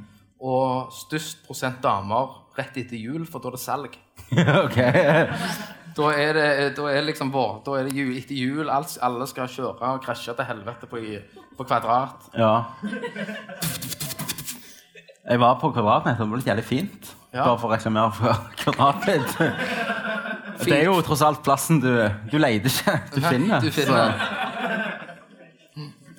Og 0.42 0.94
størst 0.96 1.44
prosent 1.46 1.82
damer 1.84 2.32
rett 2.58 2.78
etter 2.80 3.00
jul, 3.00 3.26
for 3.28 3.44
da 3.44 3.52
er 3.52 3.58
det 3.58 3.66
salg. 3.66 4.00
Da 5.92 6.06
er 6.16 6.38
det, 6.38 6.44
da 6.78 6.86
er 6.88 7.02
liksom 7.04 7.34
vår, 7.34 7.58
da 7.66 7.74
er 7.76 7.90
det 7.90 7.98
jul, 7.98 8.14
etter 8.16 8.38
jul, 8.38 8.70
alt, 8.72 8.94
alle 9.04 9.26
skal 9.28 9.50
kjøre 9.52 9.90
og 9.90 10.00
krasje 10.06 10.32
til 10.38 10.48
helvete 10.48 10.88
på, 10.88 11.02
på 11.58 11.66
kvadrat. 11.68 12.30
Ja. 12.32 12.54
Jeg 15.28 15.40
var 15.40 15.60
på 15.60 15.74
Kvadratmeter, 15.76 16.24
det 16.24 16.32
var 16.32 16.40
litt 16.40 16.48
jævlig 16.48 16.64
fint. 16.66 17.12
Ja. 17.34 17.44
Bare 17.44 17.60
for 17.60 17.68
å 17.68 17.74
reklamere 17.76 18.16
for 18.16 18.40
Kvadratmeter. 18.64 19.52
Det 20.66 20.78
er 20.78 20.86
jo 20.86 21.00
tross 21.06 21.22
alt 21.26 21.42
plassen 21.46 21.82
du 21.82 21.92
Du 22.32 22.38
leter 22.38 22.70
ikke, 22.70 22.98
du 23.16 23.22
finner. 23.26 23.60
Du 23.64 23.72
finner 23.72 24.16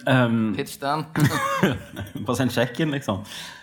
um, 0.07 0.55
pitch 0.57 0.78
den. 0.80 1.05
bare 2.26 2.36
send 2.36 2.51
sjekken, 2.55 2.90
liksom. 2.95 3.22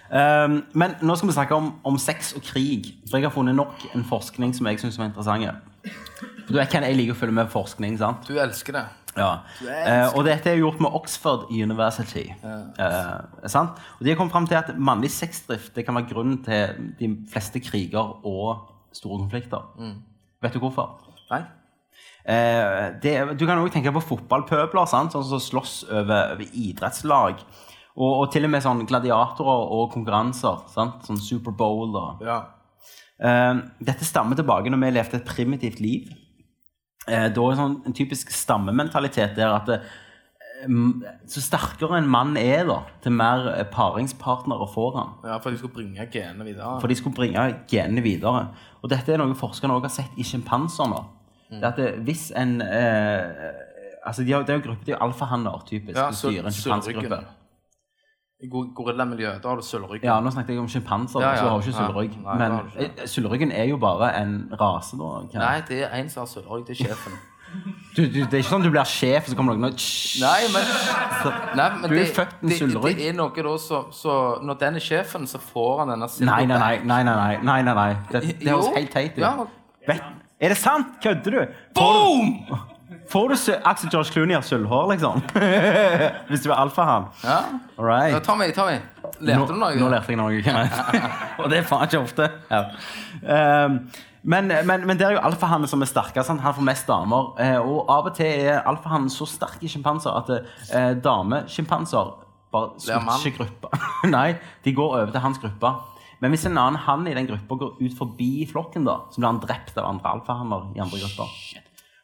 Um, 0.10 0.62
men 0.74 0.96
nå 1.06 1.16
skal 1.16 1.30
vi 1.30 1.36
snakke 1.36 1.58
om, 1.58 1.74
om 1.86 1.98
sex 2.02 2.34
og 2.38 2.46
krig. 2.46 2.94
For 3.10 3.20
jeg 3.20 3.30
har 3.30 3.36
funnet 3.36 3.58
nok 3.58 3.90
en 3.94 4.06
forskning 4.08 4.56
som 4.58 4.70
jeg 4.70 4.82
syns 4.82 4.98
er 5.00 5.10
interessant. 5.10 5.68
For 6.46 6.56
du 6.56 6.62
vet 6.62 6.74
hvem 6.74 6.88
jeg 6.88 6.98
liker 6.98 7.18
å 7.18 7.20
følge 7.20 7.38
med 7.38 7.52
på 7.52 7.60
forskning, 7.60 8.00
sant? 8.02 8.26
Du 8.28 8.40
elsker 8.42 8.80
det. 8.80 8.88
Ja. 9.18 9.30
Uh, 9.62 10.18
og 10.18 10.24
dette 10.28 10.52
er 10.52 10.60
gjort 10.62 10.82
med 10.82 10.96
Oxford 10.96 11.50
University. 11.52 12.28
Eh, 12.30 13.48
sant? 13.52 13.80
Og 13.98 14.06
De 14.06 14.14
har 14.14 14.20
kommet 14.20 14.34
fram 14.34 14.48
til 14.48 14.60
at 14.60 14.72
mannlig 14.78 15.12
sexdrift 15.12 15.74
det 15.76 15.86
kan 15.86 15.98
være 15.98 16.12
grunnen 16.14 16.40
til 16.46 16.94
de 17.00 17.10
fleste 17.32 17.62
kriger 17.64 18.20
og 18.26 18.70
store 18.96 19.20
konflikter. 19.26 19.66
Vet 20.44 20.56
du 20.56 20.62
hvorfor? 20.64 20.98
Nei? 21.32 21.42
Eh, 22.30 22.86
det, 23.04 23.16
du 23.40 23.46
kan 23.48 23.60
også 23.60 23.76
tenke 23.78 23.94
på 23.96 24.04
fotballpøbler, 24.14 24.88
sant? 24.90 25.16
sånn 25.16 25.26
som 25.28 25.42
slåss 25.44 25.82
over, 25.90 26.36
over 26.36 26.46
idrettslag. 26.54 27.44
Og, 28.00 28.12
og 28.14 28.26
til 28.32 28.48
og 28.48 28.54
med 28.54 28.64
sånn 28.64 28.86
gladiatorer 28.88 29.74
og 29.76 29.90
konkurranser. 29.96 30.64
Sant? 30.72 31.04
Sånn 31.08 31.20
Superbowl 31.22 31.96
og 32.00 32.26
Ja. 32.26 32.40
Eh, 33.20 33.56
dette 33.84 34.06
stammer 34.08 34.38
tilbake 34.40 34.72
når 34.72 34.80
vi 34.86 34.92
levde 34.96 35.18
et 35.20 35.28
primitivt 35.28 35.82
liv. 35.84 36.12
Eh, 37.10 37.28
da 37.34 37.48
er 37.50 37.58
sånn 37.60 37.82
en 37.90 37.96
typisk 37.98 38.32
stammementalitet 38.32 39.36
der 39.36 39.52
at 39.58 39.68
det, 39.68 39.82
så 41.30 41.42
sterkere 41.44 42.00
en 42.00 42.10
mann 42.12 42.36
er, 42.38 42.66
da, 42.68 42.82
til 43.04 43.14
mer 43.16 43.46
eh, 43.54 43.66
paringspartnere 43.72 44.68
får 44.74 44.98
han. 44.98 45.14
ja, 45.24 45.38
for 45.40 45.52
de 45.52 45.60
skulle 45.60 45.76
bringe 45.76 46.08
genene 46.12 46.48
videre. 46.48 46.80
For 46.82 46.92
de 46.92 46.98
skulle 47.00 47.16
bringe 47.16 47.46
genene 47.72 48.04
videre. 48.04 48.50
Og 48.84 48.90
dette 48.90 49.12
er 49.14 49.18
noe 49.18 49.36
forskerne 49.36 49.74
også 49.76 49.90
har 49.90 49.96
sett 49.96 50.18
i 50.18 50.24
sjimpanser 50.24 50.88
nå. 50.90 51.02
Det 51.50 51.64
er 51.64 51.68
at 51.72 51.78
det, 51.82 51.90
hvis 52.06 52.32
en 52.38 52.62
eh, 52.62 53.50
altså 54.06 54.24
de 54.24 54.32
har, 54.32 54.44
Det 54.46 54.54
er 54.54 54.60
jo 54.60 54.66
gruppe, 54.70 54.86
det 54.86 54.94
er 54.94 54.98
jo 54.98 55.04
alfahanner, 55.08 55.64
typisk. 55.66 55.98
Ja, 55.98 56.12
som 56.12 56.32
styrer 56.32 56.46
en 56.46 56.52
sølv- 56.84 57.26
I 58.42 58.48
go- 58.48 58.70
Gorillamiljøet, 58.76 59.44
har 59.44 59.56
du 59.60 59.62
sølvryggen. 59.62 60.06
Ja, 60.08 60.20
nå 60.24 60.32
snakket 60.32 60.54
jeg 60.56 60.60
om 60.60 60.68
sjimpanser, 60.72 61.20
Ja, 61.20 61.32
ja. 61.34 61.42
så 61.42 61.50
har 61.50 61.60
ikke 61.60 61.74
Ja. 61.74 61.88
sølvrygg. 61.88 62.14
Nei, 62.24 62.38
Men 62.38 62.52
eh, 62.78 63.06
sølvryggen 63.06 63.52
er 63.52 63.66
jo 63.68 63.78
bare 63.78 64.14
en 64.22 64.50
rase, 64.62 64.96
da. 64.96 65.10
Nei, 65.40 65.62
det 65.68 65.82
er 65.84 65.90
en 66.00 66.10
som 66.10 66.22
har 66.22 66.28
sølvrygg. 66.28 66.66
Det 66.68 66.80
er 66.80 66.86
sjefen. 66.86 67.18
Du, 67.96 68.04
du, 68.06 68.20
det 68.22 68.28
er 68.30 68.42
ikke 68.44 68.52
sånn 68.52 68.64
du 68.64 68.70
blir 68.72 68.86
sjef, 68.88 69.26
og 69.26 69.32
så 69.34 69.36
kommer 69.36 69.58
noen 69.58 69.72
og 69.74 69.82
Nei, 70.22 70.42
men, 70.54 70.68
nei, 71.58 71.66
men 71.82 71.88
Du 71.90 71.96
er 71.96 72.04
det, 72.04 72.14
født 72.16 72.36
med 72.46 72.54
det, 72.86 72.94
det 73.00 73.08
er 73.10 73.16
noe 73.18 73.44
da 73.50 73.56
så, 73.60 73.80
så 73.96 74.16
Når 74.46 74.60
den 74.62 74.78
er 74.80 74.86
sjefen, 74.86 75.26
så 75.28 75.42
får 75.42 75.82
han 75.82 75.94
denne 75.96 76.10
Nei, 76.30 76.46
nei, 76.46 76.60
nei. 76.60 76.74
nei, 76.86 77.04
nei, 77.04 77.16
nei, 77.18 77.38
nei, 77.50 77.62
nei, 77.66 77.76
nei. 77.82 77.88
Det, 78.12 78.22
det 78.40 78.52
høres 78.54 78.70
Jo. 78.70 78.76
helt 78.78 78.92
teit 78.94 79.18
ut. 79.18 79.24
Ja, 79.26 79.34
Vet, 79.90 80.04
er 80.40 80.54
det 80.54 80.60
sant? 80.62 81.00
Kødder 81.04 81.40
du? 81.40 81.56
Boom! 81.76 82.36
Får 83.10 83.32
du 83.34 83.36
sø- 83.42 83.58
Axel 83.66 83.90
George 83.90 84.12
Clooney 84.14 84.36
har 84.38 84.42
sølvhår, 84.46 84.92
liksom? 84.92 85.24
Hvis 86.30 86.44
du 86.46 86.52
er 86.52 86.60
alfahann? 86.62 87.08
Ja. 87.24 87.40
All 87.80 87.86
right. 87.90 88.14
ja 88.14 88.20
Tommy, 88.22 88.52
Tommy. 88.54 88.78
Lærte 89.26 89.50
du 89.50 89.58
noe? 89.58 89.74
Nå 89.82 89.90
lærte 89.90 90.14
jeg 90.14 90.20
noe. 90.22 90.42
Kenneth. 90.46 90.78
og 91.42 91.50
det 91.50 91.64
er 91.64 91.66
faen 91.70 91.90
ikke 91.90 92.04
ofte. 92.06 92.30
Ja. 92.52 92.62
Um, 93.66 93.80
men, 94.24 94.48
men, 94.48 94.86
men 94.88 94.98
det 95.00 95.06
er 95.08 95.16
jo 95.16 95.22
alfahannen 95.24 95.70
som 95.72 95.84
er 95.84 95.90
sterkest. 95.90 96.32
Han 96.32 96.42
får 96.42 96.66
mest 96.66 96.90
damer. 96.90 97.32
Eh, 97.40 97.60
og 97.60 97.92
av 97.92 98.10
og 98.10 98.18
til 98.18 98.28
er 98.28 98.66
alfahannen 98.68 99.12
så 99.14 99.28
sterk 99.30 99.64
i 99.64 99.72
sjimpanser 99.72 100.16
at 100.16 100.34
eh, 100.36 100.92
damesjimpanser 101.04 102.12
bare 102.52 102.82
slutter 102.82 103.30
ikke 103.30 103.38
gruppa. 103.38 103.80
Nei, 104.18 104.34
de 104.66 104.76
går 104.76 104.98
over 105.00 105.14
til 105.14 105.24
hans 105.24 105.40
gruppe. 105.42 105.74
Men 106.20 106.34
hvis 106.34 106.46
en 106.50 106.60
annen 106.60 106.82
hann 106.84 107.08
i 107.08 107.16
den 107.16 107.30
gruppa 107.30 107.60
går 107.62 107.80
ut 107.80 107.96
forbi 107.96 108.44
flokken, 108.50 108.88
da, 108.88 109.00
så 109.12 109.22
blir 109.22 109.32
han 109.32 109.42
drept 109.44 109.78
av 109.80 109.88
andre 109.88 110.16
alfahanner 110.18 110.72
i 110.76 110.84
andre 110.84 111.00
grupper. 111.00 111.32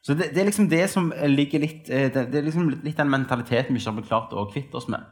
Så 0.05 0.13
det, 0.13 0.29
det 0.35 0.43
er 0.43 0.47
liksom 0.51 0.69
det 0.69 0.83
som 0.91 1.09
ligger 1.27 1.63
litt 1.63 1.89
eh, 1.89 2.11
Det, 2.13 2.27
det 2.31 2.39
er 2.39 2.45
liksom 2.45 2.69
litt 2.85 2.99
den 2.99 3.11
mentaliteten 3.11 3.75
vi 3.75 3.81
ikke 3.81 3.97
har 3.97 4.09
klart 4.11 4.35
å 4.37 4.47
kvitte 4.51 4.79
oss 4.79 4.87
med. 4.91 5.03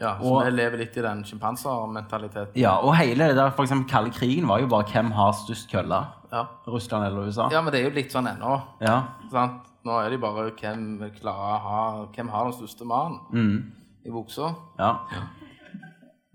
Ja, 0.00 0.14
så 0.18 0.24
Og- 0.34 0.44
vi 0.46 0.50
lever 0.50 0.78
litt 0.78 0.96
i 0.96 1.02
den 1.02 1.24
sjimpansermentaliteten. 1.24 2.56
Ja, 2.56 2.76
og 2.80 2.96
hele 2.96 3.28
det 3.28 3.36
der, 3.36 3.50
for 3.50 3.62
eksempel 3.64 3.88
kalde 3.90 4.10
krigen 4.10 4.46
var 4.48 4.58
jo 4.60 4.66
bare 4.66 4.84
hvem 4.92 5.10
har 5.12 5.32
størst 5.32 5.70
kølle. 5.70 6.06
Ja. 6.32 6.44
Russland 6.68 7.04
eller 7.06 7.26
USA. 7.26 7.48
ja, 7.52 7.60
men 7.60 7.72
det 7.72 7.80
er 7.80 7.88
jo 7.90 7.94
litt 7.94 8.12
sånn 8.12 8.26
ennå. 8.30 8.60
Ja. 8.80 9.02
Sant? 9.30 9.66
Nå 9.84 9.92
er 10.04 10.10
det 10.10 10.20
bare 10.20 10.50
hvem 10.50 11.10
klarer 11.20 11.56
å 11.56 11.60
ha 11.60 12.06
Hvem 12.14 12.28
har 12.28 12.44
den 12.44 12.52
største 12.52 12.84
mannen 12.84 13.72
i 14.06 14.10
buksa. 14.10 14.54
Ja. 14.78 14.96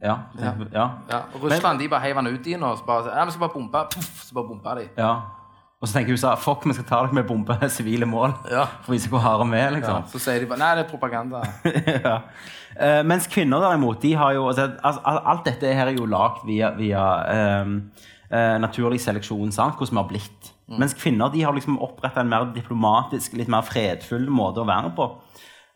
Ja. 0.02 0.18
Ja. 0.40 0.54
ja. 0.74 0.90
Ja, 1.10 1.22
Russland 1.42 1.80
de 1.80 1.88
bare 1.90 2.02
heiv 2.02 2.16
han 2.16 2.28
ut 2.28 2.48
i 2.48 2.56
nå. 2.56 2.76
så 2.78 2.86
bare 2.86 3.16
ja, 3.16 3.26
vi 3.26 3.32
skal 3.32 3.48
bare 3.48 3.54
bombe. 3.54 3.86
Puff, 3.94 4.24
så 4.26 4.34
bare 4.36 4.48
bomba 4.48 4.76
de. 4.76 4.90
ja. 4.98 5.22
Og 5.86 5.90
så 5.92 6.00
tenker 6.00 6.16
USA 6.18 6.32
fuck, 6.42 6.64
vi 6.66 6.74
skal 6.74 6.86
ta 6.90 7.00
dere 7.04 7.14
med 7.14 7.28
bombe 7.30 7.54
sivile 7.76 8.08
mål. 8.10 8.32
Ja. 8.50 8.64
For 8.82 8.90
å 8.90 8.96
vise 8.96 9.12
hvor 9.12 9.22
harde 9.22 9.46
vi 9.52 9.60
er, 9.60 9.68
Ja, 9.68 9.74
liksom. 9.76 10.08
så 10.10 10.22
sier 10.24 10.42
de 10.42 10.48
bare 10.50 10.64
Nei, 10.64 10.70
det 10.80 10.86
er 10.88 10.90
propaganda. 10.90 11.44
ja. 12.08 12.16
uh, 12.80 13.04
mens 13.06 13.28
kvinner 13.30 13.62
derimot, 13.62 14.00
de 14.02 14.16
har 14.18 14.34
jo 14.34 14.48
altså, 14.50 14.72
al- 14.82 14.98
al- 15.12 15.22
Alt 15.36 15.46
dette 15.52 15.76
her 15.78 15.92
er 15.94 16.00
jo 16.00 16.08
lagd 16.10 16.42
via, 16.50 16.72
via 16.80 17.04
um, 17.62 17.76
uh, 18.34 18.56
naturlig 18.66 18.98
seleksjon, 19.06 19.54
sant? 19.54 19.78
hvordan 19.78 19.94
vi 19.94 20.02
har 20.02 20.10
blitt. 20.16 20.52
Mens 20.82 20.98
kvinner 20.98 21.30
de 21.30 21.44
har 21.46 21.54
liksom 21.54 21.78
oppretta 21.86 22.24
en 22.24 22.32
mer 22.32 22.48
diplomatisk, 22.56 23.36
litt 23.38 23.52
mer 23.54 23.62
fredfull 23.68 24.26
måte 24.34 24.64
å 24.64 24.66
være 24.66 24.90
på. 24.98 25.06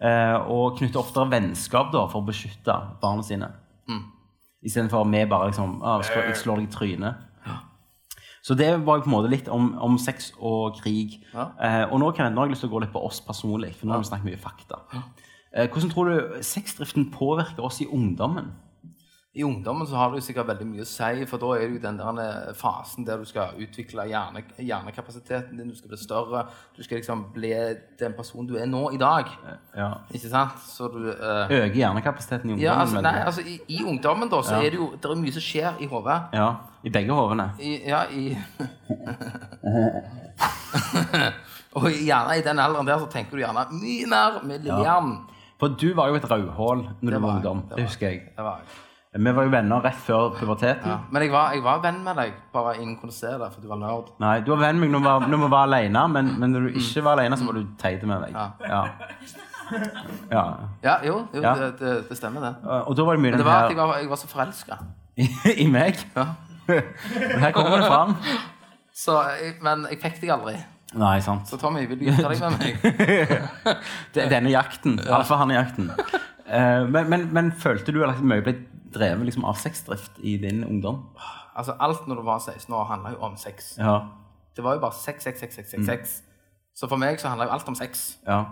Uh, 0.01 0.39
og 0.49 0.80
knytter 0.80 1.03
oftere 1.03 1.30
vennskap 1.30 1.91
da, 1.93 2.07
for 2.10 2.24
å 2.24 2.28
beskytte 2.32 2.74
barna 3.03 3.22
sine. 3.28 3.51
Istedenfor 4.66 5.05
vi 5.07 5.22
bare 5.30 5.51
liksom 5.53 5.78
ah, 5.88 6.01
Jeg 6.03 6.36
slår 6.36 6.57
deg 6.60 6.66
i 6.66 6.72
trynet. 6.74 7.22
Så 8.45 8.55
det 8.55 8.69
var 8.85 9.01
på 9.03 9.09
en 9.09 9.15
måte 9.15 9.31
litt 9.31 9.49
om, 9.51 9.73
om 9.83 9.97
sex 9.99 10.31
og 10.37 10.79
krig. 10.79 11.19
Ja. 11.33 11.49
Eh, 11.59 11.83
og 11.89 11.99
nå, 12.01 12.11
kan 12.15 12.27
jeg, 12.27 12.35
nå 12.35 12.43
har 12.43 12.49
jeg 12.49 12.55
lyst 12.55 12.65
til 12.65 12.71
å 12.71 12.75
gå 12.77 12.83
litt 12.85 12.93
på 12.95 13.03
oss 13.05 13.19
personlig, 13.25 13.73
for 13.77 13.89
nå 13.89 13.97
har 13.97 14.03
vi 14.03 14.09
snakket 14.11 14.29
mye 14.29 14.41
fakta. 14.41 14.81
Eh, 15.51 15.67
hvordan 15.67 15.91
tror 15.91 16.09
du 16.09 16.41
sexdriften 16.45 17.09
påvirker 17.13 17.65
oss 17.65 17.81
i 17.83 17.89
ungdommen? 17.89 18.53
I 19.39 19.43
ungdommen 19.47 19.87
så 19.87 19.95
har 19.95 20.09
det 20.11 20.19
jo 20.19 20.25
sikkert 20.27 20.47
veldig 20.49 20.65
mye 20.67 20.83
å 20.83 20.87
si, 20.89 21.25
for 21.29 21.37
da 21.41 21.47
er 21.55 21.61
det 21.63 21.69
jo 21.77 21.81
den 21.85 21.99
der 22.01 22.17
eh, 22.23 22.49
fasen 22.59 23.05
der 23.07 23.17
du 23.21 23.25
skal 23.29 23.47
utvikle 23.63 24.03
hjerne, 24.09 24.39
hjernekapasiteten 24.57 25.53
din, 25.61 25.69
du 25.71 25.75
skal 25.79 25.89
bli 25.93 25.99
større, 26.01 26.41
du 26.75 26.81
skal 26.83 26.99
liksom 26.99 27.19
bli 27.35 27.53
den 28.01 28.13
personen 28.17 28.47
du 28.49 28.55
er 28.59 28.67
nå 28.67 28.81
i 28.95 28.99
dag. 28.99 29.25
Ja. 29.77 29.89
Ikke 30.11 30.29
sant? 30.33 30.53
Så 30.67 30.89
du 30.91 30.99
eh, 31.13 31.55
Øker 31.61 31.79
hjernekapasiteten 31.79 32.49
i 32.49 32.51
ungdommen. 32.57 32.67
Ja, 32.67 32.75
altså, 32.83 32.99
nei, 33.05 33.15
altså 33.23 33.41
i, 33.47 33.55
i 33.77 33.79
ungdommen 33.87 34.27
da, 34.31 34.39
så 34.43 34.53
Ja. 34.59 34.65
er 34.67 34.71
det 34.75 34.79
jo 34.81 34.87
det 34.99 35.07
er 35.11 35.15
mye 35.23 35.33
som 35.39 35.43
skjer 35.47 35.71
i 35.79 35.87
hodet. 35.87 36.19
ja, 36.33 36.49
I 36.83 36.89
begge 36.99 37.13
hodene. 37.15 37.47
Ja, 37.87 38.03
i 38.11 38.35
Og 41.77 41.85
gjerne 41.93 42.37
i 42.39 42.43
den 42.45 42.59
alderen 42.59 42.87
der 42.87 42.99
så 43.01 43.07
tenker 43.13 43.37
du 43.37 43.43
gjerne 43.43 43.65
mye 43.77 44.05
mer 44.09 44.39
med 44.43 44.63
Lillian. 44.65 45.11
For 45.59 45.75
du 45.79 45.89
var 45.95 46.07
jo 46.09 46.15
et 46.17 46.25
rødhål 46.31 46.85
når 47.01 47.11
du 47.11 47.17
var 47.17 47.21
var 47.27 47.35
ungdom. 47.35 47.61
det 47.69 47.75
Det 47.77 47.83
husker 47.89 48.07
jeg. 48.09 48.21
Det 48.37 48.43
var 48.45 48.61
jeg. 48.63 48.67
Vi 49.18 49.32
var 49.34 49.41
jo 49.47 49.49
venner 49.49 49.82
rett 49.82 49.97
før 50.05 50.36
puberteten. 50.38 50.86
Ja. 50.86 50.97
Men 51.10 51.24
jeg 51.26 51.32
var, 51.34 51.53
jeg 51.57 51.64
var 51.66 51.80
venn 51.82 52.03
med 52.05 52.16
deg, 52.20 52.34
bare 52.53 52.76
ingen 52.78 52.97
kunne 53.01 53.14
se 53.16 53.32
det, 53.41 53.47
for 53.55 53.64
du 53.64 53.68
var 53.72 53.80
nerd. 53.82 54.12
Nei, 54.22 54.36
du 54.45 54.51
var 54.53 54.60
venn 54.68 54.78
med 54.84 54.91
meg 54.93 55.01
når 55.01 55.26
når 55.32 55.41
vi 55.41 55.49
var 55.49 55.66
alene, 55.66 56.03
men, 56.14 56.30
men 56.39 56.53
når 56.53 56.68
du 56.68 56.78
ikke 56.78 57.01
var 57.07 57.18
alene, 57.18 57.39
så 57.39 57.47
var 57.47 57.57
du 57.57 57.64
teit 57.82 58.03
med 58.05 58.22
meg. 58.22 58.38
Ja. 58.70 58.84
Ja. 60.30 60.43
ja. 60.84 60.95
Jo, 61.07 61.16
jo. 61.34 61.41
Det, 61.41 61.72
det, 61.80 61.95
det 62.10 62.18
stemmer 62.22 62.45
det. 62.45 62.53
Og 62.86 62.93
da 62.97 63.07
var 63.10 63.18
det 63.18 63.24
mye 63.26 63.34
Men 63.34 63.41
det 63.41 63.49
var 63.49 63.66
at 63.66 63.74
jeg 63.74 63.82
var, 63.82 63.97
jeg 63.97 64.10
var 64.14 64.22
så 64.22 64.30
forelska. 64.30 64.78
I 65.66 65.68
meg. 65.74 65.97
Ja. 66.16 66.28
Her 67.41 67.51
kommer 67.57 67.82
det 67.82 67.89
fram. 67.89 68.16
Så, 68.99 69.14
men 69.64 69.86
jeg 69.89 70.01
fikk 70.01 70.18
deg 70.22 70.32
aldri. 70.34 70.57
Nei, 70.99 71.20
sant. 71.24 71.47
Så 71.47 71.57
Tommy, 71.62 71.86
vil 71.88 71.97
du 72.01 72.07
gifte 72.10 72.30
deg 72.30 72.41
med 72.41 72.57
meg? 72.60 73.78
Det- 74.14 74.26
Denne 74.34 74.51
jakten. 74.51 74.97
Alfahanne-jakten. 74.99 75.88
Eh, 76.49 76.84
men, 76.89 77.07
men, 77.14 77.28
men 77.32 77.51
følte 77.55 77.93
du 77.95 78.01
at 78.03 78.20
mye 78.26 78.41
ble 78.43 78.55
drevet 78.93 79.25
liksom, 79.25 79.45
av 79.45 79.59
sexdrift 79.59 80.19
i 80.23 80.37
din 80.37 80.63
ungdom? 80.63 81.03
Altså, 81.55 81.75
alt 81.79 82.07
når 82.07 82.15
du 82.15 82.21
var 82.27 82.39
16 82.39 82.73
år, 82.73 82.83
handla 82.89 83.13
jo 83.15 83.21
om 83.27 83.37
sex. 83.37 83.75
Ja. 83.77 83.99
Det 84.55 84.63
var 84.63 84.73
jo 84.77 84.79
bare 84.83 84.97
sex, 84.97 85.23
sex, 85.23 85.39
sex, 85.39 85.55
sex, 85.55 85.73
mm. 85.77 85.85
sex. 85.85 86.23
Så 86.75 86.87
for 86.87 86.97
meg 86.97 87.19
så 87.19 87.27
handla 87.31 87.45
jo 87.49 87.55
alt 87.57 87.67
om 87.67 87.75
sex. 87.75 88.17
ja. 88.27 88.43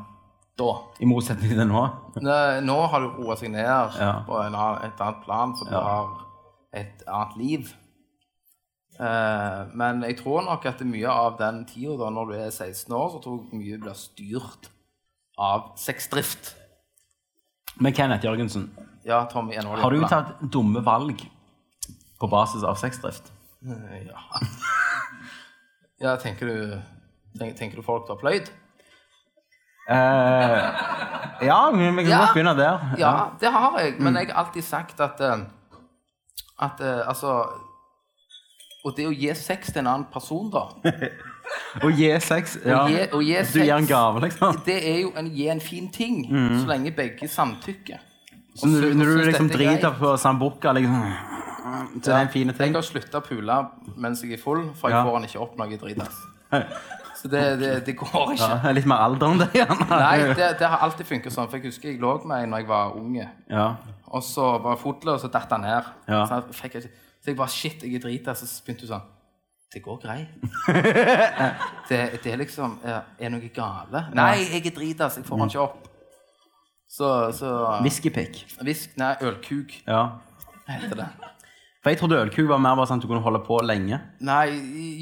Da. 0.57 0.71
I 0.99 1.05
motsetning 1.05 1.51
til. 1.53 1.67
Nå, 1.69 1.81
nå 2.69 2.77
har 2.89 3.03
du 3.03 3.11
roa 3.19 3.35
seg 3.37 3.51
ned 3.53 3.67
Ja. 3.67 4.23
på 4.25 4.39
en 4.41 4.55
et 4.57 5.01
annet 5.05 5.19
plan, 5.21 5.53
for 5.53 5.69
du 5.69 5.75
Ja. 5.75 5.81
har 5.83 6.23
et 6.73 7.03
annet 7.07 7.37
liv. 7.37 7.67
Uh, 8.99 9.69
men 9.77 10.01
jeg 10.01 10.17
tror 10.17 10.41
nok 10.41 10.65
at 10.65 10.81
mye 10.81 11.07
av 11.07 11.37
den 11.37 11.65
tida 11.69 12.09
når 12.09 12.25
du 12.25 12.33
er 12.33 12.49
16 12.49 12.93
år, 12.93 13.11
så 13.13 13.21
tror 13.21 13.43
jeg 13.51 13.59
mye 13.59 13.77
blir 13.77 13.93
styrt 13.93 14.71
av 15.37 15.77
sexdrift. 15.77 16.55
Men 17.77 17.93
Kenneth 17.93 18.25
Jørgensen, 18.25 18.71
Ja, 19.07 19.21
Tommy, 19.31 19.55
en 19.55 19.65
har 19.71 19.91
du 19.93 20.01
tatt 20.09 20.33
dumme 20.51 20.81
valg 20.83 21.21
på 22.19 22.27
basis 22.31 22.63
av 22.67 22.75
sexdrift? 22.79 23.31
Eh, 23.63 24.07
Ja. 24.07 24.19
ja, 26.03 26.15
tenker 26.21 26.45
du 26.49 26.81
tenker, 27.39 27.57
tenker 27.57 27.77
du 27.79 27.85
folk 27.85 28.09
har 28.11 28.19
pløyd? 28.19 28.49
Eh, 29.89 30.65
ja, 31.47 31.59
vi 31.71 31.85
kan 31.85 32.05
Ja. 32.09 32.17
godt 32.25 32.33
begynne 32.35 32.55
der. 32.57 32.95
Ja, 32.99 33.13
det 33.39 33.51
har 33.51 33.79
jeg. 33.79 33.95
Men 34.01 34.15
jeg 34.15 34.27
har 34.27 34.43
alltid 34.43 34.63
sagt 34.63 34.99
at 34.99 35.21
eh, 35.21 35.37
At 36.59 36.81
eh, 36.81 37.07
altså 37.07 37.45
Og 38.85 38.95
det 38.97 39.05
å 39.07 39.11
gi 39.13 39.33
sex 39.35 39.67
til 39.71 39.79
en 39.79 39.87
annen 39.87 40.07
person, 40.11 40.49
da 40.51 40.65
Å 41.85 41.89
gi 41.95 42.09
sex. 42.19 42.57
Ja. 42.65 42.81
Å 42.83 42.89
gi, 42.91 43.05
å 43.13 43.21
gi 43.23 43.37
Du 43.53 43.59
gir 43.63 43.75
en 43.77 43.87
gave, 43.87 44.19
liksom. 44.25 44.59
Det 44.65 44.75
er 44.83 44.99
jo 45.05 45.13
en, 45.15 45.29
gi 45.35 45.47
en 45.47 45.61
fin 45.63 45.87
ting, 45.91 46.25
så 46.59 46.67
lenge 46.67 46.91
begge 46.91 47.27
samtykker. 47.31 47.99
Så 48.57 48.67
når, 48.71 48.81
du- 48.81 48.93
når 48.97 49.05
du 49.05 49.23
liksom 49.29 49.49
er 49.51 49.57
driter 49.57 49.97
på 49.99 50.13
Sambuca, 50.17 50.71
liksom 50.73 51.01
til 51.93 52.01
det 52.07 52.13
er 52.13 52.21
en 52.23 52.29
fin 52.31 52.49
Jeg 52.49 52.73
har 52.73 52.81
slutta 52.85 53.19
å 53.19 53.25
pule 53.25 53.55
mens 53.97 54.21
jeg 54.23 54.33
er 54.33 54.41
full, 54.41 54.69
for 54.75 54.89
jeg 54.89 54.97
Ja. 54.97 55.03
får 55.05 55.17
den 55.19 55.27
ikke 55.29 55.41
opp 55.41 55.57
når 55.57 55.71
jeg 55.71 55.79
driter. 55.81 56.07
Så 57.17 57.27
det, 57.33 57.41
det, 57.59 57.69
det 57.85 57.95
går 57.97 58.33
ikke. 58.35 58.47
Ja, 58.63 58.71
litt 58.77 58.85
mer 58.85 59.01
alder 59.01 59.31
enn 59.31 59.39
det, 59.41 59.47
gjerne. 59.57 59.87
Nei, 59.89 60.17
det, 60.37 60.51
det 60.59 60.67
har 60.69 60.83
alltid 60.85 61.07
funket 61.09 61.33
sånn. 61.33 61.47
For 61.49 61.57
jeg 61.57 61.71
husker 61.71 61.89
jeg 61.89 61.99
lå 61.99 62.11
med 62.29 62.43
en 62.45 62.51
når 62.53 62.61
jeg 62.61 62.67
var 62.69 62.93
unge. 62.95 63.25
Ja. 63.49 63.63
Og 64.13 64.21
så 64.23 64.45
var 64.61 64.75
jeg 64.75 64.83
fotløs, 64.83 65.15
og 65.17 65.23
så 65.25 65.31
datt 65.33 65.49
han 65.55 65.65
ned. 65.65 65.87
Ja. 66.07 66.19
Så, 66.29 66.37
jeg 66.69 66.83
så 66.85 67.31
jeg 67.31 67.35
bare 67.39 67.49
Shit, 67.49 67.81
jeg 67.83 67.95
er 67.97 68.03
drita. 68.05 68.35
Så 68.37 68.45
begynte 68.63 68.85
hun 68.85 68.91
sånn 68.93 69.07
Det 69.73 69.81
går 69.83 69.97
greit. 70.05 70.29
det, 71.89 72.31
er 72.31 72.37
liksom 72.37 72.77
Er 72.85 73.33
noe 73.33 73.49
gale? 73.53 74.05
Nei, 74.15 74.29
jeg 74.53 74.65
er 74.69 74.75
drita, 74.77 75.09
så 75.09 75.21
jeg 75.23 75.27
får 75.27 75.41
den 75.41 75.51
ikke 75.55 75.65
opp. 75.65 75.86
Så, 76.87 77.31
så 77.35 77.49
Whiskypick. 77.83 78.45
Visk, 78.63 78.93
Nei, 78.97 79.15
ølkuk 79.21 79.73
Ja. 79.87 80.05
heter 80.67 80.95
det. 81.01 81.07
For 81.83 81.91
jeg 81.93 81.99
trodde 81.99 82.17
ølkuk 82.19 82.47
var 82.49 82.57
mer 82.59 82.75
bare 82.75 82.87
sånn 82.89 82.99
at 82.99 83.05
du 83.05 83.07
kunne 83.07 83.21
holde 83.23 83.39
på 83.45 83.59
lenge. 83.63 83.99
Nei, 84.25 84.47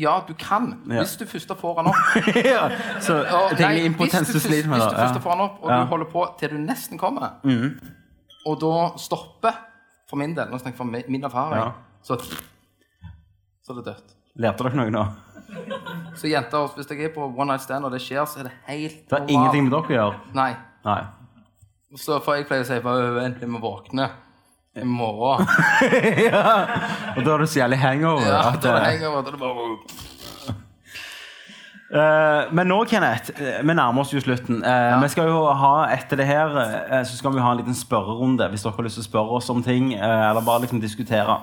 ja, 0.01 0.19
du 0.27 0.33
kan. 0.38 0.67
Ja. 0.89 0.99
Hvis 1.03 1.15
du 1.17 1.23
først 1.25 1.53
får 1.57 1.79
den 1.79 1.88
opp. 1.89 2.17
ja. 2.45 2.65
Så 3.01 3.19
jeg 3.23 3.57
tenker 3.57 3.86
impotens 3.88 4.33
du 4.33 4.39
sliter 4.43 4.69
med 4.69 4.81
hvis 4.81 4.91
du 4.91 4.97
først 4.99 5.21
får 5.23 5.31
den 5.38 5.45
opp, 5.47 5.61
og 5.63 5.71
Ja. 5.71 5.79
du 5.81 5.86
holder 5.93 6.09
på 6.11 6.25
til 6.41 6.49
du 6.49 6.57
nesten 6.61 6.99
kommer, 7.01 7.39
og 8.45 8.59
da 8.61 8.73
stopper, 9.01 9.55
for 10.09 10.17
min 10.21 10.36
del, 10.38 10.51
nå 10.51 10.59
snakker 10.61 10.75
jeg 10.75 10.77
for 11.05 11.11
min 11.15 11.23
erfaring, 11.23 11.63
Ja. 11.63 11.71
så, 12.05 12.19
så 13.65 13.73
er 13.73 13.81
det 13.81 13.86
dødt. 13.86 14.13
Lærte 14.38 14.63
dere 14.67 14.75
noe 14.75 14.91
nå? 14.91 15.05
Så 16.19 16.27
jenter, 16.29 16.67
hvis 16.75 16.89
jeg 16.91 17.05
er 17.07 17.13
på 17.15 17.23
one 17.31 17.47
night 17.53 17.61
stand 17.63 17.86
og 17.86 17.91
det 17.93 18.01
skjer, 18.03 18.25
så 18.27 18.39
er 18.43 18.49
det 18.49 18.53
helt 18.67 19.09
Det 19.09 19.17
har 19.19 19.27
ingenting 19.31 19.63
med 19.69 19.71
dere 19.71 19.88
å 19.88 19.95
gjøre? 19.95 20.19
Nei. 20.36 20.51
Nei. 20.86 21.01
Så 21.95 22.19
for 22.23 22.35
jeg 22.35 22.47
pleier 22.49 22.65
å 22.65 22.67
si 22.67 22.79
bare 22.83 23.11
vent 23.15 23.39
til 23.39 23.51
vi 23.51 23.61
våkner 23.63 24.15
i 24.75 24.83
morgen. 24.83 25.47
Og 27.15 27.21
da 27.23 27.29
har 27.31 27.39
du 27.39 27.47
så 27.47 27.61
jævlig 27.61 27.79
hangover. 27.79 28.25
Ja, 28.27 28.41
da 28.59 28.73
er 28.73 28.81
det 28.81 28.89
hangover, 28.89 29.21
da 29.23 29.31
er 29.31 29.37
det 29.37 29.39
bare 29.45 30.03
Uh, 31.95 32.49
men 32.51 32.65
nå, 32.67 32.79
Kenneth, 32.89 33.29
eh, 33.37 33.59
vi 33.61 33.73
nærmer 33.77 34.01
oss 34.01 34.09
jo 34.11 34.19
slutten. 34.19 34.57
Eh, 34.65 34.95
Vi 35.03 35.09
skal 35.13 35.29
jo 35.29 35.43
ha, 35.53 35.85
Etter 35.93 36.17
det 36.17 36.25
her 36.27 36.49
så 37.05 37.15
skal 37.15 37.31
vi 37.35 37.43
ha 37.45 37.51
en 37.53 37.59
liten 37.61 37.77
spørrerunde 37.77 38.47
hvis 38.51 38.65
dere 38.65 38.73
har 38.75 38.87
lyst 38.87 38.97
til 38.97 39.03
å 39.05 39.07
spørre 39.07 39.37
oss 39.37 39.51
om 39.53 39.61
ting. 39.63 39.93
eller 39.93 40.41
bare 40.41 40.65
liksom 40.65 40.81
diskutere. 40.81 41.37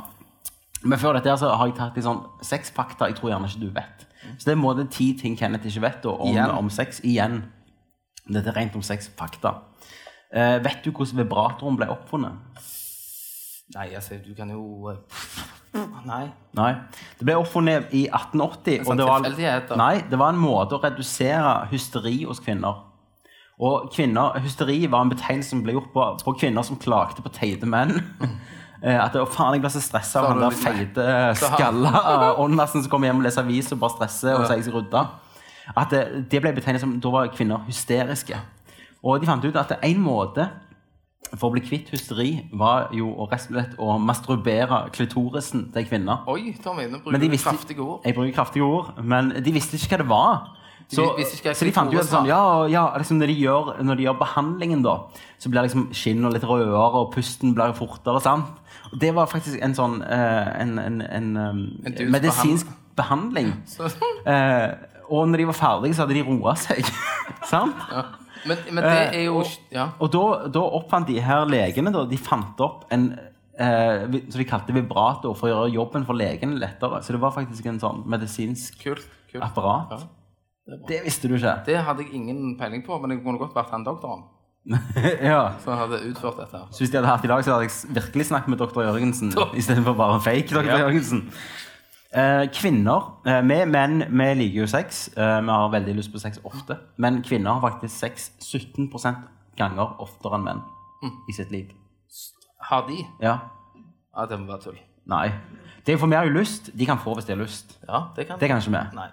Men 0.83 0.99
før 0.99 1.15
dette 1.17 1.31
her 1.31 1.39
så 1.41 1.55
har 1.55 1.71
jeg 1.71 1.77
tatt 1.79 1.97
litt 1.97 2.05
sånn 2.05 2.25
sexfakta 2.43 3.07
jeg 3.09 3.17
tror 3.21 3.31
gjerne 3.31 3.49
ikke 3.49 3.63
du 3.63 3.71
vet. 3.71 4.05
Så 4.35 4.51
det 4.51 4.57
er 4.57 4.61
måte 4.61 4.89
ti 4.91 5.13
ting 5.17 5.39
Kenneth 5.39 5.71
ikke 5.71 5.87
vet 5.87 6.03
da, 6.03 6.11
om, 6.19 6.35
Igjen. 6.35 6.51
om 6.59 6.71
sex. 6.75 7.01
Igjen. 7.07 7.45
Dette 8.27 8.51
er 8.51 8.59
rent 8.59 8.77
om 8.77 8.83
sexfakta. 8.83 9.55
Eh, 10.33 10.59
vet 10.65 10.85
du 10.85 10.91
hvordan 10.91 11.21
vibratoren 11.23 11.77
ble 11.77 11.89
oppfunnet? 11.93 12.63
Nei, 13.77 13.89
altså, 13.97 14.19
du 14.25 14.33
kan 14.37 14.51
jo 14.53 14.91
eh, 14.93 14.97
Nei. 16.09 16.25
Nei. 16.57 16.71
Det 17.19 17.27
ble 17.29 17.37
oppfunnet 17.41 17.93
i 17.97 18.07
1880. 18.09 18.79
En 18.81 18.89
sånn 18.89 19.01
det 19.01 19.09
var, 19.09 19.77
nei, 19.81 19.95
det 20.09 20.19
var 20.21 20.33
en 20.35 20.41
måte 20.41 20.77
å 20.77 20.83
redusere 20.83 21.53
hysteri 21.73 22.23
hos 22.29 22.41
kvinner. 22.45 22.89
Og 23.63 23.93
kvinner, 23.95 24.35
Hysteri 24.43 24.81
var 24.91 25.05
en 25.05 25.13
betegnelse 25.13 25.53
som 25.53 25.61
ble 25.63 25.77
gjort 25.77 25.93
på, 25.95 26.05
på 26.25 26.33
kvinner 26.41 26.65
som 26.67 26.79
klagde 26.81 27.23
på 27.25 27.33
teite 27.37 27.69
menn. 27.69 27.99
Eh, 28.83 28.97
At 28.99 29.15
det, 29.15 29.21
faen, 29.31 29.55
jeg 29.55 29.63
ble 29.63 29.69
så 29.71 29.79
stressa 29.79 30.19
av 30.19 30.33
han 30.33 30.41
der 30.43 30.55
feite, 30.59 31.03
skalla 31.39 32.01
åndasen 32.43 32.83
som 32.83 32.91
kommer 32.91 33.07
hjem 33.07 33.21
og 33.21 33.27
leser 33.29 33.45
avis 33.45 33.69
og 33.71 33.79
bare 33.79 33.95
stresser 33.95 34.35
og 34.35 34.49
sier 34.49 34.59
jeg 34.59 34.65
skal 34.67 34.75
rydde. 34.81 35.03
At 35.79 35.93
det, 35.95 36.01
det 36.33 36.41
ble 36.43 36.51
betegnet 36.57 36.83
som 36.83 36.97
da 36.99 37.13
var 37.15 37.31
kvinner 37.31 37.63
hysteriske. 37.69 38.41
Og 39.03 39.21
de 39.21 39.27
fant 39.27 39.45
ut 39.45 39.57
at 39.59 39.77
en 39.83 40.03
måte 40.03 40.47
for 41.33 41.49
å 41.49 41.55
bli 41.55 41.63
kvitt 41.65 41.91
hysteri 41.95 42.33
var 42.59 42.91
jo 42.95 43.13
rett 43.31 43.47
og 43.49 43.55
slett 43.55 43.77
å 43.81 43.95
masturbere 44.03 44.83
klitorisen 44.93 45.71
til 45.73 45.87
kvinner. 45.89 46.27
Oi, 46.29 46.53
Tommy, 46.63 46.89
nå 46.91 47.01
bruker 47.05 47.23
du 47.23 47.39
kraftige 47.41 47.85
ord. 47.85 48.03
Jeg 48.05 48.17
bruker 48.19 48.35
kraftige 48.37 48.67
ord, 48.67 48.99
men 49.01 49.33
de 49.41 49.55
visste 49.55 49.79
ikke 49.81 49.97
hva 49.97 50.03
det 50.03 50.11
var. 50.11 50.43
Så, 50.93 51.07
de, 51.17 51.25
så 51.57 51.65
de 51.65 51.73
fant 51.73 51.89
ut 51.89 52.03
at 52.03 52.11
sånn, 52.11 52.27
ja, 52.29 52.43
ja, 52.69 52.83
liksom 53.01 53.17
når, 53.17 53.31
de 53.33 53.37
gjør, 53.41 53.71
når 53.87 53.97
de 53.97 54.05
gjør 54.05 54.17
behandlingen, 54.21 54.83
da, 54.85 54.99
så 55.41 55.49
blir 55.49 55.65
liksom 55.65 55.87
skinnet 55.97 56.35
litt 56.35 56.45
rødere, 56.45 56.83
og 57.01 57.13
pusten 57.15 57.55
blir 57.57 57.73
fortere. 57.79 58.21
sant? 58.21 58.59
Og 58.93 58.99
det 59.01 59.15
var 59.17 59.31
faktisk 59.31 59.57
en 59.65 59.77
sånn 59.79 60.03
eh, 60.05 60.51
en, 60.61 60.77
en, 60.83 61.01
en, 61.07 61.31
um, 61.39 61.63
En 61.89 62.01
medisinsk 62.13 62.73
behandling. 62.99 63.55
Eh, 64.23 64.69
og 65.13 65.27
når 65.29 65.41
de 65.41 65.47
var 65.49 65.57
ferdige, 65.57 65.97
så 65.97 66.05
hadde 66.05 66.15
de 66.15 66.23
roa 66.23 66.53
seg. 66.57 66.87
sant? 67.51 67.81
Men, 68.49 68.59
men 68.73 68.85
det 68.85 68.97
er 69.19 69.27
jo 69.27 69.43
Ja. 69.73 69.91
Og 70.03 70.11
da, 70.15 70.23
da 70.53 70.63
oppfant 70.79 71.07
de 71.11 71.21
her 71.23 71.45
legene 71.49 71.93
da, 71.95 72.05
De 72.11 72.19
fant 72.19 72.59
opp 72.65 72.87
en 72.95 73.13
eh, 73.59 74.07
som 74.29 74.41
de 74.41 74.49
kalte 74.49 74.75
vibrator 74.75 75.37
for 75.39 75.49
å 75.49 75.53
gjøre 75.53 75.75
jobben 75.77 76.07
for 76.09 76.19
legene 76.19 76.59
lettere. 76.61 77.03
Så 77.05 77.15
det 77.15 77.23
var 77.23 77.35
faktisk 77.37 77.67
en 77.71 77.81
sånn 77.83 78.05
medisinsk 78.11 78.79
Kult. 78.83 79.07
kult. 79.31 79.43
apparat. 79.45 79.97
Ja, 80.67 80.79
det, 80.89 81.03
visste 81.05 81.29
du 81.29 81.37
ikke. 81.37 81.57
Det 81.67 81.81
hadde 81.87 82.05
jeg 82.05 82.15
ingen 82.15 82.55
peiling 82.59 82.85
på, 82.87 82.99
men 83.03 83.11
det 83.11 83.23
kunne 83.25 83.41
godt 83.41 83.55
vært 83.57 83.73
han 83.75 83.85
doktoren 83.87 84.29
ja. 85.33 85.57
som 85.65 85.75
hadde 85.75 85.99
utført 86.07 86.39
dette. 86.39 86.61
Så 86.71 86.85
hvis 86.85 86.93
de 86.93 87.01
hadde 87.01 87.11
hatt 87.11 87.25
i 87.27 87.31
dag, 87.33 87.43
så 87.43 87.57
hadde 87.57 87.67
jeg 87.67 87.97
virkelig 87.97 88.29
snakket 88.29 88.53
med 88.53 88.61
doktor 88.63 88.87
Jørgensen 88.87 89.33
istedenfor 89.59 89.97
bare 89.99 90.21
fake 90.23 90.53
doktor 90.55 90.71
Ja. 90.77 90.85
Jørgensen. 90.85 91.25
Eh, 92.13 92.43
kvinner 92.53 93.07
eh, 93.25 93.41
Vi 93.41 93.57
menn 93.73 94.03
vi 94.11 94.27
liker 94.37 94.59
jo 94.61 94.67
sex. 94.69 95.07
Eh, 95.17 95.39
vi 95.41 95.49
har 95.49 95.71
veldig 95.73 95.95
lyst 95.97 96.13
på 96.13 96.21
sex 96.21 96.41
ofte. 96.45 96.77
Men 97.01 97.23
kvinner 97.25 97.57
har 97.57 97.65
faktisk 97.71 97.95
sex 97.97 98.31
17% 98.45 99.23
ganger 99.57 99.97
oftere 100.03 100.37
enn 100.37 100.45
menn 100.45 100.61
i 101.29 101.33
sitt 101.33 101.51
liv. 101.51 101.73
Har 102.69 102.85
de? 102.89 103.01
Ja. 103.21 103.39
Ja, 104.13 104.27
det 104.29 104.39
må 104.41 104.47
være 104.53 104.61
tull. 104.67 104.79
Nei. 105.09 105.33
Det 105.87 105.97
for 105.99 106.07
vi 106.07 106.15
har 106.15 106.29
jo 106.29 106.37
lyst. 106.37 106.71
De 106.79 106.87
kan 106.87 107.01
få 107.01 107.15
hvis 107.17 107.27
de 107.27 107.35
har 107.35 107.41
lyst. 107.43 107.79
Ja, 107.89 108.05
det 108.17 108.27
kan 108.29 108.39
Det 108.39 108.49
kan 108.49 108.61
ikke 108.61 108.77
vi. 108.77 108.85
Nei. 108.97 109.09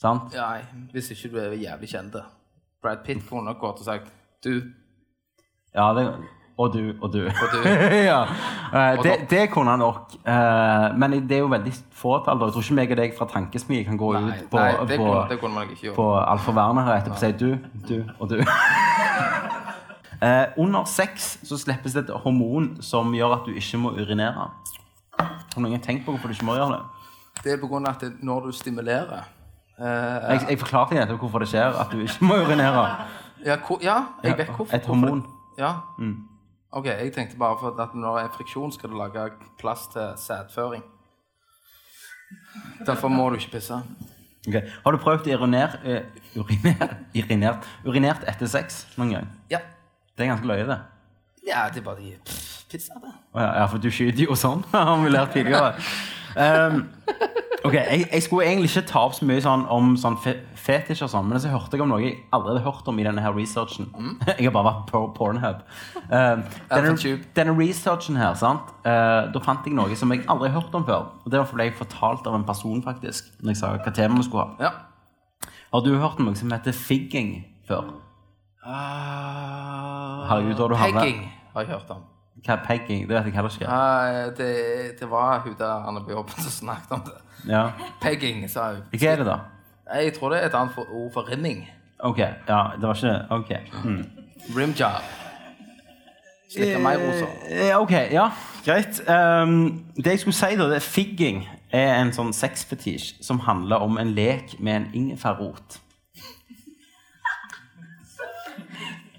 Sant? 0.00 0.36
Nei, 0.36 0.60
hvis 0.92 1.10
ikke 1.10 1.32
du 1.32 1.40
er 1.40 1.56
jævlig 1.56 1.88
kjent. 1.88 2.20
Brad 2.82 3.02
Pitt 3.04 3.24
kunne 3.28 3.50
nok 3.50 3.58
gått 3.60 3.80
og 3.82 3.84
sagt 3.84 4.12
Du, 4.44 4.62
Ja, 5.74 5.92
det, 5.94 6.04
og 6.60 6.72
du, 6.74 6.92
og 7.00 7.12
du. 7.12 7.20
og 7.24 7.52
du 7.52 7.68
ja. 8.10 8.20
uh, 8.74 9.02
det, 9.02 9.14
det 9.30 9.50
kunne 9.50 9.70
han 9.70 9.78
nok. 9.80 10.12
Uh, 10.26 10.98
men 11.00 11.16
det 11.28 11.38
er 11.38 11.38
jo 11.44 11.46
veldig 11.52 11.72
fåtall. 11.96 12.40
da. 12.40 12.44
Jeg 12.48 12.52
tror 12.52 12.66
ikke 12.66 12.76
meg 12.80 12.92
og 12.92 13.00
deg 13.00 13.16
fra 13.16 13.28
Tankesmie 13.32 13.84
kan 13.86 13.96
gå 14.00 14.12
Nei, 14.12 14.20
ut 14.28 14.50
på, 14.52 14.60
nei 14.60 14.72
det, 14.90 14.98
på, 15.00 15.06
kunne, 15.06 15.24
det 15.30 15.40
kunne 15.40 15.64
ikke 15.72 15.94
på 15.96 16.06
Alfa 16.20 16.54
Werner 16.58 16.88
her 16.88 17.00
etterpå 17.00 17.16
og 17.16 17.22
si 17.24 17.32
du, 17.40 17.56
du 17.88 17.96
og 18.18 18.30
du. 18.34 18.36
uh, 20.20 20.46
under 20.64 20.84
sex 20.84 21.32
så 21.48 21.58
slippes 21.64 21.96
det 21.96 22.04
et 22.08 22.14
hormon 22.26 22.74
som 22.84 23.14
gjør 23.16 23.38
at 23.40 23.48
du 23.48 23.56
ikke 23.56 23.80
må 23.80 23.94
urinere. 23.96 24.50
Har 25.20 25.60
noen 25.64 25.80
tenkt 25.80 26.04
på 26.04 26.12
hvorfor 26.12 26.28
du 26.28 26.36
ikke 26.36 26.48
må 26.50 26.60
gjøre 26.60 26.76
det? 26.76 26.82
Det 27.40 27.56
er 27.56 27.60
på 27.62 27.70
grunn 27.72 27.88
av 27.88 27.96
at 27.96 28.04
det, 28.04 28.12
når 28.26 28.50
du 28.50 28.52
stimulerer 28.52 29.22
Jeg, 29.80 30.40
jeg 30.50 30.58
forklarte 30.60 30.98
deg 30.98 31.16
hvorfor 31.16 31.40
det 31.40 31.48
skjer, 31.48 31.72
at 31.72 31.88
du 31.92 32.02
ikke 32.04 32.24
må 32.28 32.42
urinere. 32.44 32.84
ja, 33.46 33.56
hvor, 33.64 33.78
ja, 33.80 34.02
jeg 34.24 34.36
vet 34.38 34.50
hvorfor. 34.52 34.76
Et 34.76 34.86
hormon. 34.86 35.22
Ja. 35.58 35.72
Ok, 36.72 36.86
jeg 36.86 37.12
tenkte 37.12 37.38
bare 37.38 37.58
for 37.58 37.80
at 37.82 37.94
når 37.98 38.16
det 38.16 38.24
er 38.24 38.34
friksjon, 38.36 38.72
skal 38.72 38.92
du 38.92 38.96
lage 38.98 39.30
plass 39.58 39.88
til 39.90 40.12
sædføring. 40.16 40.84
Derfor 42.86 43.08
må 43.10 43.28
du 43.30 43.40
ikke 43.40 43.56
pisse. 43.56 43.80
Ok. 44.46 44.54
Har 44.84 44.94
du 44.94 44.98
prøvd 45.02 45.26
å 45.26 45.40
urinere, 45.40 45.80
eh, 45.84 46.22
urinere, 46.38 46.88
urinert, 47.16 47.66
urinert 47.84 48.22
etter 48.30 48.46
sex 48.46 48.84
noen 48.96 49.16
gang? 49.16 49.26
Ja. 49.50 49.58
Det 50.16 50.24
er 50.24 50.30
ganske 50.30 50.46
løye, 50.46 50.68
det. 50.68 50.78
Ja, 51.48 51.66
det 51.74 51.82
er 51.82 51.84
bare 51.88 51.96
de 51.96 52.14
pisser, 52.70 52.94
det. 53.02 53.12
Oh, 53.34 53.42
ja, 53.42 53.50
ja, 53.58 53.66
for 53.66 53.82
du 53.82 53.90
skyter 53.90 54.24
jo 54.28 54.38
sånn. 54.38 54.62
har 54.72 54.96
vi 55.02 55.10
lært 55.10 55.34
tidligere. 55.34 55.74
Um, 56.36 56.84
ok, 57.64 57.74
jeg, 57.74 58.04
jeg 58.12 58.22
skulle 58.22 58.46
egentlig 58.46 58.70
ikke 58.70 58.86
ta 58.88 59.02
opp 59.08 59.14
så 59.16 59.26
mye 59.28 59.42
sånn 59.42 59.64
om 59.72 59.94
sånn 60.00 60.18
fe 60.22 60.36
fetisj 60.60 61.06
og 61.06 61.10
sånn, 61.10 61.30
men 61.30 61.40
så 61.40 61.50
hørte 61.50 61.78
jeg 61.78 61.82
om 61.82 61.88
noe 61.90 62.02
jeg 62.02 62.18
aldri 62.36 62.52
hadde 62.52 62.64
hørt 62.66 62.88
om 62.92 62.98
i 63.00 63.06
denne 63.06 63.22
her 63.24 63.32
researchen. 63.34 63.88
Jeg 64.28 64.44
har 64.44 64.52
bare 64.54 64.68
vært 64.68 64.90
på 64.90 65.00
Pornhub. 65.16 65.62
Um, 66.10 66.42
denne, 66.68 66.92
denne 67.38 67.54
researchen 67.56 68.18
her, 68.20 68.36
sant? 68.38 68.68
Uh, 68.84 69.30
da 69.32 69.42
fant 69.42 69.64
jeg 69.66 69.74
noe 69.74 69.96
som 69.96 70.12
jeg 70.12 70.26
aldri 70.30 70.50
har 70.50 70.60
hørt 70.60 70.76
om 70.76 70.84
før. 70.86 71.08
Og 71.24 71.32
det 71.32 71.40
fordi 71.48 71.70
jeg 71.70 71.78
fortalt 71.78 72.28
av 72.28 72.36
en 72.36 72.44
person, 72.46 72.84
faktisk, 72.84 73.32
når 73.40 73.54
jeg 73.54 73.60
sa 73.62 73.72
hva 73.78 73.94
tema 73.96 74.20
vi 74.20 74.28
skulle 74.28 74.44
ha. 74.44 74.68
Ja. 74.68 75.50
Har 75.72 75.84
du 75.86 75.90
hørt 75.96 76.20
om 76.20 76.28
noe 76.28 76.38
som 76.38 76.52
heter 76.52 76.76
figging 76.76 77.34
før? 77.68 77.88
Herregud, 80.30 80.56
da 80.58 80.62
har 80.62 80.68
du 80.68 80.78
Pegging 80.84 81.22
har 81.54 81.64
jeg 81.64 81.72
hørt 81.72 81.90
om. 81.94 82.02
Hva 82.46 82.56
er 82.56 82.64
pegging? 82.66 83.08
Det 83.08 83.16
vet 83.16 83.28
jeg 83.28 83.34
heller 83.36 83.56
ikke. 83.56 83.68
Uh, 83.68 84.36
det, 84.38 85.00
det 85.00 85.10
var 85.10 85.40
hun 85.44 85.56
der 85.58 85.88
Anne 85.88 86.04
på 86.04 86.14
jobben 86.14 86.36
som 86.36 86.50
snakket 86.50 86.96
om 86.96 87.02
det. 87.06 87.18
Ja. 87.48 87.66
Pegging, 88.02 88.44
sa 88.50 88.72
hun. 88.74 88.82
Hva 88.92 89.12
er 89.12 89.22
det, 89.22 89.26
da? 89.26 89.38
Jeg 90.00 90.14
tror 90.16 90.32
det 90.32 90.42
er 90.42 90.46
et 90.46 90.54
annet 90.54 90.74
for, 90.74 90.86
ord 90.90 91.12
for 91.12 91.30
rimming. 91.30 91.64
Ok, 91.98 92.18
ja, 92.18 92.60
det 92.80 92.88
var 92.88 92.94
ikke 92.94 93.26
Ok. 93.30 93.50
Mm. 93.84 94.04
Rimjob. 94.56 95.02
Slikke 96.50 96.78
meg 96.82 96.98
rosa. 96.98 97.26
Eh, 97.50 97.74
ok, 97.78 97.92
ja, 98.10 98.30
greit. 98.64 99.02
Um, 99.08 99.84
det 99.96 100.16
jeg 100.16 100.22
skulle 100.24 100.34
si, 100.34 100.56
da, 100.58 100.66
det 100.70 100.80
er 100.80 100.86
figging 100.86 101.44
er 101.70 101.92
en 102.00 102.10
sånn 102.14 102.32
sexfetisj 102.34 103.20
som 103.22 103.42
handler 103.46 103.84
om 103.84 103.98
en 104.02 104.14
lek 104.16 104.56
med 104.58 104.80
en 104.80 104.88
ingefærrot. 104.94 105.79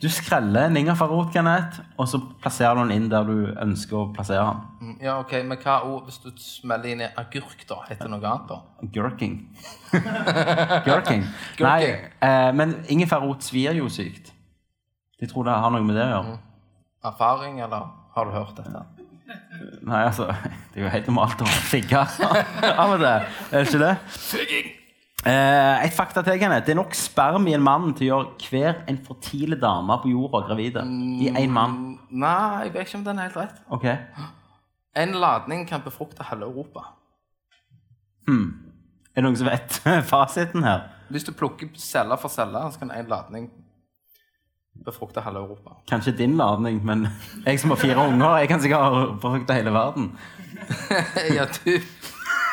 Du 0.01 0.07
skreller 0.09 0.65
en 0.65 0.77
ingefærrot, 0.79 1.29
Kenneth, 1.33 1.83
og 2.01 2.07
så 2.09 2.17
plasserer 2.41 2.73
du 2.73 2.81
den 2.81 2.93
inn 2.95 3.09
der 3.11 3.27
du 3.27 3.51
ønsker 3.61 3.99
å 3.99 4.07
plassere 4.15 4.47
den. 4.47 4.95
Ja, 5.03 5.19
ok, 5.21 5.35
Men 5.45 5.59
hva 5.61 5.75
ord 5.85 6.07
hvis 6.07 6.17
du 6.23 6.31
smeller 6.41 6.89
inn 6.95 7.03
i 7.05 7.09
agurk, 7.21 7.61
da? 7.69 7.83
Heter 7.85 8.09
det 8.09 8.13
noe 8.15 8.31
annet, 8.31 8.49
da? 8.49 8.87
Gurking. 8.95 9.35
Gurking. 10.87 11.27
Nei, 11.61 11.91
eh, 12.17 12.49
men 12.57 12.79
ingefærrot 12.89 13.45
svir 13.45 13.77
jo 13.77 13.91
sykt. 13.93 14.33
De 15.21 15.29
tror 15.29 15.45
det 15.45 15.59
har 15.61 15.69
noe 15.69 15.85
med 15.85 15.99
det 15.99 16.07
å 16.07 16.11
gjøre. 16.15 16.35
Erfaring, 17.11 17.61
eller 17.61 17.93
har 18.15 18.25
du 18.25 18.33
hørt 18.33 18.57
dette? 18.57 18.85
Nei, 19.85 20.01
altså, 20.01 20.31
det 20.73 20.81
er 20.81 20.87
jo 20.87 20.93
helt 20.97 21.13
normalt 21.13 21.45
å 21.45 21.53
figge 21.69 22.01
av 22.81 22.97
og 22.97 22.97
til. 22.97 23.07
Er 23.07 23.57
det 23.59 23.67
ikke 23.69 23.85
det? 23.85 23.95
Eh, 25.21 25.85
et 25.85 25.93
fakta 25.93 26.23
til, 26.25 26.39
Kenneth. 26.41 26.65
Det 26.65 26.73
er 26.73 26.79
nok 26.79 26.95
sperm 26.97 27.45
i 27.47 27.53
en 27.53 27.61
mann 27.61 27.91
til 27.93 28.09
å 28.09 28.15
gjøre 28.15 28.49
hver 28.49 28.79
en 28.89 28.97
fertile 29.05 29.57
dame 29.61 29.97
på 30.01 30.09
jorda 30.09 30.41
gravide. 30.47 30.85
I 31.21 31.29
én 31.29 31.53
mann. 31.53 31.99
Nei, 32.09 32.65
jeg 32.65 32.73
vet 32.73 32.89
ikke 32.89 33.01
om 33.01 33.05
den 33.05 33.21
er 33.21 33.29
helt 33.29 33.37
rett. 33.43 33.61
Ok. 33.69 33.85
En 34.97 35.13
ladning 35.21 35.67
kan 35.69 35.85
befrukte 35.85 36.25
halve 36.25 36.49
Europa. 36.49 36.87
Hmm. 38.27 38.49
Er 39.11 39.21
det 39.21 39.27
noen 39.27 39.37
som 39.37 39.49
vet 39.51 39.77
fasiten 40.11 40.65
her? 40.65 40.89
Hvis 41.11 41.27
du 41.27 41.33
plukker 41.37 41.69
celle 41.77 42.17
for 42.17 42.31
celle, 42.31 42.65
så 42.71 42.81
kan 42.81 42.93
en 42.95 43.11
ladning 43.11 43.49
befrukte 44.85 45.21
halve 45.21 45.43
Europa. 45.45 45.77
Kanskje 45.91 46.15
din 46.17 46.37
ladning, 46.39 46.81
men 46.85 47.07
jeg 47.45 47.59
som 47.61 47.75
har 47.75 47.77
fire 47.77 48.07
unger, 48.07 48.37
jeg 48.41 48.49
kan 48.49 48.61
sikkert 48.63 49.19
befrukte 49.21 49.53
hele 49.53 49.73
verden. 49.75 50.15
ja, 51.37 51.45
du, 51.45 51.77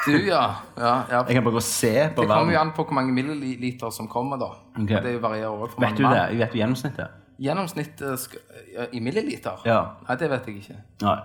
du 0.08 0.18
ja. 0.26 0.40
ja, 0.76 0.92
ja. 1.10 1.20
Jeg 1.28 1.34
kan 1.38 1.44
bare 1.44 1.54
gå 1.56 1.62
og 1.62 1.66
se 1.68 1.92
på 2.16 2.22
Det 2.24 2.28
kommer 2.28 2.52
jo 2.52 2.58
verden. 2.58 2.60
an 2.68 2.72
på 2.76 2.84
hvor 2.88 2.96
mange 2.98 3.12
milliliter 3.12 3.90
som 3.94 4.08
kommer, 4.08 4.36
da. 4.40 4.50
Ok. 4.82 4.88
Det 5.04 5.14
varierer 5.22 5.48
også 5.54 5.74
for 5.74 5.80
Vet 5.80 5.88
mange 5.90 5.96
du 5.96 6.02
det? 6.02 6.10
mann. 6.10 6.38
Vet 6.42 6.52
du 6.52 6.58
gjennomsnittet? 6.58 7.08
Gjennomsnittet 7.38 8.18
sk- 8.18 8.40
ja, 8.74 8.86
i 8.92 9.00
milliliter? 9.00 9.60
Ja. 9.64 9.80
Nei, 10.08 10.16
det 10.18 10.30
vet 10.30 10.46
jeg 10.50 10.56
ikke. 10.62 10.78
Nei. 11.02 11.16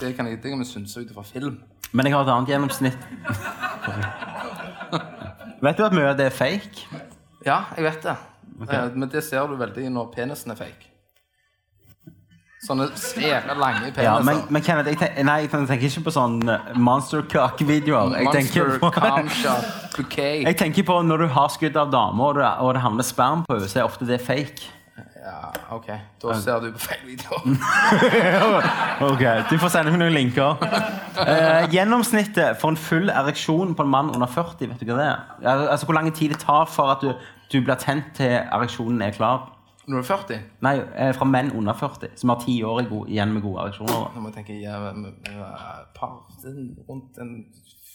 Det 0.00 0.16
kan, 0.16 0.26
jeg, 0.26 0.42
det 0.42 0.50
kan 0.50 0.58
vi 0.58 0.64
synse 0.68 1.00
ut 1.00 1.12
fra 1.14 1.22
film. 1.24 1.60
Men 1.92 2.06
jeg 2.06 2.14
har 2.16 2.24
et 2.26 2.32
annet 2.34 2.48
gjennomsnitt. 2.50 2.98
Vet 5.62 5.76
du 5.78 5.84
at 5.86 5.94
mye 5.96 6.10
av 6.10 6.16
det 6.18 6.26
er 6.30 6.34
fake? 6.34 6.84
Ja, 7.46 7.60
jeg 7.76 7.84
vet 7.86 8.02
det. 8.04 8.16
Eh, 8.68 8.90
Men 8.94 9.08
det 9.12 9.22
ser 9.24 9.46
du 9.48 9.56
veldig 9.60 9.88
når 9.92 10.10
penisen 10.14 10.50
er 10.52 10.58
fake. 10.58 10.90
Sånne 12.66 12.88
svære, 12.98 13.54
lange 13.60 13.92
peniser. 13.92 14.02
Ja, 14.02 14.14
men, 14.26 14.40
men 14.50 14.62
Kenneth, 14.66 14.88
jeg, 14.90 14.98
tenker, 14.98 15.24
nei, 15.28 15.36
jeg 15.44 15.50
tenker 15.54 15.86
ikke 15.86 16.04
på 16.08 16.14
sånne 16.16 16.56
monstercock-videoer. 16.74 18.16
Jeg, 18.18 18.32
tenker 18.34 18.72
Monster, 18.72 18.80
på- 18.82 19.96
bouquet. 19.96 20.42
jeg 20.48 20.56
tenker 20.58 20.82
på 20.88 20.96
når 21.06 21.16
du 21.24 21.26
har 21.36 21.48
skudd 21.54 21.76
av 21.78 21.92
damer, 21.94 22.24
og 22.32 22.40
det, 22.40 22.48
og 22.66 22.74
det 22.74 22.82
havner 22.82 23.06
sperm 23.06 23.44
på 23.46 23.54
henne, 23.56 23.68
så 23.70 23.80
er 23.82 23.86
ofte 23.88 24.08
det 24.08 24.20
fake. 24.24 24.72
Ja, 25.26 25.50
ok. 25.74 25.86
Da 26.22 26.34
ser 26.38 26.60
du 26.62 26.68
på 26.72 26.78
feil 26.78 27.00
video. 27.08 27.38
Ok, 29.06 29.22
Du 29.50 29.56
får 29.60 29.72
sende 29.74 29.90
meg 29.92 30.00
noen 30.04 30.14
linker. 30.16 30.56
Eh, 31.16 31.64
gjennomsnittet 31.72 32.58
for 32.60 32.68
en 32.74 32.76
full 32.76 33.08
ereksjon 33.08 33.70
på 33.74 33.84
en 33.86 33.88
mann 33.88 34.10
under 34.12 34.28
40, 34.28 34.66
vet 34.68 34.82
du 34.82 34.90
hva 34.90 34.98
det 34.98 35.06
er? 35.08 35.22
Al- 35.48 35.62
Altså 35.72 35.86
Hvor 35.88 35.96
lang 35.96 36.10
tid 36.12 36.34
det 36.34 36.42
tar 36.42 36.66
for 36.68 36.92
at 36.92 37.00
du, 37.00 37.14
du 37.54 37.56
blir 37.64 37.78
tent 37.80 38.10
til 38.18 38.34
ereksjonen 38.36 39.00
er 39.06 39.14
klar? 39.16 39.46
Når 39.86 39.96
du 39.96 40.02
er 40.02 40.06
40? 40.16 40.38
Nei, 40.66 40.74
eh, 40.98 41.12
fra 41.14 41.26
menn 41.30 41.52
under 41.54 41.74
40, 41.78 42.16
som 42.18 42.32
har 42.32 42.40
ti 42.42 42.58
år 42.66 42.80
igjen 43.06 43.32
med 43.32 43.42
gode 43.42 43.62
ereksjoner. 43.62 44.08
Nå 44.14 44.22
må 44.22 44.32
jeg 44.32 44.40
tenke 44.40 44.56
ja, 44.58 44.80
par 45.94 46.16
rundt 46.88 47.20
en 47.22 47.34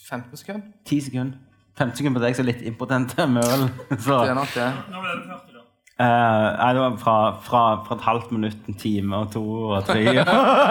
15 0.09 0.37
sekunder. 0.37 0.61
10 0.87 1.01
sekunder. 1.09 1.39
15 1.77 1.97
sekunder 1.97 2.19
på 2.19 2.23
deg 2.25 2.35
som 2.37 2.45
er 2.45 2.51
litt 2.51 2.63
impotent 2.67 3.15
med 3.31 3.43
øl. 3.43 3.67
Så, 4.05 4.21
Det 4.23 4.31
er 4.31 4.39
nok 4.39 4.55
det. 4.55 4.69
Uh, 6.01 6.07
nei, 6.57 6.69
det 6.73 6.81
var 6.81 6.95
fra, 6.97 7.15
fra, 7.45 7.61
fra 7.85 7.95
et 7.95 8.05
halvt 8.07 8.31
minutt, 8.33 8.61
en 8.67 8.77
time 8.79 9.17
og 9.19 9.33
to 9.35 9.43
og 9.75 9.83
tre. 9.85 10.01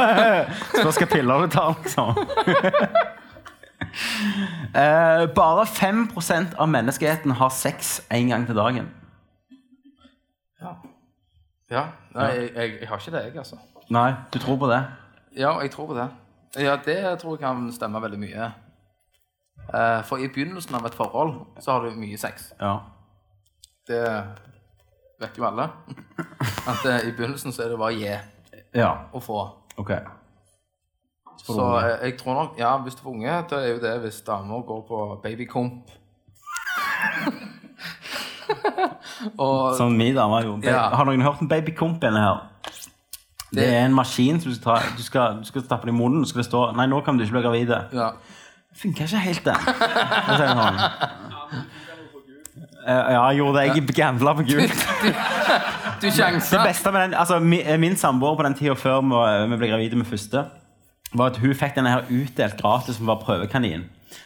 Spørs 0.73 0.97
hvilke 0.97 1.07
piller 1.13 1.45
du 1.45 1.53
tar, 1.53 1.77
liksom. 1.85 2.17
Uh, 4.75 5.29
bare 5.37 5.67
5% 5.69 6.57
av 6.59 6.73
menneskeheten 6.73 7.37
har 7.39 7.53
sex 7.55 8.01
én 8.11 8.33
gang 8.33 8.49
til 8.49 8.59
dagen. 8.59 8.91
Ja, 11.71 11.85
nei, 12.15 12.29
jeg, 12.35 12.49
jeg, 12.55 12.73
jeg 12.81 12.89
har 12.89 12.99
ikke 12.99 13.13
det, 13.15 13.23
jeg, 13.29 13.37
altså. 13.39 13.57
Nei, 13.95 14.09
du 14.33 14.39
tror 14.43 14.57
på 14.59 14.67
det? 14.71 14.81
Ja, 15.39 15.53
jeg 15.63 15.71
tror 15.71 15.87
på 15.87 15.95
det. 15.95 16.09
Ja, 16.59 16.77
det 16.85 16.97
tror 17.21 17.37
jeg 17.37 17.45
kan 17.45 17.69
stemme 17.73 18.01
veldig 18.03 18.19
mye. 18.19 18.49
Eh, 19.71 20.01
for 20.09 20.19
i 20.19 20.27
begynnelsen 20.29 20.75
av 20.75 20.87
et 20.89 20.97
forhold 20.99 21.37
så 21.63 21.77
har 21.77 21.85
du 21.87 21.95
mye 22.01 22.19
sex. 22.19 22.49
Ja. 22.61 22.73
Det 23.87 24.03
vet 25.21 25.39
jo 25.39 25.47
alle. 25.47 25.69
At 26.67 26.83
eh, 26.91 27.07
i 27.09 27.13
begynnelsen 27.15 27.55
så 27.55 27.63
er 27.67 27.71
det 27.75 27.79
bare 27.79 27.95
å 27.95 28.01
gi 28.01 28.17
Ja, 28.81 28.91
og 29.13 29.23
få. 29.23 29.39
ok. 29.79 29.93
Så 31.41 31.55
eh, 31.79 31.95
jeg 32.09 32.19
tror 32.19 32.35
nok, 32.37 32.59
ja, 32.59 32.75
hvis 32.83 32.99
du 32.99 33.05
får 33.07 33.15
unge, 33.15 33.39
da 33.51 33.63
er 33.63 33.71
jo 33.77 33.81
det 33.87 33.95
hvis 34.03 34.21
damer 34.27 34.67
går 34.67 34.83
på 34.91 34.99
babykomp. 35.23 35.95
Og 39.39 39.77
Som 39.77 39.93
min 39.99 40.15
dame 40.17 40.43
jo. 40.45 40.59
Ja. 40.65 40.89
Har 40.95 41.05
noen 41.09 41.23
hørt 41.25 41.41
om 41.43 41.49
babykomp 41.51 42.05
inne 42.09 42.23
her? 42.25 42.47
Det 43.51 43.65
er 43.67 43.85
en 43.89 43.95
maskin 43.97 44.39
som 44.41 44.53
du 44.53 44.57
skal, 44.57 44.77
ta, 44.79 44.93
du 44.97 45.03
skal, 45.03 45.41
du 45.41 45.47
skal 45.49 45.65
stappe 45.67 45.89
den 45.89 45.95
i 45.97 45.99
munnen, 45.99 46.23
så 46.25 46.31
skal 46.31 46.45
det 46.45 46.49
stå 46.51 46.61
Nei, 46.79 46.87
nå 46.87 47.01
kan 47.03 47.19
du 47.19 47.25
ikke 47.25 47.39
bli 47.41 47.47
gravid. 47.49 47.75
ja. 47.93 48.11
Funka 48.81 49.03
ikke 49.03 49.19
helt, 49.19 49.45
det 49.45 49.57
sånn. 50.39 50.77
Eh, 52.87 53.13
ja, 53.13 53.25
jeg 53.29 53.41
gjorde 53.41 53.59
det. 53.59 53.65
Jeg 53.77 53.95
gambla 53.99 54.33
på 54.39 54.45
gult. 54.47 54.85
Du 56.01 56.07
Det 56.07 56.13
sjanser. 56.17 56.63
beste 56.65 56.93
med 56.95 57.03
den, 57.03 57.15
altså, 57.19 57.39
min, 57.43 57.67
min 57.83 57.97
samboer 57.97 58.37
på 58.39 58.47
den 58.47 58.55
tida 58.57 58.77
før 58.79 59.03
vi 59.51 59.57
ble 59.61 59.69
gravide 59.69 59.99
med 60.01 60.07
første 60.09 60.45
var 61.15 61.27
at 61.33 61.37
hun 61.43 61.55
fikk 61.55 61.75
denne 61.75 61.91
her 61.91 62.05
utdelt 62.11 62.57
gratis 62.61 62.97
som 63.01 63.07
var 63.11 63.17
prøvekanin. 63.25 63.85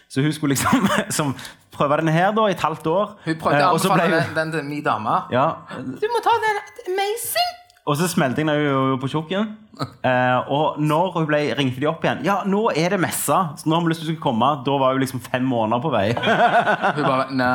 Så 0.09 0.23
hun 0.23 0.33
skulle 0.33 0.55
liksom 0.55 0.89
som, 1.19 1.35
prøve 1.75 1.97
denne 2.01 2.13
her 2.15 2.31
da 2.37 2.47
i 2.47 2.55
et 2.55 2.61
halvt 2.63 2.87
år. 2.87 3.17
Hun 3.25 3.35
prøvde 3.41 3.59
Eh, 3.61 3.67
å 3.67 3.75
anbefale 3.75 4.11
den, 4.11 4.23
hun- 4.29 4.35
den 4.39 4.53
til 4.53 4.65
min 4.65 4.85
dame. 4.85 5.17
Ja, 5.33 5.47
Du 5.79 6.09
må 6.13 6.21
ta 6.25 6.37
den. 6.45 6.63
Amazing! 6.95 7.61
og 7.87 7.99
så 8.01 8.07
smelte 8.09 8.41
jeg 8.41 8.47
henne 8.49 8.97
på 9.01 9.09
tjukken. 9.13 9.51
Eh, 10.07 10.51
og 10.55 10.77
når 10.79 11.09
hun 11.17 11.25
ble, 11.27 11.39
ringte 11.59 11.81
de 11.83 11.89
opp 11.91 12.05
igjen 12.07 12.21
Ja, 12.23 12.37
nå 12.47 12.69
er 12.79 12.91
det 12.95 13.01
messa. 13.03 13.41
så 13.59 13.67
nå 13.67 13.75
har 13.75 13.83
vi 13.83 13.91
lyst 13.91 14.05
til 14.05 14.15
å 14.15 14.21
komme. 14.23 14.47
Da 14.65 14.77
var 14.79 14.93
hun 14.95 15.01
liksom 15.03 15.19
fem 15.21 15.43
måneder 15.43 15.83
på 15.83 15.91
vei. 15.91 16.13
Hun 16.15 17.03
bare 17.03 17.27
No. 17.41 17.51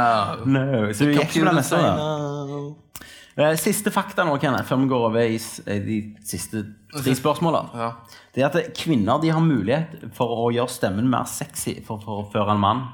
no. 0.45 0.91
Så 0.91 1.05
hun 1.07 1.13
gikk 1.15 1.31
på 1.37 1.45
den 1.47 1.55
messa. 1.55 1.79
no. 1.95 2.75
Eh, 3.39 3.55
Siste 3.55 3.87
fakta 3.95 4.25
nå, 4.27 4.35
Kenneth, 4.41 4.67
før 4.67 4.81
vi 4.83 4.89
går 4.91 5.05
over 5.07 5.21
i 5.23 5.37
i 5.39 5.79
de 5.85 5.97
siste 6.27 6.65
tre 6.91 7.15
spørsmålene. 7.15 7.71
Ja. 7.79 7.89
Det 8.39 8.45
er 8.45 8.53
at 8.55 8.77
kvinner 8.77 9.19
de 9.19 9.33
har 9.35 9.41
mulighet 9.43 10.05
for 10.15 10.31
å 10.31 10.43
gjøre 10.55 10.71
stemmen 10.71 11.09
mer 11.11 11.25
sexy 11.27 11.73
for, 11.83 11.99
å 12.07 12.21
føre 12.31 12.53
en 12.55 12.61
mann. 12.63 12.85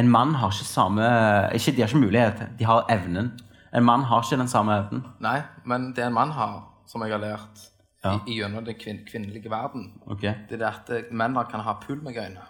En 0.00 0.08
mann 0.08 0.32
har 0.40 0.54
ikke 0.54 0.64
samme 0.64 1.08
ikke, 1.52 1.74
De 1.76 1.82
har 1.82 1.90
ikke 1.92 2.00
mulighet, 2.00 2.40
de 2.56 2.64
har 2.64 2.86
evnen. 2.88 3.28
En 3.76 3.84
mann 3.84 4.06
har 4.08 4.24
ikke 4.24 4.38
den 4.40 4.48
samme 4.48 4.78
evnen. 4.80 5.02
Nei, 5.20 5.42
men 5.68 5.90
det 5.92 6.06
en 6.06 6.16
mann 6.16 6.32
har, 6.32 6.62
som 6.88 7.04
jeg 7.04 7.12
har 7.12 7.20
lært 7.20 7.66
Ja. 8.04 8.18
i, 8.26 8.38
gjennom 8.40 8.64
den 8.64 8.74
kvin 8.80 9.04
kvinnelige 9.04 9.50
verden, 9.50 9.92
okay. 10.06 10.34
det 10.48 10.60
er 10.60 10.66
at 10.70 10.90
eh, 10.92 11.06
menn 11.10 11.36
kan 11.50 11.60
ha 11.64 11.76
pulmegøyne. 11.80 12.42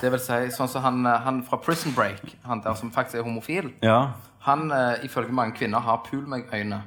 Det 0.00 0.10
vil 0.10 0.18
si, 0.18 0.38
sånn 0.50 0.68
som 0.68 0.82
han, 0.82 1.06
eh, 1.06 1.20
han 1.22 1.42
fra 1.46 1.58
Prison 1.62 1.94
Break, 1.94 2.36
han 2.42 2.62
der 2.62 2.74
som 2.74 2.90
faktisk 2.90 3.18
er 3.18 3.26
homofil, 3.26 3.72
Ja. 3.82 4.12
han 4.46 4.70
eh, 4.70 5.04
ifølge 5.06 5.32
mange 5.32 5.54
kvinner 5.54 5.78
har 5.78 6.02
pulmegøyne. 6.10 6.82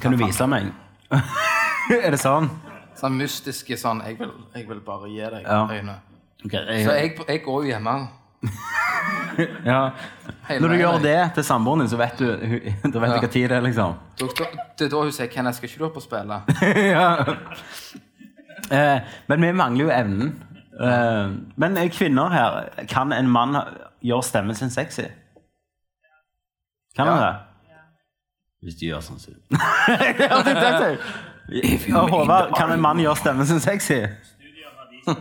Kan 0.00 0.12
du 0.12 0.24
vise 0.24 0.46
meg? 0.46 0.72
er 2.06 2.10
det 2.14 2.20
sånn? 2.20 2.48
Sånn 2.98 3.14
mystiske 3.18 3.76
sånn 3.80 4.02
Jeg 4.06 4.18
vil, 4.18 4.30
jeg 4.54 4.66
vil 4.68 4.80
bare 4.84 5.08
gi 5.10 5.20
deg 5.34 5.42
Ja. 5.46 5.62
øyne. 5.70 5.94
Ok, 6.44 6.52
Så 6.52 6.92
jeg, 6.98 7.14
jeg 7.28 7.42
går 7.44 7.62
jo 7.64 7.68
hjemme. 7.70 7.94
ja. 9.64 9.90
hele 10.48 10.60
Når 10.60 10.68
du 10.68 10.74
veien, 10.74 10.80
gjør 10.82 10.92
jeg. 10.92 11.02
det 11.02 11.34
til 11.34 11.44
samboeren 11.46 11.80
din, 11.84 11.88
så 11.92 11.96
vet 12.00 12.18
du, 12.18 12.26
da 12.26 12.38
vet 12.82 12.92
du 12.92 12.98
hva 13.22 13.28
tid 13.30 13.48
det 13.48 13.56
er, 13.56 13.62
liksom. 13.62 13.94
Da- 14.18 14.26
da- 14.38 14.64
Det 14.78 14.86
er 14.86 14.90
da 14.90 15.02
hun 15.02 15.12
sier 15.12 15.28
'Kenneth, 15.30 15.56
skal 15.56 15.68
ikke 15.68 15.78
du 15.78 15.84
opp 15.86 15.96
og 15.96 16.02
spille?' 16.02 16.42
ja. 16.76 17.24
eh, 18.70 19.00
men 19.28 19.40
vi 19.42 19.52
mangler 19.52 19.84
jo 19.84 19.90
evnen. 19.90 20.32
Eh, 20.80 21.30
men 21.56 21.76
eh, 21.78 21.88
kvinner 21.90 22.28
her, 22.34 22.68
kan 22.88 23.12
en 23.12 23.28
mann 23.30 23.56
gjøre 24.02 24.22
stemmen 24.22 24.54
sin 24.58 24.70
sexy? 24.70 25.02
Kan 26.96 27.06
han 27.06 27.18
Ja. 27.20 27.26
det? 27.30 27.36
Hvis 28.62 28.74
de 28.78 28.86
gjør 28.86 29.00
sånn 29.02 29.18
som 29.18 29.34
ja, 29.50 30.42
det, 30.44 30.54
det, 30.54 30.72
det. 30.82 30.98
Ja, 31.52 32.06
Håvard, 32.08 32.54
kan 32.56 32.72
en 32.72 32.80
mann 32.80 33.00
gjøre 33.02 33.16
stemmen 33.20 33.46
sin 33.46 33.60
sexy? 33.60 34.00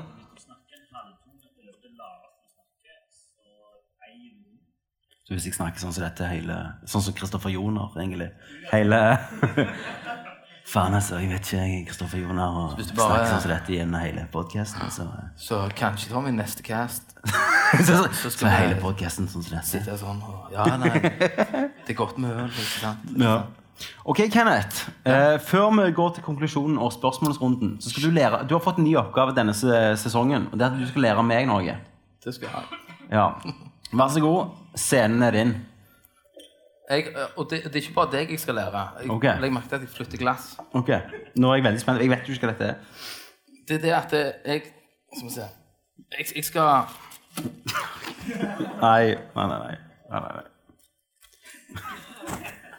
Så 5.32 5.38
hvis 5.38 5.46
jeg 5.48 5.56
snakker 5.56 5.80
sånn 5.80 5.94
som 5.96 6.04
dette 6.04 6.28
hele 6.28 6.56
Sånn 6.92 7.04
som 7.06 7.14
Kristoffer 7.16 7.54
Joner, 7.54 7.94
egentlig. 7.96 8.26
Hele 8.68 8.98
Faen, 10.72 10.94
altså. 10.96 11.18
Jeg 11.20 11.30
vet 11.32 11.48
ikke, 11.48 11.62
jeg, 11.68 11.86
Kristoffer 11.88 12.20
Joner, 12.20 12.58
og 12.62 12.74
hvis 12.78 12.90
du 12.92 12.96
bare- 12.98 13.22
snakker 13.22 13.30
sånn 13.32 13.42
som 13.46 13.52
dette 13.52 13.74
gjennom 13.76 14.04
hele 14.04 14.26
podkasten. 14.32 14.92
Så, 14.92 15.08
Så 15.40 15.62
kanskje 15.76 16.22
min 16.24 16.36
neste 16.40 16.64
cast. 16.64 17.16
så, 17.88 17.98
så, 18.12 18.30
skal 18.30 18.46
så 18.46 18.52
hele 18.52 18.78
podkasten 18.80 19.28
sånn 19.32 19.44
som 19.44 19.56
dette. 19.58 19.68
Sitte 19.72 19.98
sånn 20.00 20.20
og 20.24 20.52
Ja, 20.52 20.68
nei. 20.80 20.92
Det 21.00 21.92
er 21.92 22.00
godt 22.00 22.20
med 22.20 22.36
øl, 22.46 22.52
ikke 22.52 22.84
sant? 22.84 23.12
Ja. 23.20 23.36
Ok, 24.06 24.18
Kenneth. 24.34 24.90
Eh, 25.06 25.38
før 25.40 25.70
vi 25.86 25.92
går 25.98 26.14
til 26.16 26.24
konklusjonen 26.24 26.78
og 26.78 26.92
spørsmålsrunden, 26.94 27.78
så 27.82 27.90
skal 27.90 28.04
du 28.04 28.12
lære 28.16 28.44
Du 28.50 28.56
har 28.56 28.62
fått 28.64 28.78
en 28.78 28.84
ny 28.88 28.96
oppgave 29.00 29.36
denne 29.36 29.54
sesongen. 29.54 30.48
og 30.52 30.60
Det 30.60 30.66
er 30.68 30.72
at 30.74 30.80
du 30.80 30.88
skal 30.88 31.02
lære 31.02 31.24
meg 31.24 31.48
noe. 31.48 31.78
Det 32.26 32.34
skal 32.36 32.48
jeg 32.48 32.56
ha. 32.56 32.64
Ja. 33.12 33.28
Vær 33.94 34.08
så 34.14 34.20
god. 34.24 34.52
Scenen 34.76 35.22
er 35.24 35.32
din. 35.32 35.56
Jeg, 36.90 37.08
eh, 37.08 37.28
og 37.38 37.48
det, 37.50 37.64
det 37.64 37.76
er 37.76 37.82
ikke 37.86 37.94
bare 37.96 38.12
deg 38.12 38.30
jeg 38.30 38.40
skal 38.40 38.56
lære. 38.56 38.84
Jeg 39.02 39.12
Ok. 39.12 39.24
legger 39.24 39.52
merke 39.52 39.70
til 39.70 39.76
at 39.76 39.82
jeg 39.82 39.90
flytter 39.90 40.18
glass. 40.18 40.58
Ok, 40.74 40.90
Nå 41.36 41.52
er 41.52 41.56
jeg 41.56 41.64
veldig 41.64 41.82
spent. 41.82 42.02
Jeg 42.02 42.10
vet 42.10 42.28
jo 42.28 42.34
ikke 42.34 42.48
hva 42.48 42.54
dette 42.54 42.66
er. 42.66 42.76
Det 43.68 43.76
er 43.78 43.82
det 43.82 43.94
at 43.94 44.12
det, 44.12 44.34
jeg 44.46 44.62
Skal 45.18 45.28
vi 45.28 45.34
se 45.34 45.42
Jeg, 46.18 46.26
jeg 46.36 46.44
skal 46.46 46.86
nei. 48.82 49.16
nei. 49.36 49.46
nei, 50.12 50.20
nei, 50.20 50.20
nei. 50.20 50.42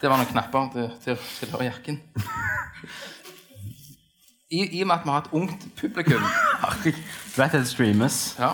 Det 0.02 0.10
var 0.10 0.18
noen 0.18 0.30
knapper 0.32 0.70
til, 0.74 0.86
til 1.04 1.12
å 1.14 1.18
tilhøre 1.38 1.66
jakken. 1.68 2.00
I, 4.50 4.64
I 4.78 4.80
og 4.82 4.88
med 4.90 4.96
at 4.96 5.04
vi 5.04 5.12
har 5.14 5.20
et 5.22 5.28
ungt 5.32 5.62
publikum 5.78 6.24
Du 6.84 7.38
vet 7.38 7.54
det 7.54 7.62
streames. 7.70 8.16
Ja. 8.38 8.50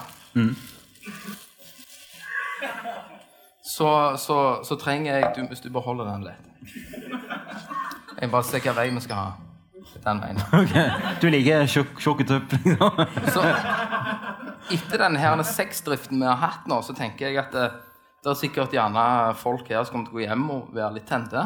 Så, 3.64 3.88
så, 4.20 4.36
så 4.68 4.76
trenger 4.76 5.16
jeg 5.16 5.32
du, 5.36 5.40
Hvis 5.48 5.64
du 5.64 5.70
beholder 5.72 6.04
holder 6.04 6.12
den 6.12 6.28
litt 6.28 7.08
Jeg 8.20 8.28
må 8.28 8.36
bare 8.36 8.44
se 8.44 8.58
hvilken 8.58 8.76
vei 8.76 8.88
vi 8.90 9.00
skal 9.00 9.16
ha. 9.16 9.28
Den 10.04 10.20
veien. 10.20 10.40
Okay. 10.60 10.88
Du 11.22 11.28
liker 11.32 11.66
tjukk 11.66 12.00
tjukk 12.02 12.24
tupp? 12.28 12.52
liksom. 12.52 13.02
Så 13.32 13.44
etter 14.74 15.00
denne 15.00 15.22
her 15.22 15.42
sexdriften 15.46 16.20
vi 16.20 16.26
har 16.26 16.40
hatt 16.42 16.66
nå, 16.68 16.82
så 16.82 16.94
tenker 16.98 17.30
jeg 17.30 17.38
at 17.40 17.54
det, 18.28 18.34
er 18.36 18.40
sikkert 18.42 18.74
gjerne 18.76 19.04
folk 19.40 19.68
her 19.72 19.84
som 19.84 19.94
kommer 19.96 20.08
til 20.08 20.14
å 20.14 20.18
gå 20.18 20.24
hjem 20.26 20.44
og 20.54 20.68
være 20.76 20.94
litt 20.98 21.08
tente. 21.08 21.44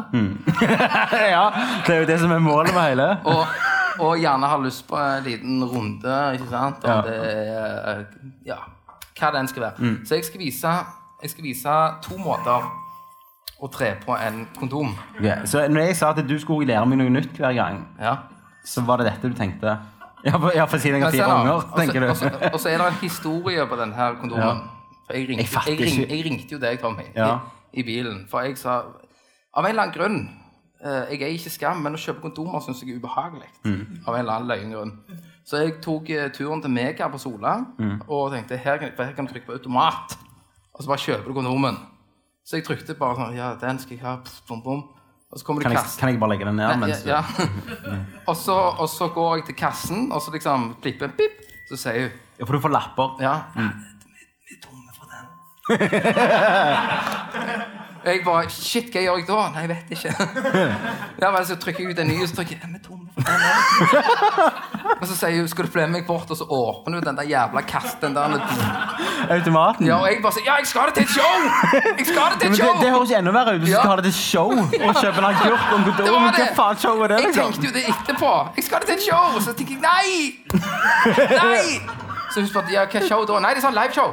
ja, 1.35 1.45
det 1.87 1.95
er 1.95 2.01
jo 2.03 2.09
det 2.09 2.19
som 2.21 2.33
er 2.35 2.43
målet 2.43 2.73
med 2.75 2.89
hele. 2.91 3.07
Og, 3.31 3.57
og 4.03 4.19
gjerne 4.21 4.49
har 4.51 4.61
lyst 4.63 4.85
på 4.89 4.99
en 4.99 5.23
liten 5.25 5.63
runde, 5.63 6.17
ikke 6.37 6.49
sant? 6.51 6.83
Om 6.83 6.91
Ja. 6.91 7.01
det 7.07 8.07
Ja, 8.45 8.59
hva 9.19 9.31
det 9.31 9.39
enn 9.43 9.47
skal 9.51 9.67
være. 9.69 9.91
Så 10.05 10.17
jeg 10.19 10.25
skal 10.27 10.41
vise 10.43 10.75
Jeg 11.23 11.31
skal 11.31 11.45
vise 11.45 11.73
to 12.03 12.17
måter 12.19 12.65
å 13.63 13.69
tre 13.71 13.93
på 14.03 14.11
en 14.19 14.41
kondom. 14.59 14.89
Okay. 15.15 15.45
Så 15.47 15.61
når 15.71 15.85
jeg 15.87 15.95
sa 15.95 16.09
at 16.11 16.19
du 16.27 16.35
skulle 16.41 16.67
lære 16.67 16.83
meg 16.89 16.99
noe 16.99 17.13
nytt 17.13 17.37
hver 17.39 17.53
gang, 17.55 17.85
Ja. 18.01 18.17
så 18.65 18.83
var 18.83 18.97
det 18.99 19.05
dette 19.07 19.29
du 19.31 19.37
tenkte? 19.37 19.77
Ja, 20.23 20.37
for, 20.39 20.51
ja, 20.55 20.65
for 20.65 20.79
siden 20.79 20.99
jeg 20.99 21.05
har 21.05 21.11
fire 21.11 21.35
unger, 21.35 21.63
tenker 21.75 21.99
du? 21.99 22.07
Og 22.09 22.59
så, 22.59 22.69
er 22.71 22.77
det 22.79 22.87
en 22.87 22.99
historie 23.01 23.65
på 23.67 23.75
denne 23.79 24.09
kondomen. 24.21 24.43
Ja. 24.43 24.82
For 25.07 25.13
jeg 25.17 25.27
ringte, 25.29 25.43
Jeg 25.67 25.79
jeg, 25.79 25.87
ring, 25.87 26.09
jeg 26.09 26.25
ringte 26.25 26.55
jo 26.55 26.59
deg, 26.59 26.79
Tommy, 26.81 27.03
Ja. 27.15 27.39
i, 27.73 27.79
i 27.79 27.83
bilen. 27.83 28.25
For 28.31 28.41
jeg 28.41 28.57
sa 28.57 28.77
Av 29.55 29.65
en 29.65 29.69
eller 29.69 29.83
annen 29.83 29.93
grunn 29.93 30.17
eh, 30.83 31.11
Jeg 31.13 31.21
er 31.21 31.33
ikke 31.35 31.51
skam, 31.53 31.81
men 31.83 31.93
å 31.93 31.99
kjøpe 32.01 32.21
kondomer 32.21 32.59
syns 32.65 32.81
jeg 32.83 32.95
er 32.95 32.99
ubehagelig. 33.03 33.49
Mm. 33.65 34.01
Av 34.07 34.15
en 34.15 34.19
eller 34.23 34.33
annen 34.33 34.47
løgn 34.49 34.71
grunn. 34.73 34.93
Så 35.45 35.59
jeg 35.59 35.81
tok 35.83 36.09
eh, 36.09 36.29
turen 36.31 36.61
til 36.63 36.71
Mega 36.71 37.09
på 37.11 37.19
Sola 37.19 37.57
Mm. 37.79 38.01
og 38.07 38.31
tenkte 38.31 38.57
her 38.57 38.77
kan, 38.79 38.91
her 38.97 39.13
kan 39.13 39.25
du 39.27 39.33
trykke 39.33 39.45
på 39.51 39.57
automat. 39.59 40.17
Og 40.73 40.81
så 40.83 40.87
bare 40.87 40.97
kjøper 41.03 41.27
du 41.27 41.33
kondomen. 41.33 41.77
Så 42.45 42.57
jeg 42.57 42.65
trykte 42.65 42.95
bare 42.99 43.15
sånn 43.15 43.35
Ja, 43.37 43.53
den 43.59 43.79
skal 43.79 43.97
jeg 43.97 44.05
ha. 44.05 44.17
Bom, 44.47 44.61
bom. 44.63 44.83
Og 45.33 45.39
så 45.39 45.45
kommer 45.45 45.61
det 45.63 45.71
Kan 45.71 45.77
jeg, 45.77 45.91
kan 45.99 46.09
jeg 46.09 46.19
bare 46.21 46.29
legge 46.35 46.45
den 46.45 46.55
ned? 46.55 46.79
Nei, 46.79 46.89
ja, 46.89 47.19
ja. 47.19 47.21
og, 48.29 48.35
så, 48.37 48.53
og 48.79 48.89
så 48.89 49.07
går 49.15 49.37
jeg 49.39 49.45
til 49.47 49.55
kassen, 49.55 50.11
og 50.13 50.21
så 50.21 50.31
liksom 50.31 50.75
plipper 50.81 51.09
pip. 51.17 51.39
Så 51.69 51.77
sier 51.79 52.07
hun 52.09 52.19
Ja, 52.39 52.45
for 52.45 52.53
du 52.57 52.59
får 52.65 52.73
lapper. 52.73 53.15
Ja. 53.21 53.33
Mm. 53.55 53.69
Jeg 58.03 58.19
bare 58.25 58.49
Shit, 58.51 58.89
hva 58.91 58.99
gjør 58.99 59.15
jeg 59.21 59.27
da? 59.29 59.37
Nei, 59.53 59.61
jeg 59.63 59.69
vet 59.71 59.87
ikke. 59.95 60.11
Ja, 61.23 61.29
vel, 61.31 61.45
Så 61.47 61.55
trykker 61.61 61.81
jeg 61.85 61.91
ut 61.95 61.99
en 62.03 62.09
ny, 62.11 62.17
og 62.19 62.27
så 62.27 62.35
trykker 62.41 62.55
jeg 62.57 62.63
er 62.63 62.67
den. 62.67 62.75
også». 62.83 62.91
Og 65.03 65.07
så 65.07 65.15
sier 65.15 65.35
hun 65.39 65.47
skal 65.51 65.65
du 65.67 65.71
bli 65.71 65.81
med 65.83 65.89
meg 65.97 66.05
bort, 66.07 66.29
og 66.31 66.37
så 66.37 66.43
åpner 66.47 66.93
hun 66.99 67.05
den 67.05 67.17
der 67.17 67.23
jævla 67.27 67.61
kasten 67.67 68.15
der. 68.15 68.23
Automaten? 69.31 69.87
Ja, 69.87 69.95
og 69.99 70.07
jeg 70.07 70.21
bare 70.23 70.31
sier 70.35 70.45
Ja, 70.47 70.53
jeg 70.59 70.67
skal 70.67 70.81
det 70.91 70.95
til 70.99 71.03
et 71.03 71.09
show! 71.15 71.33
Jeg 71.99 72.05
skal 72.07 72.23
det 72.31 72.37
til 72.39 72.47
et 72.47 72.51
det, 72.51 72.57
show! 72.59 72.73
det 72.83 72.89
høres 72.93 73.09
jo 73.11 73.15
enda 73.19 73.31
verre 73.35 73.51
ut 73.55 73.59
hvis 73.63 73.71
du 73.71 73.75
skal 73.79 73.89
ha 73.89 73.95
det 73.99 74.03
til 74.03 74.13
et 74.13 74.19
show 74.19 74.49
og 74.51 74.55
kjøpe 74.99 75.17
en 75.23 75.27
agurk 75.31 75.63
og 75.73 75.79
Det 75.79 75.85
kondom. 75.95 76.23
Hva 76.37 76.45
faen 76.59 76.77
show 76.83 76.95
er 77.03 77.07
det? 77.13 77.17
Jeg 77.19 77.25
liksom? 77.31 77.47
tenkte 77.51 77.65
jo 77.67 77.71
det 77.79 77.83
etterpå. 77.95 78.31
Jeg 78.59 78.63
skal 78.67 78.77
det 78.83 78.87
til 78.91 78.97
et 78.99 79.05
show! 79.09 79.23
Og 79.35 79.41
så 79.47 79.51
tenker 79.59 79.73
jeg 79.75 79.81
nei! 79.87 80.07
Nei! 81.39 81.67
Så 82.33 82.37
hun 82.41 82.47
spurte 82.51 82.69
ja, 82.73 82.81
hva 82.89 82.99
show 83.07 83.21
da? 83.29 83.33
Nei, 83.43 83.51
det 83.55 83.59
er 83.63 83.67
sånn 83.67 83.77
liveshow. 83.77 84.09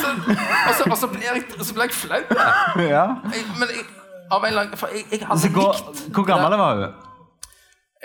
Så, 0.00 0.08
og, 0.68 0.74
så, 0.74 0.84
og 0.90 0.96
så 0.96 1.06
ble 1.12 1.20
jeg, 1.24 1.42
så 1.60 1.74
jeg 1.82 1.90
flau. 1.96 2.20
Ja. 2.82 3.04
Jeg- 3.32 3.48
Men 3.58 3.68
jeg, 3.76 3.84
av 4.32 4.44
en 4.48 4.54
lang, 4.54 4.78
For 4.78 4.86
jeg, 4.92 5.04
jeg 5.12 5.26
hadde 5.26 5.40
Så 5.40 5.48
hvor, 5.48 5.72
likt 5.72 6.12
hvor 6.14 6.24
gammel 6.24 6.58
var 6.58 6.74
hun? 6.74 6.84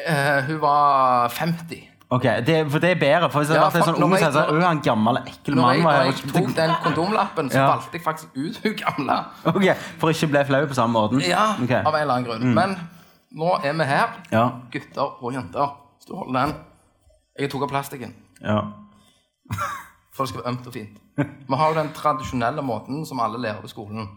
Eh, 0.07 0.41
Hun 0.47 0.61
var 0.61 1.29
50. 1.29 1.83
Ok, 2.09 2.23
det, 2.47 2.71
For 2.71 2.79
det 2.79 2.89
er 2.91 2.99
bedre. 2.99 3.29
For 3.31 3.39
hvis 3.39 3.47
det 3.49 3.55
Ja, 3.57 3.63
hadde 3.63 3.79
vært 3.79 3.87
en 3.87 3.93
sånn 3.93 3.99
når 3.99 4.05
ung 4.05 4.11
jeg- 4.13 4.23
som 4.23 4.33
sa 4.33 4.67
han 4.67 4.81
gammel, 4.81 5.17
ekkel 5.27 5.55
Når 5.55 5.61
mann 5.61 5.75
jeg, 5.75 5.83
var 5.83 5.91
når 5.91 5.97
her 5.97 6.05
jeg 6.05 6.33
tok 6.33 6.55
den 6.55 6.71
kondomlappen, 6.83 7.49
så 7.51 7.57
Ja. 7.59 7.67
valgte 7.67 7.93
jeg 7.93 8.01
faktisk 8.03 8.27
ut 8.35 8.57
hun 8.63 8.73
gamle. 8.83 9.17
Ok, 9.45 9.77
For 9.99 10.09
ikke 10.09 10.27
bli 10.27 10.43
flau 10.45 10.65
på 10.67 10.73
samme 10.73 10.93
måten? 10.93 11.19
Ja, 11.21 11.55
Ok. 11.63 11.71
av 11.71 11.93
en 11.95 12.01
eller 12.01 12.13
annen 12.13 12.25
grunn. 12.25 12.53
Men 12.53 12.77
nå 13.35 13.59
er 13.63 13.73
vi 13.73 13.83
her, 13.83 14.07
Ja. 14.31 14.49
gutter 14.71 15.23
og 15.23 15.33
jenter. 15.33 15.67
Hvis 15.99 16.05
du 16.07 16.15
holder 16.15 16.45
den 16.45 16.55
Jeg 17.39 17.51
tok 17.51 17.61
av 17.63 17.69
plastikken. 17.69 18.13
Ja. 18.41 18.61
For 20.13 20.23
det 20.25 20.29
skal 20.29 20.41
være 20.43 20.51
ømt 20.53 20.67
og 20.67 20.73
fint. 20.73 20.97
Vi 21.17 21.55
har 21.57 21.69
jo 21.69 21.75
den 21.77 21.91
tradisjonelle 21.93 22.61
måten 22.65 23.05
som 23.05 23.19
alle 23.21 23.37
lærer 23.41 23.61
på 23.61 23.67
skolen. 23.69 24.07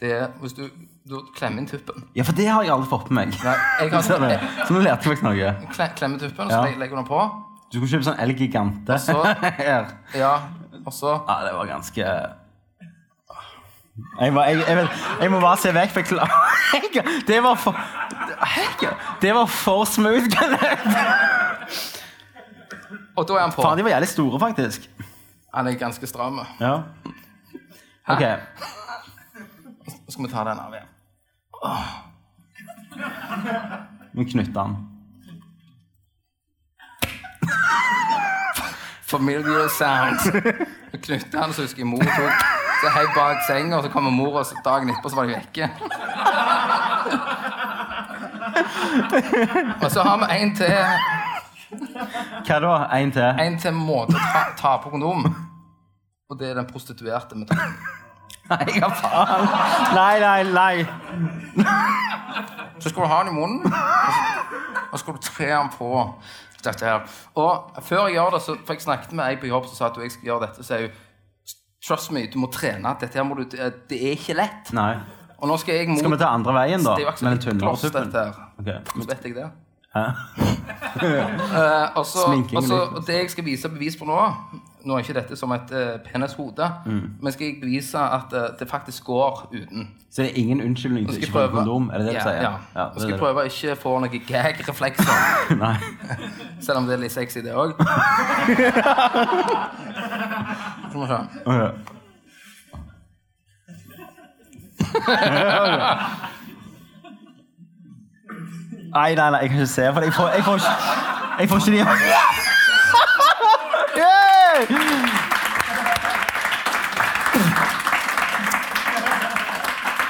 Det 0.00 0.10
er 0.12 0.26
hvis 0.42 0.52
du, 0.52 0.66
du 1.08 1.22
klemmer 1.36 1.62
inn 1.62 1.66
tuppen. 1.70 2.04
Ja, 2.16 2.22
for 2.28 2.32
det 2.36 2.46
har 2.48 2.62
jeg 2.62 2.72
aldri 2.74 2.88
fått 2.90 3.10
med 3.10 3.30
meg. 3.30 3.38
Nei, 3.44 3.54
jeg 3.80 3.90
har 3.94 4.02
Så, 4.10 4.18
det. 4.20 4.40
så 4.68 4.74
nå 4.76 4.80
lærte 4.84 5.08
jeg 5.08 5.16
faktisk 5.16 5.24
noe. 5.24 5.52
kle, 5.72 5.86
klemmer 5.96 6.18
tuppen, 6.20 6.50
Ja. 6.52 6.58
så 6.60 6.66
leg- 6.68 6.78
legger 6.82 6.96
du 6.96 7.00
den 7.00 7.08
på. 7.08 7.20
Du 7.72 7.78
skulle 7.78 7.90
kjøpe 7.94 8.04
sånn 8.10 8.20
El 8.20 8.34
Gigante. 8.36 8.98
Så- 9.00 9.22
Her. 9.62 9.88
Ja, 10.14 10.34
og 10.84 10.92
så 10.92 11.14
Ja, 11.28 11.38
det 11.46 11.54
var 11.56 11.66
ganske 11.72 12.04
jeg, 14.20 14.32
må- 14.32 14.42
jeg, 14.44 14.60
jeg, 14.68 14.76
vet- 14.76 15.04
jeg 15.22 15.30
må 15.32 15.40
bare 15.40 15.56
se 15.56 15.72
vekk, 15.72 15.90
for 15.90 16.00
jeg 16.00 16.08
klarer 16.12 17.24
Det 17.32 17.38
var 17.42 17.54
for 17.56 17.72
Det 19.22 19.32
var 19.34 19.46
for 19.48 19.84
smooth. 19.88 20.28
Og 23.16 23.28
da 23.28 23.34
er 23.34 23.40
han 23.40 23.52
på. 23.52 23.62
Faen, 23.62 23.78
de 23.78 23.84
var 23.84 23.90
jævlig 23.90 24.08
store, 24.08 24.40
faktisk. 24.40 24.90
Han 25.54 25.66
er 25.66 25.78
ganske 25.80 26.06
stram. 26.06 26.40
Ja. 26.60 26.74
Ok. 28.08 28.22
Så 29.86 30.12
skal 30.12 30.26
vi 30.26 30.32
ta 30.32 30.44
den 30.44 30.58
av 30.60 30.74
igjen. 30.74 30.88
Vi 34.12 34.24
knytter 34.24 34.62
den. 34.62 34.76
Familiar 39.06 39.68
sound. 39.78 40.18
Så 40.90 40.98
knytter 41.02 41.38
han, 41.40 41.52
så 41.52 41.62
husker 41.62 41.78
jeg 41.84 41.86
mor 41.86 42.02
tok 42.02 42.46
så 42.80 42.90
hei, 42.92 43.04
bak 43.14 43.38
senga, 43.46 43.76
og 43.78 43.82
så 43.86 43.90
kommer 43.90 44.10
mor, 44.10 44.34
og 44.38 44.46
så 44.46 44.58
dagen 44.64 44.90
etterpå 44.92 45.08
så 45.08 45.16
var 45.16 45.24
de 45.26 45.36
vekke. 45.36 45.70
Og 49.82 49.90
så 49.92 50.02
har 50.04 50.16
vi 50.20 50.26
en 50.36 50.52
til 50.56 50.76
Hva 52.46 52.58
da? 52.62 52.72
En 52.98 53.12
til? 53.14 53.28
En 53.42 53.58
til 53.60 53.76
måte 53.76 54.16
å 54.16 54.22
ta, 54.22 54.42
ta 54.58 54.74
på 54.82 54.92
kondom. 54.94 55.26
Og 56.26 56.38
det 56.40 56.50
er 56.50 56.58
den 56.58 56.66
prostituerte 56.70 57.38
metoden. 57.38 57.76
Nei, 58.50 58.66
hva 58.78 58.90
faen? 58.94 59.46
Nei, 59.96 60.16
nei, 60.22 60.42
nei. 60.54 61.66
Så 62.78 62.90
skal 62.90 63.02
du 63.02 63.08
ha 63.10 63.22
den 63.24 63.32
i 63.32 63.36
munnen, 63.36 63.64
og 63.66 64.94
så, 64.94 65.00
skal 65.02 65.16
du 65.16 65.24
tre 65.24 65.48
den 65.50 65.70
på 65.74 65.88
dette 66.62 66.86
her. 66.86 67.18
Og 67.38 67.82
før 67.82 68.06
jeg 68.06 68.18
gjør 68.18 68.36
det, 68.36 68.42
så 68.44 68.56
for 68.60 68.76
jeg 68.76 68.84
snakket 68.84 69.14
med 69.16 69.26
ei 69.26 69.38
på 69.40 69.50
jobb 69.50 69.66
som 69.70 69.78
sa 69.78 69.90
at 69.90 69.98
jeg 70.02 70.14
skal 70.14 70.30
gjøre 70.32 70.46
dette, 70.46 70.66
så 70.66 70.84
jo 70.86 70.94
Trust 71.86 72.10
me, 72.10 72.24
du 72.26 72.40
må 72.42 72.48
trene. 72.50 72.96
Dette 72.98 73.14
her 73.14 73.22
må 73.22 73.36
du, 73.38 73.44
det 73.46 73.94
er 73.94 74.14
ikke 74.16 74.34
lett. 74.34 74.72
Nei. 74.74 74.96
Og 75.36 75.46
nå 75.46 75.58
skal 75.60 75.76
jeg 75.76 75.90
mot 75.92 76.00
Skal 76.00 76.14
vi 76.16 76.18
ta 76.18 76.32
andre 76.34 76.54
veien, 76.56 76.82
da? 76.82 76.96
Med 76.98 77.28
den 77.28 77.42
tynnere 77.44 77.68
kloss, 77.68 77.84
tuppen? 77.84 78.08
dette 78.08 78.24
her. 78.24 78.40
Ok. 78.58 78.70
Hvordan 78.90 79.10
vet 79.12 79.28
jeg 79.28 79.36
det? 79.36 79.46
Hæ? 79.96 80.04
Eh, 80.96 82.04
Sminking 82.04 82.72
og 82.72 83.02
det 83.06 83.14
jeg 83.14 83.30
skal 83.30 83.44
vise 83.44 83.68
bevis 83.68 83.96
på 84.00 84.04
nå 84.08 84.16
Nå 84.86 84.94
er 84.94 84.98
ikke 85.02 85.14
dette 85.18 85.36
som 85.36 85.50
et 85.52 85.72
uh, 85.74 85.98
penishode, 86.12 86.68
Mm. 86.86 87.10
men 87.20 87.32
skal 87.32 87.46
jeg 87.46 87.56
bevise 87.60 87.98
at 87.98 88.32
uh, 88.32 88.38
det 88.58 88.68
faktisk 88.70 89.04
går 89.04 89.48
uten. 89.52 89.88
Så 90.10 90.22
det 90.22 90.30
er 90.30 90.34
ingen 90.34 90.60
unnskyldning 90.62 91.08
til 91.08 91.16
ikke 91.18 91.26
å 91.26 91.32
få 91.32 91.38
prøve 91.38 91.56
kondom? 91.56 91.88
Er 91.90 91.98
det 91.98 92.06
det 92.06 92.12
du 92.14 92.18
ja, 92.18 92.22
sier? 92.22 92.42
Ja. 92.42 92.52
Ja, 92.76 92.84
Nå 92.94 93.00
skal 93.00 93.10
jeg 93.10 93.18
prøve 93.18 93.40
å 93.42 93.44
ikke 93.50 93.76
få 93.82 93.96
noen 93.98 94.22
gag-reflekser. 94.28 95.10
Nei. 95.64 95.74
selv 96.60 96.78
om 96.78 96.86
det 96.86 96.94
er 96.94 97.02
litt 97.02 97.12
sexy, 97.16 97.42
det 97.42 97.54
òg. 97.58 97.74
Vi 100.94 101.06
se. 101.10 101.18
Nei, 108.96 109.10
nei, 109.18 109.28
nei, 109.34 109.40
jeg 109.44 109.50
kan 109.52 109.58
ikke 109.60 109.72
se, 109.74 109.84
for 109.92 110.00
jeg 110.06 110.12
får, 110.16 110.28
jeg 110.38 110.44
får 110.46 110.54
ikke 110.56 110.72
Jeg 111.40 111.46
får 111.48 111.56
ikke 111.56 111.72
de! 111.76 111.80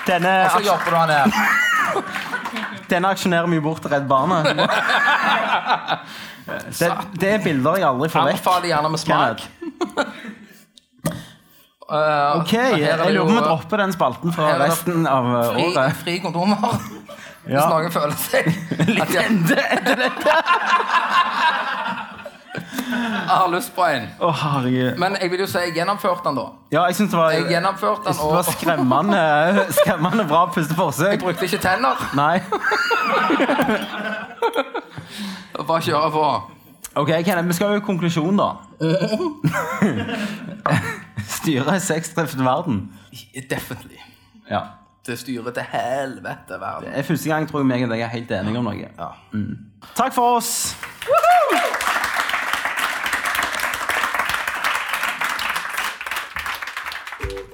Denne, 0.07 0.45
Og 0.45 0.51
så 0.51 0.61
jobber 0.67 0.91
du 0.91 0.97
han 0.97 1.09
her. 1.11 1.27
denne 2.91 3.09
aksjonerer 3.11 3.47
mye 3.51 3.61
bort 3.65 3.81
til 3.83 3.91
Redd 3.91 4.07
Barna. 4.11 4.37
Det, 6.47 6.89
det 7.19 7.29
er 7.35 7.41
bilder 7.43 7.75
jeg 7.81 7.87
aldri 7.89 8.07
får 8.13 8.21
vekk. 8.29 8.37
Anbefaler 8.37 8.67
gjerne 8.71 8.89
med 8.93 9.01
smak. 9.03 9.41
Eh, 11.91 12.39
Ok, 12.39 12.53
her 12.53 12.61
er 12.71 12.77
jeg 12.79 12.99
det 13.01 13.07
lurer 13.17 13.19
på 13.19 13.23
om 13.25 13.31
vi 13.33 13.35
jo, 13.35 13.41
dropper 13.49 13.77
den 13.83 13.93
spalten 13.97 14.31
fra 14.35 14.43
her 14.47 14.55
er 14.55 14.59
det 14.63 14.69
resten 14.71 14.99
av 15.11 15.25
uh, 15.27 15.33
fri, 15.57 15.65
året. 15.73 15.93
fri 16.05 16.15
kondomer. 16.23 16.57
Hvis 17.47 17.55
Ja. 17.55 17.69
noen 17.71 17.93
føler 17.95 18.17
seg 18.19 18.47
at 19.03 19.09
Jeg 23.27 23.35
har 23.43 23.49
lyst 23.51 23.75
på 23.75 23.85
en. 23.85 24.07
Herregud. 24.21 24.99
Men 24.99 25.17
jeg 25.21 25.31
vil 25.31 25.41
jo 25.43 25.47
si 25.51 25.59
jeg 25.59 25.73
gjennomførte 25.77 26.23
den, 26.29 26.37
da. 26.39 26.45
Ja, 26.73 26.85
jeg 26.87 26.95
syns 26.99 27.11
det 27.11 27.19
var, 27.19 27.31
Jeg 27.35 27.47
gjennomførte 27.51 28.07
jeg 28.07 28.15
synes 28.15 28.27
det 28.27 28.33
var 28.33 28.39
og 28.39 28.45
skremmende, 28.45 29.23
skremmende 29.81 30.25
bra 30.31 30.45
første 30.55 31.05
jeg 31.11 31.19
brukte 31.23 31.45
ikke 31.49 31.59
tenner. 31.63 31.97
Nei. 32.19 32.41
Bare 35.67 35.81
kjøre 35.83 36.11
på. 36.15 36.25
Ok, 36.97 37.09
Kenneth, 37.27 37.49
vi 37.49 37.53
skal 37.57 37.67
jo 37.75 37.81
i 37.81 37.85
konklusjon, 37.85 38.37
da. 38.41 38.49
Styret 41.29 41.83
sexdrift 41.83 42.39
verden. 42.45 42.83
Definitely. 43.51 43.99
Ja. 44.51 44.61
Det 45.07 45.15
styrer 45.21 45.55
til 45.55 45.63
helvete 45.71 46.57
verden. 46.59 46.91
Det 46.91 46.99
er 46.99 47.07
første 47.07 47.31
gang 47.31 47.47
tror 47.47 47.63
jeg 47.63 47.71
meg 47.71 47.87
og 47.87 47.93
deg 47.95 48.01
er 48.03 48.11
helt 48.11 48.31
enige 48.35 48.59
om 48.59 48.67
noe. 48.67 48.89
Ja. 48.99 49.13
Takk 49.95 50.15
for 50.17 50.41
oss. 50.41 50.75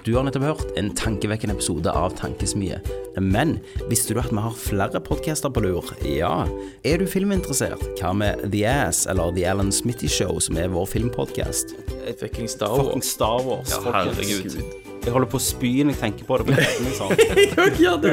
Du 0.03 0.17
har 0.17 0.25
nettopp 0.27 0.43
hørt 0.43 0.79
en 0.81 0.89
tankevekkende 0.99 1.55
episode 1.55 1.93
av 1.95 2.17
Tankesmie. 2.19 2.81
Men 3.23 3.61
visste 3.87 4.17
du 4.17 4.19
at 4.19 4.33
vi 4.33 4.43
har 4.43 4.57
flere 4.59 4.99
podcaster 5.05 5.53
på 5.55 5.63
lur? 5.63 5.93
Ja. 6.03 6.49
Er 6.83 6.99
du 6.99 7.07
filminteressert? 7.07 7.85
Hva 8.01 8.11
med 8.17 8.49
The 8.51 8.65
Ass 8.67 9.05
eller 9.07 9.31
The 9.37 9.47
Alan 9.53 9.71
Smitty 9.71 10.11
Show, 10.11 10.41
som 10.43 10.59
er 10.59 10.73
vår 10.75 10.89
filmpodcast? 10.97 11.77
Fucking 12.19 12.51
Star 12.51 12.75
Wars. 12.75 12.89
Fucking 12.89 13.07
Star 13.13 13.47
Wars. 13.47 13.77
Ja, 13.77 13.93
herregud. 14.01 14.82
Jeg 15.03 15.13
holder 15.17 15.29
på 15.33 15.39
å 15.41 15.43
spy 15.43 15.71
når 15.83 15.95
jeg 15.97 16.01
tenker 16.01 16.27
på 16.29 16.37
det. 16.39 16.45
på 16.47 16.57
liksom. 16.87 17.13
Jeg 17.19 17.49
har 17.57 17.71
ikke 17.73 17.83
gjort 17.83 18.03
det. 18.07 18.13